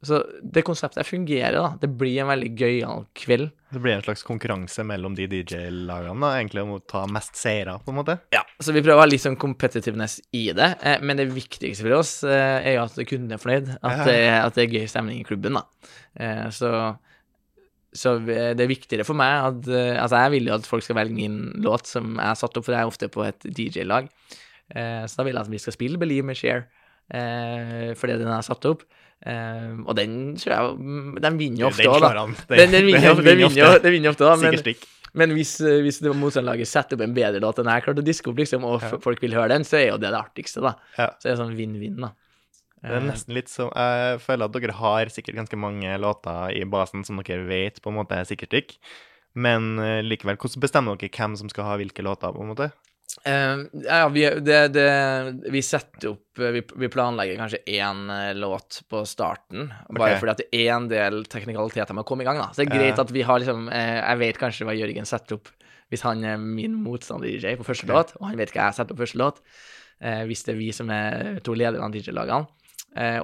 Så 0.02 0.22
det 0.40 0.62
konseptet 0.64 1.08
fungerer, 1.08 1.58
da. 1.58 1.74
Det 1.82 1.90
blir 2.00 2.22
en 2.24 2.30
veldig 2.30 2.50
gøyal 2.56 3.02
kveld. 3.20 3.50
Det 3.70 3.82
blir 3.84 3.98
en 3.98 4.04
slags 4.06 4.24
konkurranse 4.24 4.86
mellom 4.88 5.18
de 5.18 5.26
DJ-lagene, 5.28 6.30
egentlig 6.38 6.64
om 6.64 6.72
å 6.78 6.80
ta 6.80 7.02
mest 7.12 7.36
seire, 7.36 7.76
på 7.84 7.92
en 7.92 7.98
måte. 8.00 8.16
Ja, 8.34 8.46
så 8.64 8.72
vi 8.74 8.80
prøver 8.80 9.02
å 9.02 9.04
ha 9.04 9.10
litt 9.10 9.26
sånn 9.26 9.38
competitiveness 9.40 10.22
i 10.32 10.46
det, 10.56 10.70
eh, 10.88 11.04
men 11.04 11.20
det 11.20 11.28
viktigste 11.36 11.84
for 11.84 11.98
oss 11.98 12.14
eh, 12.24 12.62
er 12.64 12.78
jo 12.78 12.86
at 12.86 12.96
kunden 13.10 13.36
er 13.36 13.42
fornøyd, 13.44 13.74
at, 13.76 14.06
det, 14.08 14.18
at 14.38 14.56
det 14.56 14.66
er 14.66 14.78
gøy 14.80 14.88
stemning 14.90 15.20
i 15.20 15.28
klubben, 15.28 15.60
da. 15.60 15.94
Eh, 16.16 16.48
så 16.56 16.74
så 17.90 18.20
det 18.22 18.62
er 18.62 18.70
viktigere 18.70 19.02
for 19.02 19.18
meg 19.18 19.32
at 19.48 19.66
Altså, 19.66 20.20
jeg 20.22 20.32
vil 20.36 20.50
jo 20.52 20.58
at 20.60 20.68
folk 20.70 20.84
skal 20.86 21.00
velge 21.00 21.16
min 21.16 21.40
låt 21.66 21.88
som 21.90 22.12
jeg 22.20 22.22
har 22.22 22.38
satt 22.38 22.60
opp, 22.60 22.68
for 22.68 22.76
jeg 22.76 22.86
er 22.86 22.92
ofte 22.92 23.08
på 23.10 23.24
et 23.26 23.48
DJ-lag. 23.50 24.12
Så 24.70 25.18
da 25.18 25.26
vil 25.26 25.34
jeg 25.34 25.42
at 25.42 25.50
vi 25.50 25.62
skal 25.64 25.74
spille 25.74 25.98
'Believe 25.98 26.28
Me 26.30 26.36
Share', 26.38 26.70
fordi 27.98 28.20
den 28.22 28.30
er 28.30 28.46
satt 28.46 28.70
opp. 28.70 28.86
Eh, 29.28 29.74
og 29.84 29.98
den 30.00 30.14
tror 30.40 30.54
jeg 30.54 30.76
mm, 30.80 31.18
Den 31.20 31.36
vinner 31.42 31.66
jo 31.66 31.68
ofte 31.74 31.90
òg, 31.92 32.00
da. 32.06 32.24
Den, 32.56 32.72
den 32.72 32.86
vinner 32.88 33.18
den 33.20 33.26
vinner 33.26 33.50
ofte. 33.50 33.82
den 33.84 33.96
vinner 33.98 34.14
ofte, 34.14 34.30
da. 34.30 34.38
Men, 34.40 34.88
men 35.20 35.34
hvis, 35.36 35.52
eh, 35.60 35.82
hvis 35.84 36.00
motstanderlaget 36.08 36.70
setter 36.72 36.96
opp 36.96 37.04
en 37.04 37.18
bedre 37.18 37.42
låt 37.44 37.60
enn 37.60 37.68
jeg 37.74 37.84
klarte 37.84 38.04
å 38.04 38.08
diske 38.08 38.32
opp, 38.32 38.40
liksom, 38.40 38.64
og 38.64 38.80
Ja. 38.86 38.94
folk 39.04 39.20
vil 39.26 39.36
høre 39.36 39.50
den, 39.52 39.68
så 39.68 39.76
er 39.82 39.88
jo 39.90 40.00
det 40.00 40.14
det 40.14 40.22
artigste, 40.22 40.64
da. 40.64 40.76
Ja. 40.98 41.10
Så 41.20 41.28
det 41.28 41.34
er 41.36 41.42
sånn 41.44 41.58
vinn-vinn, 41.60 42.00
da. 42.06 42.14
Det 42.80 42.96
er 42.96 43.02
nesten 43.04 43.36
litt 43.36 43.50
som 43.52 43.74
Jeg 43.76 44.22
føler 44.24 44.48
at 44.48 44.54
dere 44.56 44.72
har 44.78 45.10
sikkert 45.12 45.36
ganske 45.36 45.58
mange 45.60 45.98
låter 46.00 46.54
i 46.56 46.64
basen 46.64 47.04
som 47.04 47.20
dere 47.20 47.44
vet 47.44 47.82
på 47.84 47.92
en 47.92 47.98
måte 48.00 48.16
er 48.16 48.24
sikkertstikk. 48.24 48.78
Men 49.36 49.76
eh, 49.84 50.00
likevel, 50.02 50.40
hvordan 50.40 50.64
bestemmer 50.64 50.96
dere 50.96 51.12
hvem 51.12 51.36
som 51.36 51.50
skal 51.52 51.68
ha 51.68 51.76
hvilke 51.76 52.06
låter, 52.08 52.32
på 52.32 52.40
en 52.40 52.54
måte? 52.54 52.70
Eh, 53.24 53.58
ja, 53.84 54.10
vi, 54.10 54.24
det, 54.40 54.60
det, 54.68 54.90
vi 55.52 55.62
setter 55.66 56.14
opp 56.14 56.40
eh, 56.40 56.54
Vi, 56.56 56.62
vi 56.84 56.90
planlegger 56.92 57.40
kanskje 57.40 57.60
én 57.68 58.06
eh, 58.10 58.32
låt 58.38 58.82
på 58.90 59.02
starten, 59.06 59.74
bare 59.90 60.14
okay. 60.14 60.20
fordi 60.22 60.32
at 60.32 60.44
det 60.44 60.62
er 60.62 60.70
en 60.76 60.88
del 60.92 61.26
teknikaliteter 61.28 61.98
med 61.98 62.06
å 62.06 62.08
komme 62.08 62.24
i 62.24 62.30
gang. 62.30 62.40
da 62.40 62.50
Så 62.54 62.62
det 62.62 62.70
er 62.70 62.72
greit 62.72 62.86
greit 62.90 63.02
at 63.04 63.12
vi 63.16 63.26
har 63.28 63.42
liksom 63.42 63.68
uh, 63.68 63.98
Jeg 64.00 64.22
vet 64.22 64.40
kanskje 64.40 64.70
hva 64.70 64.78
Jørgen 64.78 65.10
setter 65.10 65.40
opp 65.40 65.52
hvis 65.90 66.06
han 66.06 66.22
er 66.22 66.38
min 66.38 66.76
motstander-DJ 66.86 67.58
på 67.58 67.66
første 67.66 67.88
okay. 67.88 67.96
låt, 67.98 68.12
og 68.20 68.28
han 68.30 68.38
vet 68.38 68.52
hva 68.54 68.68
jeg 68.68 68.78
setter 68.78 68.94
opp 68.94 69.00
første 69.02 69.18
låt. 69.18 69.40
Hvis 70.30 70.44
det 70.46 70.52
er 70.54 70.60
vi 70.60 70.68
som 70.70 70.92
er 70.94 71.40
to 71.42 71.56
ledere 71.58 71.82
av 71.82 71.96
DJ-lagene. 71.96 72.46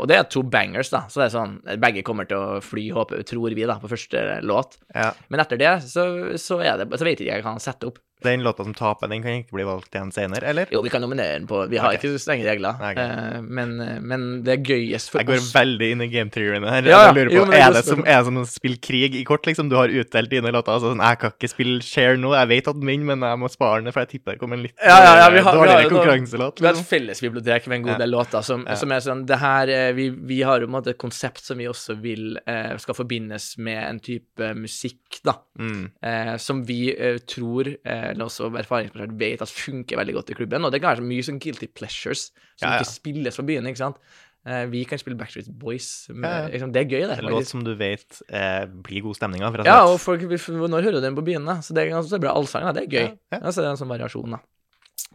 Og 0.02 0.08
det 0.10 0.18
er 0.18 0.26
to 0.34 0.42
bangers, 0.42 0.90
da. 0.90 1.04
Så 1.06 1.22
det 1.22 1.28
er 1.28 1.36
sånn 1.36 1.54
Begge 1.84 2.02
kommer 2.08 2.26
til 2.26 2.42
å 2.42 2.58
fly, 2.66 2.88
håper, 2.98 3.22
tror 3.30 3.54
vi, 3.54 3.68
da, 3.70 3.78
på 3.78 3.92
første 3.92 4.24
låt. 4.42 4.80
Ja. 4.90 5.12
Men 5.30 5.46
etter 5.46 5.62
det 5.62 5.76
så, 5.86 6.08
så 6.42 6.58
det 6.58 6.90
Så 6.90 7.06
vet 7.06 7.22
ikke 7.22 7.38
jeg 7.38 7.46
hva 7.46 7.54
han 7.54 7.62
setter 7.62 7.94
opp. 7.94 8.02
Den 8.24 8.44
låta 8.44 8.64
som 8.64 8.74
taper, 8.74 9.08
den 9.12 9.22
kan 9.22 9.32
ikke 9.42 9.54
bli 9.58 9.66
valgt 9.68 9.94
igjen 9.96 10.12
senere, 10.16 10.48
eller? 10.50 10.70
Jo, 10.72 10.82
vi 10.82 10.90
kan 10.90 11.02
nominere 11.04 11.36
den 11.40 11.48
på 11.48 11.66
Vi 11.70 11.78
har 11.78 11.92
okay. 11.94 12.00
ikke 12.12 12.22
strenge 12.22 12.46
regler, 12.48 12.78
okay. 12.80 12.94
ok. 12.96 13.02
eh, 13.02 13.42
men, 13.42 13.76
men 14.08 14.24
det 14.46 14.54
er 14.56 14.62
gøyest 14.66 15.12
for 15.12 15.20
oss 15.20 15.22
Jeg 15.22 15.30
går 15.30 15.42
oss 15.42 15.50
veldig 15.56 15.90
inn 15.94 16.02
i 16.06 16.08
game 16.14 16.32
theoryen 16.34 16.64
her. 16.70 16.88
Ja. 16.90 17.02
Jeg 17.10 17.16
lurer 17.18 17.32
på, 17.34 17.36
jo, 17.42 17.46
det 17.52 17.60
er, 17.60 17.76
det 17.76 17.84
som, 17.86 18.04
er 18.06 18.20
det 18.22 18.30
som 18.30 18.40
å 18.42 18.46
spille 18.50 18.80
krig 18.82 19.18
i 19.20 19.24
kort, 19.28 19.46
liksom? 19.50 19.70
Du 19.70 19.76
har 19.78 19.92
utdelt 19.92 20.32
dine 20.32 20.54
låter. 20.56 20.76
Altså, 20.78 20.94
sånn, 20.94 21.04
jeg 21.04 21.22
kan 21.22 21.36
ikke 21.36 21.52
spille 21.52 21.82
share 21.86 22.18
nå, 22.22 22.32
jeg 22.40 22.52
vet 22.54 22.72
at 22.72 22.80
den 22.80 22.90
vinner, 22.94 23.12
men 23.14 23.28
jeg 23.30 23.42
må 23.44 23.52
spare 23.52 23.82
den, 23.84 23.92
for 23.96 24.06
jeg 24.06 24.14
tipper 24.16 24.36
det 24.36 24.42
kommer 24.42 24.60
en 24.60 24.66
litt 24.68 24.76
Ja, 24.80 24.96
ja, 25.04 25.14
ja, 25.24 25.28
vi 25.36 25.44
har- 25.46 25.52
vi 25.54 25.60
dårligere 25.60 25.82
har- 25.82 25.94
konkurranselåt. 25.96 26.62
Vi 26.62 26.68
har 26.70 26.74
et 26.74 26.86
felles 26.86 27.06
fellesbibliotek 27.06 27.68
med 27.68 27.76
en 27.78 27.86
god 27.90 28.00
del 28.00 28.12
låter 28.12 28.42
som, 28.42 28.66
som 28.76 28.92
er 28.92 29.00
sånn 29.04 29.26
Det 29.26 29.38
her 29.42 29.70
eh, 29.70 29.92
vi, 29.98 30.10
vi 30.10 30.42
har 30.42 30.60
jo 30.62 30.68
på 30.68 30.72
en 30.74 30.78
måte 30.80 30.94
et 30.96 31.02
konsept 31.02 31.44
som 31.46 31.58
vi 31.58 31.68
også 31.70 31.96
vil 32.02 32.38
eh, 32.46 32.76
skal 32.82 32.98
forbindes 32.98 33.58
med 33.58 33.82
en 33.84 34.00
type 34.00 34.52
musikk, 34.56 35.20
da. 35.26 35.38
Mm. 35.60 35.92
Eh, 36.02 36.34
som 36.42 36.64
vi 36.68 36.80
eh, 36.96 37.18
tror, 37.28 37.70
eh, 37.86 38.05
eller 38.12 38.28
også 38.28 38.50
erfaringsbasert 38.62 39.16
vet 39.20 39.42
at 39.46 39.52
funker 39.52 40.00
veldig 40.02 40.16
godt 40.20 40.30
i 40.34 40.38
klubben. 40.38 40.66
Og 40.68 40.72
det 40.74 40.82
kan 40.84 40.94
være 40.94 41.04
så 41.04 41.10
mye 41.10 41.26
sånn 41.28 41.42
guilty 41.44 41.68
pleasures 41.74 42.30
som 42.56 42.68
Ja, 42.70 42.76
ja. 42.76 42.80
ikke 42.84 42.92
spilles 42.94 43.40
på 43.42 43.46
byen, 43.48 43.68
ikke 43.72 43.82
sant. 43.82 44.00
Eh, 44.46 44.66
vi 44.70 44.84
kan 44.86 45.00
spille 45.02 45.18
Backstreet 45.18 45.48
Boys. 45.58 46.08
Med, 46.14 46.30
Ja, 46.30 46.42
ja. 46.46 46.50
Liksom, 46.54 46.72
det 46.76 46.84
er 46.84 46.90
gøy, 46.92 47.08
det. 47.10 47.18
En 47.18 47.32
låt 47.34 47.48
som 47.50 47.64
du 47.66 47.72
vet 47.76 48.20
eh, 48.30 48.66
blir 48.70 49.02
god 49.02 49.18
stemning 49.18 49.42
av, 49.42 49.56
Ja, 49.66 49.80
og 49.90 49.98
folk, 50.00 50.22
når 50.22 50.86
hører 50.86 51.00
du 51.00 51.02
den 51.02 51.16
på 51.18 51.26
byen, 51.26 51.46
da? 51.50 51.56
Så 51.66 51.74
det 51.74 51.82
er 51.86 51.96
ganske 51.96 52.20
bra 52.22 52.36
allsang, 52.38 52.68
da. 52.68 52.76
Det 52.78 52.84
er 52.86 52.92
gøy. 52.94 53.08
Ja. 53.34 53.40
Altså, 53.42 53.64
det 53.64 53.72
er 53.72 53.74
en 53.74 53.82
sånn 53.82 53.90
variasjon, 53.90 54.36
da. 54.38 54.42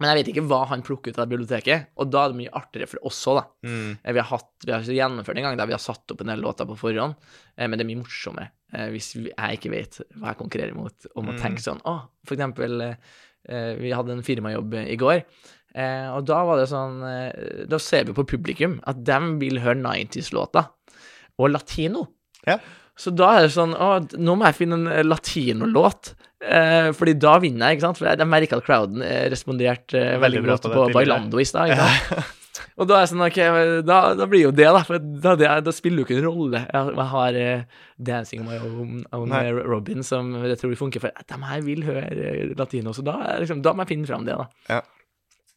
Men 0.00 0.10
jeg 0.10 0.18
vet 0.18 0.28
ikke 0.34 0.46
hva 0.48 0.64
han 0.68 0.82
plukker 0.84 1.12
ut 1.12 1.18
av 1.22 1.28
biblioteket, 1.30 1.86
og 1.96 2.10
da 2.10 2.24
er 2.24 2.32
det 2.32 2.40
mye 2.40 2.52
artigere 2.58 2.88
for 2.90 3.06
oss 3.06 3.20
òg, 3.30 3.38
da. 3.38 3.44
Mm. 3.70 3.98
Eh, 4.02 4.12
Vi 4.12 4.18
har, 4.20 4.28
hatt, 4.32 4.50
vi 4.66 4.72
har 4.74 4.82
gjennomført 4.82 5.38
en 5.38 5.46
gang 5.46 5.56
der 5.60 5.66
vi 5.70 5.76
har 5.76 5.82
satt 5.84 6.10
opp 6.12 6.20
en 6.24 6.32
del 6.32 6.42
låter 6.42 6.66
på 6.68 6.76
forhånd, 6.80 7.14
eh, 7.56 7.68
men 7.68 7.78
det 7.78 7.84
er 7.86 7.90
mye 7.94 8.02
morsommere 8.02 8.50
hvis 8.92 9.12
jeg 9.18 9.58
ikke 9.58 9.70
vet 9.72 10.00
hva 10.18 10.32
jeg 10.32 10.38
konkurrerer 10.40 10.74
mot, 10.76 10.94
om 11.16 11.26
å 11.30 11.34
Mm. 11.34 11.40
tenke 11.42 11.62
sånn 11.64 11.80
Å, 11.84 11.94
for 12.26 12.34
eksempel, 12.36 12.80
eh, 12.82 12.94
eh, 13.48 13.74
vi 13.80 13.90
hadde 13.90 14.12
en 14.12 14.22
firmajobb 14.22 14.74
i 14.86 14.96
går, 14.96 15.22
eh, 15.74 16.08
og 16.14 16.24
da 16.26 16.44
var 16.44 16.56
det 16.60 16.68
sånn 16.70 17.00
eh, 17.02 17.66
Da 17.66 17.78
ser 17.78 18.04
vi 18.04 18.12
på 18.12 18.24
publikum 18.26 18.80
at 18.86 19.02
de 19.04 19.18
vil 19.40 19.58
høre 19.60 19.80
90s-låter, 19.80 20.68
og 21.38 21.50
latino. 21.50 22.06
Ja. 22.46 22.58
Så 22.96 23.14
da 23.16 23.38
er 23.38 23.42
det 23.46 23.52
sånn 23.54 23.72
Å, 23.74 23.94
nå 24.18 24.34
må 24.36 24.44
jeg 24.44 24.54
finne 24.58 24.74
en 24.76 24.86
eh, 24.88 25.02
latinolåt. 25.02 26.14
Eh, 26.40 26.90
fordi 26.96 27.14
da 27.20 27.38
vinner 27.38 27.68
jeg, 27.70 27.78
ikke 27.78 27.86
sant? 27.88 27.98
For 27.98 28.06
jeg, 28.08 28.18
jeg 28.18 28.28
merka 28.28 28.56
at 28.56 28.64
crowden 28.64 29.02
eh, 29.02 29.28
responderte 29.28 29.94
eh, 29.98 30.18
veldig, 30.18 30.20
Veldig 30.20 30.42
bra 30.46 30.56
godt 30.56 30.68
på 30.72 30.84
på. 30.88 30.92
Bailando 30.94 31.40
i 31.40 31.44
stad. 31.44 31.72
Og 32.80 32.88
da 32.88 32.96
er 32.96 33.04
jeg 33.04 33.10
sånn, 33.12 33.24
ok, 33.26 33.38
da, 33.86 33.98
da 34.18 34.26
blir 34.30 34.46
jo 34.46 34.52
det, 34.54 34.68
da. 34.76 34.82
For 34.86 35.00
da, 35.00 35.34
det, 35.38 35.50
da 35.66 35.74
spiller 35.74 36.02
jo 36.02 36.06
ikke 36.06 36.18
en 36.18 36.26
rolle. 36.28 36.62
Jeg, 36.66 36.94
jeg 36.96 37.08
har 37.12 37.38
uh, 37.40 37.82
'Dancing 38.10 38.46
My 38.46 38.60
Own' 38.60 39.04
own 39.16 39.34
med 39.34 39.60
Robin, 39.68 40.04
som 40.06 40.32
jeg 40.44 40.60
tror 40.60 40.78
funker, 40.80 41.04
for 41.04 41.26
de 41.32 41.40
her 41.50 41.66
vil 41.66 41.84
høre 41.88 42.06
eh, 42.14 42.54
latino. 42.58 42.94
Så 42.96 43.04
da, 43.06 43.18
liksom, 43.42 43.62
da 43.64 43.74
må 43.74 43.84
jeg 43.84 43.94
finne 43.94 44.10
fram 44.10 44.26
det, 44.28 44.38
da. 44.38 44.48
Ja. 44.70 44.80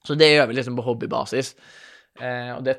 Så 0.04 0.18
det 0.20 0.34
gjør 0.34 0.50
vi 0.50 0.60
liksom 0.60 0.80
på 0.80 0.86
hobbybasis. 0.88 1.54
Uh, 2.20 2.60
og 2.60 2.68
det 2.68 2.78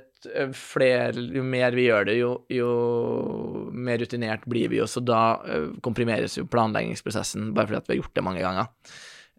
flere, 0.56 1.10
jo 1.36 1.42
mer 1.44 1.74
vi 1.76 1.88
gjør 1.88 2.06
det, 2.08 2.14
jo, 2.16 2.30
jo 2.48 2.68
mer 3.76 3.98
rutinert 4.00 4.46
blir 4.48 4.70
vi 4.72 4.78
jo, 4.78 4.86
så 4.88 5.02
da 5.04 5.22
komprimeres 5.84 6.38
jo 6.38 6.46
planleggingsprosessen, 6.48 7.50
bare 7.52 7.68
fordi 7.68 7.80
at 7.82 7.90
vi 7.90 7.96
har 7.96 8.00
gjort 8.00 8.14
det 8.16 8.24
mange 8.24 8.44
ganger. 8.44 8.70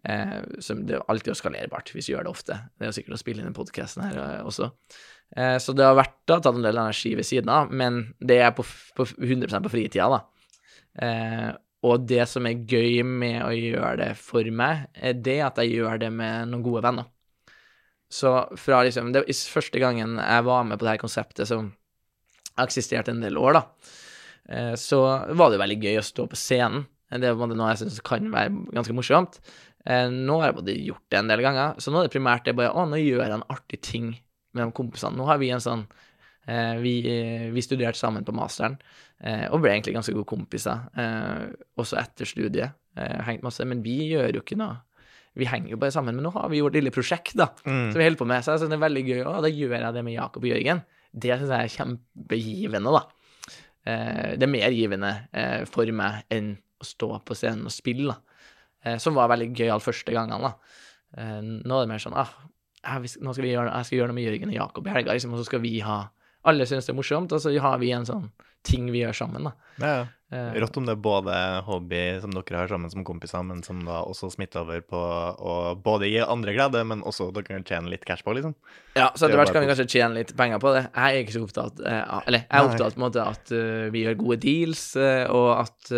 Eh, 0.04 0.40
som 0.62 0.84
det 0.86 0.98
er 0.98 1.04
alltid 1.10 1.32
er 1.32 1.38
skalerbart 1.40 1.90
hvis 1.94 2.10
vi 2.10 2.14
gjør 2.14 2.28
det 2.28 2.34
ofte. 2.34 2.58
Det 2.76 2.86
er 2.86 2.92
jo 2.92 2.96
sikkert 2.98 3.16
å 3.16 3.20
spille 3.22 3.42
inn 3.42 3.48
den 3.48 3.56
podkasten 3.56 4.04
her 4.06 4.18
eh, 4.22 4.42
også. 4.46 4.70
Eh, 5.36 5.56
så 5.62 5.74
det 5.74 5.86
har 5.86 5.98
vært 5.98 6.18
da, 6.28 6.38
tatt 6.38 6.54
en 6.54 6.66
del 6.66 6.78
energi 6.78 7.14
ved 7.18 7.26
siden 7.26 7.50
av, 7.52 7.72
men 7.74 8.04
det 8.20 8.38
er 8.44 8.54
på, 8.56 8.66
på 8.96 9.08
100% 9.16 9.66
på 9.66 9.72
fritida, 9.72 10.08
da. 10.12 10.20
Eh, 11.02 11.50
og 11.86 12.06
det 12.08 12.24
som 12.30 12.46
er 12.48 12.62
gøy 12.66 13.02
med 13.06 13.42
å 13.44 13.50
gjøre 13.52 13.96
det 14.00 14.12
for 14.18 14.46
meg, 14.54 14.86
er 14.94 15.18
det 15.18 15.40
at 15.44 15.60
jeg 15.62 15.76
gjør 15.76 16.00
det 16.02 16.10
med 16.14 16.50
noen 16.50 16.64
gode 16.64 16.82
venner. 16.86 17.10
Så 18.08 18.30
fra 18.54 18.84
liksom 18.86 19.10
Det 19.12 19.24
var 19.24 19.38
første 19.50 19.80
gangen 19.82 20.14
jeg 20.20 20.42
var 20.46 20.64
med 20.64 20.78
på 20.78 20.86
det 20.86 20.92
her 20.94 21.02
konseptet 21.02 21.48
som 21.50 21.72
eksisterte 22.56 22.62
eksistert 22.70 23.08
en 23.10 23.24
del 23.24 23.36
år, 23.36 23.58
da, 23.58 23.62
eh, 24.48 24.74
så 24.80 25.00
var 25.36 25.50
det 25.50 25.58
jo 25.58 25.64
veldig 25.64 25.80
gøy 25.82 25.98
å 26.00 26.06
stå 26.06 26.28
på 26.30 26.38
scenen. 26.40 26.86
Det 27.06 27.28
er 27.28 27.36
på 27.38 27.46
noe 27.46 27.70
jeg 27.70 27.84
syns 27.84 28.00
kan 28.02 28.30
være 28.32 28.50
ganske 28.74 28.94
morsomt. 28.96 29.36
Eh, 29.86 30.08
Nå 30.10 30.40
har 30.40 30.50
jeg 30.50 30.56
både 30.58 30.74
gjort 30.82 31.04
det 31.12 31.18
en 31.20 31.28
del 31.30 31.42
ganger, 31.44 31.76
så 31.78 31.92
nå 31.94 32.00
er 32.00 32.08
det 32.08 32.14
primært 32.16 32.44
det 32.48 32.56
bare 32.58 32.72
Å, 32.74 32.86
nå 32.90 32.98
gjør 32.98 33.22
jeg 33.22 33.34
en 33.36 33.44
artig 33.54 33.80
ting 33.86 34.08
med 34.56 34.64
de 34.64 34.72
kompisene. 34.74 35.14
Nå 35.18 35.26
har 35.28 35.38
vi 35.38 35.50
en 35.54 35.62
sånn 35.62 35.84
eh, 36.48 36.74
vi, 36.82 36.94
vi 37.54 37.62
studerte 37.62 37.98
sammen 38.00 38.24
på 38.26 38.34
masteren 38.34 38.74
eh, 39.20 39.46
og 39.52 39.60
ble 39.62 39.70
egentlig 39.76 39.94
ganske 39.94 40.14
gode 40.16 40.26
kompiser, 40.30 40.82
også 41.78 41.98
etter 42.02 42.26
studiet. 42.28 42.74
Hengt 42.96 43.42
masse, 43.44 43.60
men 43.68 43.82
vi 43.84 43.98
gjør 44.14 44.38
jo 44.38 44.40
ikke 44.40 44.56
noe 44.56 44.78
Vi 45.36 45.44
henger 45.44 45.74
jo 45.74 45.76
bare 45.76 45.92
sammen, 45.92 46.16
men 46.16 46.24
nå 46.24 46.30
har 46.32 46.48
vi 46.48 46.62
gjort 46.62 46.72
et 46.72 46.78
lille 46.80 46.94
prosjekt, 46.94 47.34
da 47.36 47.50
Mm. 47.66 47.90
som 47.92 47.98
vi 48.00 48.04
holder 48.06 48.18
på 48.22 48.26
med. 48.30 48.40
Så 48.42 48.54
jeg 48.54 48.60
synes 48.62 48.70
det 48.72 48.78
er 48.78 48.86
veldig 48.88 49.02
gøy. 49.04 49.20
Å, 49.28 49.34
da 49.44 49.50
gjør 49.52 49.74
jeg 49.76 49.94
det 49.98 50.04
med 50.06 50.14
Jakob 50.16 50.42
og 50.46 50.48
Jørgen. 50.48 50.80
Det 51.12 51.36
syns 51.36 51.52
jeg 51.52 51.66
er 51.66 51.74
kjempegivende, 51.76 52.94
da. 52.96 53.02
Det 54.40 54.42
er 54.42 54.50
mer 54.50 54.72
givende 54.74 55.10
for 55.70 55.92
meg 55.94 56.24
enn 56.32 56.54
å 56.80 56.84
stå 56.88 57.10
på 57.24 57.36
scenen 57.36 57.68
og 57.68 57.74
spille, 57.74 58.14
da. 58.16 58.25
Eh, 58.86 58.98
som 59.02 59.18
var 59.18 59.30
veldig 59.32 59.50
gøyal 59.56 59.82
første 59.82 60.14
gangene, 60.14 60.52
da. 60.52 60.82
Eh, 61.18 61.40
nå 61.42 61.78
er 61.78 61.86
det 61.86 61.92
mer 61.94 62.02
sånn 62.02 62.18
ah, 62.18 62.34
nå 62.86 63.32
skal 63.34 63.42
vi 63.42 63.54
gjøre, 63.54 63.72
jeg 63.72 63.88
skal 63.88 63.98
gjøre 64.00 64.12
noe 64.12 64.20
med 64.20 64.28
Jørgen 64.28 64.52
og 64.52 64.60
Jakob 64.60 64.86
i 64.86 64.92
helga, 64.94 65.16
liksom, 65.16 65.32
og 65.34 65.42
så 65.42 65.48
skal 65.48 65.64
vi 65.64 65.78
ha 65.82 66.04
Alle 66.46 66.62
syns 66.62 66.86
det 66.86 66.92
er 66.92 67.00
morsomt, 67.00 67.32
og 67.34 67.40
så 67.42 67.50
har 67.58 67.80
vi 67.82 67.88
en 67.90 68.04
sånn 68.06 68.28
ting 68.66 68.84
vi 68.94 69.00
gjør 69.00 69.16
sammen, 69.18 69.48
da. 69.48 69.52
Ja, 69.82 69.88
ja. 69.90 70.04
Eh, 70.34 70.56
Rått 70.62 70.76
om 70.78 70.86
det 70.86 70.94
er 70.94 71.02
både 71.02 71.34
hobby 71.66 72.00
som 72.22 72.32
dere 72.34 72.60
har 72.60 72.70
sammen 72.70 72.90
som 72.90 73.02
kompiser, 73.06 73.42
men 73.46 73.64
som 73.66 73.80
da 73.86 74.00
også 74.06 74.30
smitter 74.34 74.62
over 74.62 74.80
på 74.86 74.98
å 74.98 75.56
både 75.82 76.06
gi 76.10 76.22
andre 76.22 76.54
glede, 76.54 76.84
men 76.86 77.02
også 77.06 77.28
dere 77.34 77.46
kan 77.46 77.66
tjene 77.66 77.90
litt 77.90 78.06
cash 78.06 78.22
på, 78.26 78.34
liksom. 78.38 78.54
Ja, 78.94 79.12
så 79.14 79.26
Det 79.26 79.32
etter 79.32 79.34
er 79.34 79.42
hvert 79.42 79.54
kan 79.56 79.66
vi 79.66 79.70
kanskje 79.72 79.90
tjene 79.90 80.20
litt 80.20 80.32
penger 80.38 80.62
på 80.62 80.74
det. 80.74 80.84
Jeg 80.88 81.18
er 81.18 81.26
ikke 81.26 81.36
så 81.36 81.44
opptatt 81.46 81.82
eh, 81.82 82.16
Eller 82.26 82.44
jeg 82.44 82.58
er 82.58 82.70
opptatt 82.70 82.94
på 82.94 83.02
en 83.02 83.06
måte 83.08 83.26
at 83.26 83.54
vi 83.94 84.06
gjør 84.06 84.18
gode 84.22 84.42
deals, 84.46 84.88
og 85.34 85.48
at 85.58 85.94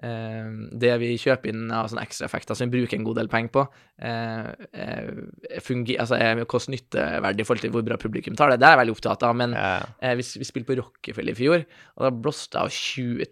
det 0.00 0.92
vi 1.02 1.10
kjøper 1.20 1.50
inn 1.52 1.66
av 1.76 1.90
sånne 1.90 2.04
ekstraeffekter 2.06 2.56
som 2.56 2.70
vi 2.70 2.78
bruker 2.80 2.96
en 2.96 3.04
god 3.04 3.18
del 3.20 3.28
penger 3.28 3.52
på, 3.52 3.64
eh, 4.00 4.46
eh, 4.72 5.60
funger, 5.60 5.98
altså 6.00 6.16
er 6.16 6.40
kost-nytteverdig 6.48 7.44
i 7.44 7.48
forhold 7.48 7.64
til 7.66 7.74
hvor 7.74 7.84
bra 7.84 7.98
publikum 8.00 8.36
tar 8.38 8.50
det. 8.54 8.60
Det 8.62 8.68
er 8.68 8.76
jeg 8.76 8.80
veldig 8.84 8.96
opptatt 8.96 9.26
av, 9.28 9.36
men 9.36 9.52
Ja. 9.52 9.74
eh, 10.00 10.14
vi, 10.16 10.24
vi 10.40 10.48
spilte 10.48 10.70
på 10.72 10.78
Rockefeller 10.80 11.36
i 11.36 11.40
fjor, 11.42 11.66
og 11.98 12.06
da 12.06 12.10
blåste 12.10 12.56
jeg 12.56 12.64
av 12.64 12.70
20 12.70 13.28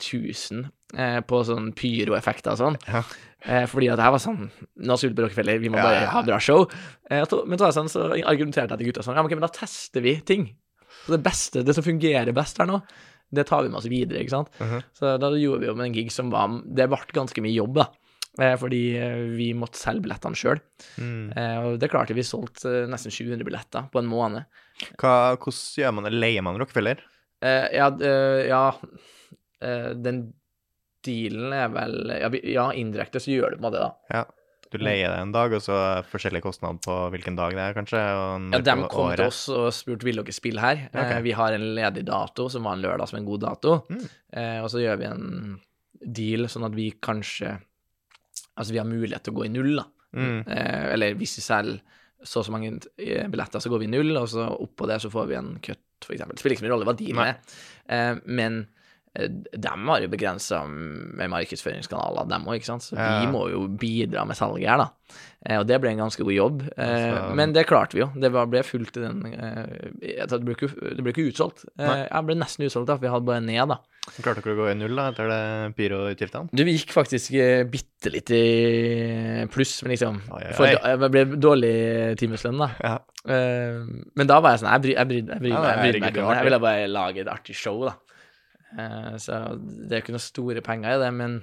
000 0.52 0.68
eh, 0.98 1.20
på 1.24 1.42
sånn 1.48 1.72
pyroeffekter 1.72 2.52
og 2.52 2.60
sånn. 2.60 2.78
Ja. 2.86 3.02
Eh, 3.48 3.64
fordi 3.70 3.88
at 3.92 4.00
jeg 4.02 4.10
var 4.10 4.18
sånn 4.18 4.50
Nå 4.82 4.96
skal 4.98 5.12
vi 5.12 5.14
på 5.16 5.22
Rockefeller, 5.28 5.60
vi 5.62 5.68
må 5.72 5.78
bare 5.80 6.02
ja. 6.04 6.10
ha 6.10 6.22
bra 6.26 6.38
show. 6.42 6.64
Men 7.08 7.58
så, 7.60 7.72
sånn, 7.72 7.88
så 7.88 8.08
argumenterte 8.26 8.74
jeg 8.74 8.78
til 8.82 8.90
gutta 8.90 9.04
sånn 9.06 9.16
Ja, 9.16 9.22
men 9.22 9.40
da 9.40 9.48
tester 9.48 10.02
vi 10.04 10.18
ting. 10.20 10.50
Så 11.06 11.14
det 11.14 11.22
beste, 11.24 11.62
det 11.64 11.72
som 11.76 11.84
fungerer 11.86 12.34
best 12.36 12.58
her 12.58 12.66
nå, 12.68 12.82
det 13.30 13.44
tar 13.48 13.64
vi 13.64 13.70
med 13.72 13.80
oss 13.80 13.88
videre, 13.90 14.22
ikke 14.22 14.36
sant. 14.36 14.52
Mhm. 14.62 14.84
Så 14.96 15.16
da 15.20 15.30
gjorde 15.36 15.62
vi 15.62 15.70
jo 15.70 15.76
med 15.78 15.90
en 15.90 15.96
gig 15.96 16.12
som 16.12 16.30
var 16.32 16.60
Det 16.64 16.88
ble 16.88 17.00
ganske 17.12 17.42
mye 17.44 17.56
jobb, 17.56 17.74
da. 17.82 17.88
Eh, 18.38 18.54
fordi 18.56 18.82
eh, 18.96 19.24
vi 19.34 19.50
måtte 19.58 19.80
selge 19.80 20.04
billettene 20.04 20.38
sjøl. 20.38 20.60
Mm. 21.02 21.32
Eh, 21.34 21.58
og 21.66 21.78
det 21.82 21.90
klarte 21.90 22.14
vi 22.14 22.24
solgt 22.26 22.64
eh, 22.68 22.86
nesten 22.90 23.10
700 23.10 23.46
billetter 23.46 23.88
på 23.92 23.98
en 23.98 24.10
måned. 24.10 24.46
Hva, 25.00 25.34
hvordan 25.34 25.82
gjør 25.82 25.94
man 25.96 26.06
det? 26.06 26.14
Leier 26.14 26.44
man 26.46 26.58
Rockefeller? 26.60 27.02
Eh, 27.42 27.66
ja, 27.74 27.90
ja 28.46 28.62
den 29.58 30.20
dealen 31.02 31.54
er 31.54 31.70
vel 31.74 32.12
Ja, 32.14 32.28
ja 32.46 32.66
indirekte 32.78 33.18
så 33.22 33.32
gjør 33.32 33.50
du 33.50 33.56
på 33.56 33.58
en 33.58 33.64
måte 33.64 33.80
det, 33.80 33.88
da. 33.88 34.18
Ja. 34.20 34.20
Du 34.72 34.76
leier 34.82 35.08
det 35.08 35.20
en 35.22 35.32
dag, 35.32 35.54
og 35.56 35.62
så 35.64 35.76
forskjellig 36.10 36.42
kostnad 36.44 36.80
på 36.84 36.96
hvilken 37.14 37.38
dag 37.38 37.54
det 37.56 37.62
er, 37.64 37.76
kanskje? 37.76 38.00
Og 38.20 38.48
Ja, 38.52 38.60
De 38.60 38.74
kom 38.92 39.12
til 39.14 39.24
oss 39.24 39.44
og 39.54 39.70
spurte 39.72 40.04
vil 40.08 40.20
dere 40.20 40.34
spille 40.36 40.60
her. 40.60 40.82
Okay. 40.90 41.16
Eh, 41.16 41.22
vi 41.24 41.32
har 41.38 41.56
en 41.56 41.66
ledig 41.78 42.04
dato, 42.08 42.48
som 42.52 42.68
var 42.68 42.76
en 42.76 42.84
lørdag 42.84 43.08
som 43.08 43.20
en 43.20 43.28
god 43.28 43.44
dato. 43.46 43.78
Mm. 43.88 44.04
Eh, 44.32 44.58
og 44.60 44.68
så 44.72 44.82
gjør 44.84 45.00
vi 45.00 45.08
en 45.08 45.28
deal 46.18 46.48
sånn 46.52 46.68
at 46.68 46.76
vi 46.76 46.90
kanskje 47.02 47.56
Altså, 48.58 48.72
vi 48.74 48.80
har 48.80 48.88
mulighet 48.90 49.22
til 49.22 49.30
å 49.30 49.36
gå 49.36 49.44
i 49.46 49.50
null, 49.54 49.76
da. 49.78 49.84
Mm. 50.18 50.38
Eh, 50.50 50.86
eller 50.96 51.14
hvis 51.14 51.36
vi 51.38 51.44
selger 51.44 51.76
så 52.26 52.40
og 52.40 52.48
så 52.48 52.50
mange 52.50 52.72
eh, 52.98 53.28
billetter, 53.30 53.62
så 53.62 53.70
går 53.70 53.84
vi 53.84 53.86
i 53.86 53.92
null, 53.92 54.10
og 54.18 54.26
så 54.32 54.48
oppå 54.50 54.88
det 54.90 54.96
så 55.04 55.10
får 55.12 55.28
vi 55.30 55.36
en 55.38 55.52
cut, 55.62 55.78
eksempel. 56.08 56.34
Det 56.34 56.42
spiller 56.42 56.56
ikke 56.56 56.64
så 56.64 56.66
mye 56.66 56.72
rolle 56.72 56.88
hva 56.88 56.96
dealen 56.98 57.22
er. 57.22 57.36
Eh, 57.86 58.18
men 58.26 58.64
eh, 59.18 59.28
de 59.28 59.68
har 59.90 60.00
jo 60.04 60.08
begrensa 60.08 60.62
med 60.68 61.30
markedsføringskanaler, 61.34 62.28
dem 62.30 62.46
òg, 62.46 62.56
ikke 62.60 62.70
sant. 62.70 62.82
Så 62.86 62.96
Ja. 62.96 63.20
vi 63.20 63.26
må 63.32 63.48
jo 63.50 63.66
bidra 63.68 64.24
med 64.26 64.36
salget 64.38 64.68
her, 64.68 64.78
da. 64.78 64.88
Eh, 65.46 65.58
og 65.60 65.66
det 65.68 65.80
ble 65.80 65.90
en 65.90 65.98
ganske 66.02 66.22
god 66.24 66.34
jobb. 66.34 66.62
Eh, 66.76 66.84
Altså- 66.88 67.34
men 67.34 67.52
det 67.52 67.66
klarte 67.66 67.94
vi 67.94 68.00
jo. 68.00 68.10
Det 68.14 68.30
ble 68.32 68.62
fullt 68.62 68.96
i 68.96 69.00
den 69.00 69.22
Det 69.22 70.44
ble 70.44 70.54
ikke, 70.54 70.68
det 70.96 71.02
ble 71.04 71.12
ikke 71.12 71.28
utsolgt. 71.32 71.64
Nei. 71.78 72.08
jeg 72.10 72.24
ble 72.26 72.34
nesten 72.34 72.64
utsolgt, 72.66 72.86
da, 72.86 72.96
for 72.96 73.00
vi 73.06 73.08
hadde 73.12 73.24
bare 73.26 73.40
ned, 73.40 73.68
da. 73.68 73.78
Klarte 74.22 74.40
dere 74.42 74.54
å 74.56 74.58
gå 74.64 74.70
i 74.70 74.74
null 74.74 74.96
da, 74.96 75.10
etter 75.12 75.28
det 75.28 75.76
pyroutgiftene? 75.76 76.48
Du, 76.54 76.64
vi 76.64 76.72
gikk 76.78 76.92
faktisk 76.96 77.30
bitte 77.70 78.10
litt 78.10 78.30
i 78.32 79.46
pluss, 79.52 79.82
men 79.82 79.92
liksom 79.92 80.20
Oi, 80.32 80.42
oi, 80.58 80.76
oi. 80.80 80.96
Det 81.02 81.10
ble 81.12 81.24
dårlig 81.36 81.72
timeslønn, 82.18 82.58
da. 82.58 82.70
Ja. 82.82 82.98
Men 83.28 84.26
da 84.26 84.40
var 84.40 84.56
jeg 84.56 84.62
sånn 84.62 84.82
Jeg 84.82 84.96
Ja, 84.96 85.04
bryr 85.04 85.22
meg 85.26 85.42
ikke 86.14 86.22
om 86.24 86.30
det. 86.32 86.36
Jeg 86.40 86.44
ville 86.48 86.60
bare 86.62 86.86
lage 86.88 87.18
et 87.20 87.28
artig 87.28 87.54
show, 87.54 87.84
da. 87.84 87.94
Eh, 88.76 89.14
så 89.22 89.40
det 89.58 89.92
er 89.92 90.02
ikke 90.02 90.16
noen 90.16 90.24
store 90.24 90.64
penger 90.64 90.96
i 90.96 91.02
det, 91.04 91.12
men 91.16 91.38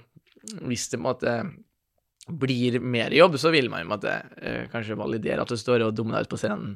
hvis 0.66 0.90
det 0.92 1.02
måtte 1.02 1.40
blir 2.26 2.80
mer 2.82 3.14
jobb, 3.14 3.38
så 3.38 3.52
vil 3.54 3.70
man 3.70 3.84
jo 3.84 3.92
måte 3.92 4.14
eh, 4.42 4.66
kanskje 4.72 4.98
validere 4.98 5.44
at 5.44 5.52
du 5.52 5.58
står 5.60 5.86
og 5.86 5.94
dummer 5.98 6.18
deg 6.18 6.26
ut 6.26 6.34
på 6.34 6.40
scenen. 6.42 6.76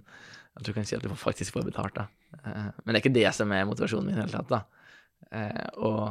At 0.58 0.66
du 0.66 0.74
kan 0.76 0.86
si 0.86 0.98
at 0.98 1.06
du 1.06 1.10
faktisk 1.18 1.56
får 1.56 1.66
betalt, 1.70 1.98
da. 1.98 2.06
Eh, 2.44 2.70
men 2.84 2.94
det 2.94 3.00
er 3.00 3.04
ikke 3.04 3.18
det 3.18 3.30
som 3.38 3.52
er 3.56 3.66
motivasjonen 3.70 4.12
min 4.12 4.18
i 4.18 4.20
det 4.20 4.28
hele 4.28 4.36
tatt, 4.38 4.54
da. 4.54 4.90
Eh, 5.34 5.68
og 5.82 6.10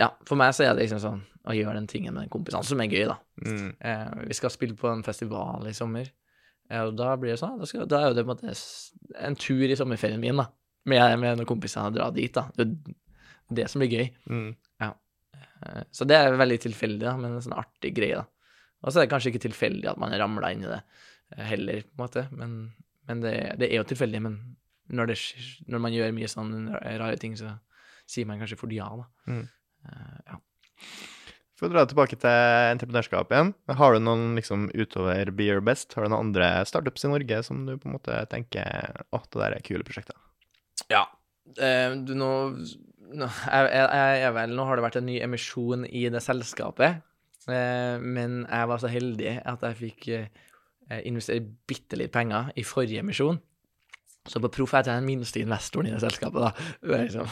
ja, 0.00 0.06
for 0.24 0.40
meg 0.40 0.54
så 0.56 0.64
er 0.64 0.70
det 0.72 0.86
liksom 0.86 1.00
sånn 1.02 1.18
å 1.44 1.52
gjøre 1.52 1.76
den 1.76 1.86
tingen 1.90 2.14
med 2.16 2.24
den 2.24 2.30
kompisen 2.32 2.64
som 2.64 2.80
er 2.80 2.88
gøy, 2.88 3.02
da. 3.10 3.18
Mm. 3.44 4.22
Vi 4.30 4.36
skal 4.38 4.50
spille 4.50 4.78
på 4.80 4.88
en 4.88 5.04
festival 5.04 5.68
i 5.68 5.74
sommer, 5.76 6.08
og 6.80 6.94
da 6.96 7.10
blir 7.20 7.34
det 7.34 7.36
sånn, 7.38 7.58
da, 7.60 7.68
skal, 7.68 7.84
da 7.90 8.00
er 8.00 8.08
jo 8.08 8.16
det 8.16 8.24
på 8.24 8.32
en 8.32 8.40
måte 8.48 9.20
en 9.28 9.36
tur 9.36 9.68
i 9.68 9.76
sommerferien 9.76 10.24
min, 10.24 10.40
da. 10.40 10.48
Med, 10.90 11.02
med 11.20 11.38
noen 11.38 11.48
kompiser 11.48 11.88
og 11.88 11.96
dra 11.96 12.10
dit, 12.12 12.32
da. 12.34 12.48
Det 12.52 12.66
er 12.66 13.56
det 13.60 13.70
som 13.72 13.80
blir 13.80 13.92
gøy. 13.92 14.06
Mm. 14.28 14.50
Ja. 14.82 14.90
Så 15.94 16.04
det 16.08 16.18
er 16.18 16.36
veldig 16.36 16.58
tilfeldig, 16.66 17.04
da, 17.06 17.14
men 17.16 17.36
en 17.36 17.44
sånn 17.44 17.56
artig 17.56 17.94
greie, 17.96 18.20
da. 18.20 18.28
Og 18.84 18.92
så 18.92 19.00
er 19.00 19.06
det 19.06 19.14
kanskje 19.14 19.32
ikke 19.32 19.46
tilfeldig 19.46 19.88
at 19.94 20.00
man 20.00 20.12
ramla 20.20 20.50
inn 20.52 20.66
i 20.66 20.68
det 20.68 20.80
eh, 20.80 21.44
heller, 21.54 21.80
på 21.88 21.96
en 21.96 22.02
måte, 22.02 22.26
men, 22.36 22.56
men 23.08 23.22
det, 23.24 23.34
det 23.62 23.70
er 23.70 23.80
jo 23.80 23.88
tilfeldig. 23.88 24.20
Men 24.26 24.38
når, 24.92 25.12
det, 25.12 25.18
når 25.72 25.84
man 25.86 25.96
gjør 25.96 26.12
mye 26.16 26.30
sånne 26.30 26.82
rare 27.00 27.16
ting, 27.20 27.36
så 27.40 27.54
sier 28.04 28.28
man 28.28 28.42
kanskje 28.42 28.60
fort 28.60 28.74
ja, 28.76 28.90
da. 29.00 29.08
Mm. 29.30 29.44
Uh, 29.88 30.18
ja. 30.28 30.40
For 31.54 31.68
å 31.68 31.72
dra 31.72 31.84
tilbake 31.88 32.18
til 32.20 32.74
entreprenørskap 32.74 33.32
igjen. 33.32 33.54
Har 33.78 33.94
du 33.94 34.02
noen 34.02 34.34
liksom 34.36 34.66
utover 34.74 35.30
Be 35.32 35.46
Your 35.48 35.64
Best, 35.64 35.94
har 35.94 36.04
du 36.04 36.10
noen 36.10 36.28
andre 36.28 36.50
startups 36.68 37.06
i 37.06 37.12
Norge 37.12 37.40
som 37.46 37.62
du 37.64 37.76
på 37.78 37.88
en 37.88 37.96
måte 37.96 38.18
tenker 38.32 39.04
åh, 39.14 39.24
det 39.30 39.40
der 39.40 39.56
er 39.56 39.64
kule 39.64 39.86
prosjekter? 39.86 40.18
Ja. 40.90 41.04
Eh, 41.60 41.92
du, 42.04 42.14
nå, 42.18 42.30
nå, 43.14 43.28
jeg, 43.28 43.70
jeg, 43.70 44.20
jeg 44.22 44.36
vel, 44.36 44.54
nå 44.56 44.68
har 44.68 44.78
det 44.78 44.86
vært 44.86 45.00
en 45.00 45.08
ny 45.08 45.18
emisjon 45.24 45.86
i 45.86 46.06
det 46.12 46.22
selskapet, 46.24 47.02
eh, 47.48 47.96
men 48.00 48.42
jeg 48.44 48.70
var 48.70 48.82
så 48.82 48.90
heldig 48.92 49.38
at 49.44 49.66
jeg 49.68 49.80
fikk 49.80 50.08
eh, 50.16 51.02
investere 51.04 51.44
bitte 51.68 52.00
litt 52.00 52.14
penger 52.14 52.52
i 52.58 52.66
forrige 52.66 53.04
emisjon. 53.04 53.40
Så 54.24 54.40
på 54.40 54.48
Proff 54.48 54.72
er 54.72 54.86
jeg 54.86 55.02
den 55.02 55.08
minste 55.08 55.42
investoren 55.42 55.90
i 55.90 55.92
det 55.92 56.00
selskapet, 56.00 56.40
da. 56.40 56.68
Liksom, 56.94 57.28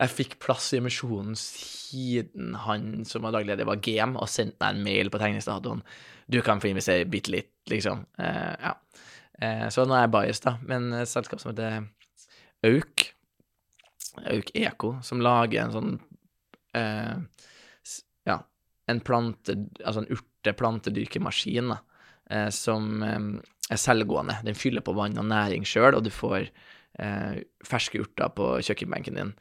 jeg 0.00 0.10
fikk 0.10 0.40
plass 0.42 0.72
i 0.74 0.80
emisjonen 0.80 1.36
siden 1.38 2.56
han 2.64 3.04
som 3.06 3.22
var 3.22 3.36
daglig 3.36 3.52
leder, 3.52 3.68
var 3.68 3.78
GM, 3.78 4.16
og 4.18 4.30
sendte 4.30 4.58
meg 4.58 4.74
en 4.74 4.88
mail 4.88 5.12
på 5.14 5.20
tegningsdatoen. 5.22 5.84
Du 6.26 6.40
kan 6.42 6.58
få 6.58 6.72
investere 6.72 7.06
bitte 7.06 7.30
litt, 7.30 7.52
liksom. 7.70 8.02
Eh, 8.18 8.56
ja. 8.58 8.74
Eh, 9.38 9.68
så 9.70 9.86
nå 9.86 9.94
er 9.94 10.08
jeg 10.08 10.14
biased, 10.16 10.48
da. 10.48 10.56
Men 10.66 11.06
selskap 11.06 11.38
som 11.38 11.52
heter 11.52 11.86
Auk, 12.66 13.06
Auk 14.26 14.52
Eko, 14.56 14.96
som 15.06 15.22
lager 15.24 15.64
en 15.64 15.74
sånn 15.74 15.92
eh, 16.76 17.16
Ja, 18.26 18.40
en 18.90 19.02
plante... 19.06 19.56
Altså 19.82 20.02
en 20.02 20.10
urte-plantedyrkemaskin, 20.16 21.74
eh, 22.30 22.48
som 22.54 23.04
eh, 23.06 23.28
er 23.70 23.82
selvgående. 23.82 24.40
Den 24.46 24.58
fyller 24.58 24.84
på 24.86 24.94
vann 24.96 25.18
og 25.20 25.28
næring 25.30 25.66
sjøl, 25.68 25.94
og 25.98 26.04
du 26.06 26.12
får 26.14 26.48
eh, 27.02 27.42
ferske 27.66 28.02
urter 28.02 28.32
på 28.36 28.56
kjøkkenbenken 28.66 29.20
din 29.20 29.32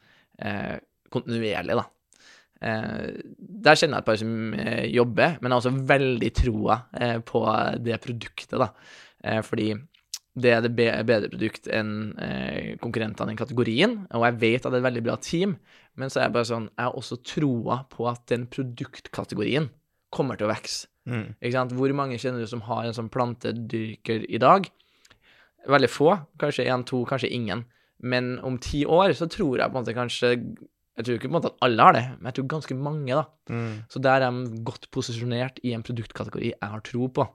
eh, 0.41 0.77
kontinuerlig, 1.13 1.77
da. 1.79 1.85
Eh, 2.65 3.09
der 3.37 3.77
kjenner 3.77 3.99
jeg 3.99 4.03
et 4.03 4.09
par 4.09 4.21
som 4.21 4.53
eh, 4.59 4.85
jobber, 4.93 5.37
men 5.39 5.49
jeg 5.49 5.55
har 5.55 5.61
også 5.63 5.89
veldig 5.91 6.31
troa 6.41 6.79
eh, 6.99 7.17
på 7.25 7.43
det 7.85 7.99
produktet, 8.03 8.57
da. 8.61 8.71
Eh, 9.23 9.41
fordi 9.45 9.73
det 10.35 10.51
er 10.51 10.63
det 10.65 10.73
bedre 10.75 11.29
produkt 11.31 11.69
enn 11.71 11.91
eh, 12.19 12.73
konkurrentene 12.81 13.31
i 13.31 13.39
kategorien, 13.39 14.01
og 14.11 14.25
jeg 14.27 14.39
vet 14.41 14.65
at 14.65 14.73
det 14.73 14.79
er 14.79 14.83
et 14.83 14.89
veldig 14.89 15.03
bra 15.05 15.15
team, 15.23 15.55
men 15.95 16.11
så 16.11 16.19
er 16.19 16.27
jeg 16.27 16.35
bare 16.35 16.49
sånn, 16.49 16.67
jeg 16.73 16.89
har 16.89 16.97
også 16.99 17.19
troa 17.23 17.77
på 17.91 18.09
at 18.11 18.25
den 18.31 18.43
produktkategorien 18.51 19.69
kommer 20.15 20.39
til 20.39 20.49
å 20.49 20.51
vokse. 20.51 20.89
Mm. 21.05 21.35
Ikke 21.37 21.53
sant? 21.53 21.75
Hvor 21.77 21.91
mange 21.95 22.17
kjenner 22.19 22.43
du 22.43 22.49
som 22.49 22.65
har 22.65 22.83
en 22.83 22.97
sånn 22.97 23.11
plantedyrker 23.13 24.25
i 24.27 24.41
dag? 24.41 24.67
Veldig 25.69 25.89
få, 25.89 26.11
kanskje 26.41 26.67
én, 26.67 26.85
to, 26.87 27.03
kanskje 27.07 27.31
ingen. 27.33 27.63
Men 28.03 28.35
om 28.45 28.57
ti 28.61 28.83
år 28.89 29.15
så 29.17 29.29
tror 29.31 29.61
jeg 29.61 29.71
på 29.71 29.77
en 29.77 29.85
måte 29.85 29.95
kanskje 29.95 30.33
Jeg 30.35 31.05
tror 31.05 31.15
ikke 31.15 31.29
på 31.29 31.31
en 31.31 31.37
måte 31.37 31.49
at 31.53 31.63
alle 31.65 31.85
har 31.87 31.95
det, 31.95 32.03
men 32.17 32.29
jeg 32.29 32.37
tror 32.37 32.45
ganske 32.53 32.75
mange, 32.79 33.15
da. 33.17 33.25
Mm. 33.51 33.71
Så 33.91 33.99
der 33.99 34.23
er 34.23 34.31
de 34.31 34.61
godt 34.67 34.87
posisjonert 34.95 35.57
i 35.67 35.73
en 35.75 35.83
produktkategori 35.83 36.53
jeg 36.53 36.69
har 36.71 36.83
tro 36.87 37.09
på. 37.11 37.25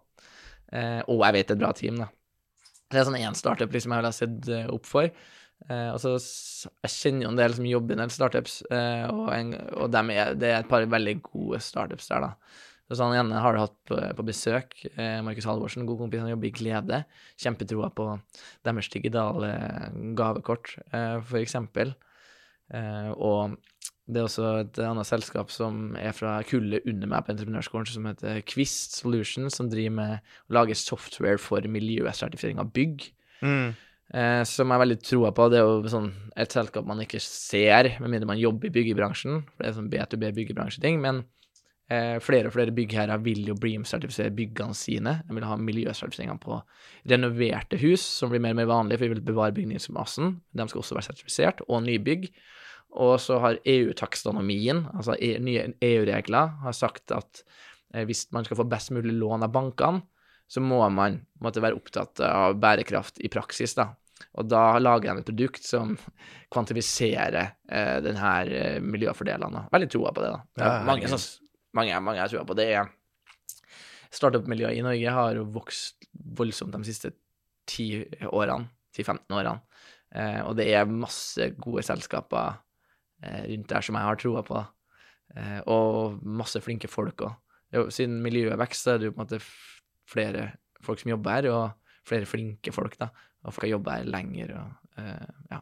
Eh, 0.73 1.03
og 1.05 1.21
jeg 1.27 1.37
vet 1.37 1.51
det 1.51 1.53
er 1.53 1.59
et 1.59 1.61
bra 1.61 1.73
team, 1.77 1.99
da. 2.01 2.07
Det 2.91 2.99
er 2.99 3.07
sånn 3.07 3.21
én 3.21 3.37
startup 3.39 3.71
liksom 3.71 3.95
jeg 3.95 4.03
vil 4.03 4.09
ha 4.09 4.17
sett 4.17 4.49
eh, 4.51 4.67
opp 4.73 4.89
for. 4.89 5.11
Eh, 5.69 5.91
og 5.93 6.01
så 6.01 6.17
Jeg 6.87 6.95
kjenner 6.95 7.27
jo 7.27 7.31
en 7.35 7.39
del 7.39 7.55
som 7.55 7.69
jobber 7.69 7.95
i 7.95 7.99
en 7.99 8.03
del 8.05 8.15
startups, 8.15 8.57
eh, 8.73 9.07
og, 9.13 9.29
en, 9.37 9.55
og 9.77 9.93
dem 9.95 10.11
er, 10.15 10.35
det 10.39 10.51
er 10.51 10.59
et 10.63 10.71
par 10.71 10.87
veldig 10.97 11.17
gode 11.29 11.61
startups 11.65 12.11
der, 12.11 12.27
da. 12.27 12.59
Så 12.91 12.97
sånn 12.99 13.15
ene 13.15 13.39
har 13.39 13.55
du 13.55 13.61
hatt 13.63 13.77
på, 13.87 13.97
på 14.19 14.27
besøk. 14.27 14.73
Eh, 14.97 15.21
Markus 15.23 15.47
Halvorsen, 15.47 15.87
god 15.87 16.01
kompis, 16.01 16.25
han 16.25 16.33
jobber 16.33 16.49
i 16.49 16.55
Glede. 16.57 17.03
Kjempetroa 17.39 17.93
på 17.95 18.07
deres 18.67 18.91
digitale 18.91 19.53
gavekort, 20.19 20.73
eh, 20.91 21.21
for 21.23 21.39
eksempel. 21.39 21.95
Eh, 22.75 23.13
og 23.15 23.55
det 24.11 24.21
er 24.21 24.27
også 24.27 24.49
et 24.61 24.81
annet 24.85 25.09
selskap 25.09 25.53
som 25.55 25.95
er 25.99 26.15
fra 26.17 26.39
kullet 26.47 26.87
under 26.89 27.11
meg 27.11 27.25
på 27.27 27.35
entreprenørskolen, 27.35 27.89
som 27.89 28.09
heter 28.11 28.43
Quist 28.49 28.99
Solutions, 28.99 29.57
som 29.57 29.71
driver 29.71 29.95
med 29.97 30.17
å 30.51 30.59
lage 30.59 30.77
software 30.79 31.41
for 31.41 31.65
miljøsertifisering 31.79 32.61
av 32.63 32.73
bygg. 32.75 33.07
Mm. 33.41 33.73
Eh, 34.11 34.41
som 34.49 34.67
jeg 34.67 34.75
er 34.75 34.83
veldig 34.83 35.01
troa 35.07 35.31
på. 35.35 35.47
Det 35.53 35.61
er 35.61 35.69
jo 35.69 35.91
sånn 35.91 36.09
et 36.41 36.55
selskap 36.55 36.87
man 36.89 37.03
ikke 37.05 37.21
ser, 37.23 37.93
med 38.03 38.11
mindre 38.11 38.31
man 38.33 38.41
jobber 38.41 38.71
i 38.71 38.75
byggebransjen. 38.75 39.45
For 39.53 39.63
det 39.63 39.71
er 39.71 39.77
sånn 39.77 39.91
B2B-byggebransjeting. 39.93 40.99
Men 41.05 41.23
eh, 41.93 42.17
flere 42.25 42.51
og 42.51 42.57
flere 42.57 42.75
byggherrer 42.75 43.23
vil 43.23 43.45
jo 43.53 43.59
BREAM-sertifisere 43.61 44.35
byggene 44.35 44.75
sine. 44.79 45.21
De 45.29 45.37
vil 45.39 45.47
ha 45.47 45.59
miljøsertifiseringene 45.61 46.43
på 46.43 46.59
renoverte 47.11 47.79
hus, 47.83 48.03
som 48.03 48.33
blir 48.33 48.43
mer 48.43 48.57
og 48.57 48.63
mer 48.65 48.73
vanlig, 48.73 48.99
for 48.99 49.07
vi 49.07 49.15
vil 49.15 49.29
bevare 49.31 49.55
bygningsmassen. 49.57 50.41
De 50.59 50.67
skal 50.73 50.83
også 50.83 50.99
være 50.99 51.11
sertifisert, 51.13 51.63
og 51.69 51.87
nybygg. 51.87 52.33
Og 52.99 53.21
så 53.23 53.39
har 53.39 53.59
EU-takstonomien, 53.65 54.85
altså 54.97 55.15
E- 55.23 55.39
nye 55.39 55.69
EU-regler, 55.81 56.57
har 56.65 56.75
sagt 56.75 57.13
at 57.15 57.43
eh, 57.95 58.05
hvis 58.09 58.27
man 58.35 58.45
skal 58.47 58.59
få 58.59 58.67
best 58.71 58.91
mulig 58.91 59.15
lån 59.15 59.45
av 59.47 59.53
bankene, 59.55 60.03
så 60.51 60.59
må 60.61 60.81
man 60.91 61.21
måtte 61.39 61.63
være 61.63 61.77
opptatt 61.79 62.19
av 62.27 62.57
bærekraft 62.59 63.21
i 63.23 63.29
praksis, 63.31 63.77
da. 63.79 63.93
Og 64.37 64.49
da 64.51 64.79
lager 64.83 65.15
de 65.15 65.23
et 65.23 65.29
produkt 65.31 65.65
som 65.65 65.93
kvantifiserer 66.53 67.39
eh, 67.71 67.99
denne 68.05 68.33
eh, 68.51 68.81
miljøfordelene. 68.83 69.53
da. 69.55 69.63
Veldig 69.73 69.91
troa 69.95 70.11
på 70.17 70.25
det, 70.25 70.33
da. 70.35 70.41
Det 70.59 70.65
Ja, 70.67 70.73
mange, 70.89 71.07
herregud. 71.07 71.47
mange, 71.79 72.01
mange 72.09 72.19
jeg 72.25 72.33
tror 72.35 72.49
på 72.51 72.57
det. 72.59 72.69
Startup-miljøet 74.11 74.75
i 74.81 74.83
Norge 74.85 75.15
har 75.15 75.39
jo 75.39 75.47
vokst 75.55 76.09
voldsomt 76.37 76.75
de 76.75 76.83
siste 76.89 77.13
10 77.71 78.27
årene, 78.35 78.67
10-15 78.97 79.37
årene. 79.39 79.61
Eh, 80.11 80.41
og 80.43 80.57
det 80.59 80.67
er 80.75 80.91
masse 80.91 81.53
gode 81.63 81.85
selskaper 81.87 82.59
rundt 83.23 83.69
der 83.71 83.85
som 83.85 83.99
jeg 83.99 84.09
har 84.09 84.21
troa 84.21 84.43
på. 84.47 84.63
Eh, 85.37 85.61
og 85.71 86.19
masse 86.27 86.61
flinke 86.65 86.91
folk 86.91 87.27
òg. 87.27 87.37
Siden 87.95 88.19
miljøet 88.25 88.59
vokser, 88.59 88.97
er 88.97 88.99
det 88.99 89.11
jo 89.11 89.15
på 89.15 89.21
en 89.21 89.27
måte 89.27 89.43
flere 90.11 90.47
folk 90.83 91.03
som 91.03 91.13
jobber 91.13 91.37
her, 91.37 91.51
og 91.55 91.93
flere 92.09 92.27
flinke 92.27 92.75
folk, 92.75 92.97
da. 92.99 93.11
Og 93.45 93.55
folk 93.55 93.69
har 93.69 93.77
jobba 93.77 94.01
her 94.01 94.11
lenger, 94.11 94.57
og 94.59 95.03
eh, 95.03 95.29
ja. 95.53 95.61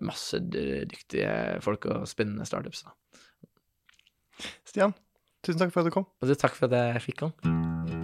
Masse 0.00 0.38
dyktige 0.40 1.60
folk 1.60 1.84
og 1.92 2.06
spennende 2.08 2.46
startups, 2.48 2.86
da. 2.86 2.94
Stian, 4.64 4.94
tusen 5.44 5.60
takk 5.60 5.74
for 5.74 5.82
at 5.82 5.90
du 5.90 5.96
kom. 5.98 6.08
Og 6.22 6.36
takk 6.38 6.56
for 6.56 6.70
at 6.70 6.78
jeg 6.94 7.08
fikk 7.10 7.26
komme. 7.26 7.99